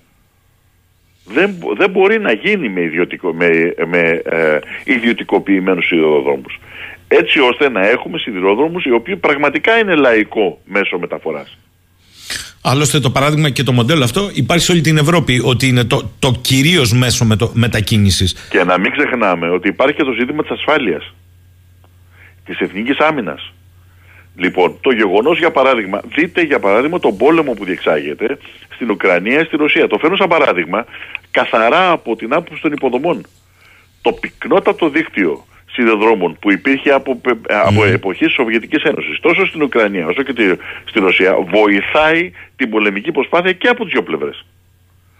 Δεν, 1.27 1.55
δεν 1.77 1.89
μπορεί 1.89 2.19
να 2.19 2.31
γίνει 2.31 2.69
με, 2.69 2.81
ιδιωτικο, 2.81 3.33
με, 3.33 3.73
με 3.87 4.21
ε, 4.25 4.59
ιδιωτικοποιημένους 4.83 5.85
σιδηροδρόμους. 5.85 6.59
Έτσι 7.07 7.39
ώστε 7.39 7.69
να 7.69 7.87
έχουμε 7.87 8.17
σιδηρόδρομους 8.17 8.85
οι 8.85 8.91
οποίοι 8.91 9.15
πραγματικά 9.15 9.77
είναι 9.77 9.95
λαϊκό 9.95 10.59
μέσο 10.65 10.99
μεταφοράς. 10.99 11.57
Άλλωστε 12.67 12.99
το 12.99 13.09
παράδειγμα 13.09 13.49
και 13.49 13.63
το 13.63 13.71
μοντέλο 13.71 14.03
αυτό 14.03 14.29
υπάρχει 14.33 14.63
σε 14.63 14.71
όλη 14.71 14.81
την 14.81 14.97
Ευρώπη 14.97 15.41
ότι 15.43 15.67
είναι 15.67 15.83
το, 15.83 16.11
το 16.19 16.31
κυρίως 16.41 16.93
μέσο 16.93 17.27
μετακίνησης. 17.53 18.47
Και 18.49 18.63
να 18.63 18.77
μην 18.77 18.91
ξεχνάμε 18.91 19.49
ότι 19.49 19.67
υπάρχει 19.67 19.95
και 19.95 20.03
το 20.03 20.11
ζήτημα 20.11 20.41
της 20.41 20.51
ασφάλειας 20.51 21.13
της 22.45 22.59
εθνικής 22.59 22.97
άμυνας. 22.97 23.53
Λοιπόν, 24.35 24.77
το 24.81 24.91
γεγονός 24.91 25.37
για 25.37 25.51
παράδειγμα, 25.51 26.01
δείτε 26.15 26.41
για 26.41 26.59
παράδειγμα 26.59 26.99
τον 26.99 27.17
πόλεμο 27.17 27.53
που 27.53 27.65
διεξάγεται 27.65 28.37
στην 28.75 28.89
Ουκρανία 28.89 29.37
και 29.37 29.45
στη 29.45 29.55
Ρωσία. 29.55 29.87
Το 29.87 29.97
φέρνω 29.97 30.15
σαν 30.15 30.27
παράδειγμα 30.27 30.85
καθαρά 31.31 31.91
από 31.91 32.15
την 32.15 32.33
άποψη 32.33 32.61
των 32.61 32.71
υποδομών. 32.71 33.25
Το 34.01 34.11
πυκνότατο 34.11 34.89
δίκτυο 34.89 35.45
σιδεδρόμων 35.75 36.37
που 36.39 36.51
υπήρχε 36.51 36.91
από, 36.91 37.21
από 37.47 37.81
mm. 37.81 37.93
εποχή 37.93 38.25
της 38.25 38.33
Σοβιετικής 38.33 38.83
Ένωσης 38.83 39.19
τόσο 39.19 39.45
στην 39.45 39.61
Ουκρανία 39.61 40.07
όσο 40.07 40.23
και 40.23 40.57
στη 40.85 40.99
Ρωσία 40.99 41.35
βοηθάει 41.53 42.31
την 42.55 42.69
πολεμική 42.69 43.11
προσπάθεια 43.11 43.51
και 43.51 43.67
από 43.67 43.83
τις 43.83 43.93
δύο 43.93 44.03
πλευρές. 44.03 44.45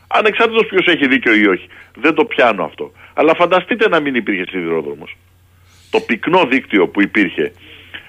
Ανεξάρτητος 0.07 0.65
ποιος 0.65 0.87
έχει 0.87 1.07
δίκιο 1.07 1.33
ή 1.33 1.47
όχι. 1.47 1.67
Δεν 1.95 2.13
το 2.13 2.25
πιάνω 2.25 2.63
αυτό. 2.63 2.91
Αλλά 3.13 3.33
φανταστείτε 3.35 3.89
να 3.89 3.99
μην 3.99 4.15
υπήρχε 4.15 4.45
σιδηρόδρομος 4.49 5.15
το 5.95 5.99
πυκνό 5.99 6.45
δίκτυο 6.45 6.87
που 6.87 7.01
υπήρχε 7.01 7.51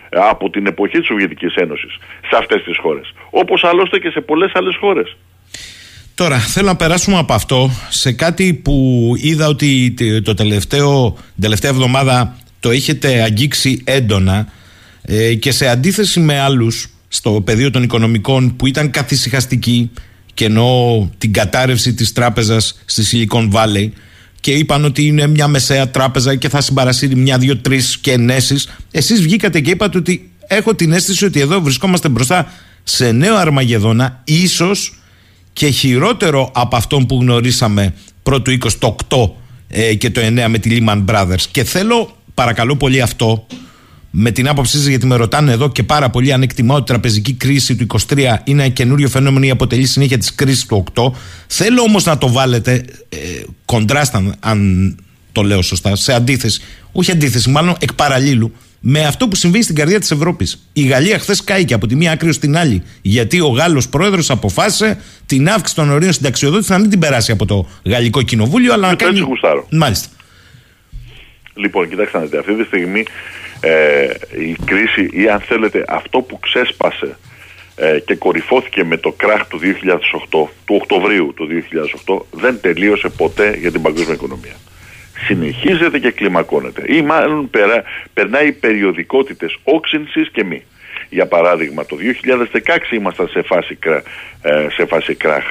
ε, 0.09 0.18
από 0.18 0.51
την 0.51 0.66
εποχή 0.66 0.98
της 0.98 1.06
Σοβιετικής 1.06 1.55
Ένωσης 1.55 1.98
σε 2.28 2.36
αυτές 2.36 2.62
τις 2.62 2.78
χώρες. 2.78 3.14
Όπως 3.31 3.64
άλλωστε 3.64 3.98
και 3.98 4.10
σε 4.10 4.20
πολλές 4.20 4.52
άλλες 4.55 4.77
χώρες. 4.77 5.16
Τώρα 6.16 6.38
θέλω 6.38 6.66
να 6.66 6.76
περάσουμε 6.76 7.18
από 7.18 7.32
αυτό 7.32 7.70
σε 7.88 8.12
κάτι 8.12 8.55
που 8.55 9.12
είδα 9.16 9.48
ότι 9.48 9.94
το 10.24 10.34
τελευταίο, 10.34 11.16
τελευταία 11.40 11.70
εβδομάδα 11.70 12.36
το 12.60 12.70
έχετε 12.70 13.22
αγγίξει 13.22 13.80
έντονα 13.84 14.47
ε, 15.02 15.34
και 15.34 15.51
σε 15.52 15.68
αντίθεση 15.68 16.20
με 16.20 16.40
άλλους 16.40 16.88
στο 17.09 17.30
πεδίο 17.44 17.70
των 17.70 17.82
οικονομικών 17.82 18.56
που 18.56 18.66
ήταν 18.66 18.90
καθησυχαστικοί 18.90 19.90
και 20.34 20.44
εννοώ 20.44 21.06
την 21.18 21.32
κατάρρευση 21.32 21.94
της 21.94 22.12
τράπεζας 22.12 22.78
στη 22.84 23.26
Silicon 23.30 23.51
Valley 23.52 23.88
και 24.40 24.52
είπαν 24.52 24.84
ότι 24.84 25.06
είναι 25.06 25.26
μια 25.26 25.48
μεσαία 25.48 25.90
τράπεζα 25.90 26.34
και 26.34 26.48
θα 26.48 26.60
συμπαρασύρει 26.60 27.16
μια, 27.16 27.38
δύο, 27.38 27.56
τρεις 27.56 27.98
και 27.98 28.12
ενέσεις 28.12 28.68
εσείς 28.90 29.22
βγήκατε 29.22 29.60
και 29.60 29.70
είπατε 29.70 29.98
ότι 29.98 30.30
έχω 30.47 30.74
την 30.74 30.93
αίσθηση 30.93 31.24
ότι 31.24 31.40
εδώ 31.40 31.60
βρισκόμαστε 31.60 32.09
μπροστά 32.09 32.52
σε 32.82 33.12
νέο 33.12 33.36
Αρμαγεδόνα 33.36 34.20
ίσως 34.24 35.01
και 35.56 35.68
χειρότερο 35.68 36.50
από 36.54 36.76
αυτόν 36.76 37.06
που 37.06 37.18
γνωρίσαμε 37.20 37.94
πρώτου 38.22 38.58
20 38.64 38.70
το 38.78 38.96
8 39.08 39.30
ε, 39.68 39.94
και 39.94 40.10
το 40.10 40.20
9 40.20 40.46
με 40.48 40.58
τη 40.58 40.78
Lehman 40.80 41.04
Brothers 41.04 41.42
και 41.50 41.64
θέλω 41.64 42.16
παρακαλώ 42.34 42.76
πολύ 42.76 43.00
αυτό 43.00 43.46
με 44.10 44.30
την 44.30 44.48
άποψή 44.48 44.76
σας, 44.76 44.86
γιατί 44.86 45.06
με 45.06 45.16
ρωτάνε 45.16 45.52
εδώ 45.52 45.70
και 45.70 45.82
πάρα 45.82 46.10
πολύ 46.10 46.32
αν 46.32 46.42
εκτιμάω 46.42 46.76
ότι 46.76 46.84
η 46.84 46.92
τραπεζική 46.92 47.32
κρίση 47.32 47.76
του 47.76 47.86
23 48.08 48.18
είναι 48.44 48.62
ένα 48.62 48.68
καινούριο 48.68 49.08
φαινόμενο 49.08 49.46
ή 49.46 49.50
αποτελεί 49.50 49.86
συνέχεια 49.86 50.18
της 50.18 50.34
κρίσης 50.34 50.66
του 50.66 50.84
8. 50.94 51.10
Θέλω 51.46 51.82
όμως 51.82 52.04
να 52.04 52.18
το 52.18 52.32
βάλετε 52.32 52.84
ε, 53.08 53.16
κοντράστα, 53.64 54.36
αν 54.40 54.96
το 55.32 55.42
λέω 55.42 55.62
σωστά, 55.62 55.96
σε 55.96 56.12
αντίθεση, 56.12 56.60
όχι 56.92 57.10
αντίθεση, 57.10 57.50
μάλλον 57.50 57.76
εκ 57.78 57.92
παραλίλου, 57.92 58.52
με 58.81 59.05
αυτό 59.05 59.28
που 59.28 59.36
συμβαίνει 59.36 59.62
στην 59.62 59.77
καρδιά 59.77 59.98
της 59.98 60.11
Ευρώπης. 60.11 60.69
Η 60.73 60.86
Γαλλία 60.86 61.19
χθες 61.19 61.44
κάηκε 61.44 61.74
από 61.74 61.86
τη 61.86 61.97
μία 61.97 62.12
άκρη 62.12 62.32
στην 62.32 62.57
άλλη. 62.57 62.82
Γιατί 63.03 63.40
ο 63.40 63.48
Γάλλος 63.48 63.89
πρόεδρος 63.89 64.31
αποφάσισε 64.31 64.98
την 65.27 65.48
αύξηση 65.48 65.74
των 65.74 65.90
ορίων 65.90 66.12
συνταξιοδότησης 66.12 66.70
να 66.70 66.78
μην 66.78 66.90
την 66.90 66.98
περάσει 66.98 67.32
από 67.32 67.47
το 67.47 67.69
Γαλλικό 67.85 68.23
Κοινοβούλιο, 68.23 68.73
αλλά 68.73 68.89
να 68.89 68.94
κάνει. 68.94 69.20
Μάλιστα. 69.70 70.09
Λοιπόν, 71.55 71.89
κοιτάξτε, 71.89 72.39
αυτή 72.39 72.57
τη 72.57 72.65
στιγμή 72.65 73.05
ε, 73.61 74.07
η 74.48 74.57
κρίση 74.65 75.09
ή 75.12 75.28
αν 75.28 75.40
θέλετε 75.40 75.85
αυτό 75.89 76.20
που 76.20 76.39
ξέσπασε 76.39 77.16
ε, 77.77 77.98
και 78.07 78.15
κορυφώθηκε 78.15 78.85
με 78.85 78.97
το 78.97 79.12
κράχ 79.12 79.47
του 79.47 79.61
2008, 79.62 80.48
του 80.65 80.74
Οκτωβρίου 80.81 81.32
του 81.36 81.48
2008 82.07 82.19
δεν 82.31 82.61
τελείωσε 82.61 83.09
ποτέ 83.09 83.57
για 83.61 83.73
την 83.73 83.82
παγκόσμια 83.82 84.15
οικονομία. 84.15 84.57
Συνεχίζεται 85.24 85.98
και 85.98 86.10
κλιμακώνεται 86.10 86.82
ή 86.86 87.02
μάλλον 87.02 87.51
περά, 87.51 87.82
περνάει 88.12 88.52
περιοδικότητες 88.52 89.59
όξυνσης 89.64 90.30
και 90.30 90.44
μη. 90.44 90.62
Για 91.09 91.26
παράδειγμα 91.26 91.86
το 91.86 91.97
2016 91.97 92.93
ήμασταν 92.93 93.28
σε 93.28 93.43
φάση, 93.43 93.78
ε, 94.43 94.66
σε 94.70 94.86
φάση 94.86 95.14
κράχ. 95.14 95.44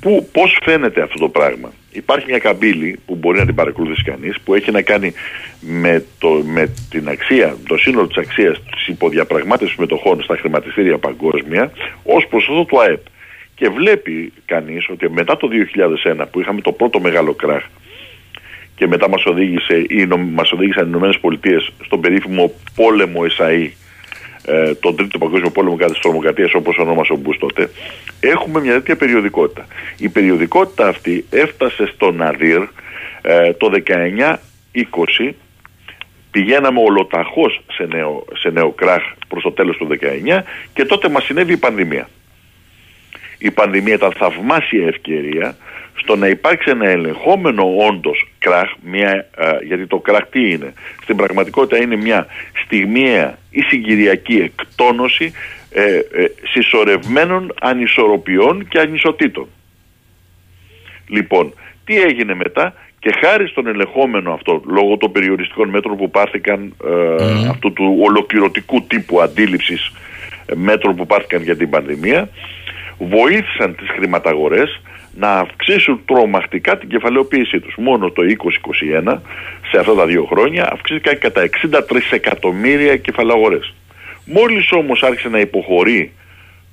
Πού, 0.00 0.28
πώς 0.32 0.58
φαίνεται 0.62 1.02
αυτό 1.02 1.18
το 1.18 1.28
πράγμα; 1.28 1.72
Υπάρχει 1.92 2.26
μια 2.28 2.38
καμπύλη 2.38 2.98
που 3.06 3.14
μπορεί 3.14 3.38
να 3.38 3.44
την 3.44 3.54
παρακολουθήσει 3.54 4.02
κανείς 4.02 4.40
που 4.40 4.54
έχει 4.54 4.70
να 4.70 4.82
κάνει 4.82 5.12
με, 5.60 6.04
το, 6.18 6.28
με 6.28 6.72
την 6.90 7.08
αξία, 7.08 7.56
το 7.66 7.76
σύνολο 7.76 8.06
της 8.06 8.16
αξίας 8.16 8.62
της 8.72 8.86
υποδιαπραγμάτευσης 8.86 9.76
μετοχών 9.76 10.22
στα 10.22 10.36
χρηματιστήρια 10.36 10.98
παγκόσμια 10.98 11.72
ως 12.04 12.26
προς 12.26 12.48
αυτό 12.48 12.64
του 12.64 12.80
ΑΕΠ. 12.80 13.00
Και 13.54 13.68
βλέπει 13.68 14.32
κανείς 14.44 14.88
ότι 14.88 15.10
μετά 15.10 15.36
το 15.36 15.48
2001 16.04 16.24
που 16.30 16.40
είχαμε 16.40 16.60
το 16.60 16.72
πρώτο 16.72 17.00
μεγάλο 17.00 17.34
κράχ 17.34 17.64
και 18.74 18.86
μετά 18.86 19.08
μας, 19.08 19.24
οδήγησε, 19.24 19.84
ή, 19.88 20.06
μας 20.32 20.52
οδήγησαν 20.52 20.84
οι 20.84 20.88
Ηνωμένες 20.90 21.18
Πολιτείες 21.18 21.72
στον 21.84 22.00
περίφημο 22.00 22.52
πόλεμο 22.74 23.22
ΕΣΑΗ 23.24 23.72
ε, 24.46 24.74
τον 24.74 24.96
τρίτο 24.96 25.18
παγκόσμιο 25.18 25.50
πόλεμο 25.50 25.76
κατά 25.76 25.92
της 25.92 26.00
τρομοκρατίας, 26.00 26.54
όπως 26.54 26.76
ονόμασε 26.78 27.12
ο 27.12 27.16
Μπούς 27.16 27.38
τότε, 27.38 27.70
έχουμε 28.20 28.60
μια 28.60 28.72
τέτοια 28.72 28.96
περιοδικότητα. 28.96 29.66
Η 29.96 30.08
περιοδικότητα 30.08 30.88
αυτή 30.88 31.24
έφτασε 31.30 31.86
στο 31.86 32.12
Ναδύρ 32.12 32.68
ε, 33.22 33.52
το 33.52 33.70
19-20. 33.86 35.32
Πηγαίναμε 36.30 36.80
ολοταχώς 36.80 37.60
σε 37.72 37.84
νέο, 37.84 38.24
σε 38.32 38.50
νέο 38.50 38.70
κράχ 38.70 39.02
προς 39.28 39.42
το 39.42 39.52
τέλος 39.52 39.76
του 39.76 39.88
19 40.00 40.42
και 40.74 40.84
τότε 40.84 41.08
μας 41.08 41.24
συνέβη 41.24 41.52
η 41.52 41.56
πανδημία. 41.56 42.08
Η 43.38 43.50
πανδημία 43.50 43.94
ήταν 43.94 44.12
θαυμάσια 44.12 44.86
ευκαιρία 44.86 45.56
στο 46.02 46.16
να 46.16 46.28
υπάρξει 46.28 46.70
ένα 46.70 46.88
ελεγχόμενο 46.88 47.76
όντως 47.88 48.28
κράχ, 48.38 48.70
μια, 48.82 49.28
γιατί 49.66 49.86
το 49.86 49.98
κράχ 49.98 50.26
τι 50.30 50.50
είναι, 50.50 50.72
στην 51.02 51.16
πραγματικότητα 51.16 51.82
είναι 51.82 51.96
μια 51.96 52.26
στιγμιαία 52.64 53.38
ή 53.50 53.60
συγκυριακή 53.60 54.36
εκτόνωση 54.36 55.32
ε, 55.70 55.82
ε, 55.82 56.02
συσσωρευμένων 56.52 57.54
ανισορροπιών 57.60 58.68
και 58.68 58.78
ανισοτήτων. 58.78 59.46
Λοιπόν, 61.08 61.54
τι 61.84 62.00
έγινε 62.00 62.34
μετά; 62.34 62.74
Και 62.98 63.14
χάρη 63.20 63.48
στον 63.48 63.66
ελεγχόμενο 63.66 64.32
αυτό, 64.32 64.62
λόγω 64.66 64.96
των 64.96 65.12
περιοριστικών 65.12 65.68
μέτρων 65.68 65.96
που 65.96 66.10
πάρθηκαν 66.10 66.74
ε, 66.84 67.48
αυτού 67.48 67.72
του 67.72 67.96
ολοκληρωτικού 68.00 68.82
τύπου 68.82 69.20
αντίληψης 69.20 69.92
ε, 70.46 70.54
μέτρων 70.54 70.96
που 70.96 71.06
πάρθηκαν 71.06 71.42
για 71.42 71.56
την 71.56 71.70
πανδημία, 71.70 72.28
βοήθησαν 72.98 73.74
τις 73.74 73.88
χρηματαγορές 73.88 74.80
να 75.14 75.38
αυξήσουν 75.38 76.00
τρομακτικά 76.04 76.78
την 76.78 76.88
κεφαλαιοποίησή 76.88 77.60
τους. 77.60 77.74
Μόνο 77.76 78.10
το 78.10 78.22
2021, 78.22 79.20
σε 79.70 79.78
αυτά 79.78 79.94
τα 79.94 80.06
δύο 80.06 80.24
χρόνια, 80.24 80.72
αυξήθηκαν 80.72 81.18
κατά 81.18 81.42
63 81.42 81.80
εκατομμύρια 82.10 82.96
κεφαλαγορές. 82.96 83.74
Μόλις 84.24 84.72
όμως 84.72 85.02
άρχισε 85.02 85.28
να 85.28 85.38
υποχωρεί 85.38 86.12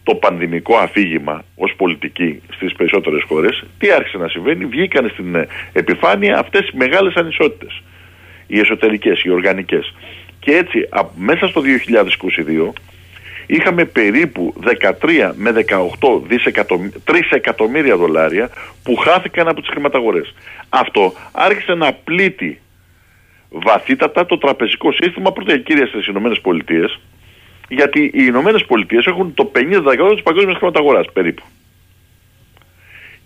το 0.03 0.15
πανδημικό 0.15 0.75
αφήγημα 0.75 1.43
ως 1.55 1.73
πολιτική 1.77 2.41
στις 2.55 2.73
περισσότερες 2.73 3.23
χώρες, 3.27 3.63
τι 3.77 3.91
άρχισε 3.91 4.17
να 4.17 4.27
συμβαίνει, 4.27 4.65
βγήκαν 4.65 5.09
στην 5.09 5.47
επιφάνεια 5.73 6.37
αυτές 6.37 6.67
οι 6.67 6.77
μεγάλες 6.77 7.15
ανισότητες. 7.15 7.81
Οι 8.47 8.59
εσωτερικές, 8.59 9.23
οι 9.23 9.29
οργανικές. 9.29 9.93
Και 10.39 10.51
έτσι 10.51 10.89
μέσα 11.15 11.47
στο 11.47 11.61
2022 11.61 12.73
είχαμε 13.49 13.85
περίπου 13.85 14.53
13 15.01 15.31
με 15.35 15.65
18 15.99 16.21
δισεκατομμύρια, 16.27 16.99
3 17.05 17.15
εκατομμύρια 17.29 17.97
δολάρια 17.97 18.49
που 18.83 18.95
χάθηκαν 18.95 19.47
από 19.47 19.61
τις 19.61 19.69
χρηματαγορές. 19.69 20.33
Αυτό 20.69 21.13
άρχισε 21.31 21.73
να 21.73 21.93
πλήττει 21.93 22.61
βαθύτατα 23.49 24.25
το 24.25 24.37
τραπεζικό 24.37 24.91
σύστημα 24.91 25.31
πρώτα 25.31 25.51
και 25.51 25.61
κύρια 25.61 25.85
στις 25.85 26.07
Ηνωμένες 26.07 26.39
Πολιτείες 26.39 26.99
γιατί 27.69 28.03
οι 28.03 28.11
Ηνωμένες 28.13 28.65
Πολιτείες 28.65 29.05
έχουν 29.05 29.33
το 29.33 29.51
50% 29.55 30.11
της 30.13 30.23
παγκόσμιας 30.23 30.57
χρηματαγοράς 30.57 31.05
περίπου. 31.13 31.43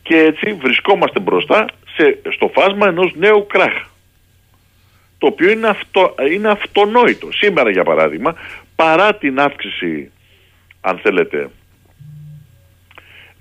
Και 0.03 0.17
έτσι 0.17 0.53
βρισκόμαστε 0.53 1.19
μπροστά 1.19 1.65
σε, 1.95 2.17
στο 2.33 2.51
φάσμα 2.53 2.87
ενός 2.87 3.13
νέου 3.15 3.47
κράχ 3.47 3.73
το 5.23 5.29
οποίο 5.29 5.51
είναι, 5.51 5.67
αυτο, 5.67 6.15
είναι 6.31 6.49
αυτονόητο. 6.49 7.27
Σήμερα 7.31 7.69
για 7.69 7.83
παράδειγμα, 7.83 8.35
παρά 8.75 9.15
την 9.15 9.39
αύξηση, 9.39 10.11
αν 10.81 10.99
θέλετε, 11.03 11.49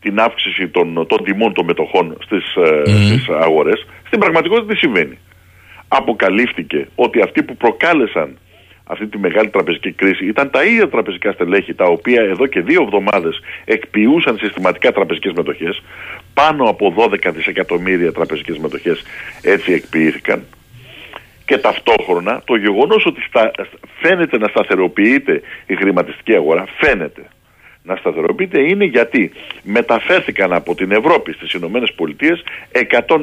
την 0.00 0.20
αύξηση 0.20 0.68
των, 0.68 1.06
των 1.06 1.24
τιμών 1.24 1.52
των 1.52 1.64
μετοχών 1.64 2.16
στις, 2.20 2.44
mm. 2.56 2.88
στις 2.88 3.28
αγορές, 3.28 3.86
στην 4.06 4.18
πραγματικότητα 4.18 4.72
τι 4.72 4.78
συμβαίνει; 4.78 5.18
Αποκαλύφθηκε 5.88 6.88
ότι 6.94 7.22
αυτοί 7.22 7.42
που 7.42 7.56
προκάλεσαν 7.56 8.38
αυτή 8.84 9.06
τη 9.06 9.18
μεγάλη 9.18 9.48
τραπεζική 9.48 9.92
κρίση 9.92 10.26
ήταν 10.26 10.50
τα 10.50 10.64
ίδια 10.64 10.88
τραπεζικά 10.88 11.32
στελέχη 11.32 11.74
τα 11.74 11.84
οποία 11.84 12.22
εδώ 12.22 12.46
και 12.46 12.60
δύο 12.60 12.82
εβδομάδες 12.82 13.40
εκποιούσαν 13.64 14.36
συστηματικά 14.38 14.92
τραπεζικές 14.92 15.32
μετοχές 15.32 15.82
πάνω 16.34 16.64
από 16.68 16.94
12 16.96 17.32
δισεκατομμύρια 17.34 18.12
τραπεζικές 18.12 18.58
μετοχές 18.58 19.02
έτσι 19.42 19.72
εκποιήθηκαν 19.72 20.44
και 21.44 21.58
ταυτόχρονα 21.58 22.42
το 22.44 22.56
γεγονός 22.56 23.06
ότι 23.06 23.20
στα, 23.20 23.50
φαίνεται 24.00 24.38
να 24.38 24.48
σταθεροποιείται 24.48 25.40
η 25.66 25.74
χρηματιστική 25.74 26.34
αγορά, 26.34 26.64
φαίνεται 26.80 27.22
να 27.82 27.96
σταθεροποιείται 27.96 28.60
είναι 28.60 28.84
γιατί 28.84 29.32
μεταφέρθηκαν 29.62 30.52
από 30.52 30.74
την 30.74 30.90
Ευρώπη 30.90 31.32
στις 31.32 31.52
Ηνωμένες 31.52 31.92
Πολιτείες 31.92 32.42
120 32.72 33.16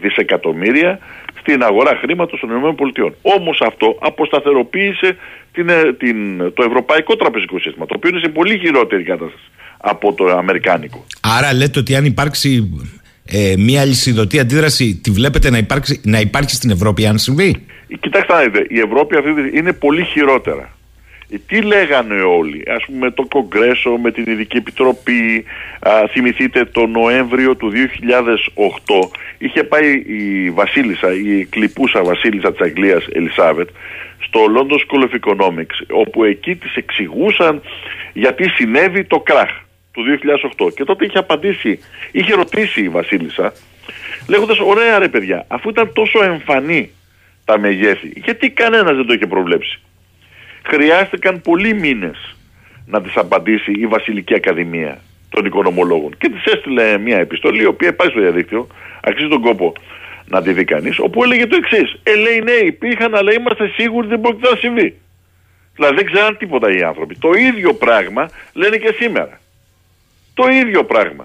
δισεκατομμύρια 0.00 0.98
στην 1.40 1.62
αγορά 1.62 1.96
χρήματος 1.96 2.40
των 2.40 2.48
Ηνωμένων 2.48 2.74
Πολιτειών. 2.74 3.14
Όμως 3.22 3.60
αυτό 3.60 3.98
αποσταθεροποίησε 4.00 5.16
την, 5.52 5.68
ε, 5.68 5.92
την, 5.92 6.38
το 6.38 6.62
ευρωπαϊκό 6.62 7.16
τραπεζικό 7.16 7.58
σύστημα, 7.58 7.86
το 7.86 7.94
οποίο 7.96 8.10
είναι 8.10 8.20
σε 8.20 8.28
πολύ 8.28 8.58
χειρότερη 8.58 9.02
κατάσταση 9.02 9.44
από 9.78 10.12
το 10.12 10.24
αμερικάνικο. 10.26 11.04
Άρα 11.20 11.54
λέτε 11.54 11.78
ότι 11.78 11.94
αν 11.94 12.04
υπάρξει 12.04 12.70
ε, 13.30 13.54
μια 13.58 13.84
λυσιδωτή 13.84 14.38
αντίδραση 14.38 15.00
τη 15.02 15.10
βλέπετε 15.10 15.50
να, 15.50 15.58
υπάρξει, 15.58 16.00
να 16.04 16.20
υπάρχει 16.20 16.54
στην 16.54 16.70
Ευρώπη 16.70 17.06
αν 17.06 17.18
συμβεί; 17.18 17.66
Κοιτάξτε 18.00 18.32
να 18.32 18.40
δείτε, 18.40 18.66
η 18.68 18.78
Ευρώπη 18.78 19.16
αυτή 19.16 19.30
είναι 19.54 19.72
πολύ 19.72 20.04
χειρότερα. 20.04 20.76
Ε, 21.30 21.36
τι 21.46 21.62
λέγανε 21.62 22.20
όλοι, 22.22 22.62
ας 22.76 22.84
πούμε 22.86 23.10
το 23.10 23.24
Κογκρέσο 23.28 23.90
με 23.90 24.10
την 24.10 24.24
Ειδική 24.26 24.56
Επιτροπή, 24.56 25.44
α, 25.80 25.90
θυμηθείτε 26.10 26.64
το 26.64 26.86
Νοέμβριο 26.86 27.56
του 27.56 27.72
2008 27.72 29.08
είχε 29.38 29.64
πάει 29.64 29.92
η 30.06 30.50
Βασίλισσα, 30.50 31.12
η 31.12 31.44
κλειπούσα 31.44 32.02
Βασίλισσα 32.02 32.52
της 32.52 32.60
Αγγλίας 32.60 33.06
Ελισάβετ 33.12 33.68
στο 34.20 34.40
London 34.56 34.74
School 34.74 35.02
of 35.02 35.14
Economics 35.20 36.00
όπου 36.02 36.24
εκεί 36.24 36.56
της 36.56 36.74
εξηγούσαν 36.74 37.62
γιατί 38.12 38.48
συνέβη 38.48 39.04
το 39.04 39.20
κράχ 39.20 39.50
του 40.02 40.18
2008 40.66 40.74
και 40.74 40.84
τότε 40.84 41.04
είχε 41.04 41.18
απαντήσει, 41.18 41.78
είχε 42.12 42.34
ρωτήσει 42.34 42.80
η 42.82 42.88
Βασίλισσα 42.88 43.52
λέγοντας 44.28 44.58
ωραία 44.58 44.98
ρε 44.98 45.08
παιδιά 45.08 45.44
αφού 45.48 45.68
ήταν 45.68 45.92
τόσο 45.92 46.24
εμφανή 46.24 46.90
τα 47.44 47.58
μεγέθη 47.58 48.12
γιατί 48.14 48.50
κανένας 48.50 48.96
δεν 48.96 49.06
το 49.06 49.12
είχε 49.12 49.26
προβλέψει 49.26 49.80
χρειάστηκαν 50.66 51.40
πολλοί 51.40 51.74
μήνες 51.74 52.36
να 52.86 53.02
τις 53.02 53.16
απαντήσει 53.16 53.72
η 53.72 53.86
Βασιλική 53.86 54.34
Ακαδημία 54.34 55.00
το 55.28 55.36
των 55.36 55.44
οικονομολόγων 55.44 56.16
και 56.18 56.28
της 56.28 56.44
έστειλε 56.44 56.98
μια 56.98 57.18
επιστολή, 57.18 57.62
η 57.62 57.66
οποία 57.66 57.88
υπάρχει 57.88 58.12
στο 58.12 58.20
διαδίκτυο, 58.20 58.66
αξίζει 59.00 59.28
τον 59.28 59.40
κόπο 59.40 59.72
να 60.26 60.42
τη 60.42 60.52
δει 60.52 60.64
κανείς, 60.64 60.98
όπου 60.98 61.22
έλεγε 61.22 61.46
το 61.46 61.56
εξής. 61.56 62.00
Ε, 62.02 62.14
λέει 62.14 62.40
ναι, 62.40 62.52
υπήρχαν, 62.52 63.14
αλλά 63.14 63.32
είμαστε 63.32 63.68
σίγουροι 63.68 64.08
δεν 64.08 64.20
πρόκειται 64.20 64.50
να 64.50 64.56
συμβεί. 64.56 64.94
Δηλαδή 65.74 65.94
δεν 65.94 66.04
ξέραν 66.04 66.36
τίποτα 66.36 66.76
οι 66.76 66.82
άνθρωποι. 66.82 67.14
Το 67.14 67.30
ίδιο 67.32 67.74
πράγμα 67.74 68.30
λένε 68.52 68.76
και 68.76 68.94
σήμερα. 68.98 69.40
Το 70.38 70.48
ίδιο 70.48 70.84
πράγμα. 70.84 71.24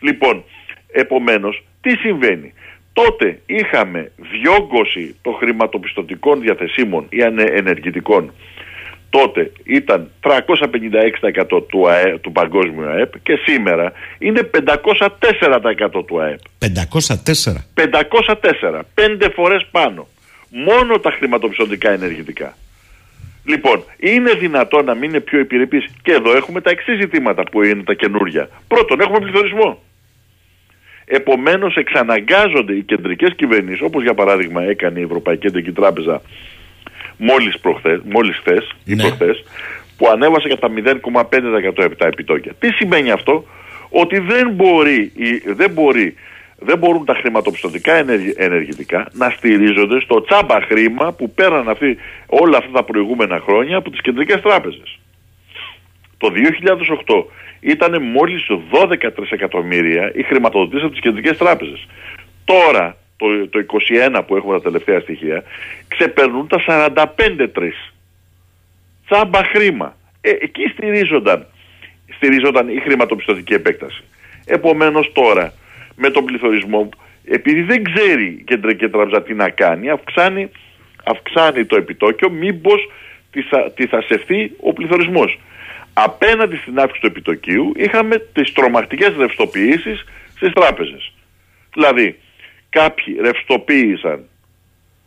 Λοιπόν, 0.00 0.44
επομένως, 0.92 1.64
τι 1.80 1.90
συμβαίνει; 1.96 2.52
Τότε 2.92 3.40
είχαμε 3.46 4.12
διόγκωση 4.16 5.16
των 5.22 5.34
χρηματοπιστωτικών 5.34 6.40
διαθεσίμων 6.40 7.06
ή 7.08 7.20
ενεργητικών 7.56 8.32
τότε 9.10 9.52
ήταν 9.64 10.10
356% 10.20 11.62
του, 11.68 11.88
ΑΕ, 11.88 12.18
του 12.18 12.32
παγκόσμιου 12.32 12.88
ΑΕΠ 12.88 13.18
και 13.22 13.38
σήμερα 13.46 13.92
είναι 14.18 14.50
504% 14.52 16.04
του 16.06 16.20
ΑΕΠ. 16.20 16.40
504. 16.58 17.64
504. 17.74 18.80
Πέντε 18.94 19.28
φορές 19.28 19.66
πάνω. 19.70 20.08
Μόνο 20.48 20.98
τα 20.98 21.10
χρηματοπιστωτικά 21.10 21.90
ενεργητικά. 21.90 22.56
Λοιπόν, 23.44 23.84
είναι 23.98 24.32
δυνατό 24.32 24.82
να 24.82 24.94
μην 24.94 25.08
είναι 25.08 25.20
πιο 25.20 25.38
επιρρεπής 25.38 25.86
και 26.02 26.12
εδώ 26.12 26.36
έχουμε 26.36 26.60
τα 26.60 26.70
εξής 26.70 26.96
ζητήματα 27.00 27.42
που 27.42 27.62
είναι 27.62 27.82
τα 27.82 27.94
καινούρια. 27.94 28.48
Πρώτον, 28.68 29.00
έχουμε 29.00 29.18
πληθωρισμό. 29.18 29.82
Επομένως 31.04 31.76
εξαναγκάζονται 31.76 32.74
οι 32.74 32.82
κεντρικές 32.82 33.34
κυβερνήσεις, 33.36 33.80
όπως 33.82 34.02
για 34.02 34.14
παράδειγμα 34.14 34.62
έκανε 34.62 35.00
η 35.00 35.02
Ευρωπαϊκή 35.02 35.40
Κεντρική 35.40 35.72
Τράπεζα 35.72 36.22
μόλις, 37.16 37.58
προχθές, 37.58 38.00
μόλις 38.04 38.36
χθες, 38.36 38.70
ή 38.84 38.94
ναι. 38.94 39.02
προχθές, 39.02 39.44
που 39.96 40.08
ανέβασε 40.08 40.48
κατά 40.48 40.68
0,5% 41.12 41.96
τα 41.96 42.06
επιτόκια. 42.06 42.52
Τι 42.58 42.72
σημαίνει 42.72 43.10
αυτό; 43.10 43.44
Ότι 43.88 44.18
δεν 44.18 44.50
μπορεί, 44.50 45.12
δεν 45.46 45.70
μπορεί 45.70 46.14
δεν 46.64 46.78
μπορούν 46.78 47.04
τα 47.04 47.14
χρηματοπιστωτικά 47.14 47.92
ενεργητικά 48.36 49.08
να 49.12 49.30
στηρίζονται 49.30 50.00
στο 50.00 50.22
τσάμπα 50.22 50.60
χρήμα 50.60 51.12
που 51.12 51.30
πέραν 51.30 51.68
αυτή, 51.68 51.96
όλα 52.26 52.58
αυτά 52.58 52.70
τα 52.70 52.84
προηγούμενα 52.84 53.40
χρόνια 53.40 53.76
από 53.76 53.90
τις 53.90 54.00
κεντρικές 54.00 54.40
τράπεζες. 54.40 54.98
Το 56.18 56.28
2008 57.06 57.24
ήταν 57.60 58.02
μόλις 58.02 58.46
12 58.72 59.12
τρισεκατομμύρια 59.14 60.12
οι 60.14 60.22
χρηματοδοτήσεις 60.22 60.82
από 60.82 60.92
τις 60.92 61.00
κεντρικές 61.00 61.36
τράπεζες. 61.36 61.86
Τώρα 62.44 62.96
το, 63.16 63.48
το 63.48 63.64
21 64.14 64.22
που 64.26 64.36
έχουμε 64.36 64.54
τα 64.54 64.62
τελευταία 64.62 65.00
στοιχεία, 65.00 65.42
ξεπερνούν 65.88 66.48
τα 66.48 66.62
45 66.66 67.48
τρεις. 67.52 67.92
Τσάμπα 69.08 69.44
χρήμα. 69.44 69.96
Ε, 70.20 70.30
εκεί 70.30 70.66
στηρίζονταν, 70.66 71.46
στηρίζονταν 72.16 72.68
η 72.68 72.80
χρηματοπιστωτική 72.80 73.54
επέκταση. 73.54 74.04
Επομένως 74.44 75.12
τώρα, 75.12 75.52
με 75.96 76.10
τον 76.10 76.24
πληθωρισμό, 76.24 76.88
επειδή 77.24 77.62
δεν 77.62 77.82
ξέρει 77.82 78.24
η 78.24 78.42
κεντρική 78.46 78.88
τράπεζα 78.88 79.22
τι 79.22 79.34
να 79.34 79.48
κάνει, 79.50 79.90
αυξάνει, 79.90 80.50
αυξάνει 81.04 81.64
το 81.64 81.76
επιτόκιο, 81.76 82.30
μήπως 82.30 82.90
τι 83.30 83.42
θα, 83.42 83.72
τι 83.74 83.86
θα 83.86 84.02
σευθεί 84.02 84.52
ο 84.60 84.72
πληθωρισμός. 84.72 85.38
Απέναντι 85.92 86.56
στην 86.56 86.78
αύξηση 86.78 87.00
του 87.00 87.06
επιτοκίου 87.06 87.72
είχαμε 87.76 88.18
τις 88.32 88.52
τρομακτικές 88.52 89.16
ρευστοποιήσεις 89.18 90.04
στις 90.34 90.52
τράπεζες. 90.52 91.12
Δηλαδή, 91.74 92.18
κάποιοι 92.70 93.16
ρευστοποίησαν 93.20 94.24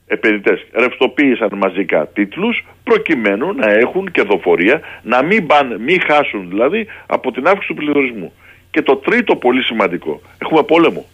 επενδυτές 0.08 0.66
ρευστοποίησαν 0.74 1.50
μαζικά 1.58 2.08
τίτλους 2.08 2.66
προκειμένου 2.84 3.54
να 3.54 3.72
έχουν 3.72 4.12
κερδοφορία, 4.12 4.82
να 5.04 5.24
μην, 5.24 5.46
πάνε, 5.46 5.78
μην 5.80 6.02
χάσουν 6.02 6.50
δηλαδή 6.50 6.88
από 7.06 7.32
την 7.32 7.48
αύξηση 7.48 7.68
του 7.68 7.76
πληθωρισμού. 7.76 8.34
Και 8.76 8.82
το 8.82 8.96
τρίτο 8.96 9.36
πολύ 9.36 9.64
σημαντικό, 9.64 10.22
έχουμε 10.38 10.64
πόλεμο. 10.64 11.06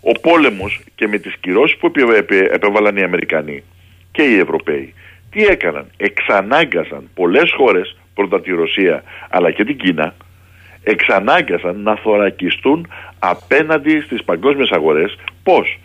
Ο 0.00 0.12
πόλεμος 0.12 0.80
και 0.94 1.08
με 1.08 1.18
τις 1.18 1.36
κυρώσεις 1.40 1.76
που 1.76 1.92
επέβαλαν 2.50 2.96
οι 2.96 3.02
Αμερικανοί 3.02 3.62
και 4.10 4.22
οι 4.22 4.38
Ευρωπαίοι, 4.38 4.94
τι 5.30 5.44
έκαναν, 5.44 5.90
εξανάγκασαν 5.96 7.10
πολλές 7.14 7.52
χώρες, 7.56 7.96
πρώτα 8.14 8.40
τη 8.40 8.50
Ρωσία 8.50 9.02
αλλά 9.30 9.50
και 9.50 9.64
την 9.64 9.76
Κίνα, 9.76 10.14
εξανάγκασαν 10.82 11.80
να 11.80 11.96
θωρακιστούν 11.96 12.88
απέναντι 13.18 14.00
στις 14.00 14.24
παγκόσμιες 14.24 14.70
αγορές. 14.70 15.18
Πώς; 15.42 15.78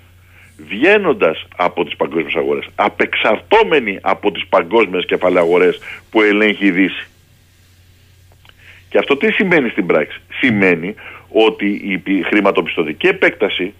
Βγαίνοντας 0.58 1.48
από 1.56 1.84
τις 1.84 1.96
παγκόσμιες 1.96 2.36
αγορές, 2.36 2.70
απεξαρτώμενοι 2.76 4.00
από 4.02 4.32
τις 4.32 4.48
παγκόσμιες 4.48 5.06
κεφαλαίες 5.06 5.44
αγορές 5.44 5.80
που 6.10 6.22
ελέγχει 6.22 6.66
η 6.66 6.72
Δύση. 6.72 7.08
Και 8.94 9.00
αυτό 9.00 9.18
τι 9.18 9.32
σημαίνει 9.32 9.70
στην 9.70 9.86
πράξη; 9.86 10.22
Σημαίνει 10.40 10.96
ότι 11.30 12.02
η 12.04 12.24
χρηματοπιστωτική 12.24 13.08
επέκταση 13.08 13.74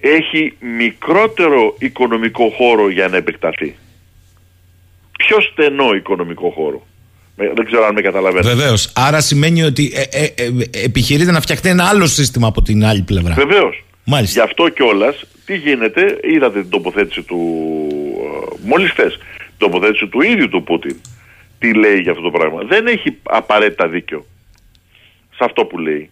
έχει 0.00 0.56
μικρότερο 0.78 1.76
οικονομικό 1.78 2.48
χώρο 2.56 2.90
για 2.90 3.08
να 3.08 3.16
επεκταθεί. 3.16 3.76
Πιο 5.18 5.40
στενό 5.40 5.94
οικονομικό 5.94 6.50
χώρο. 6.50 6.86
Δεν 7.36 7.64
ξέρω 7.64 7.84
αν 7.84 7.94
με 7.94 8.00
καταλαβαίνετε. 8.00 8.54
Βεβαίως. 8.54 8.92
Άρα 8.94 9.20
σημαίνει 9.20 9.62
ότι 9.62 9.92
ε, 9.94 10.22
ε, 10.22 10.24
ε, 10.24 10.84
επιχειρείται 10.84 11.30
να 11.30 11.40
φτιαχτεί 11.40 11.68
ένα 11.68 11.84
άλλο 11.84 12.06
σύστημα 12.06 12.46
από 12.46 12.62
την 12.62 12.84
άλλη 12.84 13.02
πλευρά. 13.02 13.34
Βεβαίως. 13.34 13.84
Γι' 14.22 14.40
αυτό 14.40 14.68
κιόλας, 14.68 15.24
τι 15.44 15.56
γίνεται, 15.56 16.18
είδατε 16.22 16.60
την 16.60 16.70
τοποθέτηση 16.70 17.22
του. 17.22 17.38
Μόλις 18.64 18.92
θε, 18.92 19.06
την 19.06 19.56
τοποθέτηση 19.58 20.06
του 20.06 20.20
ίδιου 20.20 20.48
του 20.48 20.62
Πούτιν. 20.62 20.96
Τι 21.58 21.74
λέει 21.74 22.00
για 22.00 22.10
αυτό 22.10 22.22
το 22.22 22.30
πράγμα; 22.30 22.62
Δεν 22.62 22.86
έχει 22.86 23.16
απαραίτητα 23.22 23.88
δίκιο 23.88 24.26
σε 25.36 25.44
αυτό 25.44 25.64
που 25.64 25.78
λέει. 25.78 26.10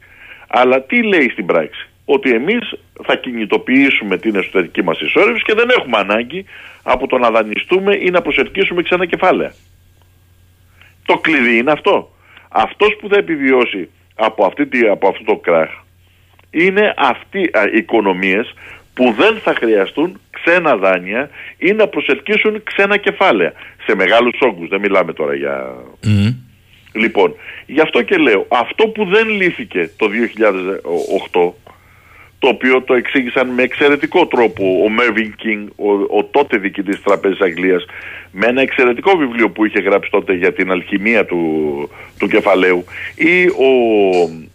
Αλλά 0.49 0.83
τι 0.83 1.03
λέει 1.03 1.29
στην 1.29 1.47
πράξη; 1.47 1.89
Ότι 2.05 2.31
εμείς 2.31 2.75
θα 3.03 3.17
κινητοποιήσουμε 3.17 4.19
την 4.19 4.37
εσωτερική 4.37 4.83
μας 4.83 5.01
ισόρρευση 5.01 5.43
και 5.43 5.55
δεν 5.55 5.69
έχουμε 5.79 5.99
ανάγκη 5.99 6.45
από 6.83 7.07
το 7.07 7.19
να 7.19 7.31
δανειστούμε 7.31 7.97
ή 7.97 8.11
να 8.11 8.23
προσελκύσουμε 8.23 8.83
ξανά 8.83 9.07
κεφάλαια. 9.07 9.53
Το 11.07 11.19
κλειδί 11.19 11.57
είναι 11.57 11.73
αυτό. 11.73 12.11
Αυτός 12.49 12.97
που 13.01 13.09
θα 13.09 13.17
επιβιώσει 13.17 13.89
από, 14.15 14.45
αυτή, 14.45 14.87
από 14.89 15.09
αυτό 15.09 15.25
το 15.25 15.37
κράχ 15.37 15.71
είναι 16.51 16.95
αυτοί 16.97 17.41
οι 17.41 17.77
οικονομίες 17.77 18.55
που 18.95 19.15
δεν 19.19 19.39
θα 19.39 19.55
χρειαστούν 19.55 20.21
ξένα 20.31 20.77
δάνεια 20.77 21.31
ή 21.59 21.73
να 21.73 21.87
προσελκύσουν 21.87 22.63
ξένα 22.63 22.97
κεφάλαια. 22.97 23.53
Σε 23.87 23.95
μεγάλους 23.95 24.39
όγκους, 24.41 24.69
δεν 24.69 24.81
μιλάμε 24.81 25.13
τώρα 25.13 25.35
για... 25.35 25.75
Λοιπόν, 26.95 27.35
γι' 27.67 27.81
αυτό 27.81 28.03
και 28.03 28.17
λέω, 28.17 28.47
αυτό 28.49 28.87
που 28.87 29.05
δεν 29.05 29.29
λύθηκε 29.29 29.91
το 29.97 30.09
2008 31.35 31.53
το 32.39 32.51
οποίο 32.51 32.83
το 32.83 32.95
εξήγησαν 32.95 33.49
με 33.49 33.63
εξαιρετικό 33.63 34.27
τρόπο 34.27 34.83
ο 34.85 34.89
Μέρβιν 34.89 35.35
Κίνγκ, 35.37 35.69
ο, 35.77 35.91
ο 35.91 36.25
τότε 36.31 36.57
διοικητής 36.57 36.95
της 36.95 37.05
Τραπέζης 37.05 37.41
Αγγλίας, 37.41 37.85
με 38.31 38.47
ένα 38.47 38.61
εξαιρετικό 38.61 39.17
βιβλίο 39.17 39.51
που 39.51 39.65
είχε 39.65 39.81
γράψει 39.81 40.11
τότε 40.11 40.35
για 40.35 40.53
την 40.53 40.71
αλχημία 40.71 41.25
του, 41.25 41.41
του 42.19 42.29
κεφαλαίου 42.29 42.85
ή 43.15 43.47
ο, 43.47 43.71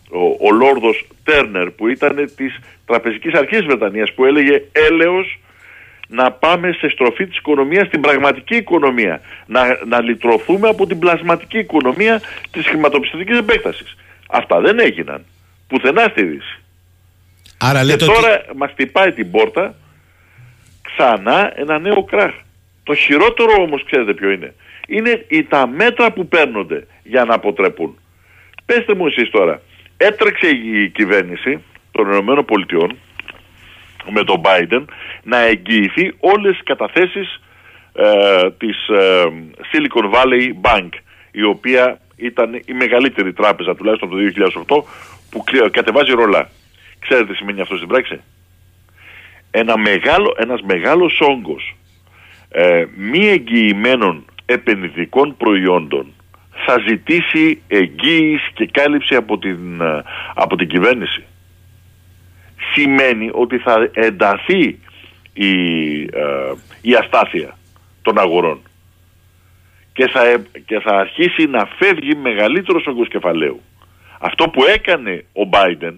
ο, 0.10 0.48
ο 0.48 0.52
Λόρδος 0.52 1.07
Τέρνερ 1.24 1.70
που 1.70 1.88
ήταν 1.88 2.32
της 2.36 2.60
Τραπεζικής 2.86 3.34
Αρχής 3.34 3.66
Βρετανίας 3.66 4.14
που 4.14 4.26
έλεγε 4.26 4.64
έλεος 4.72 5.40
να 6.11 6.31
πάμε 6.31 6.72
σε 6.72 6.90
στροφή 6.90 7.27
της 7.27 7.38
οικονομίας 7.38 7.88
στην 7.88 8.02
πραγματική 8.02 8.56
οικονομία. 8.56 9.22
Να, 9.45 9.80
να 9.86 10.02
λυτρωθούμε 10.02 10.69
από 10.69 10.88
την 10.88 10.99
πλασματική 10.99 11.57
οικονομία 11.57 12.22
της 12.52 12.68
χρηματοπιστωτικής 12.68 13.38
επέκτασης. 13.38 13.95
Αυτά 14.30 14.60
δεν 14.60 14.80
έγιναν. 14.80 15.26
Πουθενά 15.68 16.07
στη 16.11 16.23
Δύση. 16.23 16.60
Άρα 17.57 17.86
και 17.86 17.95
τώρα 17.95 18.44
ότι... 18.48 18.57
μας 18.57 18.73
τυπάει 18.76 19.11
την 19.11 19.31
πόρτα 19.31 19.76
ξανά 20.81 21.52
ένα 21.56 21.80
νέο 21.80 22.03
κράχ. 22.03 22.34
Το 22.84 22.95
χειρότερο 22.95 23.61
όμως 23.61 23.84
ξέρετε 23.84 24.14
ποιο 24.14 24.30
είναι. 24.30 24.53
Είναι 24.88 25.26
τα 25.49 25.68
μέτρα 25.68 26.11
που 26.11 26.27
παίρνονται 26.27 26.88
για 27.03 27.26
να 27.26 27.34
αποτρέπουν. 27.34 27.99
Πεςτε 28.65 28.94
μου 28.95 29.07
εσείς 29.07 29.30
τώρα. 29.30 29.61
Έτρεξε 29.98 30.48
η 30.48 30.90
κυβέρνηση 30.90 31.64
των 31.91 32.11
Ηνωμένων 32.11 32.45
Πολιτειών 32.45 32.98
με 34.11 34.23
τον 34.23 34.41
Biden 34.44 34.86
να 35.23 35.38
εγγυηθεί 35.38 36.14
όλες 36.19 36.52
τις 36.52 36.64
καταθέσεις 36.64 37.41
ε, 37.94 38.52
της 38.57 38.88
ε, 38.88 39.26
Silicon 39.72 40.14
Valley 40.14 40.52
Bank 40.61 40.90
η 41.31 41.44
οποία 41.44 41.99
ήταν 42.15 42.53
η 42.65 42.73
μεγαλύτερη 42.73 43.34
τράπεζα 43.34 43.76
τουλάχιστον 43.76 44.10
το 44.10 44.15
2008 44.68 44.84
που 45.30 45.44
κατεβάζει 45.72 46.11
ρολά. 46.11 46.49
Ξέρετε 46.99 47.31
τι 47.31 47.38
σημαίνει 47.38 47.61
αυτό 47.61 47.76
στην 47.76 47.88
πράξη; 47.88 48.22
Ένα 49.52 49.77
μεγάλο, 49.77 50.36
ένας 50.38 50.61
μεγάλος 50.61 51.19
όγκος 51.22 51.76
ε, 52.49 52.86
μη 52.95 53.27
εγγυημένων 53.27 54.26
επενδυτικών 54.45 55.38
προϊόντων 55.38 56.14
θα 56.65 56.76
ζητήσει 56.88 57.61
εγγύηση 57.68 58.52
και 58.53 58.69
κάλυψη 58.72 59.15
από 59.15 59.38
την, 59.38 59.81
ε, 59.81 60.03
από 60.34 60.56
την 60.56 60.68
κυβέρνηση. 60.68 61.23
Σημαίνει 62.80 63.30
ότι 63.34 63.58
θα 63.58 63.90
ενταθεί 63.94 64.80
η, 65.34 65.52
ε, 66.02 66.54
η 66.82 66.94
αστάθεια 66.96 67.58
των 68.02 68.20
αγορών 68.20 68.62
και 69.94 70.08
θα, 70.08 70.22
και 70.66 70.80
θα 70.80 70.96
αρχίσει 70.96 71.48
να 71.48 71.70
φεύγει 71.78 72.16
μεγαλύτερος 72.16 72.88
όγκος 72.88 73.08
κεφαλαίου. 73.08 73.62
Αυτό 74.20 74.50
που 74.50 74.64
έκανε 74.66 75.26
ο 75.34 75.50
Biden 75.52 75.96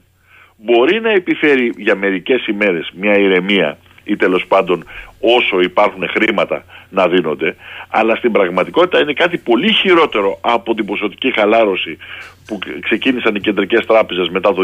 μπορεί 0.57 1.01
να 1.01 1.09
επιφέρει 1.11 1.73
για 1.77 1.95
μερικές 1.95 2.47
ημέρες 2.47 2.91
μια 2.95 3.17
ηρεμία 3.17 3.77
ή 4.03 4.15
τέλος 4.15 4.45
πάντων 4.47 4.85
όσο 5.19 5.59
υπάρχουν 5.61 6.07
χρήματα 6.09 6.63
να 6.89 7.07
δίνονται, 7.07 7.55
αλλά 7.89 8.15
στην 8.15 8.31
πραγματικότητα 8.31 8.99
είναι 9.01 9.13
κάτι 9.13 9.37
πολύ 9.37 9.73
χειρότερο 9.73 10.37
από 10.41 10.73
την 10.73 10.85
ποσοτική 10.85 11.31
χαλάρωση 11.33 11.97
που 12.45 12.59
ξεκίνησαν 12.81 13.35
οι 13.35 13.39
κεντρικές 13.39 13.85
τράπεζες 13.85 14.29
μετά 14.29 14.53
το 14.53 14.61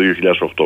2008. 0.58 0.66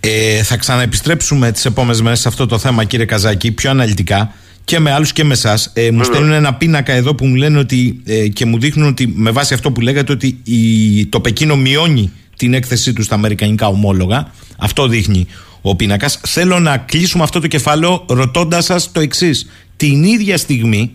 Ε, 0.00 0.42
θα 0.42 0.56
ξαναεπιστρέψουμε 0.56 1.52
τις 1.52 1.64
επόμενες 1.64 2.02
μέρες 2.02 2.20
σε 2.20 2.28
αυτό 2.28 2.46
το 2.46 2.58
θέμα 2.58 2.84
κύριε 2.84 3.06
Καζάκη 3.06 3.52
πιο 3.52 3.70
αναλυτικά 3.70 4.32
και 4.64 4.78
με 4.78 4.92
άλλους 4.92 5.12
και 5.12 5.24
με 5.24 5.32
εσάς. 5.32 5.72
Ε, 5.74 5.90
μου 5.90 6.04
στέλνουν 6.04 6.32
ένα 6.32 6.54
πίνακα 6.54 6.92
εδώ 6.92 7.14
που 7.14 7.26
μου 7.26 7.34
λένε 7.34 7.58
ότι 7.58 8.02
ε, 8.06 8.28
και 8.28 8.44
μου 8.44 8.58
δείχνουν 8.58 8.88
ότι 8.88 9.12
με 9.16 9.30
βάση 9.30 9.54
αυτό 9.54 9.72
που 9.72 9.80
λέγατε 9.80 10.12
ότι 10.12 10.40
η, 10.44 11.06
το 11.06 11.20
Πεκίνο 11.20 11.56
μειώνει 11.56 12.12
την 12.36 12.54
έκθεσή 12.54 12.92
του 12.92 13.02
στα 13.02 13.14
αμερικανικά 13.14 13.66
ομόλογα. 13.66 14.32
Αυτό 14.58 14.88
δείχνει 14.88 15.26
ο 15.60 15.76
πίνακας. 15.76 16.20
Θέλω 16.26 16.58
να 16.58 16.76
κλείσουμε 16.76 17.22
αυτό 17.22 17.40
το 17.40 17.46
κεφάλαιο 17.46 18.04
ρωτώντας 18.08 18.64
σας 18.64 18.92
το 18.92 19.00
εξής. 19.00 19.46
Την 19.76 20.04
ίδια 20.04 20.36
στιγμή 20.36 20.92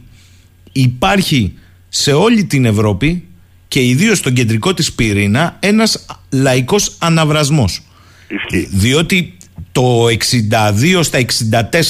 υπάρχει 0.72 1.54
σε 1.90 2.12
όλη 2.12 2.46
την 2.46 2.66
Ευρώπη 2.66 3.24
και 3.68 3.86
ιδίως 3.86 4.18
στον 4.18 4.34
κεντρικό 4.34 4.74
της 4.74 4.94
πυρήνα 4.94 5.58
ένας 5.60 6.06
λαϊκός 6.30 6.96
αναβρασμός. 7.00 7.82
Διότι 8.70 9.38
το 9.72 10.08
62 10.08 11.04
στα 11.04 11.20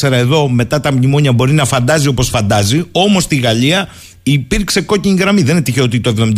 64 0.02 0.12
εδώ 0.12 0.50
μετά 0.50 0.80
τα 0.80 0.92
μνημόνια 0.94 1.34
μπορεί 1.34 1.54
να 1.54 1.66
φαντάζει 1.66 2.08
όπως 2.08 2.30
φαντάζει 2.30 2.84
όμως 2.92 3.24
στη 3.24 3.36
Γαλλία 3.36 3.88
υπήρξε 4.24 4.82
κόκκινη 4.82 5.20
γραμμή. 5.20 5.42
Δεν 5.42 5.56
είναι 5.56 5.64
τυχαίο 5.64 5.84
ότι 5.84 6.00
το 6.00 6.32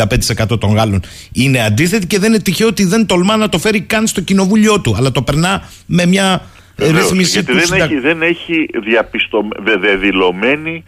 75% 0.52 0.60
των 0.60 0.74
Γάλλων 0.74 1.02
είναι 1.32 1.62
αντίθετη 1.62 2.08
και 2.08 2.20
δεν 2.20 2.34
είναι 2.34 2.42
τυχαίο 2.42 2.68
ότι 2.68 2.86
δεν 2.86 3.06
τολμά 3.06 3.38
να 3.38 3.50
το 3.50 3.60
φέρει 3.60 3.82
καν 3.82 4.08
στο 4.08 4.22
κοινοβούλιο 4.22 4.82
του. 4.82 4.96
Αλλά 4.96 5.12
το 5.12 5.22
περνά 5.22 5.70
με 5.86 6.06
μια 6.06 6.46
ρύθμιση 6.78 7.32
γιατί 7.32 7.52
του 7.52 7.68
δεν, 7.68 7.82
έχει, 7.82 8.00
δεν 8.00 8.22
έχει 8.22 8.68
διαπιστω... 8.84 9.48
δεδηλωμένη 9.80 10.84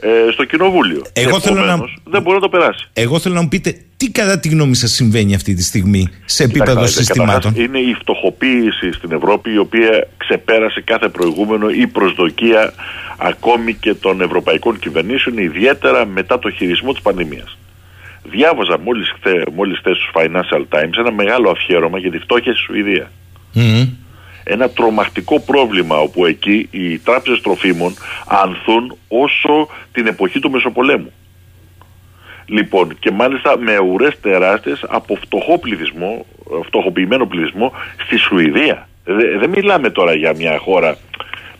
ε, 0.00 0.08
στο 0.32 0.44
κοινοβούλιο. 0.44 1.02
Εγώ 1.12 1.40
θέλω 1.40 1.64
να... 1.64 1.76
δεν 2.04 2.22
μπορεί 2.22 2.34
να 2.34 2.42
το 2.42 2.48
περάσει. 2.48 2.88
Εγώ 2.92 3.18
θέλω 3.18 3.34
να 3.34 3.42
μου 3.42 3.48
πείτε 3.48 3.76
τι 3.96 4.10
κατά 4.10 4.38
τη 4.38 4.48
γνώμη 4.48 4.74
σας 4.74 4.90
συμβαίνει 4.90 5.34
αυτή 5.34 5.54
τη 5.54 5.62
στιγμή 5.62 6.08
σε 6.24 6.42
επίπεδο 6.42 6.72
Κοιτάξτε, 6.72 7.02
συστημάτων; 7.02 7.54
Είναι 7.56 7.78
η 7.78 7.94
φτωχοποίηση 8.00 8.92
στην 8.92 9.12
Ευρώπη 9.12 9.52
η 9.52 9.58
οποία 9.58 10.08
ξεπέρασε 10.16 10.80
κάθε 10.80 11.08
προηγούμενο 11.08 11.68
ή 11.68 11.86
προσδοκία 11.86 12.72
ακόμη 13.16 13.74
και 13.74 13.94
των 13.94 14.20
ευρωπαϊκών 14.20 14.78
κυβερνήσεων 14.78 15.38
ιδιαίτερα 15.38 16.06
μετά 16.06 16.38
το 16.38 16.50
χειρισμό 16.50 16.92
της 16.92 17.02
πανδημίας. 17.02 17.56
Διάβαζα 18.22 18.78
μόλις, 18.78 19.12
χθε, 19.16 19.44
μόλις 19.54 19.78
χθες 19.78 19.96
στους 19.96 20.10
Financial 20.14 20.78
Times 20.78 20.98
ένα 20.98 21.12
μεγάλο 21.12 21.50
αφιέρωμα 21.50 21.98
για 21.98 22.10
τη 22.10 22.18
φτώχεια 22.18 22.52
στη 22.52 22.62
Σουηδία. 22.62 23.10
Ένα 24.44 24.68
τρομακτικό 24.70 25.40
πρόβλημα 25.40 25.96
όπου 25.96 26.26
εκεί 26.26 26.68
οι 26.70 26.98
τράπεζες 26.98 27.40
τροφίμων 27.40 27.94
ανθούν 28.26 28.96
όσο 29.08 29.68
την 29.92 30.06
εποχή 30.06 30.40
του 30.40 30.50
Μεσοπολέμου. 30.50 31.12
Λοιπόν, 32.46 32.98
και 32.98 33.10
μάλιστα 33.10 33.58
με 33.58 33.78
ουρές 33.78 34.20
τεράστιες 34.20 34.84
από 34.88 35.14
φτωχό 35.14 35.58
πληθυσμό, 35.58 36.26
φτωχοποιημένο 36.64 37.26
πληθυσμό 37.26 37.72
στη 38.04 38.16
Σουηδία. 38.16 38.88
Δε- 39.04 39.38
Δεν 39.38 39.50
μιλάμε 39.50 39.90
τώρα 39.90 40.14
για 40.14 40.34
μια 40.36 40.58
χώρα, 40.58 40.96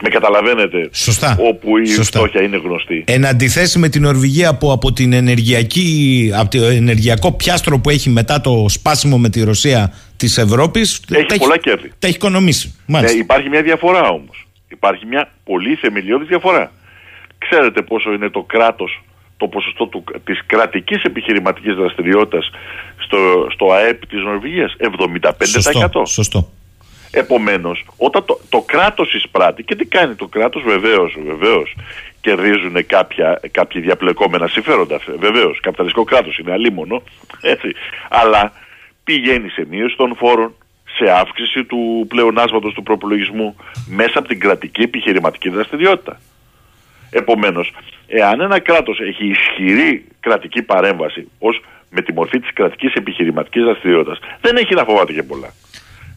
με 0.02 0.08
καταλαβαίνετε, 0.08 0.88
Σωστά. 0.92 1.36
όπου 1.40 1.78
η 1.78 1.86
Σωστά. 1.86 2.18
φτώχεια 2.18 2.42
είναι 2.42 2.56
γνωστή. 2.56 3.04
Εν 3.06 3.26
αντιθέσει 3.26 3.78
με 3.78 3.88
την 3.88 4.02
Νορβηγία 4.02 4.54
που 4.56 4.72
από, 4.72 4.92
την 4.92 5.12
ενεργειακή, 5.12 6.30
από 6.34 6.50
το 6.58 6.64
ενεργειακό 6.64 7.32
πιάστρο 7.32 7.78
που 7.78 7.90
έχει 7.90 8.10
μετά 8.10 8.40
το 8.40 8.66
σπάσιμο 8.68 9.18
με 9.18 9.28
τη 9.28 9.44
Ρωσία 9.44 9.92
της 10.16 10.38
Ευρώπης 10.38 11.00
Έχει 11.10 11.38
πολλά 11.38 11.58
κέρδη. 11.58 11.92
τα 11.98 12.06
έχει 12.06 12.16
οικονομήσει. 12.16 12.74
Ε, 12.78 12.82
Μάλιστα. 12.92 13.16
υπάρχει 13.18 13.48
μια 13.48 13.62
διαφορά 13.62 14.08
όμως. 14.08 14.46
Υπάρχει 14.68 15.06
μια 15.06 15.30
πολύ 15.44 15.74
θεμελιώδης 15.74 16.28
διαφορά. 16.28 16.72
Ξέρετε 17.38 17.82
πόσο 17.82 18.12
είναι 18.12 18.30
το 18.30 18.42
κράτος, 18.42 19.02
το 19.36 19.48
ποσοστό 19.48 19.86
του, 19.86 20.04
της 20.24 20.40
κρατικής 20.46 21.02
επιχειρηματικής 21.02 21.74
δραστηριότητας 21.74 22.50
στο, 22.96 23.18
στο 23.54 23.72
ΑΕΠ 23.72 24.06
της 24.06 24.22
Νορβηγίας; 24.22 24.74
75%. 24.78 25.46
Σωστό. 25.46 26.04
Σωστό. 26.06 26.50
Επομένως, 27.14 27.84
όταν 27.96 28.24
το, 28.24 28.40
το 28.48 28.60
κράτος 28.60 29.14
εισπράττει 29.14 29.62
και 29.62 29.74
τι 29.74 29.84
κάνει 29.84 30.14
το 30.14 30.26
κράτος 30.26 30.62
βεβαίως, 30.62 31.16
βεβαίως 31.24 31.74
κερδίζουν 32.20 32.86
κάποια, 32.86 33.40
κάποια 33.50 33.80
διαπλεκόμενα 33.80 34.46
συμφέροντα. 34.46 35.00
Βεβαίως, 35.18 35.60
καπιταλιστικό 35.60 36.04
κράτος 36.04 36.38
είναι 36.38 36.52
αλίμονο, 36.52 37.02
έτσι. 37.40 37.72
Αλλά 38.10 38.52
πηγαίνει 39.04 39.48
σε 39.48 39.66
μείωση 39.70 39.96
των 39.96 40.16
φόρων, 40.16 40.54
σε 40.96 41.10
αύξηση 41.10 41.64
του 41.64 42.06
πλεονάσματος 42.08 42.74
του 42.74 42.82
προπολογισμού 42.82 43.56
μέσα 43.88 44.18
από 44.18 44.28
την 44.28 44.40
κρατική 44.40 44.82
επιχειρηματική 44.82 45.48
δραστηριότητα. 45.48 46.20
Επομένως, 47.10 47.72
εάν 48.06 48.40
ένα 48.40 48.60
κράτος 48.60 49.00
έχει 49.00 49.26
ισχυρή 49.26 50.04
κρατική 50.20 50.62
παρέμβαση 50.62 51.28
ως 51.38 51.60
με 51.90 52.02
τη 52.02 52.12
μορφή 52.12 52.40
της 52.40 52.52
κρατικής 52.52 52.92
επιχειρηματικής 52.94 53.62
δραστηριότητας, 53.62 54.18
δεν 54.40 54.56
έχει 54.56 54.74
να 54.74 54.84
φοβάται 54.84 55.12
και 55.12 55.22
πολλά. 55.22 55.52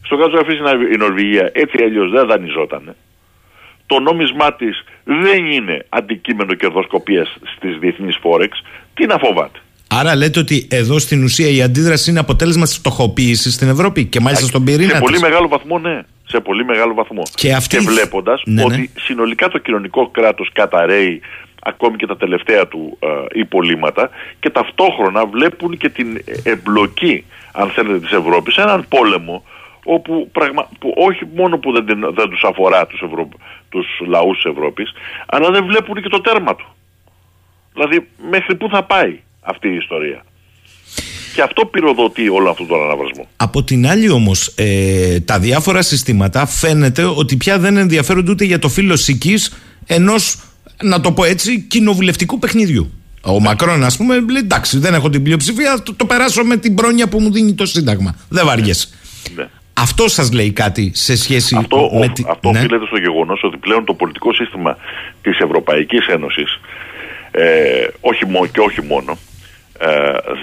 Στο 0.06 0.16
κάτω 0.16 0.38
αφήσει 0.40 0.60
η 0.94 0.96
Νορβηγία 0.96 1.50
έτσι 1.54 1.82
αλλιώς 1.82 2.10
δεν 2.10 2.26
δανειζόταν. 2.26 2.94
Το 3.86 4.00
νόμισμά 4.00 4.54
της 4.54 4.84
δεν 5.04 5.46
είναι 5.46 5.86
αντικείμενο 5.88 6.54
κερδοσκοπίας 6.54 7.36
στις 7.56 7.76
διεθνείς 7.78 8.16
φόρεξ. 8.20 8.62
Τι 8.94 9.06
να 9.06 9.18
φοβάται. 9.18 9.58
Άρα 9.88 10.16
λέτε 10.16 10.38
ότι 10.40 10.68
εδώ 10.70 10.98
στην 10.98 11.22
ουσία 11.24 11.48
η 11.48 11.62
αντίδραση 11.62 12.10
είναι 12.10 12.18
αποτέλεσμα 12.18 12.64
της 12.64 12.74
φτωχοποίησης 12.76 13.54
στην 13.54 13.68
Ευρώπη 13.68 14.04
και 14.04 14.20
μάλιστα 14.20 14.46
στον 14.46 14.64
πυρήνα 14.64 14.94
Σε 14.94 14.98
πολύ 15.00 15.12
της. 15.12 15.22
μεγάλο 15.22 15.48
βαθμό, 15.48 15.78
ναι. 15.78 16.00
Σε 16.28 16.40
πολύ 16.40 16.64
μεγάλο 16.64 16.94
βαθμό. 16.94 17.22
Και 17.34 17.52
αυτή 17.54 17.76
η- 17.76 17.80
βλέποντας 17.80 18.42
Ναι, 18.46 18.54
ναι. 18.54 18.62
ότι 18.74 18.90
συνολικά 18.98 19.48
το 19.48 19.58
κοινωνικό 19.58 20.08
κράτος 20.08 20.50
καταραίει 20.52 21.20
ακόμη 21.62 21.96
και 21.96 22.06
τα 22.06 22.16
τελευταία 22.16 22.66
του 22.66 22.98
ε, 23.00 23.06
υπολείμματα 23.38 24.10
και 24.40 24.50
ταυτόχρονα 24.50 25.26
βλέπουν 25.26 25.76
και 25.76 25.88
την 25.88 26.22
εμπλοκή, 26.42 27.24
αν 27.52 27.68
θέλετε, 27.70 27.98
της 28.00 28.10
Ευρώπης 28.12 28.54
σε 28.54 28.60
έναν 28.60 28.86
πόλεμο 28.88 29.44
όπου 29.94 30.28
πραγμα... 30.32 30.68
που 30.80 30.94
όχι 30.96 31.22
μόνο 31.36 31.58
που 31.58 31.72
δεν, 31.72 31.86
την- 31.86 32.14
δεν 32.14 32.28
τους 32.28 32.42
αφορά 32.50 32.86
τους, 32.86 33.00
Ευρω... 33.00 33.28
τους 33.68 33.86
λαούς 34.06 34.36
της 34.42 34.50
Ευρώπης, 34.52 34.92
αλλά 35.26 35.50
δεν 35.50 35.64
βλέπουν 35.64 36.02
και 36.02 36.08
το 36.08 36.20
τέρμα 36.20 36.56
του. 36.56 36.66
Δηλαδή 37.72 38.08
μέχρι 38.30 38.54
πού 38.54 38.68
θα 38.68 38.82
πάει 38.84 39.20
αυτή 39.40 39.68
η 39.68 39.76
ιστορία. 39.76 40.24
Και 41.34 41.42
αυτό 41.42 41.66
πυροδοτεί 41.66 42.28
όλο 42.28 42.50
αυτόν 42.50 42.66
τον 42.66 42.82
αναβρασμό. 42.82 43.28
Από 43.36 43.62
την 43.64 43.86
άλλη 43.86 44.10
όμως 44.10 44.52
ε, 44.56 45.20
τα 45.20 45.38
διάφορα 45.38 45.82
συστήματα 45.82 46.46
φαίνεται 46.46 47.04
ότι 47.04 47.36
πια 47.36 47.58
δεν 47.58 47.76
ενδιαφέρονται 47.76 48.30
ούτε 48.30 48.44
για 48.44 48.58
το 48.58 48.68
φύλλο 48.68 48.96
σικής 48.96 49.54
ενός 49.86 50.40
να 50.82 51.00
το 51.00 51.12
πω 51.12 51.24
έτσι 51.24 51.60
κοινοβουλευτικού 51.60 52.38
παιχνιδιού. 52.38 52.90
Ο 53.22 53.40
Μακρόν, 53.40 53.84
ας 53.84 53.96
πούμε, 53.96 54.14
λέει 54.14 54.40
εντάξει, 54.42 54.78
δεν 54.78 54.94
έχω 54.94 55.10
την 55.10 55.22
πλειοψηφία, 55.22 55.82
το, 55.82 55.94
το 55.94 56.06
περάσω 56.06 56.44
με 56.44 56.56
την 56.56 56.74
πρόνοια 56.74 57.08
που 57.08 57.20
μου 57.20 57.32
δίνει 57.32 57.54
το 57.54 57.66
Σύνταγμα. 57.66 58.16
Δεν 58.28 58.46
βαριέσαι. 58.46 58.88
Ναι. 59.34 59.48
Αυτό 59.78 60.08
σας 60.08 60.32
λέει 60.32 60.52
κάτι 60.52 60.90
σε 60.94 61.16
σχέση 61.16 61.56
Αυτό, 61.58 61.90
με 61.92 62.06
ο- 62.06 62.12
τη. 62.12 62.24
αυτό 62.28 62.50
ναι. 62.50 62.58
οφείλεται 62.58 62.86
στο 62.86 62.96
γεγονός 62.98 63.40
ότι 63.42 63.56
πλέον 63.56 63.84
το 63.84 63.94
πολιτικό 63.94 64.32
σύστημα 64.32 64.76
της 65.22 65.38
Ευρωπαϊκής 65.38 66.06
Ένωσης, 66.06 66.60
ε, 67.30 67.86
όχι 68.00 68.26
μό- 68.26 68.46
και 68.52 68.60
όχι 68.60 68.82
μόνο, 68.82 69.18
ε, 69.80 69.88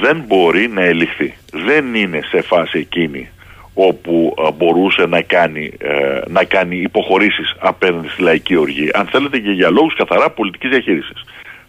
δεν 0.01 0.23
μπορεί 0.27 0.67
να 0.67 0.81
ελιχθεί. 0.83 1.33
Δεν 1.53 1.95
είναι 1.95 2.19
σε 2.29 2.41
φάση 2.41 2.77
εκείνη 2.77 3.29
όπου 3.73 4.35
ε, 4.47 4.51
μπορούσε 4.51 5.05
να 5.05 5.21
κάνει, 5.21 5.73
ε, 5.77 6.19
να 6.27 6.43
κάνει 6.43 6.75
υποχωρήσεις 6.77 7.55
απέναντι 7.59 8.07
στη 8.07 8.21
λαϊκή 8.21 8.55
οργή. 8.55 8.89
Αν 8.93 9.05
θέλετε 9.05 9.39
και 9.39 9.51
για 9.51 9.69
λόγους 9.69 9.95
καθαρά 9.95 10.29
πολιτικής 10.29 10.69
διαχείρισης 10.69 11.23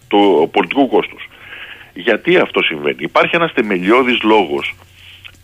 του 0.08 0.48
πολιτικού 0.52 0.88
κόστους. 0.88 1.28
Γιατί 1.94 2.36
αυτό 2.36 2.62
συμβαίνει; 2.62 2.96
Υπάρχει 2.98 3.36
ένας 3.36 3.52
θεμελιώδης 3.54 4.22
λόγος 4.22 4.74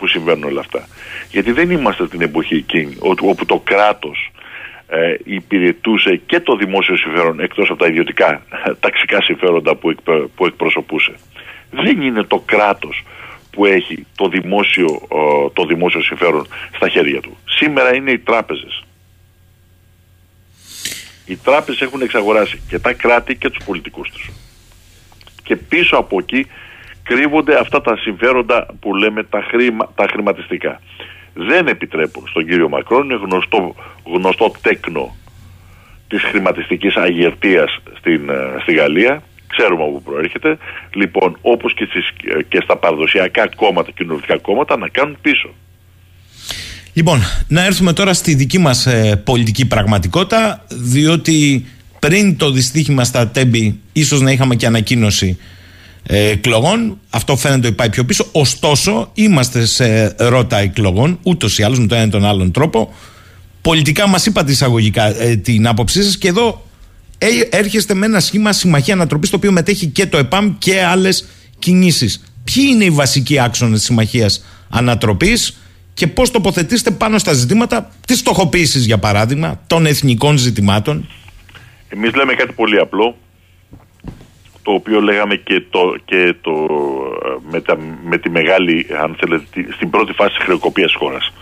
που 0.00 0.06
συμβαίνουν 0.06 0.44
όλα 0.44 0.60
αυτά. 0.60 0.88
Γιατί 1.30 1.52
δεν 1.52 1.70
είμαστε 1.70 2.08
την 2.08 2.20
εποχή 2.20 2.54
εκείνη 2.54 2.96
όπου 2.98 3.28
όπου 3.28 3.46
το 3.46 3.60
κράτος 3.64 4.30
ε, 4.86 5.14
υπηρετούσε 5.24 6.20
και 6.26 6.40
το 6.40 6.56
δημόσιο 6.56 6.96
συμφέρον 6.96 7.40
εκτός 7.40 7.70
από 7.70 7.78
τα 7.78 7.86
ιδιωτικά 7.86 8.42
ταξικά 8.84 9.22
συμφέροντα 9.22 9.74
που, 9.74 9.90
εκπε- 9.90 10.26
που 10.34 10.46
εκπροσωπούσε. 10.46 11.12
Δεν 11.70 12.00
είναι 12.00 12.22
το 12.22 12.42
κράτος 12.46 13.04
που 13.50 13.66
έχει 13.66 14.06
το 14.16 14.28
δημόσιο, 14.28 14.86
ε, 15.12 15.50
το 15.52 15.64
δημόσιο 15.66 16.02
συμφέρον 16.02 16.46
στα 16.76 16.88
χέρια 16.88 17.20
του. 17.20 17.36
Σήμερα 17.44 17.94
είναι 17.94 18.10
οι 18.10 18.18
τράπεζες. 18.18 18.84
Οι 21.26 21.36
τράπεζες 21.36 21.80
έχουν 21.80 22.00
εξαγοράσει 22.00 22.62
και 22.68 22.78
τα 22.78 22.92
κράτη 22.92 23.36
και 23.36 23.50
τους 23.50 23.64
πολιτικούς 23.64 24.10
τους. 24.10 24.30
Και 25.42 25.56
πίσω 25.56 25.96
από 25.96 26.18
εκεί 26.18 26.46
κρύβονται 27.10 27.58
αυτά 27.58 27.80
τα 27.80 27.96
συμφέροντα 27.96 28.66
που 28.80 28.94
λέμε 28.94 29.22
τα, 29.22 29.42
χρημα, 29.50 29.92
τα 29.94 30.06
χρηματιστικά. 30.10 30.80
Δεν 31.34 31.66
επιτρέπουν 31.66 32.24
στον 32.28 32.46
κύριο 32.46 32.68
Μακρόν, 32.68 33.04
είναι 33.04 33.20
γνωστό, 33.24 33.74
γνωστό 34.04 34.52
τέκνο 34.62 35.16
της 36.08 36.22
χρηματιστικής 36.22 36.94
αγερτίας 36.96 37.78
στην, 37.98 38.28
ε, 38.28 38.60
στη 38.62 38.74
Γαλλία, 38.74 39.22
ξέρουμε 39.46 39.82
από 39.82 39.92
πού 39.92 40.02
προέρχεται, 40.02 40.58
λοιπόν 40.94 41.38
όπως 41.40 41.74
και, 41.74 41.86
στις, 41.90 42.10
και 42.48 42.60
στα 42.62 42.76
παραδοσιακά 42.76 43.48
κόμματα, 43.56 43.90
κοινωνικά 43.90 44.38
κόμματα 44.38 44.76
να 44.76 44.88
κάνουν 44.88 45.16
πίσω. 45.20 45.48
Λοιπόν, 46.92 47.18
να 47.48 47.64
έρθουμε 47.64 47.92
τώρα 47.92 48.14
στη 48.14 48.34
δική 48.34 48.58
μας 48.58 48.86
ε, 48.86 49.22
πολιτική 49.24 49.66
πραγματικότητα, 49.66 50.64
διότι 50.68 51.66
πριν 51.98 52.36
το 52.36 52.50
δυστύχημα 52.50 53.04
στα 53.04 53.28
Τέμπη 53.28 53.80
ίσως 53.92 54.20
να 54.20 54.30
είχαμε 54.30 54.54
και 54.54 54.66
ανακοίνωση 54.66 55.38
ε, 55.38 55.58
εκλογών. 56.12 56.98
Αυτό 57.10 57.36
φαίνεται 57.36 57.66
ότι 57.66 57.76
πάει 57.76 57.90
πιο 57.90 58.04
πίσω. 58.04 58.26
Ωστόσο, 58.32 59.10
είμαστε 59.14 59.64
σε 59.64 60.14
ρότα 60.18 60.58
εκλογών, 60.58 61.18
ούτως 61.22 61.58
ή 61.58 61.62
άλλως 61.62 61.78
με 61.78 61.86
τον 61.86 61.98
ένα 61.98 62.06
ή 62.06 62.10
τον 62.10 62.24
άλλον 62.24 62.50
τρόπο. 62.50 62.94
Πολιτικά 63.60 64.08
μας 64.08 64.26
είπατε 64.26 64.50
εισαγωγικά 64.50 65.22
ε, 65.22 65.36
την 65.36 65.66
άποψή 65.66 66.02
σας 66.02 66.18
και 66.18 66.28
εδώ 66.28 66.66
ε, 67.18 67.26
έρχεστε 67.50 67.94
με 67.94 68.06
ένα 68.06 68.20
σχήμα 68.20 68.52
συμμαχία 68.52 68.94
ανατροπής 68.94 69.30
το 69.30 69.36
οποίο 69.36 69.52
μετέχει 69.52 69.86
και 69.86 70.06
το 70.06 70.18
ΕΠΑΜ 70.18 70.54
και 70.58 70.82
άλλες 70.82 71.28
κινήσεις. 71.58 72.24
Ποιοι 72.44 72.64
είναι 72.68 72.84
οι 72.84 72.90
βασικοί 72.90 73.40
άξονες 73.40 73.78
της 73.78 73.86
συμμαχίας 73.86 74.44
ανατροπής 74.68 75.58
και 75.94 76.06
πώς 76.06 76.30
τοποθετήσετε 76.30 76.90
πάνω 76.90 77.18
στα 77.18 77.32
ζητήματα 77.32 77.90
της 78.06 78.18
στοχοποίησης, 78.18 78.84
για 78.84 78.98
παράδειγμα, 78.98 79.60
των 79.66 79.86
εθνικών 79.86 80.38
ζητημάτων; 80.38 81.08
Εμείς 81.88 82.14
λέμε 82.14 82.34
κάτι 82.34 82.52
πολύ 82.52 82.78
απλό 82.78 83.16
το 84.62 84.72
οποίο 84.72 85.00
λέγαμε 85.00 85.36
και, 85.36 85.62
το, 85.70 85.94
και 86.04 86.34
το, 86.40 86.68
με, 87.50 87.60
τα, 87.60 87.78
με 88.04 88.18
τη 88.18 88.30
μεγάλη, 88.30 88.86
αν 89.02 89.16
θέλετε, 89.18 89.44
στην 89.72 89.90
πρώτη 89.90 90.12
φάση 90.12 90.34
της 90.34 90.44
χρεοκοπίας 90.44 90.94
χώρας. 90.94 91.32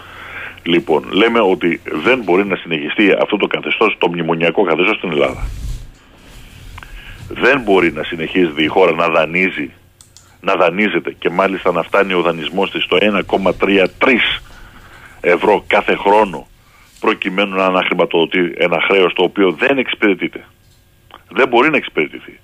Λοιπόν, 0.62 1.04
λέμε 1.10 1.40
ότι 1.40 1.80
δεν 2.04 2.22
μπορεί 2.22 2.46
να 2.46 2.56
συνεχιστεί 2.56 3.12
αυτό 3.12 3.36
το 3.36 3.46
καθεστώς, 3.46 3.96
το 3.98 4.08
μνημονιακό 4.08 4.62
καθεστώς 4.62 4.96
στην 4.96 5.10
Ελλάδα. 5.10 5.46
Δεν 7.28 7.60
μπορεί 7.60 7.92
να 7.92 8.02
συνεχίζεται 8.02 8.62
η 8.62 8.66
χώρα 8.66 8.92
να 8.92 9.08
δανείζει, 9.08 9.70
να 10.40 10.54
δανείζεται 10.54 11.12
και 11.18 11.30
μάλιστα 11.30 11.72
να 11.72 11.82
φτάνει 11.82 12.12
ο 12.12 12.20
δανεισμός 12.20 12.70
της 12.70 12.82
στο 12.82 12.98
1,33 13.00 13.86
ευρώ 15.20 15.64
κάθε 15.66 15.94
χρόνο 15.96 16.46
προκειμένου 17.00 17.56
να 17.56 17.64
αναχρηματοδοτεί 17.64 18.52
ένα 18.56 18.80
χρέος 18.80 19.12
το 19.12 19.22
οποίο 19.22 19.52
δεν 19.52 19.78
εξυπηρετείται. 19.78 20.44
Δεν 21.28 21.48
μπορεί 21.48 21.70
να 21.70 21.76
εξυπηρετηθεί. 21.76 22.38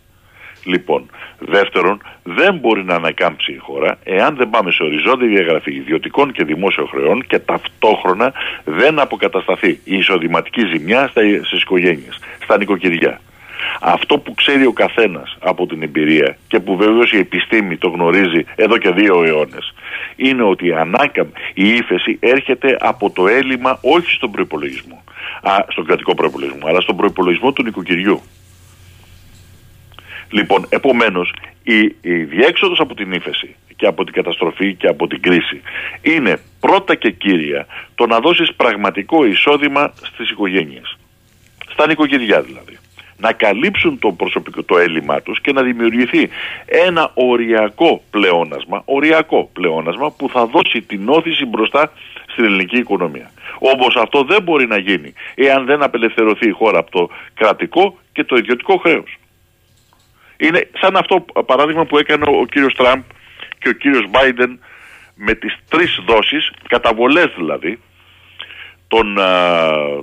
Λοιπόν, 0.64 1.10
δεύτερον, 1.38 2.02
δεν 2.22 2.54
μπορεί 2.54 2.84
να 2.84 2.94
ανακάμψει 2.94 3.52
η 3.52 3.56
χώρα 3.56 3.98
εάν 4.04 4.36
δεν 4.36 4.50
πάμε 4.50 4.70
σε 4.70 4.82
οριζόντια 4.82 5.28
διαγραφή 5.28 5.74
ιδιωτικών 5.74 6.32
και 6.32 6.44
δημόσιων 6.44 6.88
χρεών 6.88 7.26
και 7.26 7.38
ταυτόχρονα 7.38 8.32
δεν 8.64 8.98
αποκατασταθεί 8.98 9.80
η 9.84 9.96
εισοδηματική 9.96 10.66
ζημιά 10.66 11.10
στις 11.44 11.60
οικογένειες, 11.62 12.18
στα 12.42 12.58
νοικοκυριά. 12.58 13.20
Αυτό 13.80 14.18
που 14.18 14.34
ξέρει 14.34 14.66
ο 14.66 14.72
καθένας 14.72 15.36
από 15.40 15.66
την 15.66 15.82
εμπειρία 15.82 16.36
και 16.48 16.60
που 16.60 16.76
βεβαίως 16.76 17.12
η 17.12 17.18
επιστήμη 17.18 17.76
το 17.76 17.88
γνωρίζει 17.88 18.44
εδώ 18.54 18.78
και 18.78 18.90
δύο 18.90 19.24
αιώνες, 19.24 19.74
είναι 20.16 20.42
ότι 20.42 20.66
η 20.66 20.72
ανάκαμ, 20.72 21.28
η 21.54 21.68
ύφεση 21.68 22.16
έρχεται 22.20 22.76
από 22.80 23.10
το 23.10 23.28
έλλειμμα 23.28 23.78
όχι 23.82 24.10
στον 24.10 24.30
προπολογισμό, 24.30 25.04
στον 25.68 25.84
κρατικό 25.84 26.14
προπολογισμό, 26.14 26.66
αλλά 26.68 26.80
στον 26.80 26.96
προπολογισμό 26.96 27.52
του 27.52 27.62
νοικοκυριού. 27.62 28.22
Λοιπόν, 30.34 30.66
επομένως, 30.68 31.34
η, 31.62 31.78
η 32.00 32.14
διέξοδος 32.22 32.80
από 32.80 32.94
την 32.94 33.12
ύφεση 33.12 33.54
και 33.76 33.86
από 33.86 34.04
την 34.04 34.12
καταστροφή 34.12 34.74
και 34.74 34.86
από 34.86 35.06
την 35.06 35.20
κρίση 35.20 35.60
είναι 36.02 36.40
πρώτα 36.60 36.94
και 36.94 37.10
κύρια 37.10 37.66
το 37.94 38.06
να 38.06 38.20
δώσεις 38.20 38.54
πραγματικό 38.54 39.24
εισόδημα 39.24 39.92
στις 40.02 40.30
οικογένειες. 40.30 40.96
Στα 41.70 41.86
νοικοκυριά 41.86 42.40
δηλαδή. 42.42 42.78
Να 43.16 43.32
καλύψουν 43.32 43.98
το 43.98 44.12
προσωπικό 44.12 44.62
το 44.62 44.78
έλλειμμά 44.78 45.20
τους 45.22 45.40
και 45.40 45.52
να 45.52 45.62
δημιουργηθεί 45.62 46.28
ένα 46.64 47.10
οριακό 47.14 48.02
πλεόνασμα, 48.10 48.82
οριακό 48.84 49.50
πλεόνασμα 49.52 50.10
που 50.10 50.28
θα 50.28 50.46
δώσει 50.46 50.82
την 50.82 51.08
όθηση 51.08 51.44
μπροστά 51.44 51.92
στην 52.28 52.44
ελληνική 52.44 52.76
οικονομία. 52.76 53.30
Όμως 53.58 53.96
αυτό 53.96 54.22
δεν 54.22 54.42
μπορεί 54.42 54.66
να 54.66 54.78
γίνει 54.78 55.12
εάν 55.34 55.64
δεν 55.64 55.82
απελευθερωθεί 55.82 56.48
η 56.48 56.52
χώρα 56.52 56.78
από 56.78 56.90
το 56.90 57.08
κρατικό 57.34 57.98
και 58.12 58.24
το 58.24 58.36
ιδιωτικό 58.36 58.76
χρέος. 58.76 59.18
Είναι 60.36 60.68
σαν 60.80 60.96
αυτό 60.96 61.24
παράδειγμα 61.46 61.84
που 61.84 61.98
έκανε 61.98 62.24
ο 62.26 62.46
κύριος 62.46 62.74
Τραμπ 62.74 63.02
και 63.58 63.68
ο 63.68 63.72
κύριος 63.72 64.10
Μπάιντεν 64.10 64.60
με 65.14 65.34
τις 65.34 65.56
τρεις 65.68 66.00
δόσεις, 66.06 66.50
καταβολές 66.68 67.32
δηλαδή, 67.36 67.78
των, 68.88 69.18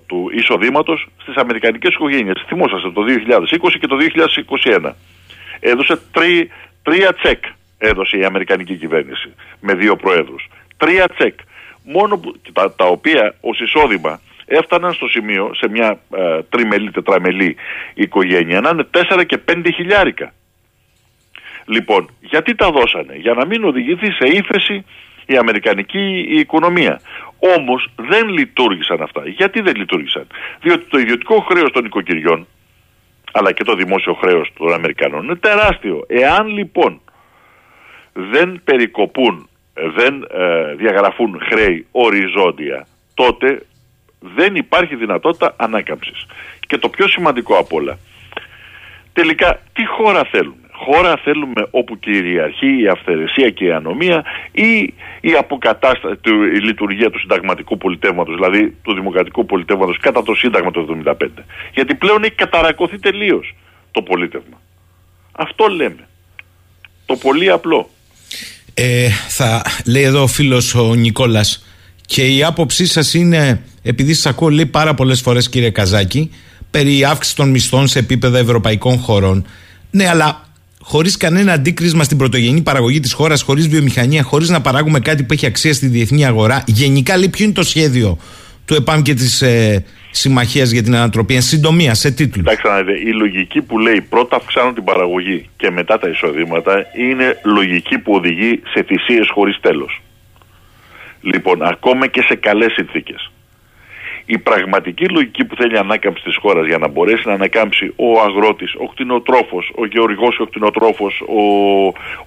του 0.05 0.29
εισοδήματος 0.33 1.07
στις 1.21 1.35
αμερικανικές 1.35 1.93
οικογένειες. 1.93 2.43
Θυμόσαστε 2.47 2.91
το 2.91 3.03
2020 3.03 3.77
και 3.79 3.87
το 3.87 3.97
2021. 3.97 4.91
Έδωσε 5.59 5.99
τρί, 6.11 6.49
τρία 6.83 7.13
τσεκ 7.13 7.43
έδωσε 7.81 8.17
η 8.17 8.23
αμερικανική 8.23 8.75
κυβέρνηση 8.75 9.33
με 9.59 9.73
δύο 9.73 9.95
προέδρους. 9.95 10.47
Τρία 10.77 11.07
τσεκ. 11.09 11.39
Μόνο 11.83 12.17
που, 12.17 12.35
τα, 12.53 12.73
τα 12.73 12.85
οποία 12.85 13.35
ως 13.41 13.59
εισόδημα 13.59 14.21
έφταναν 14.51 14.93
στο 14.93 15.07
σημείο 15.07 15.51
σε 15.53 15.69
μια 15.69 15.99
ε, 16.15 16.39
τριμελή, 16.49 16.91
τετραμελή 16.91 17.55
οικογένεια 17.93 18.61
να 18.61 18.69
είναι 18.69 18.87
4 19.09 19.23
και 19.25 19.39
5 19.51 19.61
χιλιάρικα. 19.75 20.33
Λοιπόν, 21.65 22.09
γιατί 22.19 22.55
τα 22.55 22.71
δώσανε, 22.71 23.15
για 23.15 23.33
να 23.33 23.45
μην 23.45 23.63
οδηγηθεί 23.63 24.11
σε 24.11 24.27
ύφεση 24.27 24.85
η 25.25 25.37
αμερικανική 25.37 26.25
οικονομία. 26.29 27.01
Όμως 27.57 27.89
δεν 27.95 28.27
λειτουργήσαν 28.27 29.01
αυτά. 29.01 29.21
Γιατί 29.27 29.61
δεν 29.61 29.75
λειτουργήσαν; 29.75 30.27
Διότι 30.61 30.85
το 30.89 30.97
ιδιωτικό 30.99 31.39
χρέος 31.39 31.71
των 31.71 31.85
οικοκυριών, 31.85 32.47
αλλά 33.31 33.51
και 33.51 33.63
το 33.63 33.75
δημόσιο 33.75 34.13
χρέος 34.13 34.51
των 34.57 34.73
Αμερικανών 34.73 35.23
είναι 35.23 35.35
τεράστιο. 35.35 36.05
Εάν 36.07 36.47
λοιπόν 36.47 37.01
δεν 38.13 38.61
περικοπούν, 38.63 39.49
δεν 39.73 40.27
ε, 40.31 40.73
διαγραφούν 40.75 41.41
χρέη 41.49 41.85
οριζόντια, 41.91 42.87
τότε 43.13 43.65
δεν 44.21 44.55
υπάρχει 44.55 44.95
δυνατότητα 44.95 45.53
ανάκαμψης. 45.57 46.25
Και 46.67 46.77
το 46.77 46.89
πιο 46.89 47.07
σημαντικό 47.07 47.57
απ' 47.57 47.73
όλα, 47.73 47.97
τελικά 49.13 49.59
τι 49.73 49.85
χώρα 49.85 50.23
θέλουμε; 50.31 50.55
Χώρα 50.85 51.17
θέλουμε 51.23 51.67
όπου 51.71 51.99
κυριαρχεί 51.99 52.81
η 52.81 52.87
αυθαιρεσία 52.87 53.49
και 53.49 53.65
η 53.65 53.71
ανομία 53.71 54.23
ή 54.51 54.93
η 55.21 55.31
αποκατάσταση, 55.37 56.19
η 56.55 56.59
λειτουργία 56.59 57.09
του 57.09 57.19
συνταγματικού 57.19 57.77
πολιτεύματος, 57.77 58.35
δηλαδή 58.35 58.77
του 58.83 58.93
δημοκρατικού 58.93 59.45
πολιτεύματος 59.45 59.97
κατά 59.97 60.23
το 60.23 60.33
Σύνταγμα 60.33 60.71
του 60.71 61.03
1975. 61.05 61.13
Γιατί 61.73 61.95
πλέον 61.95 62.23
έχει 62.23 62.33
καταρακωθεί 62.33 62.99
τελείως 62.99 63.55
το 63.91 64.01
πολίτευμα. 64.01 64.61
Αυτό 65.31 65.67
λέμε. 65.67 66.07
Το 67.05 67.15
πολύ 67.15 67.49
απλό. 67.49 67.89
Ε, 68.73 69.09
θα 69.09 69.61
λέει 69.85 70.03
εδώ 70.03 70.21
ο 70.21 70.27
φίλος 70.27 70.75
ο 70.75 70.93
Νικόλας 70.93 71.65
και 72.05 72.27
η 72.27 72.43
άποψή 72.43 72.85
σας 72.85 73.13
είναι 73.13 73.63
επειδή 73.83 74.13
σα 74.13 74.29
ακούω 74.29 74.49
λέει 74.49 74.65
πάρα 74.65 74.93
πολλές 74.93 75.21
φορές, 75.21 75.49
κύριε 75.49 75.69
Καζάκη, 75.69 76.31
περί 76.71 77.03
αύξησης 77.03 77.35
των 77.35 77.49
μισθών 77.49 77.87
σε 77.87 77.99
επίπεδα 77.99 78.37
ευρωπαϊκών 78.37 78.97
χωρών. 78.97 79.45
Ναι, 79.91 80.07
αλλά 80.07 80.45
χωρίς 80.81 81.17
κανένα 81.17 81.53
αντίκρισμα 81.53 82.03
στην 82.03 82.17
πρωτογενή 82.17 82.61
παραγωγή 82.61 82.99
της 82.99 83.13
χώρας, 83.13 83.41
χωρίς 83.41 83.67
βιομηχανία, 83.67 84.23
χωρίς 84.23 84.49
να 84.49 84.61
παράγουμε 84.61 84.99
κάτι 84.99 85.23
που 85.23 85.33
έχει 85.33 85.45
αξία 85.45 85.73
στη 85.73 85.87
διεθνή 85.87 86.25
αγορά. 86.25 86.63
Γενικά, 86.67 87.17
λέει, 87.17 87.29
ποιο 87.29 87.45
είναι 87.45 87.53
το 87.53 87.63
σχέδιο 87.63 88.17
του 88.65 88.73
ΕΠΑΜ 88.73 89.01
και 89.01 89.13
της 89.13 89.41
ε, 89.41 89.85
Συμμαχίας 90.11 90.71
για 90.71 90.83
την 90.83 90.95
Ανατροπή, 90.95 91.35
εν 91.35 91.41
συντομία, 91.41 91.93
σε 91.93 92.11
τίτλους. 92.11 92.55
Κοιτάξτε, 92.55 92.93
η 93.05 93.11
λογική 93.13 93.61
που 93.61 93.79
λέει 93.79 94.01
πρώτα 94.01 94.35
αυξάνω 94.35 94.73
την 94.73 94.83
παραγωγή 94.83 95.49
και 95.57 95.71
μετά 95.71 95.97
τα 95.99 96.09
εισοδήματα 96.09 96.85
είναι 96.97 97.39
λογική 97.43 97.97
που 97.97 98.13
οδηγεί 98.13 98.61
σε 98.73 98.83
θυσίες 98.83 99.29
χωρίς 99.33 99.59
τέλος. 99.61 100.01
Λοιπόν, 101.21 101.63
ακόμα 101.63 102.07
και 102.07 102.21
σε 102.21 102.35
καλές 102.35 102.71
συνθήκες 102.71 103.31
η 104.35 104.37
πραγματική 104.37 105.05
λογική 105.09 105.45
που 105.45 105.55
θέλει 105.55 105.77
ανάκαμψη 105.77 106.23
της 106.23 106.35
χώρας 106.35 106.65
για 106.67 106.77
να 106.77 106.87
μπορέσει 106.87 107.27
να 107.27 107.33
ανακάμψει 107.33 107.93
ο 107.95 108.19
αγρότης, 108.21 108.73
ο 108.77 108.85
κτηνοτρόφος, 108.87 109.71
ο 109.75 109.85
γεωργό 109.85 110.29
και 110.29 110.41
ο 110.41 110.45
κτηνοτρόφος, 110.45 111.21
ο, 111.21 111.41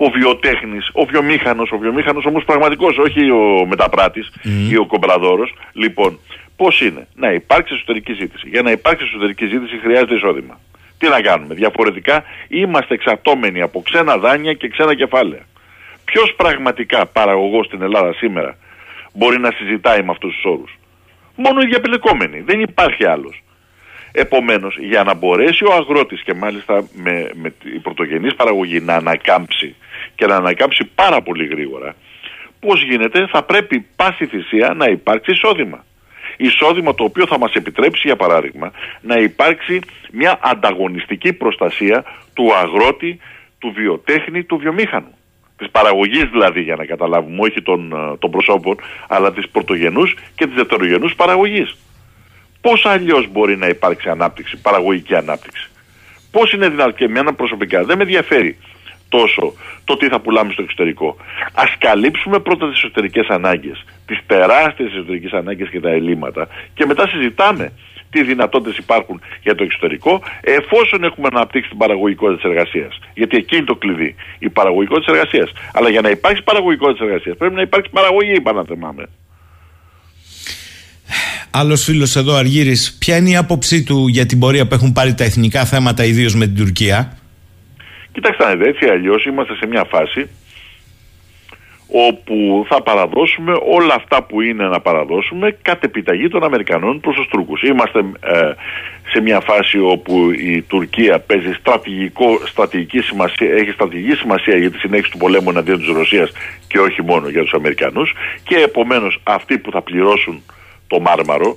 ο 0.05 0.10
βιοτέχνης, 0.10 0.90
ο 0.93 1.05
βιομήχανος, 1.05 1.72
ο 1.72 1.78
βιομήχανος 1.78 2.24
όμως 2.24 2.44
πραγματικός, 2.44 2.98
όχι 2.98 3.31
ο 3.31 3.66
μεταπράτης 3.66 4.32
ή 4.70 4.76
ο 4.76 4.86
κομπραδόρος. 4.86 5.55
Λοιπόν, 5.72 6.18
πώς 6.56 6.81
είναι 6.81 7.06
να 7.14 7.32
υπάρξει 7.32 7.74
εσωτερική 7.74 8.12
ζήτηση; 8.12 8.48
Για 8.48 8.62
να 8.62 8.70
υπάρξει 8.70 9.05
εσωτερική 9.09 9.47
ζήτηση 9.47 9.78
χρειάζεται 9.82 10.14
εισόδημα. 10.14 10.60
Τι 10.98 11.09
να 11.09 11.20
κάνουμε, 11.20 11.55
διαφορετικά 11.55 12.24
είμαστε 12.48 12.94
εξαρτώμενοι 12.94 13.60
από 13.60 13.81
ξένα 13.81 14.18
δάνεια 14.18 14.52
και 14.52 14.68
ξένα 14.68 14.94
κεφάλαια. 14.94 15.43
Ποιος 16.05 16.35
πραγματικά 16.36 17.06
παραγωγός 17.06 17.66
στην 17.66 17.82
Ελλάδα 17.82 18.12
σήμερα 18.12 18.56
μπορεί 19.12 19.39
να 19.39 19.51
συζητάει 19.51 20.02
με 20.02 20.10
αυτούς 20.10 20.35
τους 20.35 20.44
όρους; 20.44 20.78
Μόνο 21.36 21.61
οι 21.61 21.66
διαπηλεκόμενοι. 21.66 22.40
Δεν 22.40 22.61
υπάρχει 22.61 23.06
άλλος. 23.06 23.43
Επομένως, 24.12 24.77
για 24.81 25.02
να 25.02 25.15
μπορέσει 25.15 25.65
ο 25.65 25.73
αγρότης 25.73 26.23
και 26.23 26.35
μάλιστα 26.35 26.89
με, 26.93 27.31
με 27.35 27.55
η 27.74 27.78
πρωτογενής 27.78 28.35
παραγωγή 28.35 28.81
να 28.81 28.94
ανακάμψει 28.94 29.74
και 30.15 30.27
να 30.27 30.36
ανακάμψει 30.36 30.85
πάρα 30.94 31.23
πολύ 31.23 31.47
γρήγορα, 31.47 31.94
πώς 32.61 32.82
γίνεται, 32.82 33.27
θα 33.27 33.43
πρέπει 33.43 33.86
πάση 33.97 34.27
θυσία 34.27 34.74
να 34.77 34.85
υπάρξει 34.86 35.31
εισόδημα. 35.31 35.85
Εισόδημα 36.36 36.94
το 36.94 37.05
οποίο 37.05 37.27
θα 37.27 37.39
μας 37.39 37.52
επιτρέψει, 37.52 38.02
για 38.05 38.16
παράδειγμα, 38.16 38.73
να 39.01 39.15
υπάρξει 39.15 39.81
μια 40.12 40.39
ανταγωνιστική 40.43 41.32
προστασία 41.32 42.05
του 42.35 42.55
αγρότη, 42.55 43.19
του 43.59 43.73
βιοτέχνη, 43.73 44.44
του 44.44 44.56
βιομήχανου. 44.56 45.19
Της 45.56 45.70
παραγωγής 45.70 46.24
δηλαδή 46.31 46.60
για 46.60 46.76
να 46.76 46.85
καταλάβουμε, 46.85 47.40
όχι 47.40 47.62
των, 47.62 47.93
ε, 47.93 48.16
των 48.18 48.31
προσώπων, 48.31 48.76
αλλά 49.09 49.32
της 49.32 49.48
πρωτογενούς 49.48 50.16
και 50.35 50.47
της 50.47 50.55
δευτερογενούς 50.55 51.14
παραγωγής. 51.14 51.76
Πώς 52.60 52.86
αλλιώς 52.86 53.28
μπορεί 53.32 53.56
να 53.56 53.66
υπάρξει 53.66 54.09
ανάπτυξη, 54.09 54.56
παραγωγική 54.56 55.14
ανάπτυξη; 55.14 55.70
Πώς 56.31 56.52
είναι 56.52 56.68
δυνατόν 56.68 56.94
και 56.94 57.05
εμένα 57.05 57.35
προσωπικά 57.35 57.85
δεν 57.85 57.97
με 57.97 58.02
ενδιαφέρει 58.02 58.59
τόσο 59.09 59.52
το 59.85 59.97
τι 59.97 60.09
θα 60.09 60.20
πουλάμε 60.20 60.52
στο 60.52 60.62
εξωτερικό. 60.62 61.16
Ας 61.55 61.74
καλύψουμε 61.78 62.39
πρώτα 62.39 62.68
τις 62.68 62.76
εσωτερικές 62.76 63.26
ανάγκες, 63.28 63.85
τις 64.06 64.18
τεράστιες 64.26 64.93
εσωτερικές 64.93 65.32
ανάγκες 65.32 65.68
και 65.68 65.81
τα 65.81 65.90
ελλείμματα 65.90 66.48
και 66.74 66.86
μετά 66.86 67.09
συζητάμε 67.09 67.72
τι 68.15 68.23
δυνατότητες 68.23 68.77
υπάρχουν 68.77 69.20
για 69.43 69.55
το 69.55 69.62
εξωτερικό 69.65 70.23
εφόσον 70.41 71.05
έχουμε 71.05 71.28
αναπτύξει 71.32 71.69
την 71.69 71.78
παραγωγικότητα 71.78 72.36
της 72.41 72.51
εργασίας. 72.51 72.99
Γιατί 73.15 73.36
εκεί 73.36 73.57
είναι 73.57 73.65
το 73.65 73.74
κλειδί, 73.74 74.15
η 74.39 74.49
παραγωγικότητα 74.49 75.05
της 75.05 75.15
εργασίας. 75.15 75.49
Αλλά 75.73 75.89
για 75.89 76.01
να 76.01 76.11
υπάρξει 76.11 76.43
παραγωγικότητα 76.43 76.99
της 76.99 77.07
εργασίας 77.07 77.36
πρέπει 77.36 77.55
να 77.55 77.61
υπάρξει 77.61 77.91
παραγωγή, 77.91 78.32
είπα 78.32 78.53
να 78.53 78.65
θεμάμε. 78.65 79.05
Άλλος 81.51 81.85
φίλος 81.85 82.16
εδώ, 82.16 82.35
Αργύρης, 82.35 82.97
ποια 83.01 83.16
είναι 83.16 83.31
η 83.31 83.36
άποψή 83.36 83.85
του 83.85 84.09
για 84.09 84.27
την 84.27 84.39
πορεία 84.39 84.66
που 84.66 84.74
έχουν 84.74 84.93
πάρει 84.93 85.15
τα 85.15 85.24
εθνικά 85.24 85.65
θέματα, 85.65 86.05
ιδίως 86.05 86.35
με 86.35 86.47
την 86.47 86.57
Τουρκία; 86.57 87.19
Κοιτάξτε, 88.15 88.45
αν 88.47 88.61
έτσι 88.61 88.86
αλλιώς 88.86 89.24
είμαστε 89.24 89.55
σε 89.55 89.66
μια 89.66 89.85
φάση 89.85 90.28
όπου 91.96 92.66
θα 92.68 92.82
παραδώσουμε 92.82 93.52
όλα 93.64 93.94
αυτά 93.94 94.22
που 94.22 94.40
είναι 94.40 94.64
να 94.68 94.80
παραδώσουμε 94.80 95.56
κατ' 95.62 95.84
επιταγή 95.84 96.28
των 96.28 96.44
Αμερικανών 96.44 97.00
προς 97.00 97.14
τους 97.14 97.26
Τούρκους. 97.26 97.62
Είμαστε 97.62 97.98
ε, 97.98 98.52
σε 99.12 99.20
μια 99.20 99.40
φάση 99.40 99.78
όπου 99.78 100.30
η 100.30 100.62
Τουρκία 100.62 101.18
παίζει 101.20 101.52
στρατηγικό, 101.52 102.38
στρατηγική 102.46 103.00
σημασία, 103.00 103.52
έχει 103.54 103.70
στρατηγική 103.70 104.14
σημασία 104.14 104.56
για 104.56 104.70
τη 104.70 104.78
συνέχιση 104.78 105.10
του 105.10 105.18
πολέμου 105.18 105.50
εναντίον 105.50 105.78
της 105.78 105.88
Ρωσίας 105.88 106.32
και 106.68 106.78
όχι 106.78 107.02
μόνο 107.02 107.28
για 107.28 107.42
τους 107.42 107.52
Αμερικανούς 107.52 108.14
και 108.44 108.56
επομένως 108.56 109.20
αυτοί 109.22 109.58
που 109.58 109.70
θα 109.70 109.82
πληρώσουν 109.82 110.42
το 110.86 111.00
Μάρμαρο 111.00 111.56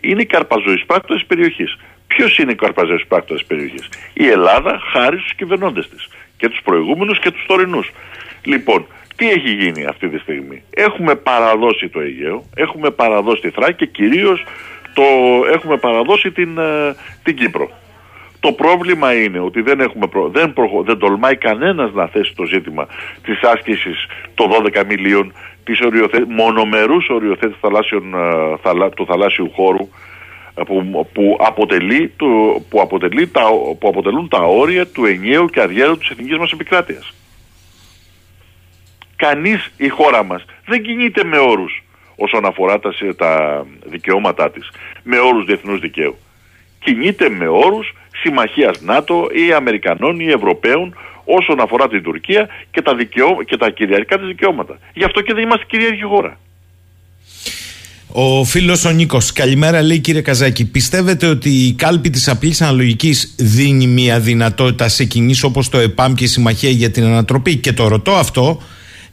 είναι 0.00 0.22
οι 0.22 0.26
καρπαζοεισπράκτορες 0.26 1.22
της 1.22 1.26
περιοχής. 1.26 1.78
Ποιος 2.06 2.38
είναι 2.38 2.52
οι 2.52 2.54
καρπαζοεισπράκτορες 2.54 3.46
της 3.46 3.48
περιοχής; 3.48 3.88
Η 4.12 4.26
Ελλάδα 4.26 4.80
χάρη 4.92 5.18
στους 5.18 5.34
κυβερνώντες 5.34 5.88
της 5.88 6.08
και 6.36 6.48
τους 6.48 6.60
προηγούμενους 6.64 7.18
και 7.18 7.30
τους 7.30 7.46
τωρινούς. 7.46 7.90
Λοιπόν, 8.44 8.86
τι 9.16 9.30
έχει 9.30 9.52
γίνει 9.52 9.84
αυτή 9.84 10.08
τη 10.08 10.18
στιγμή; 10.18 10.62
Έχουμε 10.70 11.14
παραδώσει 11.14 11.88
το 11.88 12.00
Αιγαίο, 12.00 12.44
έχουμε 12.54 12.90
παραδώσει 12.90 13.40
τη 13.40 13.50
Θράκη 13.50 13.74
και 13.76 13.86
κυρίως 13.86 14.44
το 14.94 15.02
έχουμε 15.52 15.76
παραδώσει 15.76 16.30
την, 16.32 16.58
ε, 16.58 16.94
την 17.22 17.36
Κύπρο. 17.36 17.70
Το 18.40 18.52
πρόβλημα 18.52 19.14
είναι 19.14 19.40
ότι 19.40 19.60
δεν, 19.60 19.80
έχουμε 19.80 20.06
δεν, 20.30 20.54
δεν 20.84 20.98
τολμάει 20.98 21.36
κανένας 21.36 21.92
να 21.92 22.06
θέσει 22.06 22.32
το 22.34 22.44
ζήτημα 22.44 22.86
της 23.22 23.40
άσκησης 23.42 24.06
των 24.34 24.50
12 24.50 24.84
μιλίων 24.88 25.32
της 25.64 25.80
οριοθε... 25.80 26.24
μονομερούς 26.28 27.08
οριοθέτης 27.08 27.56
ε, 27.62 28.90
του 28.94 29.06
θαλάσσιου 29.06 29.50
χώρου 29.54 29.88
ε, 30.54 30.62
που, 30.62 31.08
που, 31.12 31.36
αποτελεί, 31.40 32.12
που, 32.68 32.80
αποτελεί 32.80 33.28
τα, 33.28 33.42
που 33.78 33.88
αποτελούν 33.88 34.28
τα 34.28 34.38
όρια 34.38 34.86
του 34.86 35.04
ενιαίου 35.04 35.46
και 35.46 35.60
αδιέρετου 35.60 35.98
της 35.98 36.10
εθνικής 36.10 36.38
μας 36.38 36.52
επικράτειας 36.52 37.14
κανείς 39.16 39.72
η 39.76 39.88
χώρα 39.88 40.24
μας 40.24 40.44
δεν 40.66 40.82
κινείται 40.82 41.24
με 41.24 41.38
όρους 41.38 41.82
όσον 42.16 42.44
αφορά 42.44 42.78
τα, 42.78 42.90
τα 43.16 43.64
δικαιώματά 43.84 44.50
της, 44.50 44.70
με 45.02 45.18
όρους 45.18 45.44
διεθνούς 45.44 45.80
δικαίου. 45.80 46.18
Κινείται 46.78 47.28
με 47.28 47.48
όρους 47.48 47.94
συμμαχίας 48.22 48.80
ΝΑΤΟ 48.80 49.26
ή 49.32 49.52
Αμερικανών 49.52 50.20
ή 50.20 50.26
Ευρωπαίων 50.26 50.96
όσον 51.24 51.60
αφορά 51.60 51.88
την 51.88 52.02
Τουρκία 52.02 52.48
και 52.70 52.82
τα, 52.82 52.94
δικαιώ... 52.94 53.42
και 53.46 53.56
τα 53.56 53.70
κυριαρχικά 53.70 54.18
της 54.18 54.26
δικαιώματα. 54.26 54.78
Γι' 54.94 55.04
αυτό 55.04 55.20
και 55.20 55.34
δεν 55.34 55.42
είμαστε 55.42 55.64
κυρίαρχη 55.68 56.02
χώρα. 56.02 56.38
Ο 58.18 58.44
φίλος 58.44 58.84
ο 58.84 58.90
Νίκος, 58.90 59.32
καλημέρα, 59.32 59.82
λέει 59.82 59.98
κύριε 59.98 60.20
Καζάκη. 60.20 60.64
Πιστεύετε 60.64 61.26
ότι 61.26 61.48
η 61.50 61.72
κάλπη 61.72 62.10
της 62.10 62.28
απλής 62.28 62.62
αναλογικής 62.62 63.34
δίνει 63.38 63.86
μια 63.86 64.20
δυνατότητα 64.20 64.88
σε 64.88 65.04
κινήσεις 65.04 65.42
όπως 65.42 65.68
το 65.68 65.78
ΕΠΑΜ 65.78 66.14
και 66.14 66.24
η 66.24 66.26
Συμμαχία 66.26 66.70
για 66.70 66.90
την 66.90 67.04
Ανατροπή; 67.04 67.56
Και 67.56 67.72
το 67.72 67.88
ρωτώ 67.88 68.12
αυτό 68.12 68.62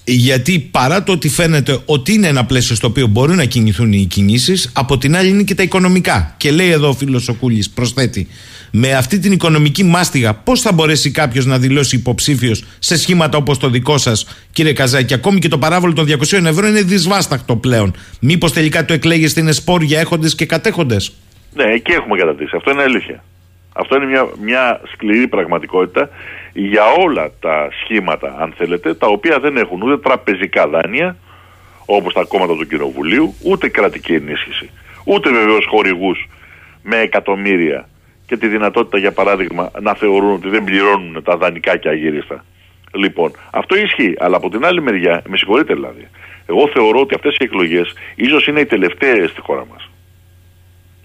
γιατί 0.05 0.59
παρά 0.71 1.03
το 1.03 1.11
ότι 1.11 1.30
φαίνεται 1.30 1.80
ότι 1.85 2.13
είναι 2.13 2.27
ένα 2.27 2.45
πλαίσιο 2.45 2.75
στο 2.75 2.88
οποίο 2.88 3.07
μπορούν 3.07 3.35
να 3.35 3.45
κινηθούν 3.45 3.93
οι 3.93 4.05
κινήσεις, 4.05 4.71
από 4.73 4.97
την 4.97 5.15
άλλη 5.15 5.30
είναι 5.30 5.43
και 5.43 5.55
τα 5.55 5.63
οικονομικά. 5.63 6.34
Και 6.38 6.51
λέει 6.51 6.69
εδώ 6.69 6.88
ο 6.89 6.93
φίλος 6.93 7.27
ο 7.27 7.34
Κούλης, 7.34 7.69
προσθέτει, 7.69 8.27
με 8.71 8.93
αυτή 8.93 9.19
την 9.19 9.31
οικονομική 9.31 9.84
μάστιγα, 9.84 10.34
πώς 10.34 10.61
θα 10.61 10.73
μπορέσει 10.73 11.11
κάποιος 11.11 11.45
να 11.45 11.59
δηλώσει 11.59 11.95
υποψήφιος 11.95 12.63
σε 12.80 12.97
σχήματα 12.97 13.38
όπως 13.38 13.57
το 13.57 13.69
δικό 13.69 13.97
σας, 13.97 14.27
κύριε 14.51 14.73
Καζάκη, 14.73 15.13
ακόμη 15.13 15.39
και 15.39 15.47
το 15.47 15.57
παράβολο 15.57 15.93
των 15.93 16.05
200 16.05 16.45
ευρώ 16.45 16.67
είναι 16.67 16.81
δυσβάσταχτο 16.81 17.55
πλέον. 17.55 17.95
Μήπως 18.19 18.53
τελικά 18.53 18.85
το 18.85 18.93
εκλέγεστε 18.93 19.39
είναι 19.39 19.51
σπόρ 19.51 19.81
για 19.81 19.99
έχοντες 19.99 20.35
και 20.35 20.45
κατέχοντες; 20.45 21.13
Ναι, 21.53 21.63
εκεί 21.63 21.91
έχουμε 21.91 22.17
κατατήσει. 22.17 22.55
Αυτό 22.55 22.71
είναι 22.71 22.81
αλήθεια. 22.81 23.23
Αυτό 23.74 23.95
είναι 23.95 24.06
μια, 24.06 24.28
μια 24.41 24.82
σκληρή 24.91 25.28
πραγματικότητα 25.28 26.10
για 26.54 26.84
όλα 26.86 27.32
τα 27.40 27.70
σχήματα, 27.84 28.36
αν 28.40 28.54
θέλετε, 28.58 28.94
τα 28.94 29.08
οποία 29.08 29.40
δεν 29.40 29.58
έχουν 29.58 29.82
ούτε 29.82 29.98
τραπεζικά 29.98 30.68
δάνεια, 30.68 31.16
όπως 31.86 32.14
τα 32.14 32.24
κόμματα 32.24 32.56
του 32.56 32.68
Κοινοβουλίου, 32.68 33.34
ούτε 33.44 33.70
κρατική 33.70 34.14
ενίσχυση, 34.14 34.70
ούτε 35.06 35.30
βεβαίως 35.30 35.66
χορηγούς 35.70 36.28
με 36.84 36.98
εκατομμύρια 36.98 37.88
και 38.26 38.38
τη 38.38 38.48
δυνατότητα, 38.48 38.98
για 38.98 39.12
παράδειγμα, 39.12 39.72
να 39.82 39.94
θεωρούν 39.94 40.32
ότι 40.34 40.50
δεν 40.50 40.64
πληρώνουν 40.64 41.24
τα 41.24 41.38
δανεικά 41.38 41.78
και 41.78 41.90
αγύριστα. 41.90 42.45
Λοιπόν, 42.94 43.32
αυτό 43.52 43.76
ισχύει, 43.76 44.14
αλλά 44.20 44.36
από 44.38 44.50
την 44.50 44.66
άλλη 44.66 44.82
μεριά, 44.82 45.22
με 45.28 45.38
συγχωρείτε 45.38 45.74
δηλαδή, 45.74 46.08
εγώ 46.45 46.70
θεωρώ 46.74 47.00
ότι 47.00 47.16
αυτές 47.16 47.34
οι 47.34 47.44
εκλογές 47.44 47.94
ίσως 48.16 48.48
είναι 48.48 48.60
οι 48.60 48.66
τελευταίες 48.66 49.30
στη 49.30 49.41
χώρα 49.41 49.66
μας. 49.72 49.90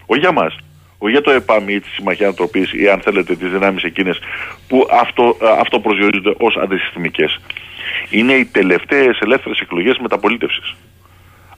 Όχι 0.07 0.21
για 0.21 0.33
μας, 0.33 0.57
όχι 0.99 1.13
για 1.13 1.21
το 1.21 1.31
ΕΠΑΜ 1.31 1.69
ή 1.69 1.81
τη 1.81 1.89
Συμμαχία 1.89 2.27
Ανθρωπή 2.27 2.69
ή 2.73 2.89
αν 2.89 3.01
θέλετε 3.01 3.37
τις 3.37 3.51
δυνάμεις 3.51 3.83
εκείνες 3.83 4.19
που 4.69 4.87
αυτό, 4.91 5.37
ε, 5.43 5.47
αυτό 5.61 5.81
προσδιορίζονται 5.81 6.35
ως 6.39 6.57
αντισυστημικές. 6.57 7.41
Είναι 8.11 8.33
οι 8.33 8.45
τελευταίες 8.45 9.19
ελεύθερες 9.21 9.61
εκλογές 9.61 9.99
μεταπολίτευσης. 9.99 10.75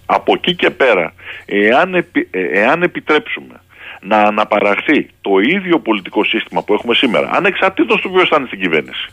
Από 0.07 0.33
εκεί 0.37 0.55
και 0.55 0.71
πέρα, 0.71 1.13
εάν, 1.45 1.95
ε, 1.95 2.05
εάν 2.31 2.83
επιτρέψουμε 2.83 3.61
να 4.01 4.19
αναπαραχθεί 4.19 5.11
το 5.21 5.39
ίδιο 5.39 5.79
πολιτικό 5.79 6.25
σύστημα 6.25 6.63
που 6.63 6.75
έχουμε 6.75 6.95
σήμερα, 6.95 7.31
ανεξαρτήτως 7.33 8.01
του 8.01 8.11
ποιος 8.11 8.29
θα 8.29 8.37
είναι 8.39 8.47
στην 8.47 8.61
κυβέρνηση, 8.61 9.09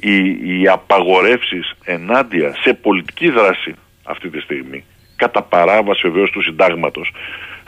οι, 0.00 0.60
οι 0.60 0.68
απαγορεύσεις 0.68 1.72
ενάντια 1.84 2.54
σε 2.62 2.74
πολιτική 2.74 3.30
δράση 3.30 3.74
αυτή 4.02 4.28
τη 4.28 4.40
στιγμή, 4.40 4.84
κατά 5.16 5.42
παράβαση 5.42 6.08
βεβαίως 6.08 6.30
του 6.30 6.42
συντάγματος, 6.42 7.12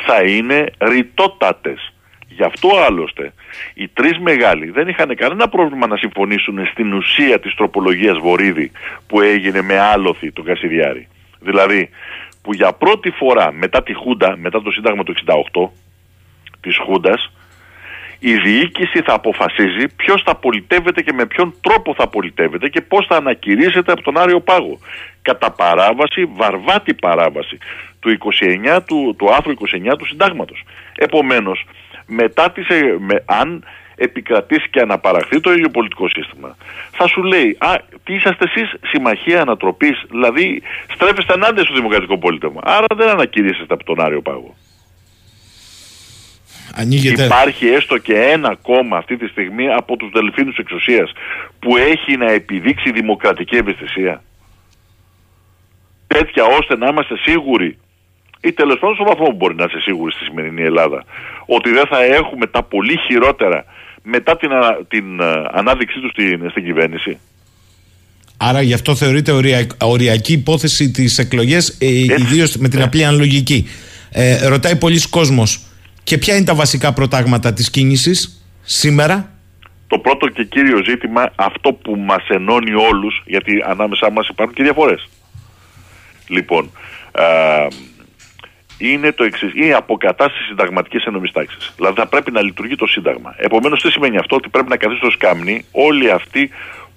θα 0.06 0.22
είναι 0.22 0.64
ρητότατες. 0.78 1.92
Γι' 2.28 2.44
αυτό 2.44 2.68
άλλωστε 2.86 3.32
οι 3.74 3.88
τρεις 3.88 4.18
μεγάλοι 4.18 4.70
δεν 4.70 4.88
είχαν 4.88 5.16
κανένα 5.16 5.48
πρόβλημα 5.48 5.86
να 5.86 5.96
συμφωνήσουν 5.96 6.66
στην 6.66 6.92
ουσία 6.92 7.40
της 7.40 7.54
τροπολογίας 7.54 8.18
Βορύδη 8.18 8.70
που 9.06 9.20
έγινε 9.20 9.62
με 9.62 9.78
άλοθη 9.78 10.32
τον 10.32 10.44
Κασιδιάρη. 10.44 11.08
Δηλαδή 11.40 11.90
που 12.42 12.54
για 12.54 12.72
πρώτη 12.72 13.10
φορά 13.10 13.52
μετά 13.52 13.82
τη 13.82 13.92
Χούντα, 13.92 14.36
μετά 14.36 14.62
το 14.62 14.70
Σύνταγμα 14.70 15.02
του 15.02 15.14
68 15.26 15.68
της 16.60 16.78
Χούντας 16.78 17.32
η 18.18 18.36
διοίκηση 18.36 19.02
θα 19.02 19.14
αποφασίζει 19.14 19.86
ποιος 19.96 20.22
θα 20.22 20.34
πολιτεύεται 20.34 21.02
και 21.02 21.12
με 21.12 21.26
ποιον 21.26 21.54
τρόπο 21.60 21.94
θα 21.94 22.08
πολιτεύεται 22.08 22.68
και 22.68 22.80
πώς 22.80 23.06
θα 23.06 23.16
ανακηρύσσεται 23.16 23.92
από 23.92 24.02
τον 24.02 24.18
Άριο 24.18 24.40
Πάγο. 24.40 24.78
Κατά 25.22 25.50
παράβαση, 25.50 26.24
βαρβάτη 26.24 26.94
παράβαση 26.94 27.58
του, 28.02 28.18
29, 28.76 28.80
του, 28.86 29.14
του 29.18 29.34
άρθρου 29.34 29.52
29 29.52 29.96
του 29.98 30.06
συντάγματος. 30.06 30.64
Επομένως, 30.96 31.64
μετά 32.06 32.50
τις, 32.50 32.68
ε, 32.68 32.96
με, 32.98 33.22
αν 33.24 33.64
επικρατήσει 33.96 34.68
και 34.70 34.80
αναπαραχθεί 34.80 35.40
το 35.40 35.52
ίδιο 35.52 35.68
πολιτικό 35.70 36.08
σύστημα, 36.08 36.56
θα 36.90 37.06
σου 37.06 37.22
λέει, 37.22 37.56
Α, 37.60 37.74
τι 38.04 38.14
είσαστε 38.14 38.44
εσείς, 38.44 38.74
συμμαχία 38.90 39.40
ανατροπής, 39.40 40.04
δηλαδή 40.10 40.62
στρέφεστε 40.94 41.32
ενάντια 41.32 41.64
στο 41.64 41.74
δημοκρατικό 41.74 42.18
πολίτευμα. 42.18 42.60
Άρα 42.64 42.86
δεν 42.96 43.08
ανακηρύσσεστε 43.08 43.74
από 43.74 43.84
τον 43.84 44.00
Άριο 44.00 44.20
Πάγο. 44.20 44.54
Ανοίγεται... 46.74 47.24
Υπάρχει 47.24 47.66
έστω 47.66 47.98
και 47.98 48.14
ένα 48.14 48.56
κόμμα 48.62 48.96
αυτή 48.96 49.16
τη 49.16 49.26
στιγμή 49.26 49.68
από 49.68 49.96
τους 49.96 50.10
δελφίνους 50.10 50.56
εξουσίας 50.56 51.12
που 51.58 51.76
έχει 51.76 52.16
να 52.16 52.32
επιδείξει 52.32 52.90
δημοκρατική 52.92 53.56
ευαισθησία. 53.56 54.22
Τέτοια 56.06 56.44
ώστε 56.44 56.76
να 56.76 56.86
είμαστε 56.86 57.18
σίγουροι 57.18 57.78
ή 58.44 58.52
τέλος 58.52 58.78
πάντων 58.78 58.94
στο 58.94 59.04
βαθμό 59.04 59.24
που 59.24 59.36
μπορεί 59.36 59.54
να 59.54 59.64
είσαι 59.64 59.80
σίγουροι 59.80 60.12
στη 60.12 60.24
σημερινή 60.24 60.62
Ελλάδα 60.62 61.04
ότι 61.46 61.70
δεν 61.70 61.86
θα 61.86 62.02
έχουμε 62.04 62.46
τα 62.46 62.62
πολύ 62.62 62.98
χειρότερα 63.06 63.64
μετά 64.02 64.36
την, 64.36 64.50
την 64.88 65.20
ε, 65.20 65.24
ανάδειξή 65.50 66.00
τους 66.00 66.10
στην, 66.10 66.50
στην 66.50 66.64
κυβέρνηση. 66.64 67.18
Άρα 68.36 68.62
γι' 68.62 68.74
αυτό 68.74 68.94
θεωρείται 68.94 69.32
οριακή 69.78 70.32
υπόθεση 70.32 70.90
τις 70.90 71.18
εκλογές, 71.18 71.76
ε, 71.80 71.86
ιδίως 71.88 72.56
με 72.56 72.68
την 72.68 72.78
ναι. 72.78 72.84
απλή 72.84 73.04
αναλογική. 73.04 73.68
Ε, 74.10 74.46
ρωτάει 74.46 74.76
πολλοί 74.76 75.08
κόσμος, 75.08 75.66
και 76.02 76.18
ποια 76.18 76.36
είναι 76.36 76.44
τα 76.44 76.54
βασικά 76.54 76.92
προτάγματα 76.92 77.52
της 77.52 77.70
κίνησης 77.70 78.46
σήμερα; 78.62 79.30
το 79.86 79.98
πρώτο 79.98 80.28
και 80.28 80.44
κύριο 80.44 80.82
ζήτημα, 80.84 81.32
αυτό 81.34 81.72
που 81.72 81.96
μας 81.96 82.28
ενώνει 82.28 82.74
όλους, 82.74 83.22
γιατί 83.26 83.52
ανάμεσά 83.66 84.10
μας 84.10 84.28
υπάρχουν 84.28 84.54
και 84.54 84.62
διαφορές. 84.62 85.08
Λοιπόν, 86.28 86.70
ε, 87.12 87.66
είναι 88.82 89.12
το 89.12 89.24
εξής. 89.24 89.52
Είναι 89.54 89.66
η 89.66 89.72
αποκατάσταση 89.72 90.44
συνταγματικής 90.44 91.04
ενόμης 91.04 91.32
τάξης. 91.32 91.72
Δηλαδή 91.76 92.00
θα 92.00 92.06
πρέπει 92.06 92.30
να 92.30 92.42
λειτουργεί 92.42 92.76
το 92.76 92.86
Σύνταγμα. 92.86 93.34
Επομένως, 93.36 93.80
τι 93.80 93.90
σημαίνει 93.90 94.16
αυτό, 94.16 94.36
ότι 94.36 94.48
πρέπει 94.48 94.68
να 94.68 94.76
καθίσουν 94.76 95.02
στο 95.02 95.10
σκάμνη 95.10 95.64
όλοι 95.72 96.10
αυτοί 96.10 96.50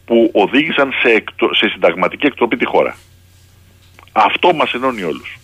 που 0.05 0.29
οδήγησαν 0.33 0.91
σε, 1.01 1.09
εκτο... 1.09 1.49
σε 1.53 1.67
συνταγματική 1.67 2.25
εκτροπή 2.25 2.57
τη 2.57 2.65
χώρα. 2.65 2.95
Αυτό 4.11 4.53
μας 4.53 4.73
ενώνει 4.73 5.03
όλους. 5.03 5.37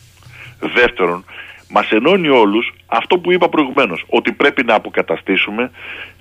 Δεύτερον, 0.59 1.25
μας 1.69 1.89
ενώνει 1.89 2.29
όλους 2.29 2.73
αυτό 2.85 3.17
που 3.17 3.31
είπα 3.31 3.49
προηγουμένως, 3.49 4.03
ότι 4.07 4.31
πρέπει 4.31 4.63
να 4.63 4.75
αποκαταστήσουμε 4.75 5.71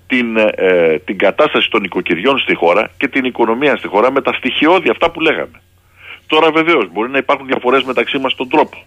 την, 0.07 0.37
ε, 0.37 0.99
την 0.99 1.19
κατάσταση 1.19 1.71
των 1.71 1.85
οικοκυριών 1.85 2.39
στη 2.39 2.55
χώρα 2.55 2.91
και 2.97 3.09
την 3.09 3.25
οικονομία 3.25 3.77
στη 3.77 3.89
χώρα 3.89 4.13
με 4.13 4.21
τα 4.23 4.33
στοιχειώδη 4.33 4.89
αυτά 4.91 5.11
που 5.11 5.21
λέγαμε. 5.21 5.61
Τώρα 6.27 6.51
βεβαίως 6.51 6.89
μπορεί 6.93 7.11
να 7.11 7.19
υπάρχουν 7.19 7.47
διαφορές 7.47 7.83
μεταξύ 7.83 8.19
μας 8.19 8.33
στον 8.33 8.49
τρόπο. 8.49 8.85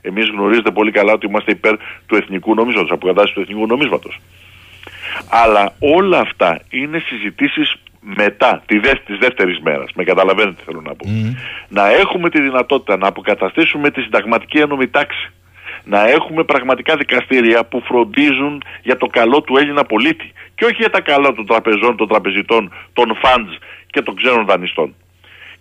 Εμείς 0.00 0.28
γνωρίζετε 0.28 0.70
πολύ 0.70 0.90
καλά 0.90 1.12
ότι 1.12 1.26
είμαστε 1.26 1.50
υπέρ 1.50 1.76
του 2.06 2.16
εθνικού 2.16 2.54
νομίσματος, 2.54 2.90
αποκατάσταση 2.90 3.34
του 3.34 3.40
εθνικού 3.40 3.66
νομίσματος. 3.66 4.20
Αλλά 5.30 5.72
όλα 5.78 6.18
αυτά 6.18 6.60
είναι 6.70 6.98
συζητήσεις 6.98 7.74
μετά 8.00 8.62
τη 8.66 8.78
δε, 8.78 8.92
της 9.06 9.18
δεύτερης 9.18 9.60
μέρας, 9.60 9.90
με 9.94 10.04
καταλαβαίνετε 10.04 10.56
τι 10.56 10.62
θέλω 10.64 10.80
να 10.80 10.94
πω, 10.94 11.06
να 11.68 11.90
έχουμε 11.90 12.30
τη 12.30 12.40
δυνατότητα 12.40 12.96
να 12.96 13.06
αποκαταστήσουμε 13.06 13.90
τη 13.90 14.00
συνταγματική 14.00 14.58
ένωμη 14.58 14.88
τάξη. 14.88 15.30
Να 15.84 16.08
έχουμε 16.08 16.44
πραγματικά 16.44 16.96
δικαστήρια 16.96 17.64
που 17.64 17.82
φροντίζουν 17.82 18.62
για 18.82 18.96
το 18.96 19.06
καλό 19.06 19.40
του 19.40 19.56
Έλληνα 19.56 19.84
πολίτη. 19.84 20.32
Και 20.54 20.64
όχι 20.64 20.74
για 20.74 20.90
τα 20.90 21.00
καλά 21.00 21.32
των 21.32 21.46
τραπεζών, 21.46 21.96
των 21.96 22.08
τραπεζιτών, 22.08 22.72
των 22.92 23.18
funds 23.22 23.58
και 23.86 24.02
των 24.02 24.16
ξένων 24.16 24.44
δανειστών 24.46 24.94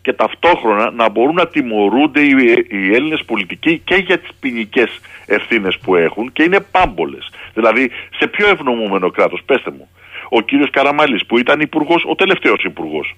και 0.02 0.14
ταυτόχρονα 0.14 0.92
να 0.92 1.10
μπορούν 1.10 1.36
να 1.36 1.48
τιμωρούνται 1.48 2.22
οι, 2.22 2.36
οι 2.70 2.94
Έλληνες 2.94 3.24
πολιτικοί 3.26 3.82
και 3.84 3.96
για 3.96 4.20
τις 4.20 4.30
ποινικές 4.40 5.00
ευθύνες 5.26 5.78
που 5.84 5.96
έχουν 5.96 6.32
και 6.32 6.44
είναι 6.44 6.60
πάμπολες. 6.60 7.30
Δηλαδή 7.54 7.92
σε 8.18 8.28
πιο 8.28 8.48
ευνομούμενο 8.48 9.10
κράτος, 9.10 9.42
πέστε 9.46 9.72
μου, 9.72 9.90
ο 10.30 10.42
κύριος 10.42 10.70
Καραμαλής 10.70 11.26
που 11.26 11.38
ήταν 11.38 11.60
υπουργός, 11.60 12.04
ο 12.08 12.16
τελευταίος 12.16 12.64
υπουργός 12.64 13.16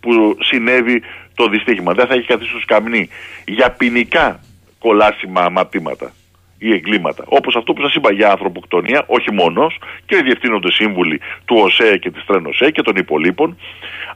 που 0.00 0.36
συνέβη 0.40 1.02
το 1.34 1.48
δυστύχημα, 1.48 1.92
δεν 1.92 2.06
θα 2.06 2.14
έχει 2.14 2.26
καθίσει 2.26 2.50
στο 2.50 2.60
σκαμνί 2.60 3.08
για 3.46 3.70
ποινικά 3.70 4.40
κολάσιμα 4.78 5.40
αματήματα 5.40 6.12
ή 6.58 6.72
εγκλήματα. 6.72 7.24
Όπως 7.26 7.56
αυτό 7.56 7.72
που 7.72 7.82
σας 7.82 7.94
είπα 7.94 8.12
για 8.12 8.30
ανθρωποκτονία, 8.30 9.04
όχι 9.06 9.32
μόνος, 9.32 9.78
και 10.06 10.16
οι 10.16 10.22
διευθύνοντες 10.22 10.74
σύμβουλοι 10.74 11.20
του 11.44 11.56
ΟΣΕ 11.58 11.96
και 11.96 12.10
της 12.10 12.24
ΤΡΕΝΟΣΕ 12.24 12.70
και 12.70 12.82
των 12.82 12.96
υπολείπων, 12.96 13.58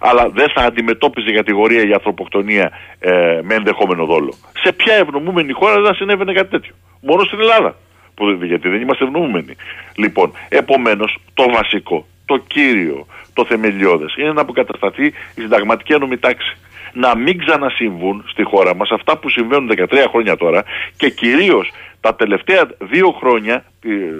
αλλά 0.00 0.28
δεν 0.28 0.48
θα 0.48 0.62
αντιμετώπιζε 0.62 1.32
κατηγορία 1.32 1.82
για 1.82 1.94
ανθρωποκτονία 1.94 2.70
ε, 2.98 3.40
με 3.42 3.54
ενδεχόμενο 3.54 4.04
δόλο. 4.04 4.34
Σε 4.62 4.72
ποια 4.72 4.94
ευνομούμενη 4.94 5.52
χώρα 5.52 5.74
δεν 5.74 5.84
θα 5.84 5.94
συνέβαινε 5.94 6.32
κάτι 6.32 6.50
τέτοιο. 6.50 6.74
Μόνο 7.00 7.24
στην 7.24 7.40
Ελλάδα. 7.40 7.76
Που, 8.14 8.30
γιατί 8.42 8.68
δεν 8.68 8.80
είμαστε 8.80 9.04
ευνομούμενοι. 9.04 9.54
Λοιπόν, 9.94 10.32
επομένως, 10.48 11.18
το 11.34 11.44
βασικό, 11.50 12.06
το 12.24 12.36
κύριο, 12.46 13.06
το 13.32 13.44
θεμελιώδες 13.44 14.16
είναι 14.16 14.32
να 14.32 14.40
αποκατασταθεί 14.40 15.06
η 15.06 15.40
συνταγματική 15.40 15.92
ένωμη 15.92 16.18
τάξη 16.18 16.56
να 16.92 17.16
μην 17.16 17.38
ξανασυμβούν 17.38 18.24
στη 18.28 18.42
χώρα 18.42 18.74
μας 18.74 18.90
αυτά 18.90 19.18
που 19.18 19.28
συμβαίνουν 19.28 19.70
13 19.76 20.04
χρόνια 20.10 20.36
τώρα 20.36 20.64
και 20.96 21.10
κυρίως 21.10 21.70
τα 22.00 22.14
τελευταία 22.14 22.70
δύο 22.78 23.10
χρόνια, 23.10 23.64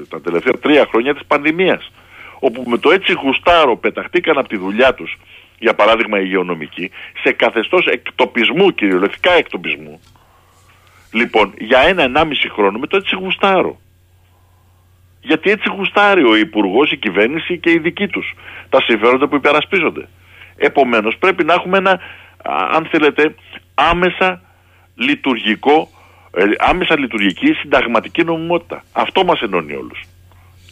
τα 0.09 0.21
τελευταία 0.21 0.53
τρία 0.61 0.87
χρόνια 0.91 1.15
της 1.15 1.27
πανδημίας 1.27 1.91
όπου 2.45 2.65
με 2.67 2.79
το 2.79 2.91
έτσι 2.91 3.13
γουστάρο 3.13 3.77
πεταχτήκαν 3.77 4.39
από 4.39 4.49
τη 4.49 4.57
δουλειά 4.57 4.95
τους 4.95 5.19
για 5.59 5.75
παράδειγμα 5.75 6.19
οι 6.19 6.23
υγειονομικοί 6.25 6.91
σε 7.23 7.33
καθεστώς 7.33 7.87
εκτοπισμού 7.87 8.71
κυριολεκτικά 8.71 9.33
εκτοπισμού. 9.33 10.01
Λοιπόν 11.13 11.55
για 11.59 11.79
ένα 11.79 12.03
ενάμιση 12.03 12.49
χρόνο 12.51 12.79
με 12.79 12.87
το 12.87 12.97
έτσι 12.97 13.17
γουστάρο. 13.17 13.81
Γιατί 15.21 15.51
έτσι 15.51 15.69
γουστάρει 15.77 16.25
ο 16.25 16.37
Υπουργός, 16.37 16.93
η 16.93 16.97
κυβέρνηση 16.97 17.59
και 17.59 17.71
οι 17.71 17.79
δικοί 17.79 18.07
τους 18.07 18.35
τα 18.69 18.81
συμφέροντα 18.81 19.29
που 19.29 19.37
υπερασπίζονται. 19.37 20.09
Επομένως 20.57 21.17
πρέπει 21.19 21.45
να 21.45 21.55
έχουμε 21.55 21.79
ένα 21.79 22.01
αν 22.73 22.89
θέλετε, 22.91 23.35
άμεσα 23.75 24.41
λειτουργικό, 24.95 25.91
ε, 26.37 26.43
άμεσα 26.59 26.99
λειτουργική 26.99 27.53
συνταγματική 27.53 28.25
νομιμότητα. 28.25 28.85
Αυτό 28.93 29.25
μας 29.25 29.41
ενώνει 29.41 29.75
όλους 29.75 30.01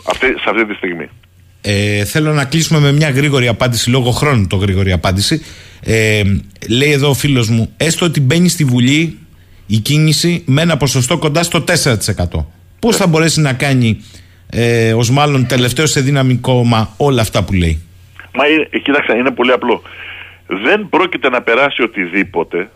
αυτή, 0.07 0.27
σε 0.27 0.51
αυτή 0.51 0.67
τη 0.67 0.75
στιγμή. 0.75 1.09
Ε, 1.63 2.05
θέλω 2.05 2.33
να 2.33 2.45
κλείσουμε 2.45 2.81
με 2.81 2.93
μια 2.93 3.11
γρήγορη 3.11 3.49
απάντηση, 3.49 3.91
λόγω 3.91 4.11
χρόνου 4.11 4.47
το 4.47 4.57
γρήγορη 4.57 4.93
απάντηση. 4.93 5.45
Ε, 5.85 6.23
λέει 6.69 6.91
εδώ 6.93 7.09
ο 7.09 7.15
φίλος 7.15 7.49
μου, 7.49 7.73
έστω 7.77 8.05
ότι 8.05 8.21
μπαίνει 8.21 8.49
στη 8.49 8.65
Βουλή 8.65 9.19
η 9.67 9.77
κίνηση 9.77 10.43
με 10.47 10.63
ένα 10.63 10.77
ποσοστό 10.77 11.19
κοντά 11.19 11.43
στο 11.43 11.65
4%. 12.39 12.47
Πώς 12.79 12.97
θα 12.97 13.07
μπορέσει 13.07 13.41
να 13.41 13.53
κάνει 13.53 14.05
ε, 14.51 14.93
ως 14.93 15.11
μάλλον 15.11 15.47
τελευταίο 15.47 15.87
σε 15.87 16.01
δύναμη 16.01 16.35
κόμμα 16.35 16.95
όλα 16.97 17.21
αυτά 17.21 17.45
που 17.45 17.53
λέει; 17.53 17.83
Μα 18.35 18.45
ε, 18.71 18.79
κοίταξε, 18.79 19.17
είναι 19.17 19.31
πολύ 19.31 19.53
απλό 19.53 19.83
δεν 20.51 20.89
πρόκειται 20.89 21.29
να 21.29 21.43
περάσει 21.43 21.83
οτιδήποτε, 21.83 22.71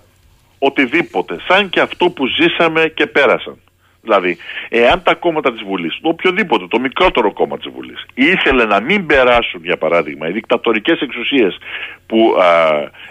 οτιδήποτε, 0.59 1.37
σαν 1.49 1.69
και 1.69 1.81
αυτό 1.81 2.11
που 2.11 2.27
ζήσαμε 2.27 2.93
και 2.95 3.07
πέρασαν. 3.07 3.59
Δηλαδή, 4.03 4.37
εάν 4.69 5.03
τα 5.03 5.15
κόμματα 5.15 5.53
της 5.53 5.63
Βουλής, 5.63 5.99
το 6.03 6.09
οποιοδήποτε, 6.09 6.67
το 6.67 6.81
μικρότερο 6.81 7.33
κόμμα 7.33 7.57
της 7.57 7.73
Βουλής, 7.75 8.07
ήθελε 8.15 8.65
να 8.65 8.81
μην 8.81 9.07
περάσουν, 9.07 9.61
για 9.65 9.77
παράδειγμα, 9.77 10.29
οι 10.29 10.33
δικτατορικές 10.33 11.01
εξουσίες 11.01 11.59
που 12.07 12.37
α, 12.41 12.47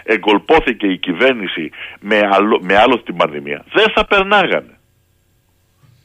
εγκολπώθηκε 0.04 0.86
η 0.86 0.98
κυβέρνηση 0.98 1.70
με, 2.00 2.28
άλλο, 2.32 2.60
με 2.62 2.76
άλλο 2.76 2.98
την 2.98 3.16
πανδημία, 3.16 3.64
δεν 3.72 3.86
θα 3.94 4.06
περνάγανε. 4.06 4.78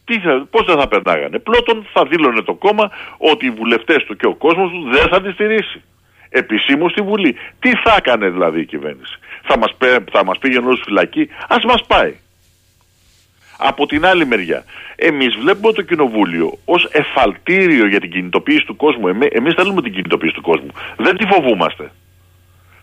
Τι 0.06 0.19
θα, 0.19 0.48
πώς 0.49 0.65
δεν 0.65 0.80
θα 0.80 0.88
περνάγανε; 0.88 1.40
Πρώτον 1.40 1.88
θα 1.94 2.06
δήλωνε 2.06 2.41
το 2.41 2.53
κόμμα 2.53 2.91
ότι 3.18 3.45
οι 3.45 3.52
βουλευτές 3.52 4.03
του 4.03 4.15
και 4.15 4.26
ο 4.26 4.36
κόσμος 4.36 4.72
τους 4.72 4.90
δεν 4.98 5.07
θα 5.07 5.22
τη 5.22 5.31
στηρίσει 5.31 5.81
επισήμω 6.30 6.90
στη 6.90 7.02
Βουλή. 7.02 7.36
Τι 7.60 7.72
θα 7.84 7.96
έκανε 7.98 8.30
δηλαδή 8.30 8.60
η 8.60 8.66
κυβέρνηση; 8.66 9.20
Θα 9.44 9.58
μας, 9.58 9.76
θα 10.12 10.26
μας 10.26 10.38
πήγαινε 10.38 10.66
όλους 10.66 10.82
φυλακή. 10.86 11.30
Ας 11.48 11.64
μας 11.64 11.86
πάει. 11.88 12.16
Από 13.62 13.86
την 13.86 14.06
άλλη 14.06 14.26
μεριά, 14.26 14.64
εμείς 14.96 15.36
βλέπουμε 15.36 15.74
το 15.74 15.82
κοινοβούλιο 15.82 16.58
ως 16.66 16.90
εφαλτήριο 16.92 17.88
για 17.88 18.00
την 18.00 18.12
κινητοποίηση 18.12 18.66
του 18.66 18.76
κόσμου. 18.76 19.08
Εμείς 19.08 19.54
θέλουμε 19.54 19.82
την 19.82 19.92
κινητοποίηση 19.92 20.34
του 20.34 20.42
κόσμου. 20.42 20.72
Δεν 20.98 21.18
τη 21.18 21.26
φοβούμαστε. 21.26 21.92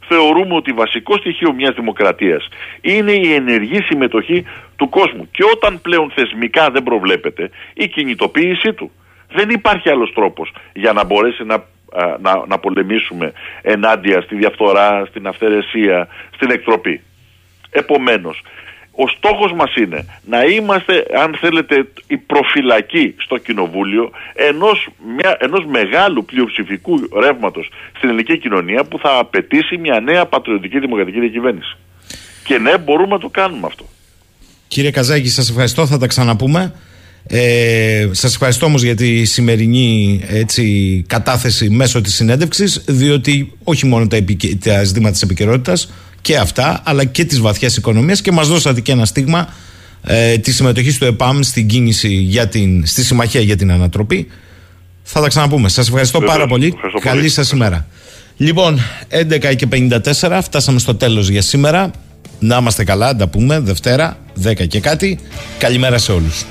Θεωρούμε 0.08 0.54
ότι 0.54 0.72
βασικό 0.72 1.16
στοιχείο 1.16 1.52
μιας 1.52 1.74
δημοκρατίας 1.74 2.48
είναι 2.80 3.12
η 3.12 3.32
ενεργή 3.32 3.82
συμμετοχή 3.82 4.44
του 4.76 4.88
κόσμου. 4.88 5.28
Και 5.30 5.44
όταν 5.54 5.80
πλέον 5.80 6.12
θεσμικά 6.14 6.70
δεν 6.70 6.82
προβλέπεται, 6.82 7.50
η 7.74 7.88
κινητοποίησή 7.88 8.72
του. 8.72 8.90
Δεν 9.32 9.50
υπάρχει 9.50 9.90
άλλος 9.90 10.12
τρόπος 10.14 10.52
για 10.72 10.92
να 10.92 11.04
μπορέσει 11.04 11.44
να 11.44 11.64
να, 12.20 12.42
να 12.46 12.58
πολεμήσουμε 12.58 13.32
ενάντια 13.62 14.20
στη 14.20 14.34
διαφθορά, 14.34 15.06
στην 15.08 15.26
αυθαιρεσία, 15.26 16.08
στην 16.34 16.50
εκτροπή. 16.50 17.00
Επομένως, 17.70 18.42
ο 18.98 19.08
στόχος 19.08 19.52
μας 19.52 19.74
είναι 19.74 20.04
να 20.24 20.44
είμαστε, 20.44 21.04
αν 21.22 21.36
θέλετε, 21.40 21.88
η 22.06 22.16
προφυλακή 22.16 23.14
στο 23.18 23.36
Κοινοβούλιο 23.36 24.10
ενός, 24.34 24.88
μια, 25.16 25.36
ενός 25.40 25.64
μεγάλου 25.66 26.24
πλειοψηφικού 26.24 27.08
ρεύματος 27.22 27.70
στην 27.96 28.08
ελληνική 28.08 28.38
κοινωνία 28.38 28.84
που 28.84 28.98
θα 28.98 29.18
απαιτήσει 29.18 29.76
μια 29.76 30.00
νέα 30.00 30.26
πατριωτική 30.26 30.78
δημοκρατική 30.78 31.20
διακυβέρνηση. 31.20 31.76
Και 32.44 32.58
ναι, 32.58 32.78
μπορούμε 32.78 33.14
να 33.14 33.18
το 33.18 33.28
κάνουμε 33.28 33.66
αυτό. 33.66 33.84
Κύριε 34.68 34.90
Καζάκη, 34.90 35.28
σας 35.28 35.50
ευχαριστώ. 35.50 35.86
Θα 35.86 35.98
τα 35.98 36.06
ξαναπούμε. 36.06 36.74
Ε, 37.28 38.08
σας 38.10 38.32
ευχαριστώ 38.32 38.66
όμως 38.66 38.82
για 38.82 38.94
τη 38.94 39.24
σημερινή 39.24 40.20
έτσι, 40.28 41.04
κατάθεση 41.06 41.70
μέσω 41.70 42.00
της 42.00 42.14
συνέντευξης 42.14 42.82
διότι 42.86 43.52
όχι 43.64 43.86
μόνο 43.86 44.06
τα, 44.06 44.16
επικε... 44.16 44.56
τα 44.56 44.84
ζητήματα 44.84 45.12
της 45.12 45.22
επικαιρότητας 45.22 45.92
και 46.20 46.36
αυτά 46.36 46.82
αλλά 46.84 47.04
και 47.04 47.24
της 47.24 47.40
βαθιάς 47.40 47.76
οικονομίας 47.76 48.20
και 48.20 48.32
μας 48.32 48.48
δώσατε 48.48 48.80
και 48.80 48.92
ένα 48.92 49.04
στίγμα 49.04 49.54
ε, 50.04 50.38
της 50.38 50.56
συμμετοχής 50.56 50.98
του 50.98 51.04
ΕΠΑΜ 51.04 51.42
στην 51.42 51.66
κίνηση 51.66 52.08
για 52.08 52.48
την, 52.48 52.86
στη 52.86 53.04
Συμμαχία 53.04 53.40
για 53.40 53.56
την 53.56 53.72
Ανατροπή 53.72 54.28
θα 55.08 55.20
τα 55.20 55.28
ξαναπούμε. 55.28 55.68
Σας 55.68 55.86
ευχαριστώ 55.86 56.20
πάρα 56.20 56.46
πολύ. 56.46 56.74
Καλή 57.00 57.28
σας 57.28 57.50
ημέρα. 57.50 57.86
Λοιπόν, 58.36 58.80
11 59.10 59.56
και 59.56 59.66
54 59.72 60.40
φτάσαμε 60.42 60.78
στο 60.78 60.94
τέλος 60.94 61.28
για 61.28 61.42
σήμερα. 61.42 61.90
Να 62.38 62.56
είμαστε 62.56 62.84
καλά, 62.84 63.16
τα 63.16 63.28
πούμε 63.28 63.60
Δευτέρα, 63.60 64.18
10 64.44 64.66
και 64.66 64.80
κάτι. 64.80 65.18
Καλημέρα 65.58 65.98
σε 65.98 66.12
όλους. 66.12 66.46